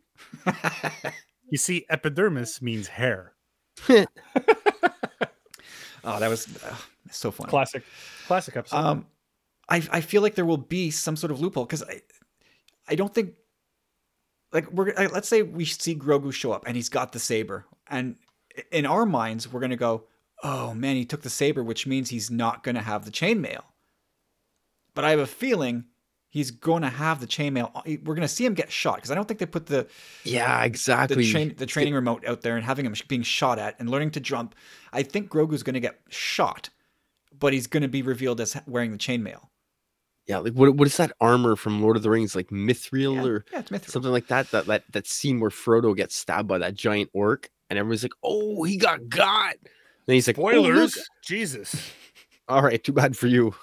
you 1.50 1.58
see, 1.58 1.86
epidermis 1.90 2.62
means 2.62 2.88
hair. 2.88 3.34
Oh, 6.06 6.20
that 6.20 6.28
was 6.28 6.48
uh, 6.64 6.76
so 7.12 7.32
funny. 7.32 7.50
Classic, 7.50 7.84
classic 8.28 8.58
episode. 8.58 8.76
Um, 8.76 9.06
I 9.74 9.82
I 9.92 10.02
feel 10.02 10.22
like 10.22 10.36
there 10.36 10.46
will 10.46 10.58
be 10.58 10.92
some 10.92 11.16
sort 11.16 11.32
of 11.32 11.42
loophole 11.42 11.66
because 11.66 11.84
I 11.84 12.02
I 12.88 12.96
don't 12.96 13.14
think 13.14 13.34
like 14.52 14.72
we're 14.72 14.94
let's 15.10 15.28
say 15.28 15.42
we 15.42 15.66
see 15.66 15.96
Grogu 15.96 16.32
show 16.32 16.52
up 16.52 16.64
and 16.68 16.76
he's 16.76 16.90
got 16.90 17.12
the 17.12 17.20
saber 17.20 17.66
and 17.88 18.16
in 18.72 18.86
our 18.86 19.06
minds 19.06 19.52
we're 19.52 19.62
gonna 19.62 19.76
go 19.76 20.04
oh 20.44 20.74
man 20.74 20.96
he 20.96 21.06
took 21.06 21.24
the 21.24 21.30
saber 21.30 21.64
which 21.64 21.88
means 21.88 22.10
he's 22.10 22.30
not 22.30 22.64
gonna 22.64 22.84
have 22.84 23.06
the 23.06 23.12
chainmail. 23.12 23.64
But 24.94 25.06
I 25.06 25.10
have 25.10 25.20
a 25.20 25.26
feeling 25.26 25.86
he's 26.30 26.52
going 26.52 26.82
to 26.84 26.90
have 26.90 27.20
the 27.20 27.28
chainmail. 27.28 27.72
Uh, 27.76 27.82
we're 28.04 28.16
going 28.16 28.22
to 28.22 28.28
see 28.28 28.46
him 28.46 28.54
get 28.54 28.72
shot 28.72 28.96
because 28.96 29.12
I 29.12 29.16
don't 29.16 29.28
think 29.28 29.40
they 29.40 29.46
put 29.48 29.68
the 29.68 29.88
Yeah, 30.24 30.60
the, 30.60 30.66
exactly. 30.66 31.32
train, 31.32 31.56
the 31.58 31.66
training 31.66 31.96
remote 31.96 32.26
out 32.28 32.42
there 32.42 32.56
and 32.56 32.66
having 32.66 32.86
him 32.86 32.96
being 33.08 33.24
shot 33.24 33.58
at 33.58 33.80
and 33.80 33.90
learning 33.90 34.12
to 34.12 34.20
jump. 34.20 34.54
I 34.92 35.04
think 35.04 35.30
Grogu's 35.30 35.64
going 35.64 35.76
to 35.76 35.80
get 35.80 36.00
shot, 36.10 36.70
but 37.38 37.54
he's 37.54 37.68
going 37.68 37.84
to 37.84 37.90
be 37.90 38.02
revealed 38.02 38.42
as 38.42 38.56
wearing 38.68 38.92
the 38.92 38.98
chainmail. 38.98 39.48
Yeah, 40.28 40.38
like 40.38 40.54
what 40.54 40.76
what 40.76 40.88
is 40.88 40.96
that 40.98 41.12
armor 41.20 41.56
from 41.56 41.82
Lord 41.82 41.98
of 41.98 42.04
the 42.04 42.10
Rings, 42.10 42.36
like 42.36 42.48
Mithril 42.48 43.16
Yeah, 43.16 43.24
or 43.26 43.46
yeah, 43.52 43.60
it's 43.60 43.72
Mithril. 43.72 43.90
something 43.90 44.12
like 44.12 44.28
that? 44.28 44.50
That 44.52 44.66
that 44.68 44.84
that 44.92 45.08
scene 45.08 45.40
where 45.40 45.50
Frodo 45.50 45.96
gets 45.96 46.16
stabbed 46.16 46.48
by 46.48 46.58
that 46.60 46.76
giant 46.76 47.10
orc, 47.14 47.50
and 47.70 47.78
everyone's 47.78 48.04
like, 48.04 48.14
"Oh, 48.24 48.64
he 48.64 48.78
got 48.78 49.10
got." 49.10 49.56
Then 50.06 50.14
he's 50.16 50.28
like, 50.28 50.38
"Oh. 50.40 50.50
Spoilers. 50.50 50.98
Jesus. 51.24 51.92
All 52.48 52.62
right, 52.62 52.82
too 52.84 52.94
bad 52.94 53.18
for 53.18 53.28
you. 53.28 53.54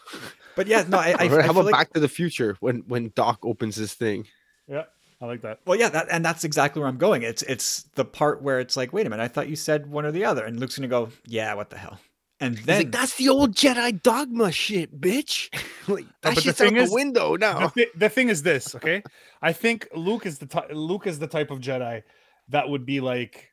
But 0.57 0.67
yeah, 0.67 0.85
no, 0.89 0.99
I, 0.99 1.11
I, 1.19 1.25
I 1.25 1.29
How 1.29 1.41
feel 1.43 1.51
about 1.51 1.65
like, 1.67 1.73
Back 1.73 1.93
to 1.95 2.01
the 2.01 2.09
Future 2.09 2.57
when 2.61 2.79
when 2.87 3.13
Doc 3.15 3.39
opens 3.43 3.77
his 3.77 3.95
thing? 3.95 4.27
Yeah, 4.69 4.85
I 5.21 5.27
like 5.27 5.41
that. 5.43 5.61
well, 5.67 5.79
yeah, 5.79 5.89
that, 5.91 6.09
and 6.11 6.25
that's 6.25 6.45
exactly 6.45 6.81
where 6.81 6.89
I'm 6.89 6.99
going. 6.99 7.23
It's 7.23 7.43
it's 7.43 7.85
the 7.95 8.05
part 8.05 8.43
where 8.43 8.61
it's 8.61 8.77
like, 8.77 8.93
wait 8.93 9.07
a 9.07 9.11
minute, 9.11 9.23
I 9.23 9.29
thought 9.29 9.49
you 9.49 9.57
said 9.57 9.87
one 9.87 10.05
or 10.05 10.13
the 10.13 10.25
other, 10.27 10.45
and 10.45 10.61
Luke's 10.61 10.77
gonna 10.77 10.89
go, 10.89 11.09
yeah, 11.27 11.55
what 11.55 11.71
the 11.71 11.79
hell, 11.79 11.99
And 12.43 12.57
then 12.59 12.79
like, 12.79 12.93
that's 12.93 13.17
the 13.17 13.29
old 13.29 13.55
Jedi 13.55 14.03
dogma 14.03 14.51
shit, 14.51 14.99
bitch. 14.99 15.49
like 15.89 16.07
that 16.23 16.35
but 16.35 16.35
the 16.37 16.41
shit's 16.41 16.61
out 16.61 16.65
thing 16.69 16.75
the 16.75 16.83
is- 16.83 16.91
window 16.91 17.37
the, 17.37 17.39
now. 17.39 17.73
the 17.95 18.09
thing 18.09 18.29
is 18.31 18.43
this, 18.43 18.75
okay? 18.75 19.03
I 19.43 19.53
think 19.53 19.87
Luke 19.95 20.25
is 20.25 20.39
the 20.39 20.47
ty- 20.47 20.73
Luke 20.73 21.07
is 21.07 21.19
the 21.19 21.27
type 21.27 21.51
of 21.51 21.61
Jedi 21.61 22.03
that 22.49 22.69
would 22.69 22.87
be 22.87 23.01
like 23.01 23.51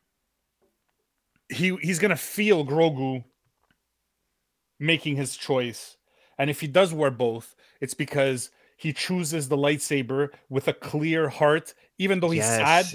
he 1.50 1.76
he's 1.82 2.00
gonna 2.00 2.16
feel 2.16 2.66
Grogu 2.66 3.24
making 4.80 5.16
his 5.16 5.36
choice, 5.36 5.98
and 6.38 6.50
if 6.50 6.62
he 6.62 6.68
does 6.68 6.94
wear 6.94 7.12
both, 7.12 7.56
it's 7.82 7.94
because 7.94 8.52
he 8.78 8.94
chooses 8.94 9.50
the 9.50 9.58
lightsaber 9.58 10.30
with 10.50 10.68
a 10.68 10.74
clear 10.74 11.30
heart, 11.30 11.74
even 11.98 12.20
though 12.20 12.30
he's 12.30 12.46
sad. 12.46 12.86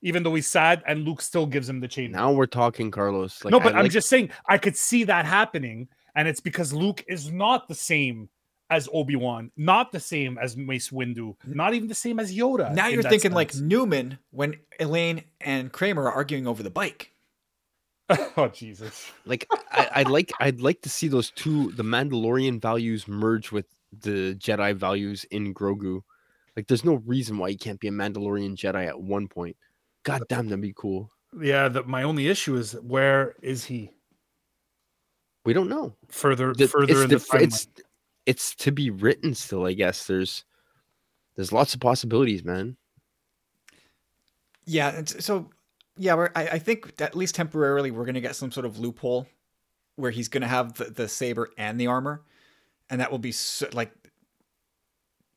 Yes. 0.00 0.08
Even 0.08 0.22
though 0.22 0.34
he's 0.34 0.46
sad, 0.46 0.82
and 0.86 1.04
Luke 1.04 1.20
still 1.20 1.46
gives 1.46 1.68
him 1.68 1.80
the 1.80 1.88
chain. 1.88 2.12
Now 2.12 2.32
we're 2.32 2.46
talking, 2.46 2.90
Carlos. 2.90 3.44
Like, 3.44 3.52
no, 3.52 3.60
I 3.60 3.62
but 3.62 3.74
I'm 3.74 3.82
like- 3.84 3.92
just 3.92 4.08
saying 4.08 4.30
I 4.46 4.58
could 4.58 4.76
see 4.76 5.04
that 5.04 5.26
happening, 5.26 5.88
and 6.14 6.26
it's 6.26 6.40
because 6.40 6.72
Luke 6.72 7.04
is 7.08 7.30
not 7.30 7.68
the 7.68 7.74
same 7.74 8.28
as 8.70 8.88
Obi 8.92 9.16
Wan, 9.16 9.50
not 9.56 9.90
the 9.92 10.00
same 10.00 10.38
as 10.38 10.56
Mace 10.56 10.90
Windu, 10.90 11.34
not 11.44 11.74
even 11.74 11.88
the 11.88 11.94
same 11.94 12.20
as 12.20 12.34
Yoda. 12.34 12.72
now 12.72 12.86
you're 12.86 13.02
that 13.02 13.10
thinking 13.10 13.32
like. 13.32 13.54
Newman 13.56 14.18
when 14.30 14.54
Elaine 14.78 15.24
and 15.40 15.72
Kramer 15.72 16.04
are 16.04 16.12
arguing 16.12 16.46
over 16.46 16.62
the 16.62 16.70
bike. 16.70 17.12
oh 18.36 18.48
Jesus, 18.48 19.10
like 19.24 19.46
I, 19.70 19.88
I'd 19.96 20.08
like 20.08 20.32
I'd 20.40 20.60
like 20.60 20.80
to 20.82 20.88
see 20.88 21.08
those 21.08 21.30
two 21.30 21.72
the 21.72 21.84
Mandalorian 21.84 22.60
values 22.60 23.06
merge 23.06 23.52
with 23.52 23.66
the 23.92 24.34
Jedi 24.36 24.74
values 24.74 25.24
in 25.30 25.52
Grogu. 25.54 26.02
Like 26.56 26.66
there's 26.66 26.84
no 26.84 26.94
reason 27.06 27.38
why 27.38 27.50
he 27.50 27.56
can't 27.56 27.78
be 27.78 27.88
a 27.88 27.92
Mandalorian 27.92 28.56
Jedi 28.56 28.86
at 28.86 29.00
one 29.00 29.28
point. 29.28 29.56
God 30.02 30.22
damn, 30.28 30.46
that'd 30.48 30.60
be 30.62 30.72
cool. 30.76 31.10
yeah. 31.40 31.68
The, 31.68 31.82
my 31.84 32.02
only 32.02 32.28
issue 32.28 32.56
is 32.56 32.72
where 32.72 33.34
is 33.42 33.64
he 33.66 33.90
We 35.44 35.52
don't 35.52 35.68
know. 35.68 35.94
further 36.08 36.52
The- 36.54 36.68
further 36.68 36.92
it's, 36.92 37.00
in 37.02 37.08
the 37.10 37.16
the- 37.18 37.24
timeline? 37.24 37.42
it's 37.42 37.68
it's 38.26 38.54
to 38.56 38.70
be 38.72 38.90
written 38.90 39.34
still, 39.34 39.66
I 39.66 39.72
guess. 39.72 40.06
There's 40.06 40.44
there's 41.36 41.52
lots 41.52 41.74
of 41.74 41.80
possibilities, 41.80 42.44
man. 42.44 42.76
Yeah, 44.66 45.02
so 45.04 45.50
yeah, 45.96 46.14
we're, 46.14 46.30
I, 46.36 46.48
I 46.48 46.58
think 46.58 47.00
at 47.00 47.16
least 47.16 47.34
temporarily 47.34 47.90
we're 47.90 48.04
gonna 48.04 48.20
get 48.20 48.36
some 48.36 48.52
sort 48.52 48.66
of 48.66 48.78
loophole 48.78 49.26
where 49.96 50.10
he's 50.10 50.28
gonna 50.28 50.48
have 50.48 50.74
the, 50.74 50.84
the 50.84 51.08
saber 51.08 51.50
and 51.58 51.80
the 51.80 51.86
armor, 51.88 52.22
and 52.88 53.00
that 53.00 53.10
will 53.10 53.18
be 53.18 53.32
so, 53.32 53.68
like 53.72 53.92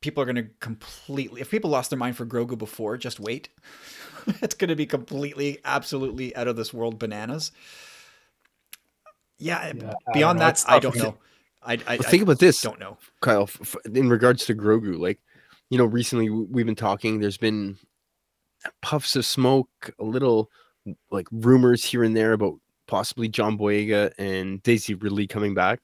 people 0.00 0.22
are 0.22 0.26
gonna 0.26 0.48
completely. 0.60 1.40
If 1.40 1.50
people 1.50 1.70
lost 1.70 1.90
their 1.90 1.98
mind 1.98 2.16
for 2.16 2.26
Grogu 2.26 2.56
before, 2.56 2.96
just 2.96 3.18
wait. 3.18 3.48
it's 4.42 4.54
gonna 4.54 4.76
be 4.76 4.86
completely, 4.86 5.58
absolutely 5.64 6.34
out 6.36 6.48
of 6.48 6.56
this 6.56 6.72
world 6.72 6.98
bananas. 6.98 7.52
Yeah, 9.38 9.72
Yeah, 9.74 9.94
I 10.08 10.12
beyond 10.12 10.38
don't 10.38 10.46
that, 10.46 10.50
it's 10.54 10.64
I 10.68 10.78
don't 10.78 10.96
know. 10.96 11.16
I, 11.62 11.72
I, 11.72 11.76
But 11.96 12.06
I 12.06 12.10
think 12.10 12.22
about 12.22 12.38
this. 12.38 12.60
don't 12.60 12.78
know. 12.78 12.98
Kyle, 13.20 13.42
f- 13.44 13.58
f- 13.60 13.76
in 13.94 14.08
regards 14.08 14.44
to 14.46 14.54
Grogu, 14.54 14.98
like, 14.98 15.18
you 15.70 15.78
know, 15.78 15.86
recently 15.86 16.28
we've 16.30 16.66
been 16.66 16.74
talking, 16.74 17.20
there's 17.20 17.38
been 17.38 17.76
puffs 18.82 19.16
of 19.16 19.24
smoke, 19.24 19.68
a 19.98 20.04
little 20.04 20.50
like 21.10 21.26
rumors 21.32 21.82
here 21.82 22.04
and 22.04 22.14
there 22.16 22.32
about 22.34 22.54
possibly 22.86 23.28
John 23.28 23.58
Boyega 23.58 24.12
and 24.18 24.62
Daisy 24.62 24.94
Ridley 24.94 25.26
coming 25.26 25.54
back. 25.54 25.80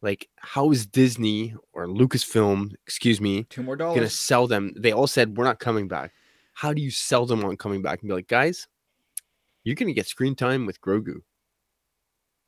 Like, 0.00 0.28
how 0.36 0.70
is 0.70 0.86
Disney 0.86 1.54
or 1.72 1.86
Lucasfilm, 1.86 2.72
excuse 2.86 3.20
me, 3.20 3.44
Two 3.44 3.62
more 3.62 3.76
dollars, 3.76 3.96
gonna 3.96 4.10
sell 4.10 4.46
them? 4.46 4.72
They 4.76 4.92
all 4.92 5.06
said 5.06 5.36
we're 5.36 5.44
not 5.44 5.58
coming 5.60 5.86
back. 5.88 6.12
How 6.52 6.72
do 6.72 6.82
you 6.82 6.90
sell 6.90 7.26
them 7.26 7.44
on 7.44 7.56
coming 7.56 7.82
back 7.82 8.00
and 8.00 8.08
be 8.08 8.14
like, 8.14 8.28
guys, 8.28 8.68
you're 9.64 9.74
gonna 9.74 9.92
get 9.92 10.06
screen 10.06 10.34
time 10.34 10.66
with 10.66 10.80
Grogu? 10.80 11.20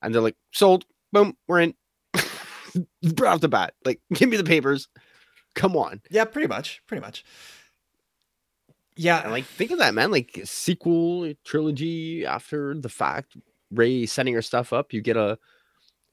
And 0.03 0.15
they're 0.15 0.23
like, 0.23 0.37
sold, 0.53 0.85
boom, 1.13 1.37
we're 1.49 1.61
in. 1.61 1.75
right 2.15 3.33
off 3.33 3.41
the 3.41 3.49
bat. 3.49 3.75
Like, 3.85 4.01
give 4.15 4.29
me 4.29 4.37
the 4.37 4.45
papers. 4.45 4.89
Come 5.55 5.77
on. 5.77 6.03
Yeah, 6.11 6.25
pretty 6.25 6.49
much, 6.49 6.83
pretty 6.87 7.01
much. 7.01 7.25
Yeah, 8.97 9.23
And 9.23 9.33
like, 9.33 9.45
think 9.45 9.71
of 9.71 9.79
that, 9.79 9.95
man. 9.95 10.11
Like, 10.11 10.41
sequel 10.45 11.33
trilogy 11.45 12.25
after 12.27 12.75
the 12.75 12.89
fact. 12.89 13.37
Rey 13.71 14.07
setting 14.07 14.35
her 14.35 14.43
stuff 14.43 14.73
up. 14.73 14.93
You 14.93 15.01
get 15.01 15.17
a 15.17 15.39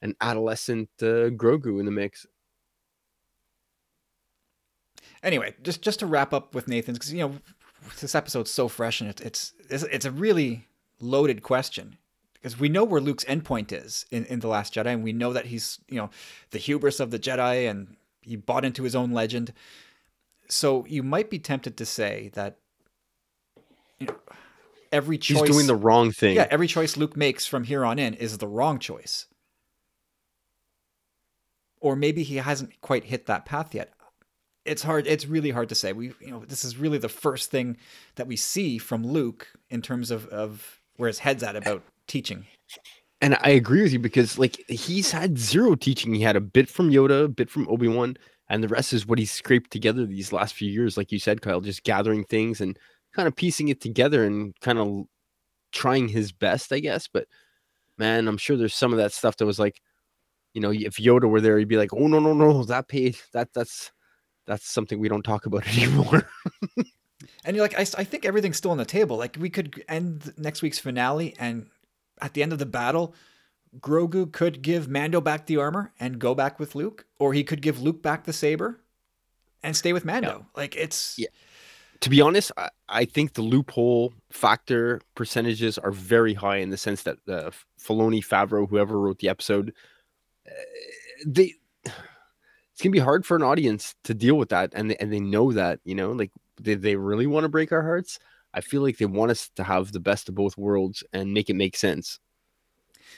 an 0.00 0.16
adolescent 0.20 0.88
uh, 1.00 1.30
Grogu 1.30 1.78
in 1.78 1.84
the 1.84 1.92
mix. 1.92 2.26
anyway, 5.22 5.54
just 5.62 5.82
just 5.82 6.00
to 6.00 6.06
wrap 6.06 6.32
up 6.32 6.54
with 6.54 6.68
Nathan's, 6.68 6.98
because 6.98 7.12
you 7.12 7.20
know 7.20 7.34
this 8.00 8.14
episode's 8.14 8.50
so 8.50 8.68
fresh 8.68 9.00
and 9.00 9.10
it's 9.10 9.52
it's 9.68 9.82
it's, 9.84 10.04
a 10.04 10.10
really 10.10 10.66
loaded 11.00 11.42
question 11.42 11.96
because 12.34 12.58
we 12.58 12.68
know 12.68 12.84
where 12.84 13.00
Luke's 13.00 13.24
endpoint 13.24 13.72
is 13.72 14.04
in, 14.10 14.24
in 14.26 14.40
the 14.40 14.48
Last 14.48 14.74
Jedi, 14.74 14.86
and 14.86 15.04
we 15.04 15.12
know 15.12 15.32
that 15.32 15.46
he's 15.46 15.78
you 15.88 15.96
know 15.96 16.10
the 16.50 16.58
hubris 16.58 17.00
of 17.00 17.10
the 17.10 17.18
Jedi, 17.18 17.70
and 17.70 17.96
he 18.20 18.36
bought 18.36 18.64
into 18.64 18.82
his 18.82 18.96
own 18.96 19.12
legend. 19.12 19.52
So 20.48 20.84
you 20.86 21.02
might 21.02 21.30
be 21.30 21.38
tempted 21.38 21.76
to 21.76 21.86
say 21.86 22.30
that 22.34 22.58
you 23.98 24.08
know 24.08 24.16
every 24.90 25.18
choice 25.18 25.40
He's 25.40 25.50
doing 25.50 25.66
the 25.66 25.76
wrong 25.76 26.10
thing. 26.12 26.36
yeah 26.36 26.46
every 26.50 26.66
choice 26.66 26.96
Luke 26.96 27.16
makes 27.16 27.46
from 27.46 27.64
here 27.64 27.84
on 27.84 27.98
in 27.98 28.14
is 28.14 28.38
the 28.38 28.48
wrong 28.48 28.78
choice. 28.78 29.26
Or 31.80 31.96
maybe 31.96 32.22
he 32.22 32.36
hasn't 32.36 32.80
quite 32.80 33.04
hit 33.04 33.26
that 33.26 33.44
path 33.44 33.74
yet 33.74 33.92
it's 34.64 34.82
hard 34.82 35.06
it's 35.06 35.26
really 35.26 35.50
hard 35.50 35.68
to 35.68 35.74
say 35.74 35.92
we 35.92 36.12
you 36.20 36.30
know 36.30 36.44
this 36.46 36.64
is 36.64 36.76
really 36.76 36.98
the 36.98 37.08
first 37.08 37.50
thing 37.50 37.76
that 38.16 38.26
we 38.26 38.36
see 38.36 38.78
from 38.78 39.04
luke 39.04 39.48
in 39.70 39.82
terms 39.82 40.10
of 40.10 40.26
of 40.28 40.80
where 40.96 41.08
his 41.08 41.18
head's 41.18 41.42
at 41.42 41.56
about 41.56 41.82
teaching 42.06 42.46
And 43.20 43.38
I 43.40 43.50
agree 43.50 43.82
with 43.82 43.92
you 43.92 44.00
because 44.00 44.36
like 44.36 44.56
he's 44.68 45.12
had 45.12 45.38
zero 45.38 45.76
teaching. 45.76 46.12
He 46.12 46.22
had 46.22 46.34
a 46.34 46.40
bit 46.40 46.68
from 46.68 46.90
Yoda, 46.90 47.26
a 47.26 47.28
bit 47.28 47.48
from 47.48 47.68
Obi-Wan, 47.68 48.16
and 48.48 48.64
the 48.64 48.68
rest 48.68 48.92
is 48.92 49.06
what 49.06 49.20
he's 49.20 49.30
scraped 49.30 49.70
together 49.70 50.04
these 50.04 50.32
last 50.32 50.54
few 50.54 50.68
years, 50.68 50.96
like 50.96 51.12
you 51.12 51.20
said, 51.20 51.40
Kyle, 51.40 51.60
just 51.60 51.84
gathering 51.84 52.24
things 52.24 52.60
and 52.60 52.76
kind 53.14 53.28
of 53.28 53.36
piecing 53.36 53.68
it 53.68 53.80
together 53.80 54.24
and 54.24 54.54
kind 54.60 54.78
of 54.78 55.04
trying 55.70 56.08
his 56.08 56.32
best, 56.32 56.72
I 56.72 56.80
guess. 56.80 57.06
But 57.06 57.28
man, 57.96 58.26
I'm 58.26 58.38
sure 58.38 58.56
there's 58.56 58.74
some 58.74 58.92
of 58.92 58.98
that 58.98 59.12
stuff 59.12 59.36
that 59.36 59.46
was 59.46 59.60
like, 59.60 59.80
you 60.52 60.60
know, 60.60 60.72
if 60.72 60.96
Yoda 60.96 61.30
were 61.30 61.40
there, 61.40 61.58
he'd 61.58 61.68
be 61.68 61.76
like, 61.76 61.94
Oh 61.94 62.08
no, 62.08 62.18
no, 62.18 62.34
no, 62.34 62.64
that 62.64 62.88
paid 62.88 63.16
that 63.32 63.50
that's 63.54 63.92
that's 64.46 64.68
something 64.70 64.98
we 64.98 65.08
don't 65.08 65.22
talk 65.24 65.46
about 65.46 65.66
anymore. 65.76 66.28
and 67.44 67.56
you're 67.56 67.64
like 67.64 67.78
I, 67.78 67.82
I 68.00 68.04
think 68.04 68.24
everything's 68.24 68.56
still 68.56 68.70
on 68.70 68.78
the 68.78 68.84
table 68.84 69.16
like 69.16 69.36
we 69.38 69.50
could 69.50 69.84
end 69.88 70.32
next 70.36 70.62
week's 70.62 70.78
finale 70.78 71.34
and 71.38 71.68
at 72.20 72.34
the 72.34 72.42
end 72.42 72.52
of 72.52 72.58
the 72.58 72.66
battle 72.66 73.14
grogu 73.80 74.30
could 74.30 74.60
give 74.62 74.88
mando 74.88 75.20
back 75.20 75.46
the 75.46 75.56
armor 75.56 75.92
and 75.98 76.18
go 76.18 76.34
back 76.34 76.58
with 76.58 76.74
luke 76.74 77.06
or 77.18 77.32
he 77.32 77.42
could 77.44 77.62
give 77.62 77.80
luke 77.80 78.02
back 78.02 78.24
the 78.24 78.32
saber 78.32 78.80
and 79.62 79.76
stay 79.76 79.92
with 79.92 80.04
mando 80.04 80.46
like 80.56 80.74
it's 80.76 81.16
Yeah. 81.18 81.28
to 82.00 82.10
be 82.10 82.20
honest, 82.20 82.50
I, 82.56 82.68
I 82.88 83.04
think 83.04 83.34
the 83.34 83.42
loophole 83.42 84.12
factor 84.30 85.00
percentages 85.14 85.78
are 85.78 85.92
very 85.92 86.34
high 86.34 86.56
in 86.56 86.70
the 86.70 86.76
sense 86.76 87.04
that 87.04 87.18
uh, 87.28 87.50
Filoni, 87.80 88.18
Favreau, 88.26 88.68
whoever 88.68 88.98
wrote 88.98 89.20
the 89.20 89.28
episode, 89.28 89.72
uh, 90.46 90.50
they 91.24 91.54
it's 92.82 92.84
gonna 92.84 92.92
be 92.92 92.98
hard 92.98 93.24
for 93.24 93.36
an 93.36 93.42
audience 93.44 93.94
to 94.04 94.12
deal 94.14 94.34
with 94.36 94.48
that, 94.48 94.72
and 94.74 94.90
they, 94.90 94.96
and 94.96 95.12
they 95.12 95.20
know 95.20 95.52
that 95.52 95.78
you 95.84 95.94
know, 95.94 96.10
like 96.12 96.32
they 96.60 96.74
they 96.74 96.96
really 96.96 97.26
want 97.26 97.44
to 97.44 97.48
break 97.48 97.70
our 97.70 97.82
hearts. 97.82 98.18
I 98.52 98.60
feel 98.60 98.82
like 98.82 98.98
they 98.98 99.06
want 99.06 99.30
us 99.30 99.48
to 99.56 99.62
have 99.64 99.92
the 99.92 100.00
best 100.00 100.28
of 100.28 100.34
both 100.34 100.58
worlds 100.58 101.02
and 101.12 101.32
make 101.32 101.48
it 101.48 101.54
make 101.54 101.76
sense. 101.76 102.18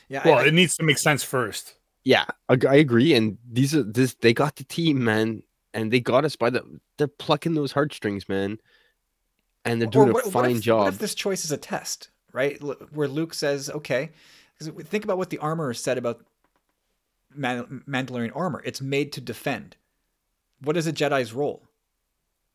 yeah 0.09 0.23
Well, 0.25 0.39
I- 0.39 0.47
it 0.47 0.55
needs 0.55 0.77
to 0.77 0.85
make 0.85 0.99
sense 0.99 1.25
first. 1.25 1.75
Yeah, 2.05 2.27
I, 2.51 2.59
I 2.69 2.75
agree. 2.75 3.15
And 3.15 3.39
these 3.51 3.75
are 3.75 3.83
this 3.83 4.15
they 4.21 4.35
got 4.35 4.57
the 4.57 4.65
team, 4.65 5.03
man, 5.03 5.43
and 5.73 5.91
they 5.91 6.01
got 6.01 6.25
us 6.27 6.37
by 6.37 6.51
the 6.51 6.63
they're 6.99 7.09
plucking 7.09 7.55
those 7.55 7.73
heartstrings, 7.73 8.29
man, 8.29 8.59
and 9.65 9.81
they're 9.81 9.89
doing 9.89 10.09
Or 10.09 10.11
a 10.11 10.15
what- 10.15 10.25
what 10.27 10.33
fine 10.33 10.57
if- 10.57 10.63
job. 10.63 10.81
What 10.85 10.93
if 10.95 10.99
this 11.01 11.15
choice 11.15 11.45
is 11.47 11.53
a 11.53 11.57
test, 11.57 12.11
right? 12.33 12.61
Where 12.93 13.09
Luke 13.09 13.33
says, 13.33 13.71
"Okay," 13.71 14.11
because 14.59 14.85
think 14.87 15.05
about 15.05 15.17
what 15.17 15.31
the 15.31 15.39
armor 15.39 15.73
said 15.73 15.97
about 15.97 16.19
Man- 16.19 16.27
Mandalorian 17.39 18.33
armor. 18.35 18.63
It's 18.65 18.81
made 18.81 19.13
to 19.13 19.21
defend. 19.21 19.77
What 20.61 20.77
is 20.77 20.87
a 20.87 20.93
Jedi's 20.93 21.33
role? 21.33 21.69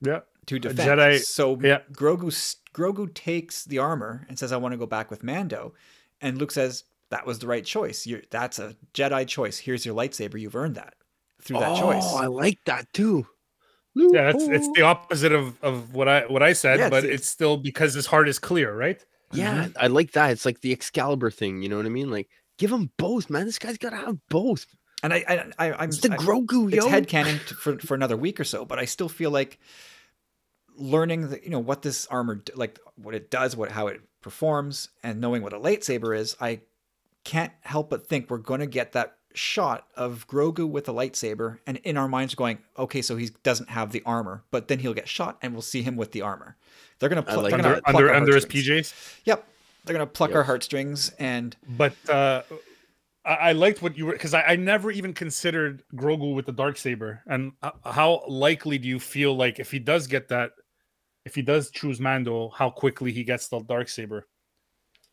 Yeah. 0.01 0.21
To 0.47 0.59
defend. 0.59 0.89
Jedi- 0.89 1.19
so 1.21 1.59
yeah. 1.61 1.79
Grogu 1.91 2.31
Grogu 2.73 3.13
takes 3.13 3.65
the 3.65 3.77
armor 3.77 4.25
and 4.27 4.39
says, 4.39 4.51
"I 4.51 4.57
want 4.57 4.73
to 4.73 4.77
go 4.77 4.85
back 4.85 5.11
with 5.11 5.23
Mando," 5.23 5.73
and 6.21 6.37
Luke 6.37 6.51
says, 6.51 6.85
"That 7.09 7.25
was 7.25 7.39
the 7.39 7.47
right 7.47 7.63
choice. 7.63 8.07
You're, 8.07 8.21
that's 8.31 8.57
a 8.57 8.75
Jedi 8.93 9.27
choice. 9.27 9.59
Here's 9.59 9.85
your 9.85 9.95
lightsaber. 9.95 10.39
You've 10.39 10.55
earned 10.55 10.75
that 10.75 10.95
through 11.41 11.59
that 11.59 11.77
oh, 11.77 11.79
choice." 11.79 12.03
Oh, 12.05 12.17
I 12.17 12.25
like 12.25 12.59
that 12.65 12.91
too. 12.93 13.27
Yeah, 13.95 14.29
it's 14.29 14.43
it's 14.43 14.69
the 14.75 14.83
opposite 14.83 15.33
of, 15.33 15.61
of 15.61 15.93
what 15.93 16.07
I 16.07 16.21
what 16.27 16.41
I 16.41 16.53
said, 16.53 16.79
Yeah, 16.79 16.89
but 16.89 17.03
it's- 17.03 17.19
it's 17.19 17.27
still 17.27 17.57
because 17.57 17.93
his 17.93 18.05
heart 18.05 18.29
is 18.29 18.39
clear, 18.39 18.75
right? 18.75 19.03
yeah, 19.33 19.67
I 19.79 19.87
like 19.87 20.13
that. 20.13 20.31
It's 20.31 20.45
like 20.45 20.61
the 20.61 20.71
Excalibur 20.71 21.29
thing. 21.29 21.61
You 21.61 21.69
know 21.69 21.77
what 21.77 21.85
I 21.85 21.89
mean? 21.89 22.09
Like, 22.09 22.29
give 22.59 22.71
him 22.71 22.91
both, 22.97 23.31
man. 23.31 23.45
This 23.47 23.57
guy's 23.57 23.79
got 23.79 23.89
to 23.89 23.95
have 23.95 24.17
both. 24.29 24.67
And 25.01 25.11
I, 25.13 25.23
I, 25.57 25.67
I 25.69 25.73
I'm 25.73 25.89
It's 25.89 25.99
the 26.01 26.11
I- 26.13 26.17
Grogu, 26.17 26.67
it's 26.67 26.75
yo. 26.85 26.87
headcanon 26.91 27.39
t- 27.47 27.55
for 27.55 27.79
for 27.79 27.95
another 27.95 28.15
week 28.17 28.39
or 28.39 28.43
so, 28.43 28.65
but 28.65 28.77
I 28.77 28.85
still 28.85 29.09
feel 29.09 29.31
like 29.31 29.57
learning 30.75 31.29
that 31.29 31.43
you 31.43 31.49
know 31.49 31.59
what 31.59 31.81
this 31.81 32.05
armor 32.07 32.41
like 32.55 32.79
what 32.95 33.15
it 33.15 33.31
does, 33.31 33.55
what 33.55 33.71
how 33.71 33.87
it 33.87 34.01
performs, 34.21 34.89
and 35.03 35.19
knowing 35.21 35.41
what 35.41 35.53
a 35.53 35.57
lightsaber 35.59 36.17
is, 36.17 36.35
I 36.39 36.61
can't 37.23 37.53
help 37.61 37.89
but 37.89 38.07
think 38.07 38.29
we're 38.29 38.37
going 38.37 38.59
to 38.59 38.65
get 38.65 38.91
that 38.93 39.15
shot 39.33 39.87
of 39.95 40.27
Grogu 40.27 40.67
with 40.67 40.89
a 40.89 40.93
lightsaber, 40.93 41.59
and 41.67 41.77
in 41.77 41.95
our 41.97 42.07
minds 42.07 42.35
going, 42.35 42.57
okay, 42.77 43.01
so 43.01 43.15
he 43.15 43.29
doesn't 43.43 43.69
have 43.69 43.91
the 43.91 44.01
armor, 44.05 44.43
but 44.51 44.67
then 44.67 44.79
he'll 44.79 44.93
get 44.93 45.07
shot, 45.07 45.37
and 45.41 45.53
we'll 45.53 45.61
see 45.61 45.81
him 45.81 45.95
with 45.95 46.11
the 46.11 46.21
armor. 46.21 46.57
They're 46.99 47.09
gonna, 47.09 47.21
I 47.27 47.33
pl- 47.33 47.43
like 47.43 47.51
they're 47.51 47.59
under 47.59 47.69
gonna 47.69 47.81
pluck 47.83 47.95
under 47.95 48.13
under 48.13 48.35
his. 48.35 48.45
PJs. 48.45 48.93
Yep, 49.25 49.47
they're 49.85 49.93
gonna 49.93 50.05
pluck 50.07 50.29
Yep. 50.31 50.37
our 50.37 50.43
heartstrings, 50.43 51.09
and 51.19 51.55
But 51.67 51.93
uh, 52.09 52.43
I, 53.25 53.33
I 53.35 53.51
liked 53.53 53.81
what 53.81 53.97
you 53.97 54.05
were 54.07 54.13
because 54.13 54.33
I, 54.33 54.41
I 54.43 54.55
never 54.55 54.91
even 54.91 55.13
considered 55.13 55.83
Grogu 55.95 56.33
with 56.35 56.45
the 56.45 56.51
dark 56.51 56.77
saber. 56.77 57.21
And 57.27 57.53
uh, 57.63 57.71
how 57.85 58.23
likely 58.27 58.77
do 58.77 58.87
you 58.87 58.99
feel 58.99 59.35
like 59.35 59.59
if 59.59 59.71
he 59.71 59.79
does 59.79 60.07
get 60.07 60.29
that, 60.29 60.51
if 61.25 61.35
he 61.35 61.41
does 61.41 61.69
choose 61.71 61.99
Mando, 61.99 62.49
how 62.49 62.69
quickly 62.69 63.11
he 63.11 63.23
gets 63.23 63.47
the 63.47 63.59
dark 63.59 63.89
saber? 63.89 64.27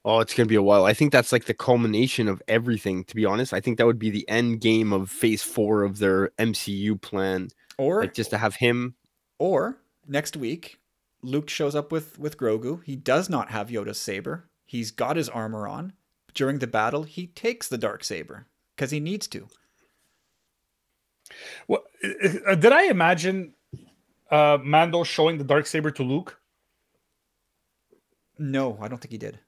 Oh, 0.04 0.20
it's 0.20 0.34
gonna 0.34 0.46
be 0.46 0.54
a 0.54 0.62
while. 0.62 0.84
I 0.84 0.94
think 0.94 1.10
that's 1.10 1.32
like 1.32 1.46
the 1.46 1.54
culmination 1.54 2.28
of 2.28 2.40
everything. 2.46 3.02
To 3.04 3.16
be 3.16 3.24
honest, 3.24 3.52
I 3.52 3.60
think 3.60 3.78
that 3.78 3.86
would 3.86 3.98
be 3.98 4.10
the 4.10 4.28
end 4.28 4.60
game 4.60 4.92
of 4.92 5.10
Phase 5.10 5.42
Four 5.42 5.82
of 5.82 5.98
their 5.98 6.30
MCU 6.38 7.00
plan. 7.00 7.48
or 7.76 8.02
Like 8.02 8.14
just 8.14 8.30
to 8.30 8.38
have 8.38 8.54
him. 8.56 8.94
Or 9.40 9.78
next 10.06 10.36
week, 10.36 10.78
Luke 11.22 11.50
shows 11.50 11.74
up 11.74 11.90
with 11.90 12.20
with 12.20 12.38
Grogu. 12.38 12.84
He 12.84 12.94
does 12.94 13.28
not 13.28 13.50
have 13.50 13.68
Yoda's 13.68 13.98
saber. 13.98 14.48
He's 14.66 14.90
got 14.90 15.16
his 15.16 15.28
armor 15.28 15.66
on. 15.66 15.92
During 16.34 16.58
the 16.58 16.66
battle, 16.66 17.04
he 17.04 17.28
takes 17.28 17.66
the 17.68 17.78
dark 17.78 18.04
saber 18.04 18.46
because 18.74 18.90
he 18.90 19.00
needs 19.00 19.26
to. 19.28 19.48
What 21.66 21.84
uh, 22.46 22.54
did 22.56 22.72
I 22.72 22.84
imagine? 22.84 23.54
Uh, 24.30 24.58
Mando 24.62 25.02
showing 25.04 25.38
the 25.38 25.44
dark 25.44 25.66
saber 25.66 25.90
to 25.92 26.02
Luke. 26.02 26.38
No, 28.38 28.76
I 28.82 28.88
don't 28.88 28.98
think 28.98 29.12
he 29.12 29.18
did. 29.18 29.38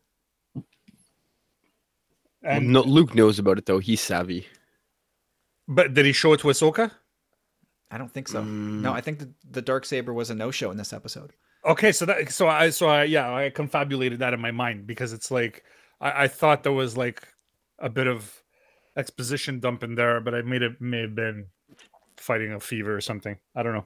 And 2.42 2.68
no, 2.72 2.82
Luke 2.82 3.14
knows 3.14 3.38
about 3.38 3.58
it 3.58 3.66
though. 3.66 3.80
He's 3.80 4.00
savvy. 4.00 4.46
but 5.66 5.92
did 5.94 6.06
he 6.06 6.12
show 6.12 6.32
it 6.32 6.40
to 6.40 6.46
Ahsoka? 6.48 6.92
I 7.90 7.98
don't 7.98 8.12
think 8.12 8.28
so. 8.28 8.42
No, 8.44 8.92
Mm. 8.92 8.94
I 8.94 9.00
think 9.00 9.18
the, 9.18 9.30
the 9.50 9.62
dark 9.62 9.84
saber 9.84 10.12
was 10.12 10.30
a 10.30 10.34
no 10.34 10.50
show 10.50 10.70
in 10.70 10.76
this 10.76 10.92
episode. 10.92 11.32
Okay, 11.68 11.92
so 11.92 12.06
that 12.06 12.32
so 12.32 12.48
I 12.48 12.70
so 12.70 12.88
I 12.88 13.04
yeah 13.04 13.32
I 13.32 13.50
confabulated 13.50 14.20
that 14.20 14.32
in 14.32 14.40
my 14.40 14.50
mind 14.50 14.86
because 14.86 15.12
it's 15.12 15.30
like 15.30 15.64
I, 16.00 16.24
I 16.24 16.28
thought 16.28 16.62
there 16.62 16.72
was 16.72 16.96
like 16.96 17.28
a 17.78 17.90
bit 17.90 18.06
of 18.06 18.42
exposition 18.96 19.60
dump 19.60 19.84
in 19.84 19.94
there, 19.94 20.20
but 20.20 20.34
I 20.34 20.40
made 20.40 20.62
it 20.62 20.80
may 20.80 21.02
have 21.02 21.14
been 21.14 21.46
fighting 22.16 22.52
a 22.52 22.60
fever 22.60 22.96
or 22.96 23.02
something. 23.02 23.36
I 23.54 23.62
don't 23.62 23.74
know. 23.74 23.84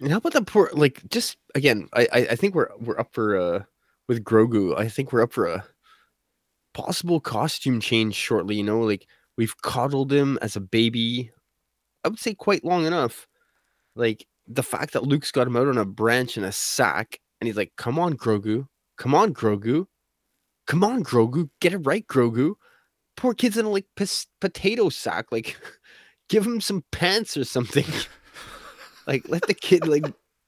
And 0.00 0.10
how 0.10 0.16
about 0.18 0.32
the 0.32 0.42
poor 0.42 0.68
like 0.72 1.00
just 1.10 1.36
again, 1.54 1.88
I 1.92 2.08
I, 2.12 2.18
I 2.32 2.36
think 2.36 2.56
we're 2.56 2.70
we're 2.80 2.98
up 2.98 3.12
for 3.12 3.36
uh 3.36 3.62
with 4.08 4.24
Grogu, 4.24 4.76
I 4.76 4.88
think 4.88 5.12
we're 5.12 5.22
up 5.22 5.32
for 5.32 5.46
a 5.46 5.64
possible 6.74 7.20
costume 7.20 7.80
change 7.80 8.16
shortly, 8.16 8.56
you 8.56 8.64
know, 8.64 8.80
like 8.80 9.06
we've 9.38 9.56
coddled 9.62 10.12
him 10.12 10.40
as 10.42 10.56
a 10.56 10.60
baby, 10.60 11.30
I 12.04 12.08
would 12.08 12.18
say 12.18 12.34
quite 12.34 12.64
long 12.64 12.84
enough. 12.84 13.28
Like 13.94 14.26
the 14.54 14.62
fact 14.62 14.92
that 14.92 15.04
Luke's 15.04 15.30
got 15.32 15.46
him 15.46 15.56
out 15.56 15.68
on 15.68 15.78
a 15.78 15.84
branch 15.84 16.36
in 16.36 16.44
a 16.44 16.52
sack 16.52 17.18
and 17.40 17.46
he's 17.46 17.56
like, 17.56 17.72
Come 17.76 17.98
on, 17.98 18.14
Grogu, 18.16 18.66
come 18.98 19.14
on, 19.14 19.34
Grogu, 19.34 19.86
come 20.66 20.84
on, 20.84 21.02
Grogu, 21.04 21.48
get 21.60 21.72
it 21.72 21.78
right, 21.78 22.06
Grogu. 22.06 22.54
Poor 23.16 23.34
kid's 23.34 23.56
in 23.58 23.66
a 23.66 23.68
like 23.70 23.86
potato 24.40 24.88
sack, 24.88 25.26
like 25.30 25.56
give 26.28 26.46
him 26.46 26.60
some 26.60 26.84
pants 26.92 27.36
or 27.36 27.44
something. 27.44 27.84
like 29.06 29.28
let 29.28 29.42
the 29.46 29.54
kid 29.54 29.86
like 29.86 30.04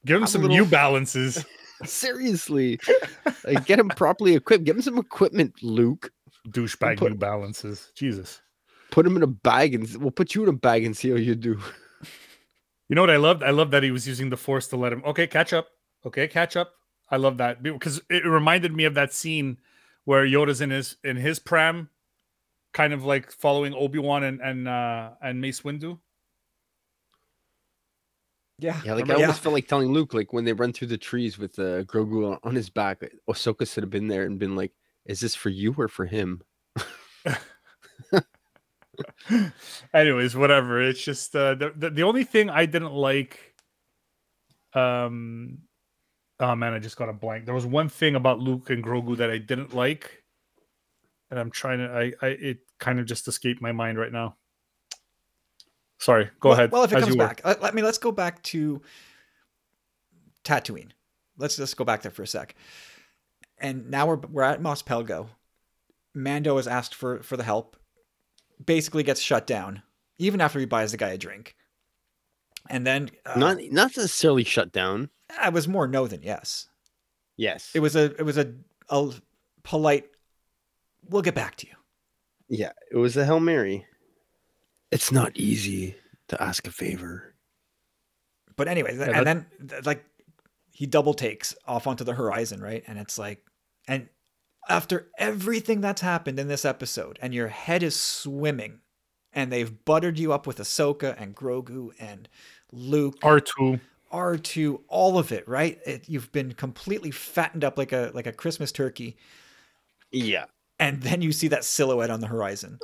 Give 0.07 0.21
him 0.21 0.27
some 0.27 0.43
little- 0.43 0.57
New 0.57 0.67
Balances, 0.67 1.45
Seriously, 1.85 2.79
like 3.45 3.65
get 3.67 3.79
him 3.79 3.89
properly 3.89 4.35
equipped. 4.35 4.65
Give 4.65 4.77
him 4.77 4.83
some 4.83 4.99
equipment, 4.99 5.55
Luke. 5.63 6.11
douchebag 6.49 6.99
put- 6.99 7.13
New 7.13 7.19
Balances. 7.19 7.91
Jesus. 7.95 8.41
Put 8.91 9.07
him 9.07 9.17
in 9.17 9.23
a 9.25 9.27
bag, 9.27 9.75
and 9.75 9.93
we'll 9.97 10.11
put 10.13 10.35
you 10.35 10.43
in 10.45 10.49
a 10.49 10.53
bag 10.53 10.85
and 10.85 10.97
see 10.97 11.11
how 11.11 11.17
you 11.17 11.35
do. 11.35 11.59
You 12.89 12.95
know 12.97 13.03
what 13.03 13.11
I 13.11 13.17
loved? 13.17 13.43
I 13.43 13.51
love 13.51 13.71
that 13.71 13.83
he 13.83 13.91
was 13.91 14.07
using 14.07 14.31
the 14.31 14.37
Force 14.37 14.69
to 14.69 14.77
let 14.77 14.93
him. 14.93 15.03
Okay, 15.05 15.27
catch 15.27 15.53
up. 15.53 15.69
Okay, 16.05 16.29
catch 16.29 16.57
up. 16.57 16.73
I 17.11 17.17
love 17.17 17.39
that 17.39 17.63
because 17.63 18.01
it 18.11 18.25
reminded 18.27 18.75
me 18.75 18.85
of 18.85 18.95
that 18.95 19.13
scene 19.13 19.59
where 20.05 20.25
Yoda's 20.27 20.61
in 20.61 20.71
his 20.71 20.97
in 21.05 21.17
his 21.17 21.39
pram, 21.39 21.89
kind 22.73 22.93
of 22.93 23.05
like 23.05 23.31
following 23.31 23.75
Obi 23.75 23.99
Wan 23.99 24.23
and 24.25 24.41
and 24.41 24.69
uh, 24.69 25.11
and 25.23 25.41
Mace 25.41 25.63
Windu. 25.63 25.99
Yeah, 28.59 28.81
Yeah, 28.85 28.93
like 28.93 29.03
remember- 29.03 29.15
I 29.15 29.17
yeah. 29.19 29.25
almost 29.27 29.43
felt 29.43 29.53
like 29.55 29.67
telling 29.67 29.93
Luke, 29.93 30.15
like 30.15 30.33
when 30.33 30.45
they 30.45 30.53
run 30.53 30.73
through 30.73 30.89
the 30.89 30.97
trees 30.99 31.39
with 31.39 31.59
uh, 31.59 31.83
Grogu 31.85 32.33
on, 32.33 32.39
on 32.45 32.55
his 32.55 32.71
back, 32.71 33.03
like, 33.03 33.15
Ahsoka 33.29 33.71
should 33.71 33.83
have 33.83 33.91
been 33.91 34.07
there 34.09 34.25
and 34.25 34.39
been 34.39 34.55
like, 34.57 34.73
"Is 35.07 35.21
this 35.21 35.35
for 35.35 35.49
you 35.49 35.75
or 35.77 35.89
for 35.89 36.07
him?" 36.07 36.43
Anyways, 39.95 40.37
whatever. 40.37 40.83
It's 40.83 41.03
just 41.03 41.35
uh, 41.35 41.55
the, 41.55 41.73
the 41.77 41.91
the 41.91 42.03
only 42.03 42.25
thing 42.25 42.51
I 42.51 42.67
didn't 42.67 42.93
like. 42.93 43.55
Um, 44.75 45.59
oh 46.41 46.55
man, 46.55 46.73
I 46.73 46.79
just 46.79 46.97
got 46.97 47.09
a 47.09 47.13
blank. 47.13 47.45
There 47.45 47.55
was 47.55 47.67
one 47.67 47.89
thing 47.89 48.15
about 48.17 48.41
Luke 48.41 48.71
and 48.71 48.83
Grogu 48.83 49.17
that 49.17 49.31
I 49.31 49.39
didn't 49.39 49.75
like, 49.75 50.23
and 51.31 51.39
I'm 51.39 51.51
trying 51.51 51.79
to. 51.79 51.91
I, 51.93 52.27
I 52.27 52.31
it 52.31 52.59
kind 52.79 53.01
of 53.01 53.07
just 53.07 53.29
escaped 53.29 53.63
my 53.63 53.73
mind 53.73 53.99
right 53.99 54.13
now. 54.13 54.37
Sorry, 55.99 56.31
go 56.41 56.51
well, 56.51 56.59
ahead. 56.59 56.73
Well, 56.73 56.85
if 56.85 56.93
it 56.93 57.01
comes 57.01 57.17
back, 57.17 57.41
let, 57.45 57.63
let 57.63 57.75
me 57.75 57.83
let's 57.83 57.99
go 57.99 58.13
back 58.13 58.43
to 58.45 58.83
Tatooine. 60.45 60.91
Let's 61.39 61.57
just 61.57 61.77
go 61.77 61.85
back 61.85 62.03
there 62.03 62.13
for 62.13 62.23
a 62.23 62.27
sec. 62.27 62.55
And 63.59 63.91
now 63.91 64.07
we're 64.07 64.17
we're 64.17 64.43
at 64.43 64.61
Mos 64.61 64.83
Pelgo. 64.83 65.29
Mando 66.15 66.59
is 66.59 66.69
asked 66.69 66.95
for 66.95 67.23
for 67.23 67.37
the 67.37 67.43
help. 67.43 67.77
Basically, 68.65 69.03
gets 69.03 69.21
shut 69.21 69.47
down 69.47 69.83
even 70.19 70.41
after 70.41 70.59
he 70.59 70.67
buys 70.67 70.93
the 70.93 70.97
guy 70.97 71.09
a 71.11 71.19
drink. 71.19 71.57
And 72.71 72.87
then 72.87 73.11
uh, 73.27 73.39
not 73.39 73.59
not 73.71 73.97
necessarily 73.97 74.45
shut 74.45 74.73
down. 74.73 75.11
I 75.39 75.51
was 75.51 75.69
more 75.69 75.87
no 75.87 76.07
than 76.07 76.23
yes. 76.23 76.69
Yes. 77.37 77.71
It 77.75 77.81
was 77.81 77.97
a 77.97 78.05
it 78.19 78.25
was 78.25 78.39
a, 78.39 78.55
a 78.89 79.13
polite. 79.63 80.07
We'll 81.09 81.23
get 81.23 81.35
back 81.35 81.57
to 81.57 81.67
you. 81.67 81.75
yeah, 82.49 82.73
it 82.91 82.97
was 82.97 83.17
a 83.17 83.25
hail 83.27 83.41
mary. 83.41 83.85
It's 84.91 85.13
not 85.13 85.37
easy 85.37 85.97
to 86.29 86.43
ask 86.43 86.67
a 86.67 86.71
favor. 86.71 87.35
But 88.57 88.69
anyway, 88.69 88.97
Yeah, 88.97 89.11
and 89.19 89.27
then 89.27 89.47
like 89.85 90.05
he 90.71 90.87
double 90.87 91.13
takes 91.15 91.55
off 91.67 91.87
onto 91.87 92.05
the 92.05 92.15
horizon, 92.15 92.61
right? 92.61 92.83
And 92.87 92.99
it's 92.99 93.19
like, 93.19 93.45
and 93.89 94.09
after 94.69 95.09
everything 95.19 95.81
that's 95.81 96.01
happened 96.01 96.39
in 96.39 96.49
this 96.49 96.65
episode, 96.65 97.19
and 97.23 97.35
your 97.35 97.49
head 97.49 97.83
is 97.83 97.99
swimming, 97.99 98.81
and 99.33 99.53
they've 99.53 99.85
buttered 99.85 100.19
you 100.19 100.33
up 100.33 100.47
with 100.47 100.59
Ahsoka 100.59 101.15
and 101.21 101.35
Grogu 101.37 101.91
and 101.99 102.29
Luke, 102.73 103.17
R 103.23 103.41
two. 103.41 103.81
R 104.11 104.37
two, 104.39 104.83
all 104.89 105.19
of 105.19 105.33
it, 105.33 105.47
right? 105.49 105.79
It, 105.87 106.09
you've 106.09 106.31
been 106.33 106.53
completely 106.53 107.11
fattened 107.11 107.65
up 107.65 107.77
like 107.77 107.93
a 107.93 108.11
like 108.15 108.27
a 108.27 108.33
Christmas 108.33 108.71
turkey, 108.73 109.17
Yeah. 110.13 110.45
and 110.79 111.03
then 111.03 111.21
you 111.23 111.33
see 111.33 111.49
that 111.49 111.65
silhouette 111.65 112.11
on 112.11 112.21
the 112.21 112.27
horizon. 112.29 112.79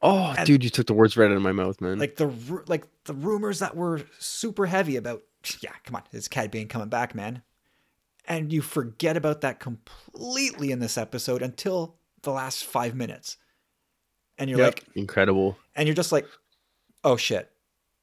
Oh, 0.00 0.34
And- 0.36 0.44
dude, 0.46 0.64
you 0.64 0.70
took 0.70 0.86
the 0.88 0.94
words 0.94 1.16
right 1.16 1.30
out 1.30 1.36
of 1.36 1.42
my 1.42 1.52
mouth, 1.52 1.80
man. 1.80 1.98
like 1.98 2.16
the 2.16 2.26
like 2.66 2.84
the 3.04 3.14
rumors 3.14 3.60
that 3.60 3.76
were 3.76 4.02
super 4.18 4.66
heavy 4.66 4.96
about 4.96 5.22
yeah 5.60 5.72
come 5.84 5.96
on 5.96 6.02
it's 6.12 6.28
Cad 6.28 6.50
Bane 6.50 6.68
coming 6.68 6.88
back 6.88 7.14
man 7.14 7.42
and 8.26 8.52
you 8.52 8.62
forget 8.62 9.16
about 9.16 9.40
that 9.42 9.58
completely 9.60 10.70
in 10.70 10.78
this 10.78 10.96
episode 10.96 11.42
until 11.42 11.96
the 12.22 12.30
last 12.30 12.64
five 12.64 12.94
minutes 12.94 13.36
and 14.38 14.48
you're 14.48 14.58
Yep. 14.60 14.74
like 14.80 14.84
incredible. 14.94 15.56
and 15.74 15.86
you're 15.88 15.94
just 15.94 16.12
like 16.12 16.26
oh 17.04 17.16
shit 17.16 17.50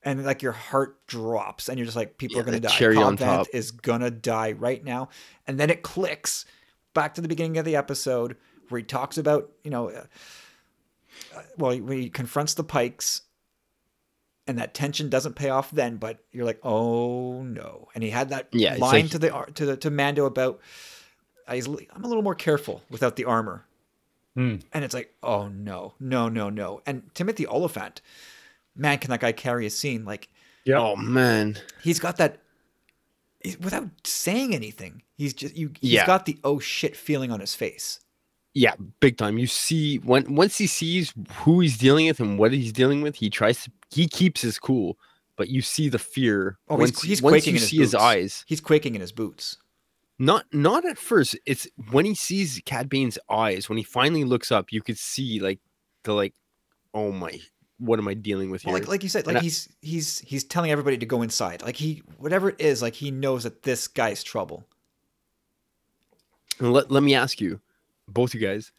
and 0.03 0.25
like 0.25 0.41
your 0.41 0.51
heart 0.51 1.05
drops 1.07 1.69
and 1.69 1.77
you're 1.77 1.85
just 1.85 1.95
like 1.97 2.17
people 2.17 2.35
Yeah, 2.37 2.41
are 2.41 2.45
gonna 2.45 2.59
die 2.59 2.69
cherry 2.69 2.95
Cobb 2.95 3.05
on 3.05 3.17
top. 3.17 3.47
is 3.53 3.71
gonna 3.71 4.11
die 4.11 4.51
right 4.53 4.83
now 4.83 5.09
and 5.47 5.59
then 5.59 5.69
it 5.69 5.83
clicks 5.83 6.45
back 6.93 7.13
to 7.15 7.21
the 7.21 7.27
beginning 7.27 7.57
of 7.57 7.65
the 7.65 7.75
episode 7.75 8.35
where 8.69 8.79
he 8.79 8.85
talks 8.85 9.17
about 9.17 9.51
you 9.63 9.71
know 9.71 9.89
uh, 9.89 10.03
uh, 11.35 11.41
well 11.57 11.77
when 11.79 11.97
he 11.97 12.09
confronts 12.09 12.53
the 12.53 12.63
Pykes 12.63 13.21
and 14.49 14.57
that 14.57 14.73
tension 14.73 15.09
doesn't 15.09 15.35
pay 15.35 15.49
off 15.49 15.69
then 15.71 15.97
but 15.97 16.17
you're 16.31 16.45
like 16.45 16.59
oh 16.63 17.43
no 17.43 17.87
and 17.93 18.03
he 18.03 18.09
had 18.09 18.29
that 18.29 18.47
Yeah, 18.51 18.75
line 18.75 19.03
like- 19.03 19.11
to 19.11 19.19
the 19.19 19.29
to 19.53 19.65
the 19.65 19.77
to 19.77 19.89
Mando 19.91 20.25
about 20.25 20.59
uh, 21.47 21.53
he's, 21.53 21.67
li- 21.67 21.87
I'm 21.93 22.03
a 22.03 22.07
little 22.07 22.23
more 22.23 22.35
careful 22.35 22.81
without 22.89 23.15
the 23.15 23.25
armor 23.25 23.65
Hmm. 24.35 24.57
and 24.73 24.83
it's 24.85 24.93
like 24.93 25.13
oh 25.23 25.47
no 25.49 25.93
no 25.99 26.29
no 26.29 26.49
no 26.49 26.81
and 26.85 27.03
Timothy 27.13 27.45
Olyphant 27.47 28.01
man 28.75 28.97
can 28.99 29.09
that 29.11 29.19
guy 29.19 29.31
carry 29.31 29.65
a 29.65 29.69
scene 29.69 30.05
like 30.05 30.29
Yeah. 30.65 30.79
Oh 30.79 30.95
man. 30.95 31.57
he's 31.83 31.99
got 31.99 32.17
that 32.17 32.39
without 33.61 33.87
saying 34.03 34.53
anything 34.53 35.01
he's 35.17 35.33
just 35.33 35.55
you 35.55 35.71
he's 35.79 35.91
Yeah. 35.93 36.05
got 36.05 36.25
the 36.25 36.37
oh 36.43 36.59
shit 36.59 36.95
feeling 36.95 37.31
on 37.31 37.39
his 37.39 37.55
face 37.55 37.99
Yeah, 38.53 38.73
big 38.99 39.15
time. 39.17 39.37
You 39.37 39.47
see 39.47 39.97
when 39.99 40.35
once 40.35 40.57
he 40.57 40.67
sees 40.67 41.13
who 41.45 41.59
he's 41.61 41.77
dealing 41.77 42.07
with 42.07 42.19
and 42.19 42.37
what 42.39 42.51
he's 42.51 42.73
dealing 42.73 43.01
with, 43.01 43.15
he 43.15 43.29
tries 43.29 43.63
to 43.63 43.71
he 43.91 44.07
keeps 44.07 44.41
his 44.41 44.59
cool, 44.59 44.97
but 45.35 45.49
you 45.49 45.61
see 45.61 45.89
the 45.89 45.99
fear. 45.99 46.57
Oh, 46.69 46.77
he's- 46.77 46.89
once, 46.91 47.01
he's 47.01 47.21
once 47.21 47.33
quaking 47.33 47.53
you 47.53 47.57
in 47.57 47.61
his 47.61 47.69
see 47.69 47.77
his 47.77 47.91
boots. 47.91 48.03
eyes. 48.03 48.43
he's 48.47 48.61
quaking 48.61 48.95
in 48.95 49.01
his 49.01 49.11
boots 49.11 49.57
Not 50.19 50.45
not 50.53 50.85
at 50.85 50.97
first. 50.97 51.37
It's 51.45 51.67
when 51.91 52.05
he 52.05 52.13
sees 52.15 52.61
Cad 52.65 52.89
Bane's 52.89 53.17
eyes, 53.29 53.69
when 53.69 53.77
he 53.77 53.83
finally 53.83 54.23
looks 54.25 54.51
up, 54.51 54.71
you 54.71 54.81
could 54.81 54.97
see 54.97 55.39
like 55.39 55.59
the 56.03 56.13
like, 56.13 56.33
oh 56.93 57.11
my, 57.11 57.39
what 57.77 57.99
am 57.99 58.07
I 58.09 58.13
dealing 58.15 58.51
with 58.51 58.63
here? 58.63 58.73
Well, 58.73 58.81
like 58.81 58.89
like 58.89 59.03
you 59.03 59.09
said, 59.09 59.19
And 59.25 59.35
like 59.35 59.37
I- 59.37 59.43
he's 59.43 59.69
he's 59.81 60.19
he's 60.19 60.43
telling 60.43 60.71
everybody 60.71 60.97
to 60.97 61.05
go 61.05 61.21
inside. 61.21 61.61
Like 61.61 61.77
he 61.77 62.03
whatever 62.17 62.49
it 62.49 62.59
is, 62.59 62.81
like 62.81 62.95
he 62.95 63.09
knows 63.11 63.43
that 63.43 63.63
this 63.63 63.87
guy's 63.87 64.23
trouble. 64.23 64.65
Let, 66.59 66.91
let 66.91 67.03
me 67.03 67.15
ask 67.15 67.39
you, 67.39 67.61
both 68.07 68.33
you 68.33 68.41
guys, 68.41 68.73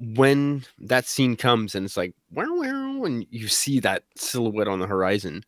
when 0.00 0.64
that 0.80 1.06
scene 1.06 1.36
comes 1.36 1.76
and 1.76 1.84
it's 1.86 1.96
like, 1.96 2.12
wow, 2.32 2.46
wow, 2.48 2.83
and 3.04 3.26
you 3.30 3.48
see 3.48 3.80
that 3.80 4.04
silhouette 4.16 4.68
on 4.68 4.78
the 4.78 4.86
horizon, 4.86 5.44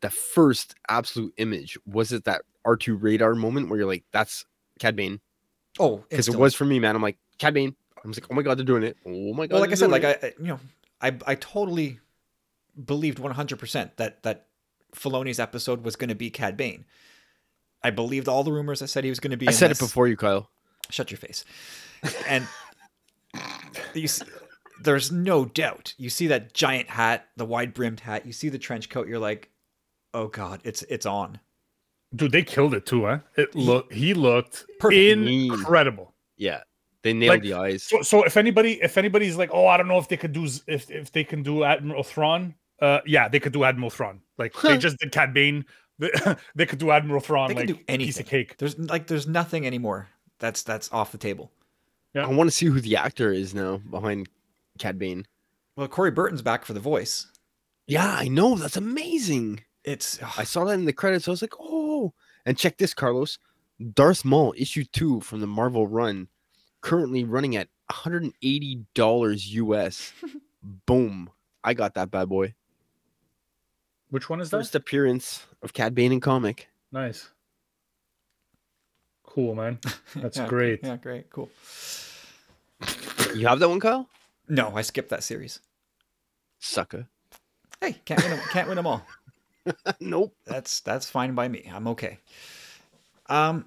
the 0.00 0.10
first 0.10 0.74
absolute 0.88 1.32
image 1.36 1.78
was 1.86 2.12
it 2.12 2.24
that 2.24 2.42
R2 2.66 3.00
radar 3.00 3.34
moment 3.34 3.68
where 3.68 3.78
you're 3.78 3.88
like, 3.88 4.04
that's 4.12 4.44
Cad 4.78 4.96
Bane? 4.96 5.20
Oh, 5.78 6.04
Because 6.08 6.28
it 6.28 6.36
was 6.36 6.54
for 6.54 6.64
me, 6.64 6.78
man. 6.78 6.96
I'm 6.96 7.02
like, 7.02 7.18
Cad 7.38 7.54
Bane. 7.54 7.74
I 8.02 8.08
was 8.08 8.18
like, 8.18 8.30
oh 8.30 8.34
my 8.34 8.42
God, 8.42 8.58
they're 8.58 8.64
doing 8.64 8.82
it. 8.82 8.96
Oh 9.06 9.34
my 9.34 9.46
God. 9.46 9.54
Well, 9.54 9.60
like 9.60 9.72
I 9.72 9.74
said, 9.74 9.90
like 9.90 10.04
it." 10.04 10.18
I, 10.22 10.26
I 10.28 10.32
you 10.38 10.46
know, 10.48 10.60
I 11.00 11.16
I 11.26 11.34
totally 11.34 12.00
believed 12.82 13.18
100% 13.18 13.96
that 13.96 14.22
that 14.22 14.46
Filoni's 14.94 15.38
episode 15.38 15.84
was 15.84 15.96
going 15.96 16.08
to 16.08 16.14
be 16.14 16.30
Cad 16.30 16.56
Bane. 16.56 16.84
I 17.82 17.90
believed 17.90 18.28
all 18.28 18.42
the 18.42 18.52
rumors 18.52 18.80
that 18.80 18.88
said 18.88 19.04
he 19.04 19.10
was 19.10 19.20
going 19.20 19.30
to 19.30 19.36
be. 19.36 19.48
I 19.48 19.52
said 19.52 19.70
this. 19.70 19.80
it 19.80 19.84
before 19.84 20.08
you, 20.08 20.16
Kyle. 20.16 20.50
Shut 20.90 21.10
your 21.10 21.18
face. 21.18 21.44
And 22.26 22.46
you 23.94 24.08
there's 24.82 25.12
no 25.12 25.44
doubt. 25.44 25.94
You 25.98 26.10
see 26.10 26.26
that 26.28 26.54
giant 26.54 26.88
hat, 26.88 27.28
the 27.36 27.44
wide 27.44 27.74
brimmed 27.74 28.00
hat. 28.00 28.26
You 28.26 28.32
see 28.32 28.48
the 28.48 28.58
trench 28.58 28.88
coat. 28.88 29.08
You're 29.08 29.18
like, 29.18 29.50
oh 30.14 30.28
god, 30.28 30.60
it's 30.64 30.82
it's 30.84 31.06
on. 31.06 31.38
Dude, 32.14 32.32
they 32.32 32.42
killed 32.42 32.74
it 32.74 32.86
too, 32.86 33.04
huh? 33.06 33.18
It 33.36 33.54
look 33.54 33.92
he 33.92 34.14
looked 34.14 34.64
Perfect. 34.78 35.28
incredible. 35.28 36.14
Yeah. 36.36 36.62
They 37.02 37.12
nailed 37.14 37.30
Like, 37.36 37.42
the 37.42 37.54
eyes. 37.54 37.82
So, 37.82 38.02
so 38.02 38.24
if 38.24 38.36
anybody, 38.36 38.82
if 38.82 38.98
anybody's 38.98 39.36
like, 39.36 39.50
oh, 39.52 39.66
I 39.66 39.78
don't 39.78 39.88
know 39.88 39.96
if 39.98 40.08
they 40.08 40.18
could 40.18 40.32
do, 40.32 40.46
if 40.66 40.90
if 40.90 41.12
they 41.12 41.24
can 41.24 41.42
do 41.42 41.64
Admiral 41.64 42.02
Thrawn, 42.02 42.54
uh, 42.80 43.00
yeah, 43.06 43.28
they 43.28 43.40
could 43.40 43.52
do 43.52 43.64
Admiral 43.64 43.90
Thrawn. 43.90 44.20
Like 44.38 44.54
they 44.60 44.76
just 44.76 44.98
did 44.98 45.12
Cad 45.12 45.32
Bane. 45.32 45.64
They, 45.98 46.10
they 46.54 46.66
could 46.66 46.78
do 46.78 46.90
Admiral 46.90 47.20
Thrawn. 47.20 47.48
They 47.48 47.54
can 47.54 47.66
like 47.66 47.76
do 47.76 47.84
a 47.88 47.98
piece 47.98 48.20
of 48.20 48.26
cake. 48.26 48.58
There's 48.58 48.78
like 48.78 49.06
there's 49.06 49.26
nothing 49.26 49.66
anymore. 49.66 50.08
That's 50.40 50.62
that's 50.62 50.92
off 50.92 51.12
the 51.12 51.18
table. 51.18 51.50
Yeah. 52.14 52.26
I 52.26 52.30
want 52.30 52.48
to 52.50 52.56
see 52.56 52.66
who 52.66 52.80
the 52.80 52.96
actor 52.96 53.32
is 53.32 53.54
now 53.54 53.78
behind 53.78 54.28
Cad 54.80 54.98
Bane. 54.98 55.26
Well, 55.76 55.86
Corey 55.86 56.10
Burton's 56.10 56.42
back 56.42 56.64
for 56.64 56.72
the 56.72 56.80
voice. 56.80 57.28
Yeah, 57.86 58.16
I 58.18 58.26
know. 58.26 58.56
That's 58.56 58.76
amazing. 58.76 59.62
It's 59.84 60.20
I 60.36 60.44
saw 60.44 60.64
that 60.64 60.74
in 60.74 60.84
the 60.84 60.92
credits. 60.92 61.28
I 61.28 61.30
was 61.30 61.42
like, 61.42 61.54
oh. 61.60 62.12
And 62.44 62.58
check 62.58 62.78
this, 62.78 62.94
Carlos. 62.94 63.38
Darth 63.94 64.24
Maul 64.24 64.54
issue 64.58 64.84
two 64.84 65.20
from 65.20 65.40
the 65.40 65.46
Marvel 65.46 65.86
run, 65.86 66.28
currently 66.82 67.24
running 67.24 67.56
at 67.56 67.68
$180 67.90 68.84
US. 69.52 70.12
Boom. 70.86 71.30
I 71.62 71.74
got 71.74 71.94
that 71.94 72.10
bad 72.10 72.28
boy. 72.28 72.54
Which 74.10 74.28
one 74.28 74.40
is 74.40 74.50
that? 74.50 74.58
First 74.58 74.74
appearance 74.74 75.46
of 75.62 75.72
Cad 75.72 75.94
Bane 75.94 76.12
in 76.12 76.20
comic. 76.20 76.68
Nice. 76.92 77.30
Cool, 79.24 79.54
man. 79.54 79.78
That's 80.16 80.36
Yeah, 80.36 80.48
great. 80.48 80.80
Yeah, 80.82 80.96
great, 80.96 81.30
cool. 81.30 81.48
You 83.34 83.46
have 83.46 83.60
that 83.60 83.68
one, 83.68 83.78
Kyle? 83.80 84.08
No, 84.50 84.72
I 84.76 84.82
skipped 84.82 85.08
that 85.10 85.22
series. 85.22 85.60
Sucker. 86.58 87.06
Hey, 87.80 87.96
can't 88.04 88.22
win 88.22 88.32
'em- 88.32 88.48
can't 88.50 88.68
win 88.68 88.76
them 88.76 88.86
all. 88.86 89.06
nope. 90.00 90.34
That's 90.44 90.80
that's 90.80 91.08
fine 91.08 91.34
by 91.34 91.48
me. 91.48 91.70
I'm 91.72 91.86
okay. 91.88 92.18
Um, 93.26 93.66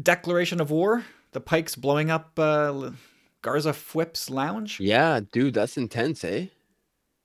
declaration 0.00 0.60
of 0.60 0.70
war. 0.70 1.04
The 1.32 1.40
Pykes 1.40 1.76
blowing 1.76 2.10
up 2.10 2.36
uh, 2.38 2.90
Garsa 3.42 3.72
Fwip's 3.72 4.28
lounge. 4.28 4.80
Yeah, 4.80 5.20
dude, 5.32 5.54
that's 5.54 5.76
intense, 5.76 6.24
eh? 6.24 6.46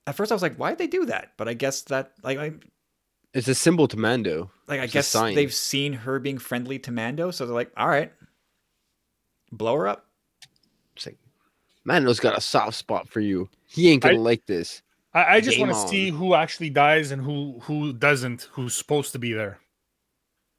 At 0.07 0.15
first, 0.15 0.31
I 0.31 0.35
was 0.35 0.43
like, 0.43 0.55
"Why'd 0.57 0.77
they 0.77 0.85
do 0.87 1.05
that?" 1.07 1.31
But 1.37 1.47
I 1.47 1.55
guess 1.55 1.81
that, 1.83 2.11
like, 2.23 2.37
I 2.37 2.53
It's 3.33 3.47
a 3.47 3.55
symbol 3.55 3.87
to 3.87 3.97
Mando. 3.97 4.51
like 4.67 4.79
I 4.79 4.83
It's 4.83 4.93
guess 4.93 5.11
they've 5.11 5.53
seen 5.53 5.93
her 5.93 6.19
being 6.19 6.37
friendly 6.37 6.77
to 6.79 6.91
Mando, 6.91 7.31
so 7.31 7.45
they're 7.47 7.55
like, 7.55 7.71
"All 7.75 7.87
right, 7.87 8.13
blow 9.51 9.75
her 9.75 9.87
up." 9.87 10.05
It's 10.95 11.07
like, 11.07 11.17
Mando's 11.85 12.19
got 12.19 12.37
a 12.37 12.41
soft 12.41 12.75
spot 12.75 13.07
for 13.07 13.19
you. 13.21 13.47
He 13.67 13.89
ain't 13.89 14.03
gonna 14.03 14.15
I- 14.15 14.19
like 14.19 14.45
this. 14.45 14.81
I, 15.13 15.35
I 15.35 15.39
just 15.39 15.57
want 15.57 15.71
to 15.71 15.87
see 15.87 16.09
who 16.09 16.33
actually 16.33 16.69
dies 16.69 17.11
and 17.11 17.21
who 17.21 17.57
who 17.61 17.93
doesn't, 17.93 18.49
who's 18.51 18.75
supposed 18.75 19.13
to 19.13 19.19
be 19.19 19.31
there, 19.31 19.59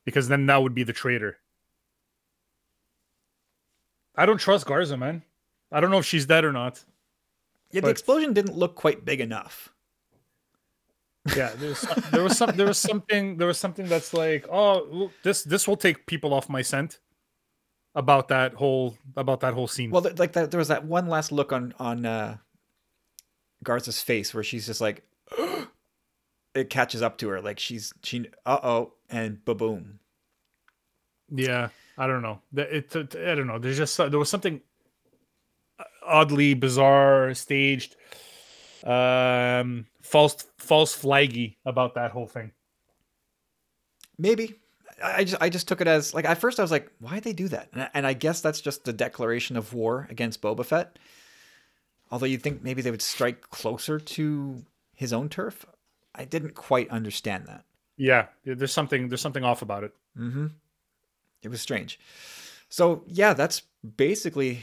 because 0.07 0.29
then 0.29 0.47
that 0.47 0.63
would 0.63 0.75
be 0.75 0.83
the 0.83 0.95
traitor. 0.95 1.37
I 4.17 4.25
don't 4.25 4.39
trust 4.39 4.67
Garsa, 4.67 4.99
man. 4.99 5.23
I 5.71 5.81
don't 5.81 5.91
know 5.91 5.99
if 5.99 6.07
she's 6.07 6.25
dead 6.25 6.43
or 6.43 6.53
not. 6.53 6.83
Yeah, 7.71 7.83
the 7.83 7.91
explosion 7.91 8.33
didn't 8.33 8.57
look 8.57 8.77
quite 8.77 9.05
big 9.05 9.21
enough. 9.21 9.75
Yeah, 11.37 11.51
there 11.57 11.69
was 11.69 11.79
some, 11.79 12.05
there 12.13 12.23
was 12.23 12.39
some 12.39 12.57
there 12.57 12.67
was 12.67 12.79
something 12.79 13.37
there 13.37 13.49
was 13.49 13.59
something 13.59 13.87
that's 13.87 14.15
like, 14.15 14.47
oh, 14.51 15.11
this 15.23 15.43
this 15.43 15.69
will 15.69 15.77
take 15.77 16.07
people 16.07 16.33
off 16.33 16.49
my 16.49 16.63
scent 16.63 17.01
about 17.97 18.29
that 18.29 18.55
whole 18.55 18.97
about 19.17 19.41
that 19.41 19.55
whole 19.55 19.67
scene. 19.67 19.91
Well, 19.91 20.03
th- 20.03 20.19
like 20.19 20.35
that, 20.35 20.53
there 20.53 20.59
was 20.59 20.69
that 20.69 20.85
one 20.85 21.09
last 21.09 21.33
look 21.33 21.53
on 21.53 21.75
on 21.81 22.07
uh, 22.07 22.37
Garsa's 23.65 24.01
face 24.01 24.33
where 24.33 24.45
she's 24.45 24.67
just 24.67 24.81
like, 24.81 25.03
it 26.55 26.71
catches 26.71 27.03
up 27.03 27.19
to 27.19 27.29
her, 27.31 27.41
like 27.41 27.59
she's 27.59 27.93
she, 28.05 28.29
uh 28.45 28.59
oh, 28.63 28.93
and 29.11 29.45
ba 29.45 29.55
boom. 29.55 29.99
Yeah, 31.31 31.71
I 31.99 32.07
don't 32.07 32.23
know. 32.23 32.41
It, 32.55 32.95
it, 32.95 33.17
I 33.17 33.35
don't 33.35 33.49
know. 33.49 33.59
There's 33.59 33.79
just 33.79 33.97
there 33.97 34.19
was 34.19 34.29
something 34.29 34.61
oddly 36.07 36.55
bizarre, 36.55 37.33
staged, 37.35 37.97
um, 38.85 39.87
false 40.03 40.47
false 40.59 40.95
flaggy 40.95 41.57
about 41.65 41.95
that 41.95 42.11
whole 42.11 42.29
thing. 42.29 42.53
Maybe. 44.19 44.61
I 45.03 45.25
just 45.25 45.43
I 45.43 45.49
just 45.49 45.69
took 45.69 45.81
it 45.81 45.87
as 45.87 46.15
like 46.15 46.25
at 46.25 46.39
first 46.39 46.59
I 46.59 46.63
was 46.63 46.71
like, 46.71 46.91
why'd 47.01 47.23
they 47.23 47.33
do 47.33 47.49
that? 47.49 47.69
And 47.73 47.83
I, 47.83 47.91
and 47.95 48.07
I 48.07 48.13
guess 48.15 48.41
that's 48.41 48.61
just 48.61 48.85
the 48.85 48.93
declaration 48.93 49.57
of 49.57 49.75
war 49.75 50.07
against 50.11 50.41
Boba 50.41 50.65
Fett. 50.65 50.99
Although 52.11 52.27
you'd 52.27 52.43
think 52.43 52.63
maybe 52.63 52.83
they 52.83 52.91
would 52.91 53.03
strike 53.03 53.51
closer 53.51 53.99
to 53.99 54.65
his 54.95 55.13
own 55.13 55.29
turf. 55.29 55.67
I 56.15 56.25
didn't 56.25 56.55
quite 56.55 56.89
understand 56.91 57.47
that. 57.47 57.65
Yeah, 57.97 58.27
there's 58.45 58.73
something 58.73 59.09
there's 59.09 59.21
something 59.21 59.45
off 59.45 59.63
about 59.63 59.85
it. 59.85 59.93
Mm-hmm. 60.19 60.47
It 61.43 61.49
was 61.49 61.61
strange. 61.61 62.01
So 62.69 63.05
yeah, 63.07 63.35
that's 63.35 63.63
basically 63.97 64.63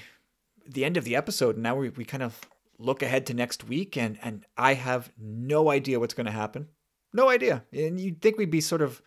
the 0.66 0.86
end 0.86 0.98
of 0.98 1.04
the 1.04 1.16
episode. 1.16 1.58
Now 1.58 1.76
we, 1.76 1.90
we 1.90 2.06
kind 2.06 2.24
of 2.24 2.40
look 2.80 3.04
ahead 3.04 3.28
to 3.28 3.34
next 3.34 3.64
week, 3.66 3.98
and 3.98 4.18
and 4.24 4.46
I 4.58 4.74
have 4.74 5.12
no 5.20 5.70
idea 5.70 6.00
what's 6.00 6.14
going 6.14 6.26
to 6.26 6.32
happen. 6.32 6.70
No 7.14 7.30
idea. 7.30 7.64
And 7.72 8.00
you'd 8.00 8.22
think 8.22 8.38
we'd 8.38 8.50
be 8.50 8.62
sort 8.62 8.82
of. 8.82 9.02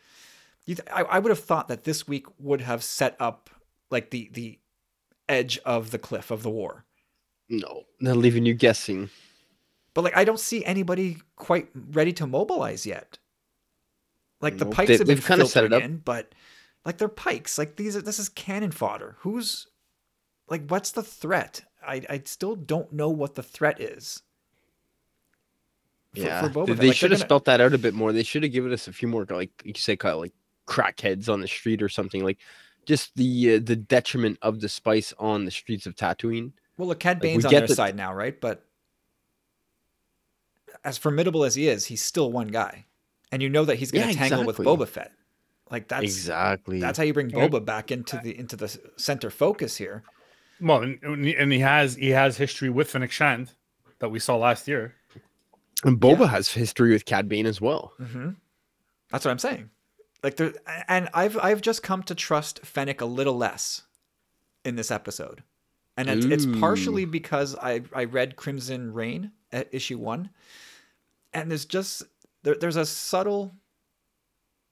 You 0.67 0.75
th- 0.75 0.89
I, 0.93 1.03
I 1.03 1.19
would 1.21 1.31
have 1.31 1.39
thought 1.41 1.69
that 1.69 1.85
this 1.85 2.07
week 2.09 2.27
would 2.39 2.61
have 2.61 2.83
set 2.85 3.17
up 3.21 3.51
like 3.91 4.11
the 4.11 4.29
the 4.33 4.59
edge 5.29 5.59
of 5.65 5.91
the 5.93 5.99
cliff 5.99 6.31
of 6.31 6.43
the 6.43 6.51
war. 6.51 6.85
No, 7.49 7.85
they're 8.01 8.15
leaving 8.15 8.45
you 8.47 8.55
guessing. 8.55 9.09
But 9.95 10.03
like 10.05 10.17
I 10.17 10.25
don't 10.25 10.41
see 10.41 10.65
anybody 10.65 11.19
quite 11.37 11.69
ready 11.93 12.13
to 12.15 12.27
mobilize 12.27 12.85
yet. 12.85 13.19
Like 14.41 14.59
the 14.59 14.67
Pykes 14.67 14.89
They- 14.89 14.97
have 14.99 15.07
been 15.07 15.19
kinda 15.19 15.47
set 15.47 15.65
it 15.65 15.73
up. 15.73 15.83
in, 15.83 15.99
but 15.99 16.35
like 16.85 16.99
they're 16.99 17.09
Pykes. 17.09 17.57
Like 17.59 17.77
these 17.77 17.97
are 17.97 18.03
this 18.03 18.19
is 18.19 18.29
cannon 18.29 18.73
fodder. 18.73 19.17
Who's 19.21 19.69
like 20.49 20.67
what's 20.69 20.91
the 20.91 21.03
threat? 21.03 21.65
I 21.87 22.03
I 22.11 22.23
still 22.25 22.57
don't 22.57 22.93
know 22.93 23.09
what 23.09 23.37
the 23.37 23.43
threat 23.45 23.81
is. 23.81 24.23
For, 26.15 26.21
yeah, 26.23 26.49
for 26.51 26.67
they, 26.67 26.73
they 26.75 26.87
Like, 26.89 26.97
should 26.97 27.11
have 27.11 27.21
gonna- 27.21 27.27
spelt 27.29 27.45
that 27.45 27.61
out 27.61 27.73
a 27.75 27.79
bit 27.79 27.95
more. 27.95 28.13
They 28.13 28.23
should 28.23 28.43
have 28.43 28.53
given 28.53 28.73
us 28.73 28.89
a 28.89 28.93
few 28.93 29.07
more, 29.09 29.25
like 29.29 29.51
you 29.65 29.75
say, 29.75 29.97
Kyle, 29.97 30.19
like 30.19 30.33
crackheads 30.67 31.29
on 31.29 31.41
the 31.41 31.49
street 31.49 31.83
or 31.83 31.89
something. 31.89 32.25
Like 32.25 32.39
just 32.87 33.17
the 33.17 33.57
uh, 33.57 33.61
the 33.63 33.77
detriment 33.77 34.39
of 34.43 34.61
the 34.61 34.69
spice 34.69 35.13
on 35.19 35.45
the 35.45 35.51
streets 35.51 35.87
of 35.87 35.95
Tatooine. 35.97 36.53
Well, 36.77 36.89
look, 36.89 37.01
Cad 37.01 37.21
we 37.21 37.29
Bane's 37.29 37.45
on 37.45 37.51
get 37.51 37.61
their 37.61 37.69
that- 37.69 37.75
side 37.75 37.97
now, 37.97 38.13
right? 38.15 38.39
But 38.41 38.63
as 40.85 40.99
formidable 40.99 41.45
as 41.45 41.55
he 41.55 41.69
is, 41.69 41.87
he's 41.87 42.03
still 42.03 42.31
one 42.31 42.49
guy, 42.49 42.85
and 43.33 43.43
you 43.43 43.49
know 43.49 43.65
that 43.65 43.77
he's 43.77 43.91
going 43.91 44.07
to 44.07 44.13
Yeah, 44.13 44.19
tangle 44.19 44.41
exactly. 44.43 44.67
with 44.67 44.79
Boba 44.81 44.89
Fett. 44.89 45.13
Like 45.71 45.89
that's 45.89 46.05
exactly. 46.05 46.79
that's 46.79 46.97
how 46.99 47.05
you 47.05 47.13
bring 47.13 47.31
Yeah. 47.31 47.49
Boba 47.49 47.65
back 47.65 47.91
into 47.91 48.21
the 48.23 48.39
into 48.39 48.57
the 48.57 48.69
center 48.97 49.31
focus 49.31 49.77
here. 49.77 50.05
Well, 50.61 50.83
and, 50.83 51.27
and 51.27 51.53
he 51.53 51.59
has 51.61 51.97
he 51.97 52.11
has 52.11 52.37
history 52.37 52.71
with 52.71 52.89
Fennec 52.91 53.11
Shand 53.11 53.53
that 53.99 54.11
we 54.11 54.19
saw 54.21 54.37
last 54.37 54.69
year. 54.69 54.95
and 55.85 55.99
Boba 55.99 56.29
has 56.29 56.53
history 56.53 56.93
with 56.93 57.05
Cad 57.05 57.29
Bane 57.29 57.47
as 57.47 57.61
well. 57.61 57.93
hmm 57.99 58.31
That's 59.11 59.25
what 59.25 59.33
I'm 59.33 59.39
saying. 59.41 59.71
Like 60.27 60.35
there, 60.35 60.55
and 60.89 61.09
I've 61.15 61.39
I've 61.39 61.61
just 61.61 61.85
come 61.85 62.03
to 62.03 62.15
trust 62.17 62.67
Fennec 62.67 63.01
a 63.01 63.05
little 63.05 63.37
less 63.37 63.83
in 64.65 64.75
this 64.75 64.91
episode, 64.91 65.45
and 65.97 66.11
it's, 66.11 66.27
it's 66.27 66.47
partially 66.59 67.05
because 67.05 67.55
I 67.55 67.83
I 67.95 68.07
read 68.07 68.35
Crimson 68.35 68.93
Reign 68.93 69.31
at 69.53 69.69
issue 69.71 69.99
one, 69.99 70.31
and 71.33 71.49
there's 71.49 71.65
just 71.65 72.03
there, 72.43 72.57
there's 72.57 72.75
a 72.75 72.85
subtle 72.85 73.55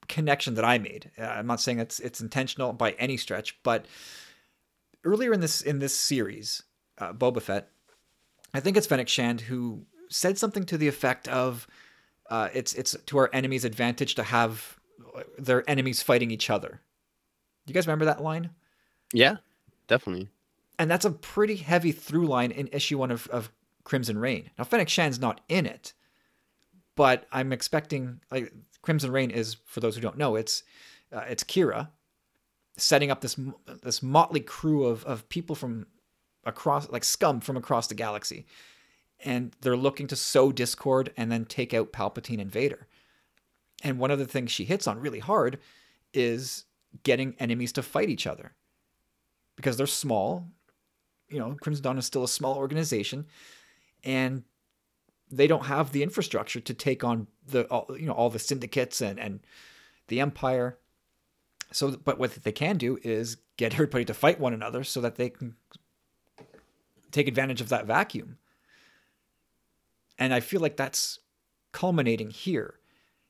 connection 0.09 0.55
that 0.55 0.65
I 0.65 0.77
made. 0.77 1.11
Uh, 1.17 1.23
I'm 1.23 1.47
not 1.47 1.61
saying 1.61 1.79
it's 1.79 2.01
it's 2.01 2.19
intentional 2.19 2.73
by 2.73 2.91
any 2.99 3.15
stretch, 3.15 3.57
but 3.63 3.85
earlier 5.05 5.31
in 5.31 5.39
this 5.39 5.61
in 5.61 5.79
this 5.79 5.95
series, 5.95 6.63
uh, 6.97 7.13
Boba 7.13 7.41
Fett, 7.41 7.69
I 8.53 8.59
think 8.59 8.75
it's 8.75 8.87
Fennec 8.87 9.07
Shand 9.07 9.39
who 9.39 9.85
said 10.09 10.37
something 10.37 10.65
to 10.65 10.77
the 10.77 10.89
effect 10.89 11.29
of, 11.29 11.65
uh, 12.29 12.49
"It's 12.53 12.73
it's 12.73 12.93
to 13.05 13.17
our 13.19 13.29
enemy's 13.31 13.63
advantage 13.63 14.15
to 14.15 14.23
have 14.23 14.81
their 15.37 15.69
enemies 15.69 16.01
fighting 16.01 16.31
each 16.31 16.49
other." 16.49 16.81
Do 17.65 17.71
you 17.71 17.73
guys 17.73 17.87
remember 17.87 18.05
that 18.05 18.21
line? 18.21 18.51
Yeah, 19.13 19.37
definitely. 19.87 20.29
And 20.77 20.91
that's 20.91 21.05
a 21.05 21.11
pretty 21.11 21.55
heavy 21.55 21.91
through 21.91 22.27
line 22.27 22.51
in 22.51 22.67
issue 22.67 22.97
one 22.97 23.11
of, 23.11 23.27
of 23.27 23.51
Crimson 23.83 24.17
Reign. 24.17 24.49
Now 24.57 24.65
Fennec 24.65 24.89
Shand's 24.89 25.19
not 25.19 25.41
in 25.47 25.65
it, 25.65 25.93
but 26.95 27.25
I'm 27.31 27.53
expecting 27.53 28.19
like 28.31 28.53
Crimson 28.81 29.11
Reign 29.11 29.31
is 29.31 29.57
for 29.65 29.79
those 29.79 29.95
who 29.95 30.01
don't 30.01 30.17
know, 30.17 30.35
it's 30.35 30.63
uh, 31.11 31.23
it's 31.27 31.43
Qi'ra 31.43 31.89
setting 32.77 33.09
up 33.09 33.21
this 33.21 33.39
this 33.83 34.03
motley 34.03 34.41
crew 34.41 34.85
of 34.85 35.03
of 35.05 35.27
people 35.29 35.55
from 35.55 35.87
across 36.43 36.89
like 36.89 37.03
scum 37.03 37.39
from 37.39 37.57
across 37.57 37.87
the 37.87 37.95
galaxy, 37.95 38.45
and 39.23 39.55
they're 39.61 39.77
looking 39.77 40.07
to 40.07 40.15
sow 40.15 40.51
discord 40.51 41.11
and 41.17 41.31
then 41.31 41.45
take 41.45 41.73
out 41.73 41.93
Palpatine 41.93 42.41
and 42.41 42.51
Vader. 42.51 42.87
And 43.85 43.99
one 43.99 44.09
of 44.09 44.17
the 44.17 44.25
things 44.25 44.51
she 44.51 44.65
hits 44.65 44.87
on 44.87 44.99
really 44.99 45.19
hard 45.19 45.59
is 46.11 46.65
getting 47.03 47.35
enemies 47.39 47.71
to 47.73 47.83
fight 47.83 48.09
each 48.09 48.25
other 48.25 48.55
because 49.55 49.77
they're 49.77 49.85
small. 49.85 50.47
You 51.29 51.37
know, 51.37 51.55
Crimson 51.61 51.83
Dawn 51.83 51.97
is 51.99 52.05
still 52.05 52.23
a 52.23 52.27
small 52.27 52.55
organization, 52.55 53.27
and 54.03 54.43
they 55.29 55.45
don't 55.45 55.65
have 55.65 55.91
the 55.91 56.01
infrastructure 56.01 56.59
to 56.59 56.73
take 56.73 57.03
on 57.03 57.27
the 57.45 57.65
all, 57.65 57.87
you 57.97 58.07
know 58.07 58.13
all 58.13 58.31
the 58.31 58.39
syndicates 58.39 59.01
and 59.01 59.19
and 59.19 59.41
the 60.07 60.19
empire. 60.19 60.79
So, 61.71 61.91
but 61.91 62.17
what 62.17 62.31
they 62.43 62.51
can 62.51 62.77
do 62.77 62.97
is 63.03 63.37
get 63.57 63.73
everybody 63.73 64.05
to 64.05 64.15
fight 64.15 64.39
one 64.39 64.53
another 64.53 64.83
so 64.83 64.99
that 65.01 65.15
they 65.15 65.29
can 65.29 65.55
take 67.11 67.27
advantage 67.27 67.61
of 67.61 67.69
that 67.69 67.85
vacuum. 67.85 68.39
And 70.17 70.33
I 70.33 70.39
feel 70.39 70.61
like 70.61 70.75
that's 70.75 71.19
culminating 71.71 72.31
here. 72.31 72.79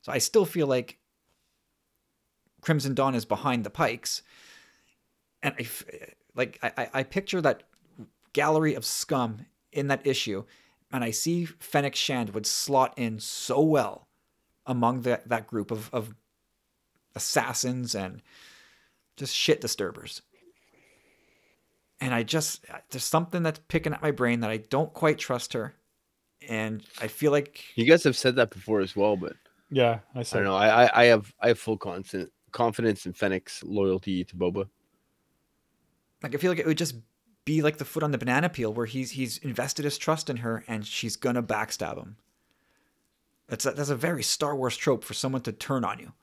So 0.05 0.11
I 0.11 0.19
still 0.19 0.45
feel 0.45 0.67
like 0.67 0.99
Crimson 2.61 2.93
Dawn 2.93 3.15
is 3.15 3.25
behind 3.25 3.63
the 3.63 3.71
Pykes, 3.71 4.21
and 5.41 5.55
I 5.57 5.67
like 6.35 6.59
I, 6.61 6.89
I 6.93 7.01
picture 7.01 7.41
that 7.41 7.63
gallery 8.31 8.75
of 8.75 8.85
scum 8.85 9.47
in 9.71 9.87
that 9.87 10.05
issue, 10.05 10.43
and 10.91 11.03
I 11.03 11.09
see 11.09 11.45
Fennec 11.45 11.95
Shand 11.95 12.35
would 12.35 12.45
slot 12.45 12.93
in 12.97 13.19
so 13.19 13.59
well 13.61 14.07
among 14.67 15.01
that 15.01 15.27
that 15.27 15.47
group 15.47 15.71
of, 15.71 15.89
of 15.91 16.13
assassins 17.15 17.95
and 17.95 18.21
just 19.17 19.35
shit 19.35 19.59
disturbers. 19.59 20.21
And 21.99 22.13
I 22.13 22.21
just 22.21 22.63
there's 22.91 23.03
something 23.03 23.41
that's 23.41 23.59
picking 23.69 23.93
at 23.93 24.03
my 24.03 24.11
brain 24.11 24.41
that 24.41 24.51
I 24.51 24.57
don't 24.57 24.93
quite 24.93 25.17
trust 25.17 25.53
her, 25.53 25.73
and 26.47 26.83
I 27.01 27.07
feel 27.07 27.31
like 27.31 27.63
You 27.73 27.85
guys 27.85 28.03
have 28.03 28.15
said 28.15 28.35
that 28.35 28.51
before 28.51 28.81
as 28.81 28.95
well, 28.95 29.17
but 29.17 29.33
Yeah, 29.75 29.99
I 30.15 30.21
I 30.21 30.23
don't 30.23 30.45
know. 30.45 30.55
I 30.55 30.85
I, 30.85 31.01
I 31.01 31.05
have 31.07 31.33
I 31.41 31.49
have 31.49 31.59
full 31.59 31.77
confidence 31.77 32.31
confidence 32.53 33.05
in 33.05 33.11
Fennec's 33.11 33.61
loyalty 33.61 34.23
to 34.23 34.33
Boba. 34.33 34.69
like 36.23 36.33
I 36.33 36.37
feel 36.37 36.49
like 36.49 36.59
it 36.59 36.65
would 36.65 36.77
just 36.77 36.95
be 37.43 37.61
like 37.61 37.75
the 37.75 37.83
foot 37.83 38.01
on 38.01 38.11
the 38.11 38.17
banana 38.17 38.47
peel 38.47 38.71
where 38.71 38.85
he's 38.85 39.11
he's 39.11 39.37
invested 39.39 39.83
his 39.83 39.97
trust 39.97 40.29
in 40.29 40.37
her 40.37 40.63
and 40.69 40.87
she's 40.87 41.17
gonna 41.17 41.43
backstab 41.43 41.97
him. 41.97 42.15
That's 43.49 43.65
a, 43.65 43.71
that's 43.71 43.89
a 43.89 43.97
very 43.97 44.23
Star 44.23 44.55
Wars 44.55 44.77
trope 44.77 45.03
for 45.03 45.13
someone 45.13 45.41
to 45.41 45.51
turn 45.51 45.83
on 45.83 45.99
you. 45.99 46.13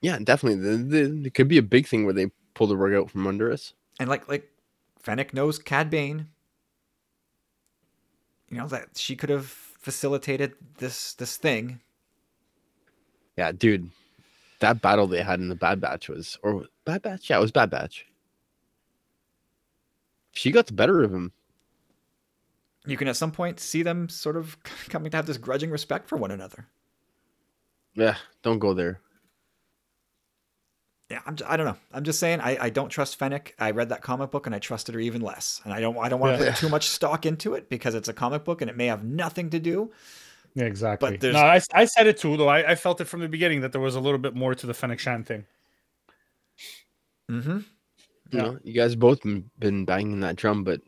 Yeah, 0.00 0.20
definitely. 0.22 0.60
The, 0.60 0.76
the, 0.76 1.26
it 1.26 1.34
could 1.34 1.48
be 1.48 1.58
a 1.58 1.62
big 1.62 1.88
thing 1.88 2.04
where 2.04 2.14
they 2.14 2.30
pull 2.54 2.68
the 2.68 2.76
rug 2.76 2.94
out 2.94 3.10
from 3.10 3.26
under 3.26 3.50
us. 3.50 3.72
And 3.98 4.08
like 4.08 4.28
like 4.28 4.48
Fennec 5.02 5.34
knows 5.34 5.58
Cad 5.58 5.90
Bane. 5.90 6.28
You 8.48 8.58
know 8.58 8.68
that 8.68 8.90
she 8.94 9.16
could 9.16 9.30
have 9.30 9.46
facilitated 9.46 10.52
this 10.78 11.14
this 11.14 11.36
thing. 11.36 11.80
Yeah, 13.36 13.52
dude, 13.52 13.90
that 14.60 14.80
battle 14.80 15.06
they 15.06 15.22
had 15.22 15.40
in 15.40 15.48
the 15.48 15.54
Bad 15.54 15.80
Batch 15.80 16.08
was, 16.08 16.38
or 16.42 16.66
Bad 16.84 17.02
Batch, 17.02 17.28
yeah, 17.30 17.36
it 17.38 17.40
was 17.40 17.52
Bad 17.52 17.70
Batch. 17.70 18.06
She 20.32 20.50
got 20.50 20.66
the 20.66 20.72
better 20.72 21.02
of 21.02 21.12
him. 21.12 21.32
You 22.86 22.96
can 22.96 23.08
at 23.08 23.16
some 23.16 23.32
point 23.32 23.58
see 23.58 23.82
them 23.82 24.08
sort 24.08 24.36
of 24.36 24.56
coming 24.88 25.10
to 25.10 25.16
have 25.16 25.26
this 25.26 25.38
grudging 25.38 25.70
respect 25.70 26.08
for 26.08 26.16
one 26.16 26.30
another. 26.30 26.66
Yeah, 27.94 28.16
don't 28.42 28.58
go 28.58 28.74
there. 28.74 29.00
Yeah, 31.10 31.20
I'm. 31.24 31.36
Just, 31.36 31.48
I 31.50 31.56
don't 31.56 31.66
know. 31.66 31.76
I'm 31.92 32.02
just 32.04 32.18
saying. 32.18 32.40
I, 32.40 32.58
I 32.66 32.70
don't 32.70 32.88
trust 32.88 33.16
Fennec. 33.16 33.54
I 33.58 33.70
read 33.70 33.90
that 33.90 34.02
comic 34.02 34.30
book 34.32 34.46
and 34.46 34.54
I 34.54 34.58
trusted 34.58 34.94
her 34.94 35.00
even 35.00 35.20
less. 35.22 35.60
And 35.64 35.72
I 35.72 35.80
don't. 35.80 35.96
I 35.98 36.08
don't 36.08 36.18
want 36.20 36.36
to 36.38 36.44
Yeah. 36.44 36.50
put 36.50 36.58
too 36.58 36.68
much 36.68 36.88
stock 36.88 37.24
into 37.24 37.54
it 37.54 37.68
because 37.70 37.94
it's 37.94 38.08
a 38.08 38.12
comic 38.12 38.44
book 38.44 38.60
and 38.60 38.68
it 38.68 38.76
may 38.76 38.86
have 38.86 39.04
nothing 39.04 39.48
to 39.50 39.58
do. 39.60 39.92
Yeah, 40.56 40.64
exactly. 40.64 41.10
But 41.12 41.20
there's- 41.20 41.34
no, 41.34 41.40
I, 41.42 41.60
I 41.82 41.84
said 41.84 42.06
it 42.08 42.16
too, 42.16 42.36
though. 42.36 42.48
I, 42.48 42.70
I 42.72 42.74
felt 42.74 43.00
it 43.00 43.04
from 43.04 43.20
the 43.20 43.28
beginning 43.28 43.60
that 43.60 43.70
there 43.72 43.80
was 43.80 43.94
a 43.94 44.00
little 44.00 44.18
bit 44.18 44.34
more 44.34 44.54
to 44.54 44.66
the 44.66 44.72
Fennec 44.74 44.98
Shand 44.98 45.26
thing. 45.26 45.44
Mm-hmm. 47.30 47.58
You 47.58 47.64
Yeah. 48.32 48.42
know, 48.42 48.58
you 48.64 48.72
guys 48.72 48.96
both 48.96 49.22
been, 49.22 49.50
been 49.58 49.84
banging 49.84 50.20
that 50.20 50.36
drum, 50.36 50.64
but 50.64 50.80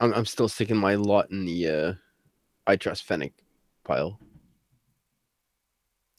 I'm 0.00 0.14
I'm 0.14 0.24
still 0.26 0.48
sticking 0.48 0.76
my 0.76 0.94
lot 0.94 1.30
in 1.32 1.44
the 1.44 1.68
uh 1.68 1.92
I 2.66 2.76
trust 2.76 3.04
Fennec 3.04 3.32
pile. 3.84 4.20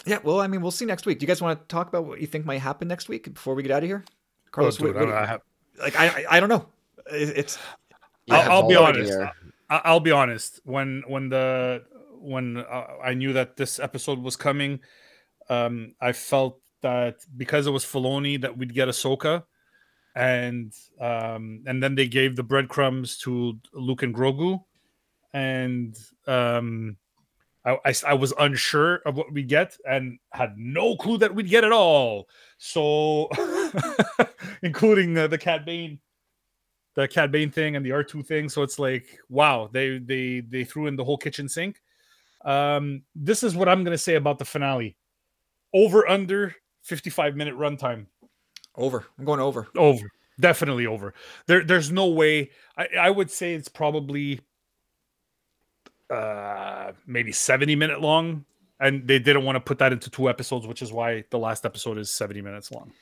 Yeah. 0.06 0.20
Well, 0.24 0.42
I 0.42 0.48
mean, 0.48 0.62
we'll 0.62 0.72
see 0.72 0.86
next 0.86 1.06
week. 1.06 1.20
Do 1.20 1.24
you 1.24 1.28
guys 1.28 1.42
want 1.42 1.60
to 1.60 1.66
talk 1.74 1.88
about 1.88 2.06
what 2.06 2.20
you 2.22 2.28
think 2.28 2.46
might 2.46 2.60
happen 2.60 2.88
next 2.88 3.10
week 3.10 3.34
before 3.34 3.56
we 3.56 3.64
get 3.64 3.72
out 3.72 3.84
of 3.84 3.90
here? 3.90 4.04
Carlos, 4.52 4.80
Oh, 4.82 4.86
dude, 4.88 4.96
what- 4.96 5.06
what- 5.08 5.14
I, 5.16 5.24
I 5.24 5.26
have, 5.26 5.42
like 5.80 6.00
I, 6.00 6.08
I 6.08 6.26
I 6.32 6.40
don't 6.40 6.50
know. 6.50 6.66
It's 7.12 7.58
I'll- 8.30 8.52
I'll 8.52 8.68
be 8.68 8.76
honest. 8.76 9.10
there. 9.12 9.32
I- 9.70 9.82
I'll 9.86 10.00
be 10.00 10.12
honest. 10.12 10.60
When 10.66 11.04
when 11.08 11.30
the 11.30 11.84
when 12.20 12.58
uh, 12.58 12.98
I 13.04 13.14
knew 13.14 13.34
that 13.34 13.58
this 13.58 13.80
episode 13.80 14.20
was 14.20 14.36
coming, 14.36 14.80
um, 15.50 15.96
I 16.02 16.12
felt 16.12 16.60
that 16.82 17.16
because 17.38 17.68
it 17.68 17.72
was 17.72 17.86
Filoni 17.86 18.42
that 18.42 18.58
we'd 18.58 18.74
get 18.74 18.88
Ahsoka, 18.88 19.44
and 20.16 20.74
um, 21.00 21.64
and 21.66 21.82
then 21.82 21.96
they 21.96 22.08
gave 22.08 22.36
the 22.36 22.44
breadcrumbs 22.44 23.18
to 23.20 23.60
Luke 23.74 24.04
and 24.04 24.14
Grogu, 24.14 24.64
and 25.34 25.96
um, 26.28 26.98
I, 27.66 27.78
I 27.86 27.94
I 28.08 28.14
was 28.14 28.34
unsure 28.40 29.02
of 29.06 29.18
what 29.18 29.32
we'd 29.32 29.48
get 29.48 29.76
and 29.90 30.20
had 30.32 30.58
no 30.58 30.96
clue 30.96 31.18
that 31.20 31.34
we'd 31.34 31.50
get 31.50 31.64
it 31.64 31.72
all. 31.72 32.28
So, 32.58 33.30
including 34.64 35.18
uh, 35.18 35.28
the 35.28 35.38
Cat 35.38 35.66
Bane 35.66 36.00
the 37.00 37.08
Cad 37.08 37.32
Bane 37.32 37.52
thing 37.52 37.76
and 37.76 37.86
the 37.86 37.92
R2 37.92 38.26
thing. 38.26 38.50
So 38.50 38.62
it's 38.62 38.80
like, 38.80 39.20
wow, 39.30 39.70
they 39.72 40.00
they 40.00 40.42
they 40.42 40.64
threw 40.64 40.88
in 40.88 40.96
the 40.96 41.04
whole 41.04 41.18
kitchen 41.18 41.48
sink. 41.48 41.82
Um, 42.46 43.04
this 43.16 43.44
is 43.44 43.56
what 43.56 43.68
I'm 43.70 43.84
gonna 43.84 43.98
say 43.98 44.16
about 44.16 44.40
the 44.40 44.46
finale. 44.46 44.96
Over 45.74 46.08
under 46.08 46.56
55 46.84 47.36
minute 47.36 47.56
runtime. 47.56 48.08
over. 48.76 49.06
I'm 49.18 49.26
going 49.26 49.40
over. 49.40 49.68
Over. 49.76 50.10
Definitely 50.40 50.86
over. 50.88 51.14
There 51.48 51.64
there's 51.64 51.92
no 51.92 52.08
way. 52.08 52.52
I, 52.78 52.88
I 53.00 53.10
would 53.10 53.30
say 53.30 53.54
it's 53.54 53.68
probably 53.68 54.40
uh 56.10 56.92
maybe 57.06 57.32
70 57.32 57.76
minute 57.76 58.02
long. 58.02 58.46
And 58.82 59.06
they 59.08 59.20
didn't 59.20 59.44
want 59.44 59.58
to 59.58 59.60
put 59.60 59.80
that 59.80 59.92
into 59.92 60.10
two 60.10 60.30
episodes, 60.30 60.66
which 60.66 60.82
is 60.82 60.94
why 60.94 61.26
the 61.32 61.38
last 61.38 61.66
episode 61.66 61.98
is 61.98 62.10
70 62.14 62.42
minutes 62.42 62.72
long. 62.72 62.94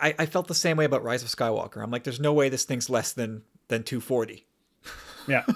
I, 0.00 0.12
I 0.18 0.26
felt 0.26 0.48
the 0.48 0.56
same 0.56 0.76
way 0.76 0.84
about 0.84 1.04
Rise 1.04 1.22
of 1.22 1.28
Skywalker. 1.28 1.80
I'm 1.82 1.90
like, 1.92 2.02
there's 2.02 2.18
no 2.18 2.32
way 2.32 2.48
this 2.48 2.64
thing's 2.64 2.90
less 2.90 3.12
than 3.12 3.42
than 3.68 3.82
240. 3.84 4.44
Yeah. 5.28 5.44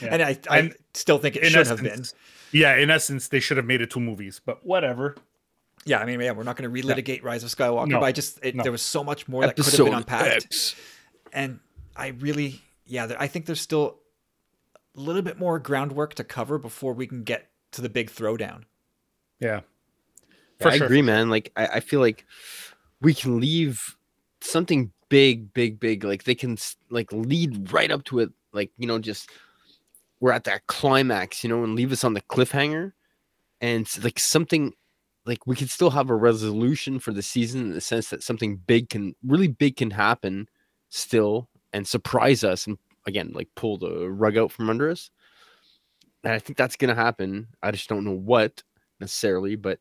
Yeah. 0.00 0.08
And 0.10 0.22
I, 0.22 0.38
I 0.50 0.58
And 0.58 0.74
still 0.94 1.18
think 1.18 1.36
it 1.36 1.44
should 1.46 1.66
have 1.66 1.80
been. 1.82 2.02
Essence- 2.52 2.60
Yeah, 2.60 2.76
in 2.76 2.90
essence, 2.90 3.28
they 3.28 3.40
should 3.40 3.56
have 3.56 3.66
made 3.66 3.80
it 3.80 3.90
two 3.90 4.00
movies, 4.00 4.40
but 4.44 4.64
whatever. 4.64 5.16
Yeah, 5.84 5.98
I 5.98 6.06
mean, 6.06 6.20
yeah, 6.20 6.30
we're 6.32 6.44
not 6.44 6.56
going 6.56 6.72
to 6.72 6.82
relitigate 6.82 7.24
Rise 7.24 7.42
of 7.42 7.50
Skywalker, 7.50 7.88
No. 7.88 8.00
but 8.00 8.06
I 8.06 8.12
just 8.12 8.38
it, 8.42 8.54
No. 8.54 8.62
there 8.62 8.70
was 8.72 8.82
so 8.82 9.02
much 9.02 9.26
more 9.28 9.42
that 9.42 9.56
could 9.56 9.64
have 9.66 9.76
been 9.84 9.94
unpacked, 9.94 10.44
X. 10.44 10.76
and 11.32 11.58
I 11.96 12.08
really, 12.08 12.60
yeah, 12.86 13.06
there, 13.06 13.20
I 13.20 13.26
think 13.26 13.46
there's 13.46 13.60
still 13.60 13.98
a 14.96 15.00
little 15.00 15.22
bit 15.22 15.38
more 15.38 15.58
groundwork 15.58 16.14
to 16.14 16.24
cover 16.24 16.58
before 16.58 16.92
we 16.92 17.06
can 17.06 17.24
get 17.24 17.50
to 17.72 17.80
the 17.82 17.88
big 17.88 18.10
throwdown. 18.10 18.62
Yeah. 19.40 19.60
Yeah, 20.60 20.68
I 20.68 20.76
sure. 20.76 20.86
agree, 20.86 21.02
man. 21.02 21.30
Like 21.30 21.50
I, 21.56 21.66
I 21.66 21.80
feel 21.80 21.98
like 22.00 22.24
we 23.00 23.12
can 23.14 23.40
leave 23.40 23.96
something 24.40 24.92
big, 25.08 25.52
big, 25.52 25.80
big. 25.80 26.04
Like 26.04 26.22
they 26.24 26.36
can 26.36 26.56
like 26.90 27.10
lead 27.12 27.72
right 27.72 27.90
up 27.90 28.04
to 28.04 28.20
it. 28.20 28.30
Like 28.52 28.70
you 28.78 28.86
know, 28.86 28.98
just 29.00 29.28
we're 30.22 30.32
at 30.32 30.44
that 30.44 30.68
climax, 30.68 31.42
you 31.42 31.50
know, 31.50 31.64
and 31.64 31.74
leave 31.74 31.90
us 31.90 32.04
on 32.04 32.14
the 32.14 32.20
cliffhanger, 32.22 32.92
and 33.60 33.88
like 34.04 34.20
something 34.20 34.72
like 35.26 35.46
we 35.48 35.56
can 35.56 35.66
still 35.66 35.90
have 35.90 36.10
a 36.10 36.14
resolution 36.14 37.00
for 37.00 37.12
the 37.12 37.22
season 37.22 37.62
in 37.62 37.72
the 37.72 37.80
sense 37.80 38.08
that 38.10 38.22
something 38.22 38.56
big 38.56 38.88
can 38.88 39.14
really 39.26 39.48
big 39.48 39.76
can 39.76 39.90
happen 39.90 40.48
still 40.90 41.48
and 41.72 41.86
surprise 41.86 42.44
us 42.44 42.66
and 42.66 42.76
again 43.06 43.30
like 43.34 43.48
pull 43.56 43.78
the 43.78 44.08
rug 44.10 44.38
out 44.38 44.52
from 44.52 44.70
under 44.70 44.88
us. 44.88 45.10
And 46.22 46.32
I 46.32 46.38
think 46.38 46.56
that's 46.56 46.76
gonna 46.76 46.94
happen. 46.94 47.48
I 47.60 47.72
just 47.72 47.88
don't 47.88 48.04
know 48.04 48.12
what 48.12 48.62
necessarily, 49.00 49.56
but 49.56 49.80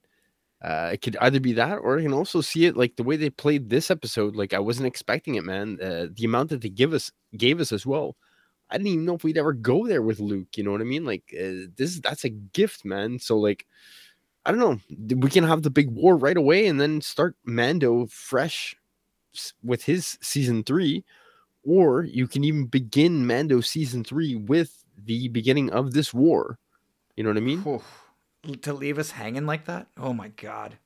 uh, 0.63 0.89
it 0.93 1.03
could 1.03 1.17
either 1.21 1.39
be 1.39 1.53
that, 1.53 1.77
or 1.77 1.99
I 1.99 2.01
can 2.01 2.13
also 2.13 2.41
see 2.41 2.65
it 2.65 2.75
like 2.75 2.95
the 2.95 3.03
way 3.03 3.15
they 3.15 3.29
played 3.29 3.69
this 3.69 3.91
episode. 3.91 4.35
Like 4.35 4.53
I 4.55 4.59
wasn't 4.59 4.87
expecting 4.87 5.35
it, 5.35 5.43
man. 5.43 5.77
Uh, 5.79 6.07
the 6.11 6.25
amount 6.25 6.49
that 6.49 6.61
they 6.61 6.69
give 6.69 6.93
us 6.93 7.11
gave 7.37 7.59
us 7.59 7.71
as 7.71 7.85
well. 7.85 8.15
I 8.71 8.77
didn't 8.77 8.87
even 8.87 9.05
know 9.05 9.15
if 9.15 9.23
we'd 9.23 9.37
ever 9.37 9.53
go 9.53 9.85
there 9.85 10.01
with 10.01 10.19
Luke. 10.19 10.55
You 10.55 10.63
know 10.63 10.71
what 10.71 10.81
I 10.81 10.85
mean? 10.85 11.05
Like 11.05 11.23
uh, 11.37 11.67
this, 11.75 11.99
that's 11.99 12.23
a 12.23 12.29
gift, 12.29 12.85
man. 12.85 13.19
So 13.19 13.37
like, 13.37 13.65
I 14.45 14.51
don't 14.51 14.59
know. 14.59 14.79
We 15.17 15.29
can 15.29 15.43
have 15.43 15.61
the 15.63 15.69
big 15.69 15.89
war 15.89 16.15
right 16.15 16.37
away 16.37 16.67
and 16.67 16.79
then 16.79 17.01
start 17.01 17.35
Mando 17.43 18.07
fresh 18.07 18.75
with 19.63 19.83
his 19.83 20.17
season 20.21 20.63
three, 20.63 21.03
or 21.63 22.03
you 22.03 22.27
can 22.27 22.43
even 22.43 22.65
begin 22.65 23.27
Mando 23.27 23.61
season 23.61 24.03
three 24.03 24.35
with 24.35 24.83
the 24.97 25.27
beginning 25.27 25.69
of 25.69 25.93
this 25.93 26.13
war. 26.13 26.57
You 27.15 27.23
know 27.23 27.29
what 27.29 27.37
I 27.37 27.41
mean? 27.41 27.59
Whew. 27.59 27.81
To 28.63 28.73
leave 28.73 28.97
us 28.97 29.11
hanging 29.11 29.45
like 29.45 29.65
that? 29.65 29.87
Oh 29.97 30.13
my 30.13 30.29
god. 30.29 30.77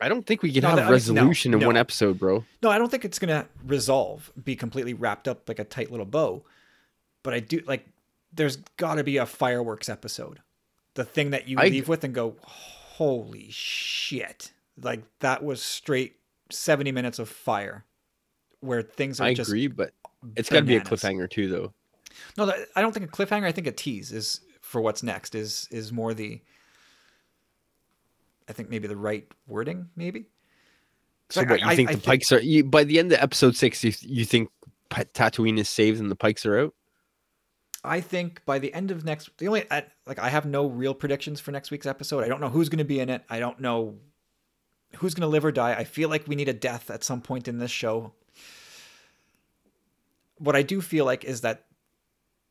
I 0.00 0.08
don't 0.08 0.26
think 0.26 0.42
we 0.42 0.52
can 0.52 0.62
No, 0.62 0.68
have 0.70 0.76
that- 0.76 0.82
mean, 0.82 0.88
no, 0.90 0.92
resolution 0.92 1.54
in 1.54 1.64
one 1.64 1.76
episode, 1.76 2.18
bro. 2.18 2.44
No, 2.62 2.70
I 2.70 2.78
don't 2.78 2.90
think 2.90 3.04
it's 3.04 3.18
gonna 3.18 3.46
resolve, 3.64 4.32
be 4.44 4.56
completely 4.56 4.92
wrapped 4.92 5.28
up 5.28 5.48
like 5.48 5.58
a 5.60 5.64
tight 5.64 5.90
little 5.90 6.04
bow. 6.06 6.42
But 7.24 7.34
I 7.34 7.40
do 7.40 7.60
like 7.66 7.86
there's 8.32 8.56
gotta 8.76 9.02
be 9.02 9.16
a 9.16 9.26
fireworks 9.26 9.88
episode. 9.88 10.40
The 10.94 11.04
thing 11.04 11.30
that 11.30 11.48
you 11.48 11.58
I- 11.58 11.64
leave 11.68 11.88
with 11.88 12.04
and 12.04 12.14
go, 12.14 12.36
Holy 12.42 13.48
shit. 13.50 14.52
Like 14.80 15.02
that 15.18 15.42
was 15.42 15.60
straight 15.60 16.16
seventy 16.50 16.92
minutes 16.92 17.18
of 17.18 17.28
fire. 17.28 17.84
Where 18.60 18.82
things 18.82 19.20
are 19.20 19.24
I 19.24 19.34
just 19.34 19.50
agree, 19.50 19.66
but 19.66 19.92
it's 20.36 20.48
got 20.48 20.60
to 20.60 20.66
be 20.66 20.76
a 20.76 20.80
cliffhanger 20.80 21.28
too, 21.28 21.48
though. 21.48 21.72
No, 22.38 22.50
I 22.76 22.80
don't 22.80 22.92
think 22.94 23.04
a 23.04 23.08
cliffhanger. 23.08 23.44
I 23.44 23.52
think 23.52 23.66
a 23.66 23.72
tease 23.72 24.10
is 24.12 24.40
for 24.62 24.80
what's 24.80 25.02
next. 25.02 25.34
Is 25.34 25.68
is 25.70 25.92
more 25.92 26.14
the. 26.14 26.40
I 28.48 28.52
think 28.52 28.68
maybe 28.70 28.86
the 28.88 28.96
right 28.96 29.26
wording, 29.46 29.88
maybe. 29.96 30.26
So 31.30 31.40
I- 31.40 31.44
what 31.44 31.60
you 31.60 31.66
I- 31.66 31.76
think 31.76 31.88
I 31.90 31.92
the 31.94 31.98
think- 31.98 32.06
Pykes 32.06 32.32
are? 32.32 32.40
You, 32.40 32.64
by 32.64 32.84
the 32.84 32.98
end 32.98 33.12
of 33.12 33.18
episode 33.20 33.56
six, 33.56 33.82
you 33.84 33.92
you 34.02 34.24
think 34.24 34.50
Tatooine 34.90 35.58
is 35.58 35.68
saved 35.68 36.00
and 36.00 36.10
the 36.10 36.16
Pykes 36.16 36.46
are 36.46 36.58
out? 36.58 36.74
I 37.84 38.00
think 38.00 38.44
by 38.46 38.58
the 38.58 38.72
end 38.72 38.90
of 38.90 39.04
next, 39.04 39.36
the 39.38 39.46
only 39.46 39.70
I, 39.70 39.84
like 40.06 40.18
I 40.18 40.30
have 40.30 40.46
no 40.46 40.66
real 40.66 40.94
predictions 40.94 41.38
for 41.38 41.52
next 41.52 41.70
week's 41.70 41.86
episode. 41.86 42.24
I 42.24 42.28
don't 42.28 42.40
know 42.40 42.48
who's 42.48 42.70
going 42.70 42.78
to 42.78 42.84
be 42.84 42.98
in 42.98 43.10
it. 43.10 43.22
I 43.28 43.38
don't 43.38 43.60
know 43.60 43.96
who's 44.96 45.14
going 45.14 45.26
to 45.26 45.28
live 45.28 45.44
or 45.44 45.52
die. 45.52 45.74
I 45.74 45.84
feel 45.84 46.08
like 46.08 46.26
we 46.26 46.34
need 46.34 46.48
a 46.48 46.54
death 46.54 46.90
at 46.90 47.04
some 47.04 47.20
point 47.20 47.46
in 47.46 47.58
this 47.58 47.70
show. 47.70 48.12
What 50.38 50.56
I 50.56 50.62
do 50.62 50.80
feel 50.80 51.04
like 51.04 51.24
is 51.24 51.42
that 51.42 51.66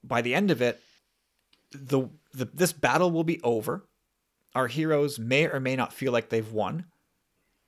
by 0.04 0.22
the 0.22 0.36
end 0.36 0.52
of 0.52 0.62
it, 0.62 0.80
the, 1.72 2.10
the 2.34 2.46
this 2.46 2.72
battle 2.72 3.10
will 3.10 3.24
be 3.24 3.42
over. 3.42 3.84
Our 4.54 4.68
heroes 4.68 5.18
may 5.18 5.48
or 5.48 5.60
may 5.60 5.76
not 5.76 5.94
feel 5.94 6.12
like 6.12 6.30
they've 6.30 6.52
won, 6.52 6.86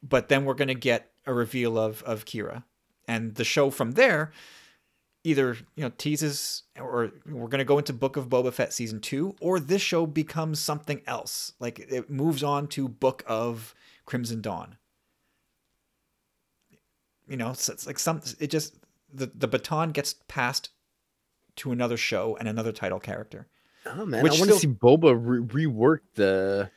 but 0.04 0.30
then 0.30 0.46
we're 0.46 0.54
going 0.54 0.68
to 0.68 0.76
get 0.76 1.12
a 1.26 1.34
reveal 1.34 1.80
of 1.80 2.04
of 2.04 2.26
Qi'ra, 2.26 2.64
and 3.08 3.34
the 3.34 3.44
show 3.44 3.72
from 3.72 3.94
there 3.94 4.32
either 5.26 5.58
you 5.76 5.84
know 5.84 5.92
teases 5.98 6.64
or 6.80 7.12
we're 7.26 7.48
going 7.48 7.60
to 7.60 7.66
go 7.66 7.78
into 7.78 7.92
Book 7.92 8.16
of 8.16 8.30
Boba 8.30 8.54
Fett 8.54 8.72
season 8.72 9.02
2 9.02 9.36
or 9.42 9.60
this 9.60 9.82
show 9.82 10.06
becomes 10.06 10.60
something 10.60 11.02
else. 11.08 11.54
Like 11.60 11.80
it 11.80 12.10
moves 12.10 12.44
on 12.44 12.68
to 12.70 12.88
Book 12.88 13.24
of 13.28 13.74
Crimson 14.06 14.42
Dawn. 14.42 14.78
You 17.28 17.38
know 17.38 17.54
so 17.54 17.74
it's 17.74 17.88
like 17.88 18.00
some 18.00 18.22
it 18.40 18.52
just 18.52 18.76
the 19.12 19.32
the 19.34 19.48
baton 19.48 19.92
gets 19.92 20.16
passed 20.28 20.70
to 21.58 21.72
another 21.72 21.98
show 21.98 22.38
and 22.40 22.48
another 22.48 22.72
title 22.72 23.00
character. 23.00 23.48
Oh 23.86 24.06
man, 24.06 24.24
Which 24.24 24.36
I 24.36 24.40
want 24.40 24.52
to 24.52 24.58
see 24.58 24.68
Boba 24.68 25.18
re- 25.20 25.66
rework 25.66 26.00
the 26.14 26.70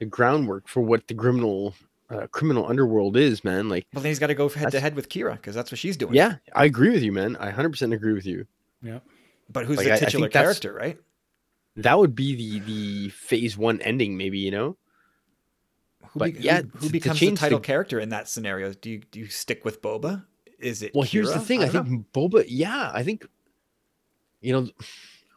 the 0.00 0.06
groundwork 0.06 0.68
for 0.68 0.80
what 0.80 1.06
the 1.06 1.14
criminal 1.14 1.74
uh, 2.12 2.26
criminal 2.28 2.66
underworld 2.68 3.16
is, 3.16 3.42
man. 3.44 3.68
Like, 3.68 3.86
well, 3.92 4.02
then 4.02 4.10
he's 4.10 4.18
got 4.18 4.26
to 4.28 4.34
go 4.34 4.48
head 4.48 4.70
to 4.72 4.80
head 4.80 4.94
with 4.94 5.08
Qi'ra 5.08 5.32
because 5.34 5.54
that's 5.54 5.70
what 5.72 5.78
she's 5.78 5.96
doing 5.96 6.14
yeah, 6.14 6.36
I 6.54 6.64
agree 6.66 6.90
with 6.90 7.02
you, 7.02 7.12
man. 7.12 7.36
I 7.36 7.50
hundred 7.50 7.70
percent 7.70 7.92
agree 7.92 8.12
with 8.12 8.26
you. 8.26 8.46
Yeah. 8.82 8.98
but 9.50 9.66
who's 9.66 9.76
Like, 9.78 9.86
the 9.86 9.92
I- 9.92 9.96
I 9.96 9.98
titular 9.98 10.28
character 10.28 10.72
right 10.72 10.98
That 11.76 11.98
would 11.98 12.14
be 12.14 12.34
the 12.36 12.58
the 12.60 13.08
phase 13.10 13.56
one 13.56 13.80
ending, 13.80 14.16
maybe. 14.16 14.38
You 14.38 14.50
know, 14.50 14.76
who, 16.10 16.18
But 16.18 16.34
be- 16.34 16.40
yeah, 16.40 16.62
who, 16.62 16.78
who 16.78 16.90
becomes 16.90 17.18
the 17.20 17.26
change 17.26 17.40
the- 17.40 17.58
character 17.60 17.98
in 17.98 18.08
that 18.10 18.28
scenario 18.28 18.72
do 18.72 18.90
you 18.90 18.98
do 19.10 19.20
you 19.20 19.26
stick 19.28 19.64
with 19.64 19.80
Boba 19.82 20.24
is 20.58 20.82
it 20.82 20.92
Well, 20.94 21.02
here's 21.04 21.32
the 21.32 21.40
thing. 21.40 21.62
I, 21.62 21.68
don't 21.68 21.74
know. 21.74 21.82
think 21.90 22.12
Boba, 22.12 22.44
yeah, 22.46 22.90
I 22.94 23.02
think, 23.02 23.26
you 24.40 24.52
know, 24.52 24.68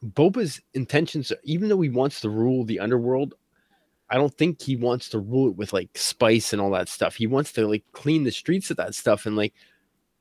Boba's 0.03 0.61
intentions, 0.75 1.31
even 1.43 1.67
though 1.69 1.81
he 1.81 1.89
wants 1.89 2.21
to 2.21 2.29
rule 2.29 2.63
the 2.63 2.79
underworld, 2.79 3.33
I 4.09 4.15
don't 4.15 4.35
think 4.37 4.61
he 4.61 4.75
wants 4.75 5.09
to 5.09 5.19
rule 5.19 5.49
it 5.49 5.55
with 5.55 5.73
like 5.73 5.89
spice 5.97 6.53
and 6.53 6.61
all 6.61 6.71
that 6.71 6.89
stuff. 6.89 7.15
He 7.15 7.27
wants 7.27 7.51
to 7.53 7.67
like 7.67 7.83
clean 7.91 8.23
the 8.23 8.31
streets 8.31 8.69
of 8.69 8.77
that 8.77 8.95
stuff 8.95 9.25
and 9.25 9.35
like, 9.35 9.53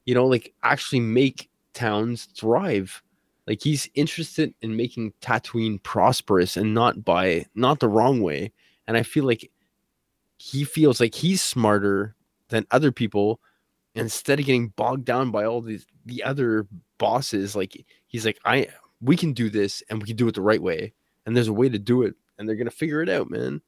you 0.06 0.15
know, 0.15 0.27
like 0.27 0.55
actually 0.62 1.01
make 1.01 1.51
towns 1.74 2.27
thrive. 2.36 3.02
Like 3.47 3.62
he's 3.62 3.89
interested 3.94 4.55
in 4.62 4.77
making 4.77 5.12
Tatooine 5.20 5.82
prosperous 5.82 6.56
and 6.56 6.73
not 6.73 7.05
by 7.05 7.44
not 7.55 7.81
the 7.81 7.89
wrong 7.89 8.23
way. 8.23 8.52
And 8.86 8.97
I 8.97 9.02
feel 9.02 9.24
like 9.24 9.51
he 10.39 10.65
feels 10.65 11.01
like 11.01 11.15
he's 11.15 11.43
smarter 11.43 12.15
than 12.48 12.66
other 12.70 12.93
people 12.93 13.40
instead 13.94 14.40
of 14.40 14.47
getting 14.47 14.69
bogged 14.69 15.05
down 15.05 15.31
by 15.31 15.44
all 15.44 15.61
these 15.61 15.86
the 16.06 16.23
other 16.23 16.66
bosses 16.98 17.56
like 17.56 17.85
he's 18.06 18.27
like 18.27 18.39
i 18.44 18.66
we 19.01 19.16
can 19.16 19.32
do 19.32 19.48
this 19.48 19.82
and 19.89 20.01
we 20.01 20.06
can 20.06 20.16
do 20.16 20.28
it 20.28 20.35
the 20.35 20.40
right 20.43 20.62
way 20.62 20.93
and 21.24 21.36
there's 21.36 21.48
a 21.48 21.52
way 21.52 21.69
to 21.69 21.78
do 21.78 22.02
it 22.02 22.15
and 22.39 22.48
they're 22.48 22.56
gonna 22.56 22.70
figure 22.70 23.02
it 23.02 23.09
out 23.09 23.31
man 23.31 23.61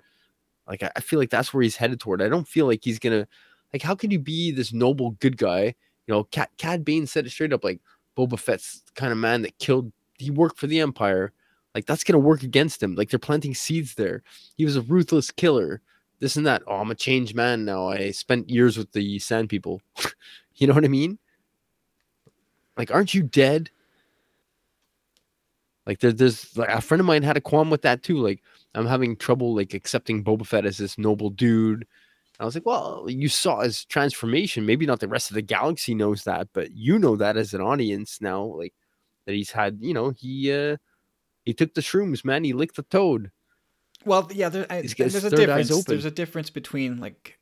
like 0.68 0.82
i, 0.82 1.00
feel 1.00 1.18
like 1.18 1.30
that's 1.30 1.52
where 1.52 1.62
he's 1.62 1.76
headed 1.76 2.00
toward 2.00 2.22
i 2.22 2.28
don't 2.28 2.48
feel 2.48 2.66
like 2.66 2.80
he's 2.82 2.98
gonna 2.98 3.26
like 3.72 3.82
how 3.82 3.94
can 3.94 4.10
you 4.10 4.18
be 4.18 4.50
this 4.50 4.72
noble 4.72 5.12
good 5.20 5.36
guy 5.36 5.74
you 6.06 6.14
know 6.14 6.24
Cad, 6.24 6.48
Cad 6.58 6.84
Bane 6.84 7.06
said 7.06 7.26
it 7.26 7.30
straight 7.30 7.52
up 7.52 7.64
like 7.64 7.80
boba 8.16 8.38
fett's 8.38 8.82
kind 8.94 9.12
of 9.12 9.18
man 9.18 9.42
that 9.42 9.58
killed 9.58 9.92
he 10.18 10.30
worked 10.30 10.58
for 10.58 10.66
the 10.66 10.80
empire 10.80 11.32
like 11.74 11.86
that's 11.86 12.04
gonna 12.04 12.18
work 12.18 12.42
against 12.42 12.82
him 12.82 12.94
like 12.94 13.10
they're 13.10 13.18
planting 13.18 13.54
seeds 13.54 13.94
there 13.94 14.22
he 14.56 14.64
was 14.64 14.76
a 14.76 14.82
ruthless 14.82 15.30
killer 15.30 15.80
this 16.18 16.36
and 16.36 16.46
that. 16.46 16.62
Oh, 16.66 16.76
I'm 16.76 16.90
a 16.90 16.94
changed 16.94 17.34
man 17.34 17.64
now. 17.64 17.88
I 17.88 18.10
spent 18.10 18.50
years 18.50 18.78
with 18.78 18.92
the 18.92 19.18
Sand 19.18 19.48
People. 19.48 19.82
you 20.54 20.66
know 20.66 20.74
what 20.74 20.84
I 20.84 20.88
mean? 20.88 21.18
Like, 22.76 22.90
aren't 22.90 23.14
you 23.14 23.22
dead? 23.22 23.70
Like, 25.86 26.00
there, 26.00 26.12
there's 26.12 26.56
like 26.56 26.70
a 26.70 26.80
friend 26.80 27.00
of 27.00 27.06
mine 27.06 27.22
had 27.22 27.36
a 27.36 27.40
qualm 27.40 27.70
with 27.70 27.82
that 27.82 28.02
too. 28.02 28.18
Like, 28.18 28.42
I'm 28.76 28.86
having 28.86 29.16
trouble 29.16 29.54
like 29.54 29.74
accepting 29.74 30.22
Boba 30.22 30.46
Fett 30.46 30.66
as 30.66 30.78
this 30.78 30.98
noble 30.98 31.30
dude. 31.30 31.86
I 32.38 32.44
was 32.44 32.54
like, 32.54 32.66
well, 32.66 33.06
you 33.08 33.28
saw 33.28 33.62
his 33.62 33.84
transformation. 33.86 34.66
Maybe 34.66 34.84
not 34.84 35.00
the 35.00 35.08
rest 35.08 35.30
of 35.30 35.34
the 35.34 35.42
galaxy 35.42 35.94
knows 35.94 36.24
that, 36.24 36.48
but 36.52 36.72
you 36.72 36.98
know 36.98 37.16
that 37.16 37.38
as 37.38 37.54
an 37.54 37.62
audience 37.62 38.18
now. 38.20 38.42
Like, 38.44 38.74
that 39.24 39.34
he's 39.34 39.50
had. 39.50 39.78
You 39.80 39.94
know, 39.94 40.10
he 40.10 40.52
uh 40.52 40.76
he 41.44 41.54
took 41.54 41.74
the 41.74 41.80
shrooms, 41.80 42.24
man. 42.24 42.44
He 42.44 42.52
licked 42.52 42.76
the 42.76 42.82
toad. 42.82 43.30
Well, 44.04 44.28
yeah, 44.32 44.50
there, 44.50 44.66
I, 44.68 44.82
He's 44.82 44.94
got 44.94 45.04
his 45.04 45.14
there's 45.14 45.32
a 45.32 45.36
difference. 45.36 45.84
There's 45.84 46.04
a 46.04 46.10
difference 46.10 46.50
between 46.50 46.98
like 46.98 47.38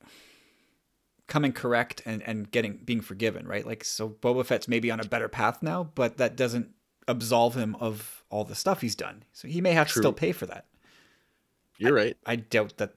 coming 1.26 1.52
correct 1.52 2.02
and 2.06 2.22
and 2.22 2.50
getting 2.50 2.78
being 2.84 3.00
forgiven, 3.00 3.46
right? 3.46 3.66
Like, 3.66 3.82
so 3.84 4.08
Boba 4.08 4.46
Fett's 4.46 4.68
maybe 4.68 4.90
on 4.90 5.00
a 5.00 5.04
better 5.04 5.28
path 5.28 5.62
now, 5.62 5.82
but 5.82 6.18
that 6.18 6.36
doesn't 6.36 6.70
absolve 7.08 7.56
him 7.56 7.74
of 7.76 8.24
all 8.30 8.44
the 8.44 8.54
stuff 8.54 8.80
he's 8.80 8.94
done. 8.94 9.24
So 9.32 9.48
he 9.48 9.60
may 9.60 9.72
have 9.72 9.88
to 9.88 9.98
still 9.98 10.12
pay 10.12 10.32
for 10.32 10.46
that. 10.46 10.66
You're 11.78 11.94
right. 11.94 12.16
I 12.26 12.36
doubt 12.36 12.76
that 12.78 12.94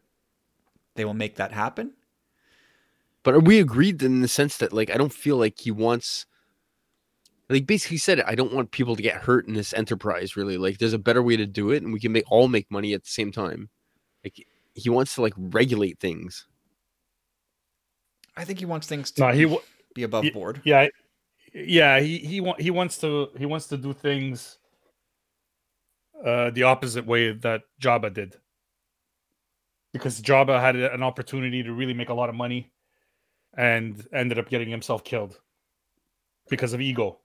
they 0.95 1.06
will 1.06 1.14
make 1.14 1.36
that 1.36 1.52
happen. 1.52 1.94
But 3.24 3.34
are 3.34 3.40
we 3.40 3.60
agreed 3.60 4.02
in 4.04 4.22
the 4.22 4.28
sense 4.28 4.58
that 4.58 4.72
like 4.74 4.90
I 4.90 4.98
don't 4.98 5.14
feel 5.14 5.38
like 5.38 5.60
he 5.60 5.72
wants 5.72 6.26
like 7.49 7.66
basically 7.66 7.98
said 7.98 8.20
it, 8.20 8.26
I 8.28 8.36
don't 8.36 8.54
want 8.54 8.72
people 8.72 8.95
to 8.95 9.02
get 9.02 9.16
hurt 9.24 9.48
in 9.48 9.54
this 9.54 9.74
enterprise 9.74 10.36
really. 10.36 10.58
Like 10.58 10.78
there's 10.78 10.94
a 10.94 10.99
better 10.99 11.24
way 11.24 11.38
to 11.38 11.45
do 11.45 11.72
it 11.72 11.84
and 11.84 11.94
we 11.94 11.99
can 11.99 12.12
make 12.12 12.30
all 12.32 12.48
make 12.48 12.70
money 12.72 12.94
at 12.94 13.04
the 13.04 13.10
same 13.10 13.32
time. 13.32 13.70
Like 14.24 14.45
he 14.74 14.90
wants 14.90 15.16
to 15.16 15.22
like 15.22 15.34
regulate 15.38 15.99
things. 15.99 16.48
I 18.36 18.45
think 18.45 18.60
he 18.60 18.66
wants 18.66 18.88
things 18.88 19.12
to 19.12 19.22
No, 19.22 19.32
he 19.32 19.45
be, 19.45 19.58
be 19.95 20.04
above 20.04 20.26
Ye- 20.26 20.32
board. 20.32 20.62
Yeah, 20.64 20.88
yeah. 21.54 21.99
He 21.99 22.20
he 22.20 22.40
wa- 22.40 22.56
he 22.60 22.70
wants 22.70 22.98
to 22.99 23.30
he 23.38 23.45
wants 23.45 23.68
to 23.68 23.78
do 23.78 23.94
things 23.94 24.60
uh, 26.24 26.52
the 26.52 26.64
opposite 26.64 27.06
way 27.06 27.32
that 27.32 27.64
Jabba 27.82 28.14
did, 28.14 28.36
because 29.93 30.22
Jabba 30.22 30.59
had 30.59 30.76
an 30.76 31.03
opportunity 31.03 31.64
to 31.64 31.73
really 31.73 31.93
make 31.93 32.09
a 32.09 32.14
lot 32.14 32.30
of 32.30 32.35
money, 32.35 32.72
and 33.55 34.05
ended 34.14 34.39
up 34.39 34.49
getting 34.49 34.69
himself 34.69 35.03
killed 35.03 35.39
because 36.49 36.73
of 36.73 36.81
ego. 36.81 37.19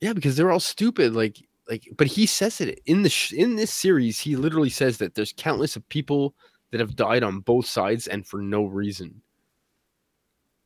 Yeah, 0.00 0.12
because 0.12 0.36
they're 0.36 0.50
all 0.50 0.60
stupid 0.60 1.14
like 1.14 1.38
like 1.68 1.88
but 1.96 2.06
he 2.06 2.26
says 2.26 2.60
it 2.60 2.80
in 2.86 3.02
the 3.02 3.10
sh- 3.10 3.32
in 3.32 3.56
this 3.56 3.72
series 3.72 4.18
he 4.18 4.36
literally 4.36 4.70
says 4.70 4.98
that 4.98 5.14
there's 5.14 5.34
countless 5.36 5.76
of 5.76 5.88
people 5.88 6.34
that 6.70 6.80
have 6.80 6.96
died 6.96 7.22
on 7.22 7.40
both 7.40 7.66
sides 7.66 8.06
and 8.06 8.26
for 8.26 8.40
no 8.40 8.64
reason. 8.64 9.22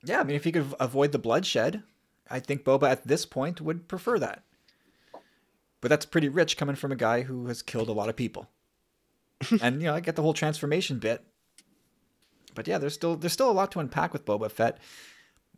Yeah, 0.04 0.20
I 0.20 0.24
mean, 0.24 0.36
if 0.36 0.44
he 0.44 0.52
could 0.52 0.74
avoid 0.80 1.12
the 1.12 1.18
bloodshed, 1.18 1.82
I 2.28 2.40
think 2.40 2.64
Boba 2.64 2.90
at 2.90 3.06
this 3.06 3.24
point 3.24 3.60
would 3.60 3.86
prefer 3.86 4.18
that. 4.18 4.42
But 5.80 5.88
that's 5.88 6.06
pretty 6.06 6.28
rich 6.28 6.56
coming 6.56 6.76
from 6.76 6.92
a 6.92 6.96
guy 6.96 7.22
who 7.22 7.46
has 7.46 7.62
killed 7.62 7.88
a 7.88 7.92
lot 7.92 8.08
of 8.08 8.16
people. 8.16 8.48
And 9.60 9.81
you 9.81 9.89
know, 9.89 9.94
I 9.94 10.01
get 10.01 10.16
the 10.16 10.23
whole 10.23 10.35
transformation 10.35 10.98
bit. 10.98 11.24
But 12.55 12.69
yeah, 12.69 12.78
there's 12.78 12.94
still 12.94 13.16
there's 13.16 13.32
still 13.32 13.51
a 13.51 13.52
lot 13.52 13.73
to 13.73 13.81
unpack 13.81 14.12
with 14.12 14.24
Boba 14.27 14.51
Fett. 14.51 14.78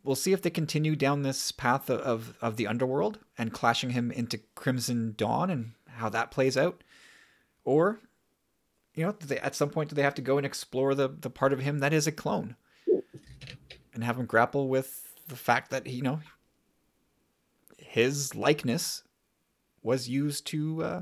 we'll 0.05 0.15
see 0.15 0.31
if 0.31 0.41
they 0.41 0.49
continue 0.49 0.95
down 0.95 1.23
this 1.23 1.51
path 1.51 1.89
of, 1.89 1.99
of, 2.01 2.37
of 2.41 2.57
the 2.57 2.67
underworld 2.67 3.19
and 3.37 3.51
clashing 3.51 3.89
him 3.89 4.11
into 4.11 4.39
Crimson 4.53 5.15
Dawn 5.17 5.49
and 5.49 5.71
how 5.87 6.09
that 6.09 6.31
plays 6.31 6.55
out. 6.55 6.83
Or, 7.65 7.99
you 8.93 9.03
know, 9.03 9.11
they, 9.11 9.39
at 9.39 9.55
some 9.55 9.69
point, 9.69 9.89
do 9.89 9.95
they 9.95 10.03
have 10.03 10.15
to 10.15 10.21
go 10.21 10.37
and 10.37 10.45
explore 10.45 10.93
the, 10.93 11.09
the 11.09 11.31
part 11.31 11.51
of 11.51 11.59
him 11.59 11.79
that 11.79 11.93
is 11.93 12.05
a 12.05 12.11
clone 12.11 12.55
and 13.93 14.03
have 14.03 14.19
him 14.19 14.27
grapple 14.27 14.69
with 14.69 15.15
the 15.27 15.35
fact 15.35 15.71
that, 15.71 15.87
you 15.87 16.03
know, 16.03 16.19
his 17.77 18.35
likeness 18.35 19.03
was 19.81 20.07
used 20.07 20.45
to 20.47 20.83
uh, 20.83 21.01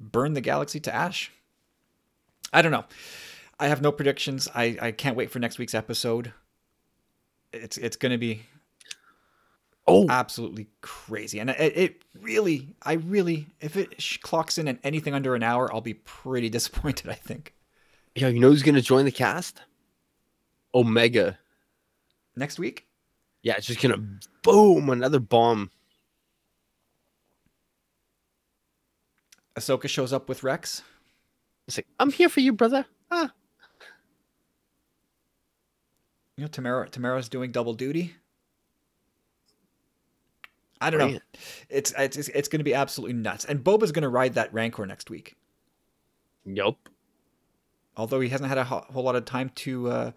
burn 0.00 0.34
the 0.34 0.40
galaxy 0.40 0.80
to 0.80 0.94
ash. 0.94 1.30
I 2.52 2.62
don't 2.62 2.72
know. 2.72 2.84
I 3.58 3.68
have 3.68 3.80
no 3.82 3.90
predictions. 3.92 4.48
I, 4.54 4.76
I 4.80 4.92
can't 4.92 5.16
wait 5.16 5.30
for 5.30 5.38
next 5.38 5.58
week's 5.58 5.74
episode. 5.74 6.32
It's 7.52 7.78
it's 7.78 7.96
going 7.96 8.12
to 8.12 8.18
be 8.18 8.42
Oh, 9.88 10.06
absolutely 10.08 10.66
crazy, 10.80 11.38
and 11.38 11.48
it, 11.50 11.76
it 11.76 12.02
really, 12.20 12.74
I 12.82 12.94
really, 12.94 13.46
if 13.60 13.76
it 13.76 14.02
sh- 14.02 14.16
clocks 14.18 14.58
in 14.58 14.66
at 14.66 14.78
anything 14.82 15.14
under 15.14 15.36
an 15.36 15.44
hour, 15.44 15.72
I'll 15.72 15.80
be 15.80 15.94
pretty 15.94 16.48
disappointed. 16.50 17.08
I 17.08 17.14
think 17.14 17.54
yeah. 18.16 18.28
You 18.28 18.40
know 18.40 18.48
who's 18.48 18.64
gonna 18.64 18.80
join 18.82 19.04
the 19.04 19.12
cast? 19.12 19.60
Omega. 20.74 21.38
next 22.34 22.58
week. 22.58 22.86
Yeah, 23.42 23.54
it's 23.58 23.66
just 23.66 23.80
gonna 23.80 24.02
boom 24.42 24.90
another 24.90 25.20
bomb. 25.20 25.70
Ahsoka 29.58 29.88
shows 29.88 30.12
up 30.12 30.28
with 30.28 30.42
Rex. 30.42 30.82
It's 31.66 31.78
like 31.78 31.86
I'm 31.98 32.10
here 32.12 32.28
for 32.28 32.40
you, 32.40 32.52
brother. 32.52 32.86
Ah, 33.10 33.32
You 36.36 36.44
know, 36.44 36.48
Temuera 36.48 36.90
Temuera's 36.90 37.28
doing 37.28 37.50
double 37.52 37.72
duty. 37.74 38.14
I 40.80 40.90
don't 40.90 41.00
know. 41.12 41.18
It's 41.70 41.94
it's 41.96 42.28
it's 42.28 42.48
going 42.48 42.58
to 42.60 42.64
be 42.64 42.74
absolutely 42.74 43.14
nuts. 43.14 43.46
And 43.46 43.64
Boba's 43.64 43.92
going 43.92 44.02
to 44.02 44.08
ride 44.10 44.34
that 44.34 44.52
Rancor 44.52 44.84
next 44.86 45.08
week. 45.10 45.34
yup. 46.44 46.76
Although 47.96 48.20
he 48.20 48.28
hasn't 48.28 48.50
had 48.50 48.58
a 48.58 48.64
ho- 48.64 48.84
whole 48.92 49.04
lot 49.04 49.16
of 49.16 49.24
time 49.24 49.48
to 49.54 49.88
uh, 49.88 50.10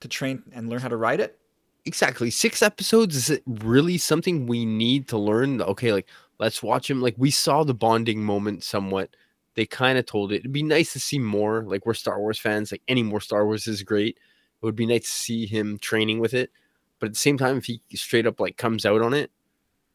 to 0.00 0.08
train 0.08 0.42
and 0.52 0.70
learn 0.70 0.80
how 0.80 0.88
to 0.88 0.96
ride 0.96 1.20
it. 1.20 1.38
Exactly. 1.84 2.30
Six 2.30 2.62
episodes 2.62 3.14
is 3.14 3.28
it 3.28 3.42
really 3.46 3.98
something 3.98 4.46
we 4.46 4.64
need 4.64 5.06
to 5.08 5.18
learn? 5.18 5.60
Okay, 5.60 5.92
like 5.92 6.08
let's 6.38 6.62
watch 6.62 6.90
him. 6.90 7.00
Like 7.00 7.14
we 7.16 7.30
saw 7.30 7.64
the 7.64 7.74
bonding 7.74 8.22
moment 8.22 8.64
somewhat. 8.64 9.10
They 9.54 9.66
kind 9.66 9.98
of 9.98 10.04
told 10.04 10.32
it. 10.32 10.36
It'd 10.36 10.52
be 10.52 10.62
nice 10.62 10.92
to 10.92 11.00
see 11.00 11.18
more. 11.18 11.62
Like 11.62 11.86
we're 11.86 11.94
Star 11.94 12.20
Wars 12.20 12.38
fans. 12.38 12.72
Like 12.72 12.82
any 12.88 13.02
more 13.02 13.20
Star 13.20 13.46
Wars 13.46 13.66
is 13.66 13.82
great. 13.82 14.18
It 14.18 14.64
would 14.64 14.76
be 14.76 14.86
nice 14.86 15.02
to 15.02 15.08
see 15.08 15.46
him 15.46 15.78
training 15.78 16.18
with 16.18 16.34
it. 16.34 16.50
But 16.98 17.06
at 17.06 17.12
the 17.12 17.18
same 17.18 17.38
time, 17.38 17.58
if 17.58 17.64
he 17.64 17.80
straight 17.94 18.26
up 18.26 18.40
like 18.40 18.56
comes 18.56 18.84
out 18.86 19.02
on 19.02 19.14
it, 19.14 19.30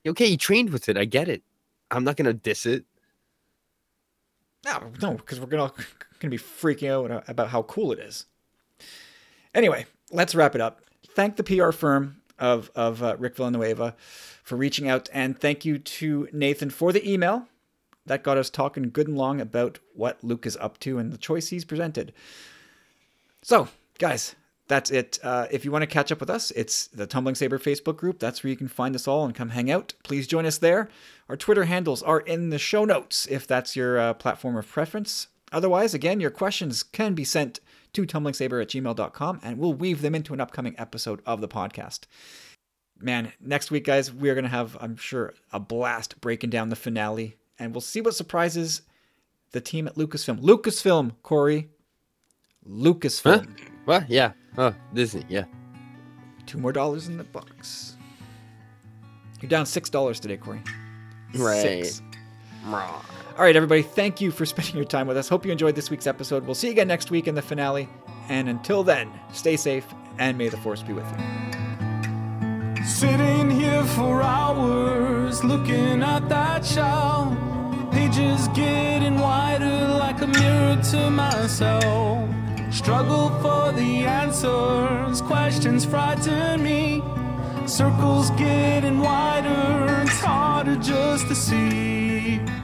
okay, 0.08 0.28
he 0.28 0.38
trained 0.38 0.72
with 0.72 0.90
it. 0.90 0.98
I 0.98 1.06
get 1.06 1.30
it. 1.30 1.44
I'm 1.90 2.04
not 2.04 2.16
gonna 2.16 2.34
diss 2.34 2.66
it. 2.66 2.86
No, 4.66 4.92
no, 5.02 5.14
because 5.14 5.40
we're 5.40 5.48
gonna 5.48 5.74
gonna 6.20 6.32
be 6.32 6.38
freaking 6.38 6.90
out 6.90 7.24
about 7.28 7.50
how 7.50 7.64
cool 7.64 7.92
it 7.92 8.00
is. 8.00 8.26
Anyway, 9.54 9.86
let's 10.12 10.36
wrap 10.36 10.56
it 10.56 10.62
up. 10.62 10.82
Thank 11.10 11.36
the 11.36 11.44
PR 11.44 11.72
firm 11.72 12.21
of 12.42 12.70
of 12.76 13.02
uh, 13.02 13.16
Rick 13.18 13.38
Villanueva 13.38 13.96
for 14.44 14.58
reaching 14.58 14.90
out, 14.90 15.08
and 15.14 15.40
thank 15.40 15.64
you 15.64 15.78
to 15.78 16.28
Nathan 16.34 16.70
for 16.70 16.92
the 16.92 17.10
email 17.10 17.48
that 18.06 18.24
got 18.24 18.38
us 18.38 18.50
talking 18.50 18.90
good 18.90 19.08
and 19.08 19.18
long 19.18 19.40
about 19.40 19.80
what 19.94 20.24
Luke 20.24 20.46
is 20.46 20.58
up 20.58 20.80
to 20.80 20.98
and 20.98 21.14
the 21.14 21.18
choice 21.18 21.50
he's 21.50 21.64
presented. 21.64 22.12
So, 23.44 23.70
guys, 24.00 24.36
that's 24.68 24.90
it. 24.90 25.20
Uh, 25.24 25.48
if 25.52 25.66
you 25.66 25.72
want 25.72 25.84
to 25.84 25.88
catch 25.88 26.12
up 26.12 26.20
with 26.20 26.30
us, 26.30 26.52
it's 26.52 26.88
the 26.88 27.06
Tumbling 27.06 27.36
Saber 27.36 27.60
Facebook 27.60 27.98
group. 27.98 28.20
That's 28.20 28.44
where 28.44 28.50
you 28.50 28.58
can 28.58 28.68
find 28.68 28.96
us 28.96 29.08
all 29.08 29.26
and 29.26 29.36
come 29.36 29.50
hang 29.50 29.70
out. 29.70 29.94
Please 30.04 30.28
join 30.28 30.46
us 30.46 30.58
there. 30.58 30.90
Our 31.30 31.38
Twitter 31.38 31.66
handles 31.66 32.02
are 32.02 32.22
in 32.22 32.50
the 32.50 32.60
show 32.60 32.86
notes 32.86 33.28
if 33.30 33.46
that's 33.46 33.76
your 33.76 34.00
uh, 34.00 34.14
platform 34.14 34.56
of 34.58 34.68
preference. 34.68 35.28
Otherwise, 35.52 35.94
again, 35.94 36.20
your 36.20 36.32
questions 36.32 36.84
can 36.84 37.14
be 37.14 37.26
sent 37.26 37.60
to 37.94 38.06
tumblingsaber 38.06 38.62
at 38.62 38.70
gmail.com 38.70 39.40
and 39.44 39.58
we'll 39.58 39.74
weave 39.74 40.02
them 40.02 40.16
into 40.16 40.34
an 40.34 40.42
upcoming 40.42 40.76
episode 40.78 41.22
of 41.26 41.42
the 41.42 41.48
podcast. 41.48 42.02
Man, 43.00 43.32
next 43.40 43.72
week, 43.72 43.86
guys, 43.86 44.14
we're 44.14 44.36
going 44.36 44.44
to 44.44 44.50
have, 44.50 44.78
I'm 44.80 44.96
sure, 44.96 45.34
a 45.52 45.60
blast 45.60 46.22
breaking 46.22 46.52
down 46.52 46.70
the 46.70 46.76
finale 46.76 47.38
and 47.60 47.74
we'll 47.74 47.82
see 47.82 48.02
what 48.02 48.16
surprises 48.16 48.82
the 49.52 49.62
team 49.62 49.88
at 49.88 49.96
Lucasfilm. 49.96 50.40
Lucasfilm, 50.40 51.14
Corey. 51.24 51.70
Lucasfilm. 52.68 53.58
What? 53.86 54.10
Yeah. 54.10 54.34
Oh, 54.58 54.74
Disney. 54.94 55.26
Yeah. 55.28 55.46
Two 56.46 56.58
more 56.58 56.72
dollars 56.72 57.08
in 57.08 57.18
the 57.18 57.24
box. 57.24 57.98
You're 59.42 59.50
down 59.50 59.66
six 59.66 59.90
dollars 59.90 60.20
today, 60.20 60.38
Corey. 60.38 60.62
Right. 61.34 61.86
Six. 61.86 62.02
All 63.38 63.46
right, 63.46 63.56
everybody. 63.56 63.82
Thank 63.82 64.22
you 64.22 64.32
for 64.32 64.46
spending 64.54 64.76
your 64.76 64.86
time 64.86 65.08
with 65.08 65.18
us. 65.18 65.30
Hope 65.30 65.46
you 65.46 65.52
enjoyed 65.52 65.76
this 65.76 65.90
week's 65.90 66.08
episode. 66.08 66.46
We'll 66.46 66.56
see 66.56 66.68
you 66.68 66.74
again 66.74 66.88
next 66.88 67.12
week 67.12 67.28
in 67.28 67.36
the 67.36 67.42
finale. 67.42 67.90
And 68.30 68.50
until 68.50 68.84
then, 68.84 69.12
stay 69.34 69.58
safe 69.58 69.86
and 70.20 70.38
may 70.38 70.50
the 70.50 70.58
force 70.58 70.82
be 70.84 70.94
with 70.94 71.06
you. 71.12 72.86
Sitting 72.86 73.50
here 73.50 73.84
for 73.84 74.22
hours, 74.22 75.44
looking 75.44 76.02
at 76.04 76.28
that 76.30 76.66
shelf. 76.66 77.34
Pages 77.92 78.48
getting 78.50 79.20
wider 79.20 79.88
like 79.88 80.22
a 80.22 80.28
mirror 80.28 80.82
to 80.92 81.10
myself. 81.10 82.30
Struggle 82.72 83.30
for 83.42 83.72
the 83.74 84.06
answers, 84.06 85.22
questions 85.22 85.84
frighten 85.86 86.64
me. 86.64 87.04
Circles 87.68 88.30
getting 88.32 89.00
wider, 89.00 90.04
it's 90.04 90.20
harder 90.22 90.76
just 90.78 91.28
to 91.28 91.36
see. 91.36 92.11
Lightning 92.32 92.61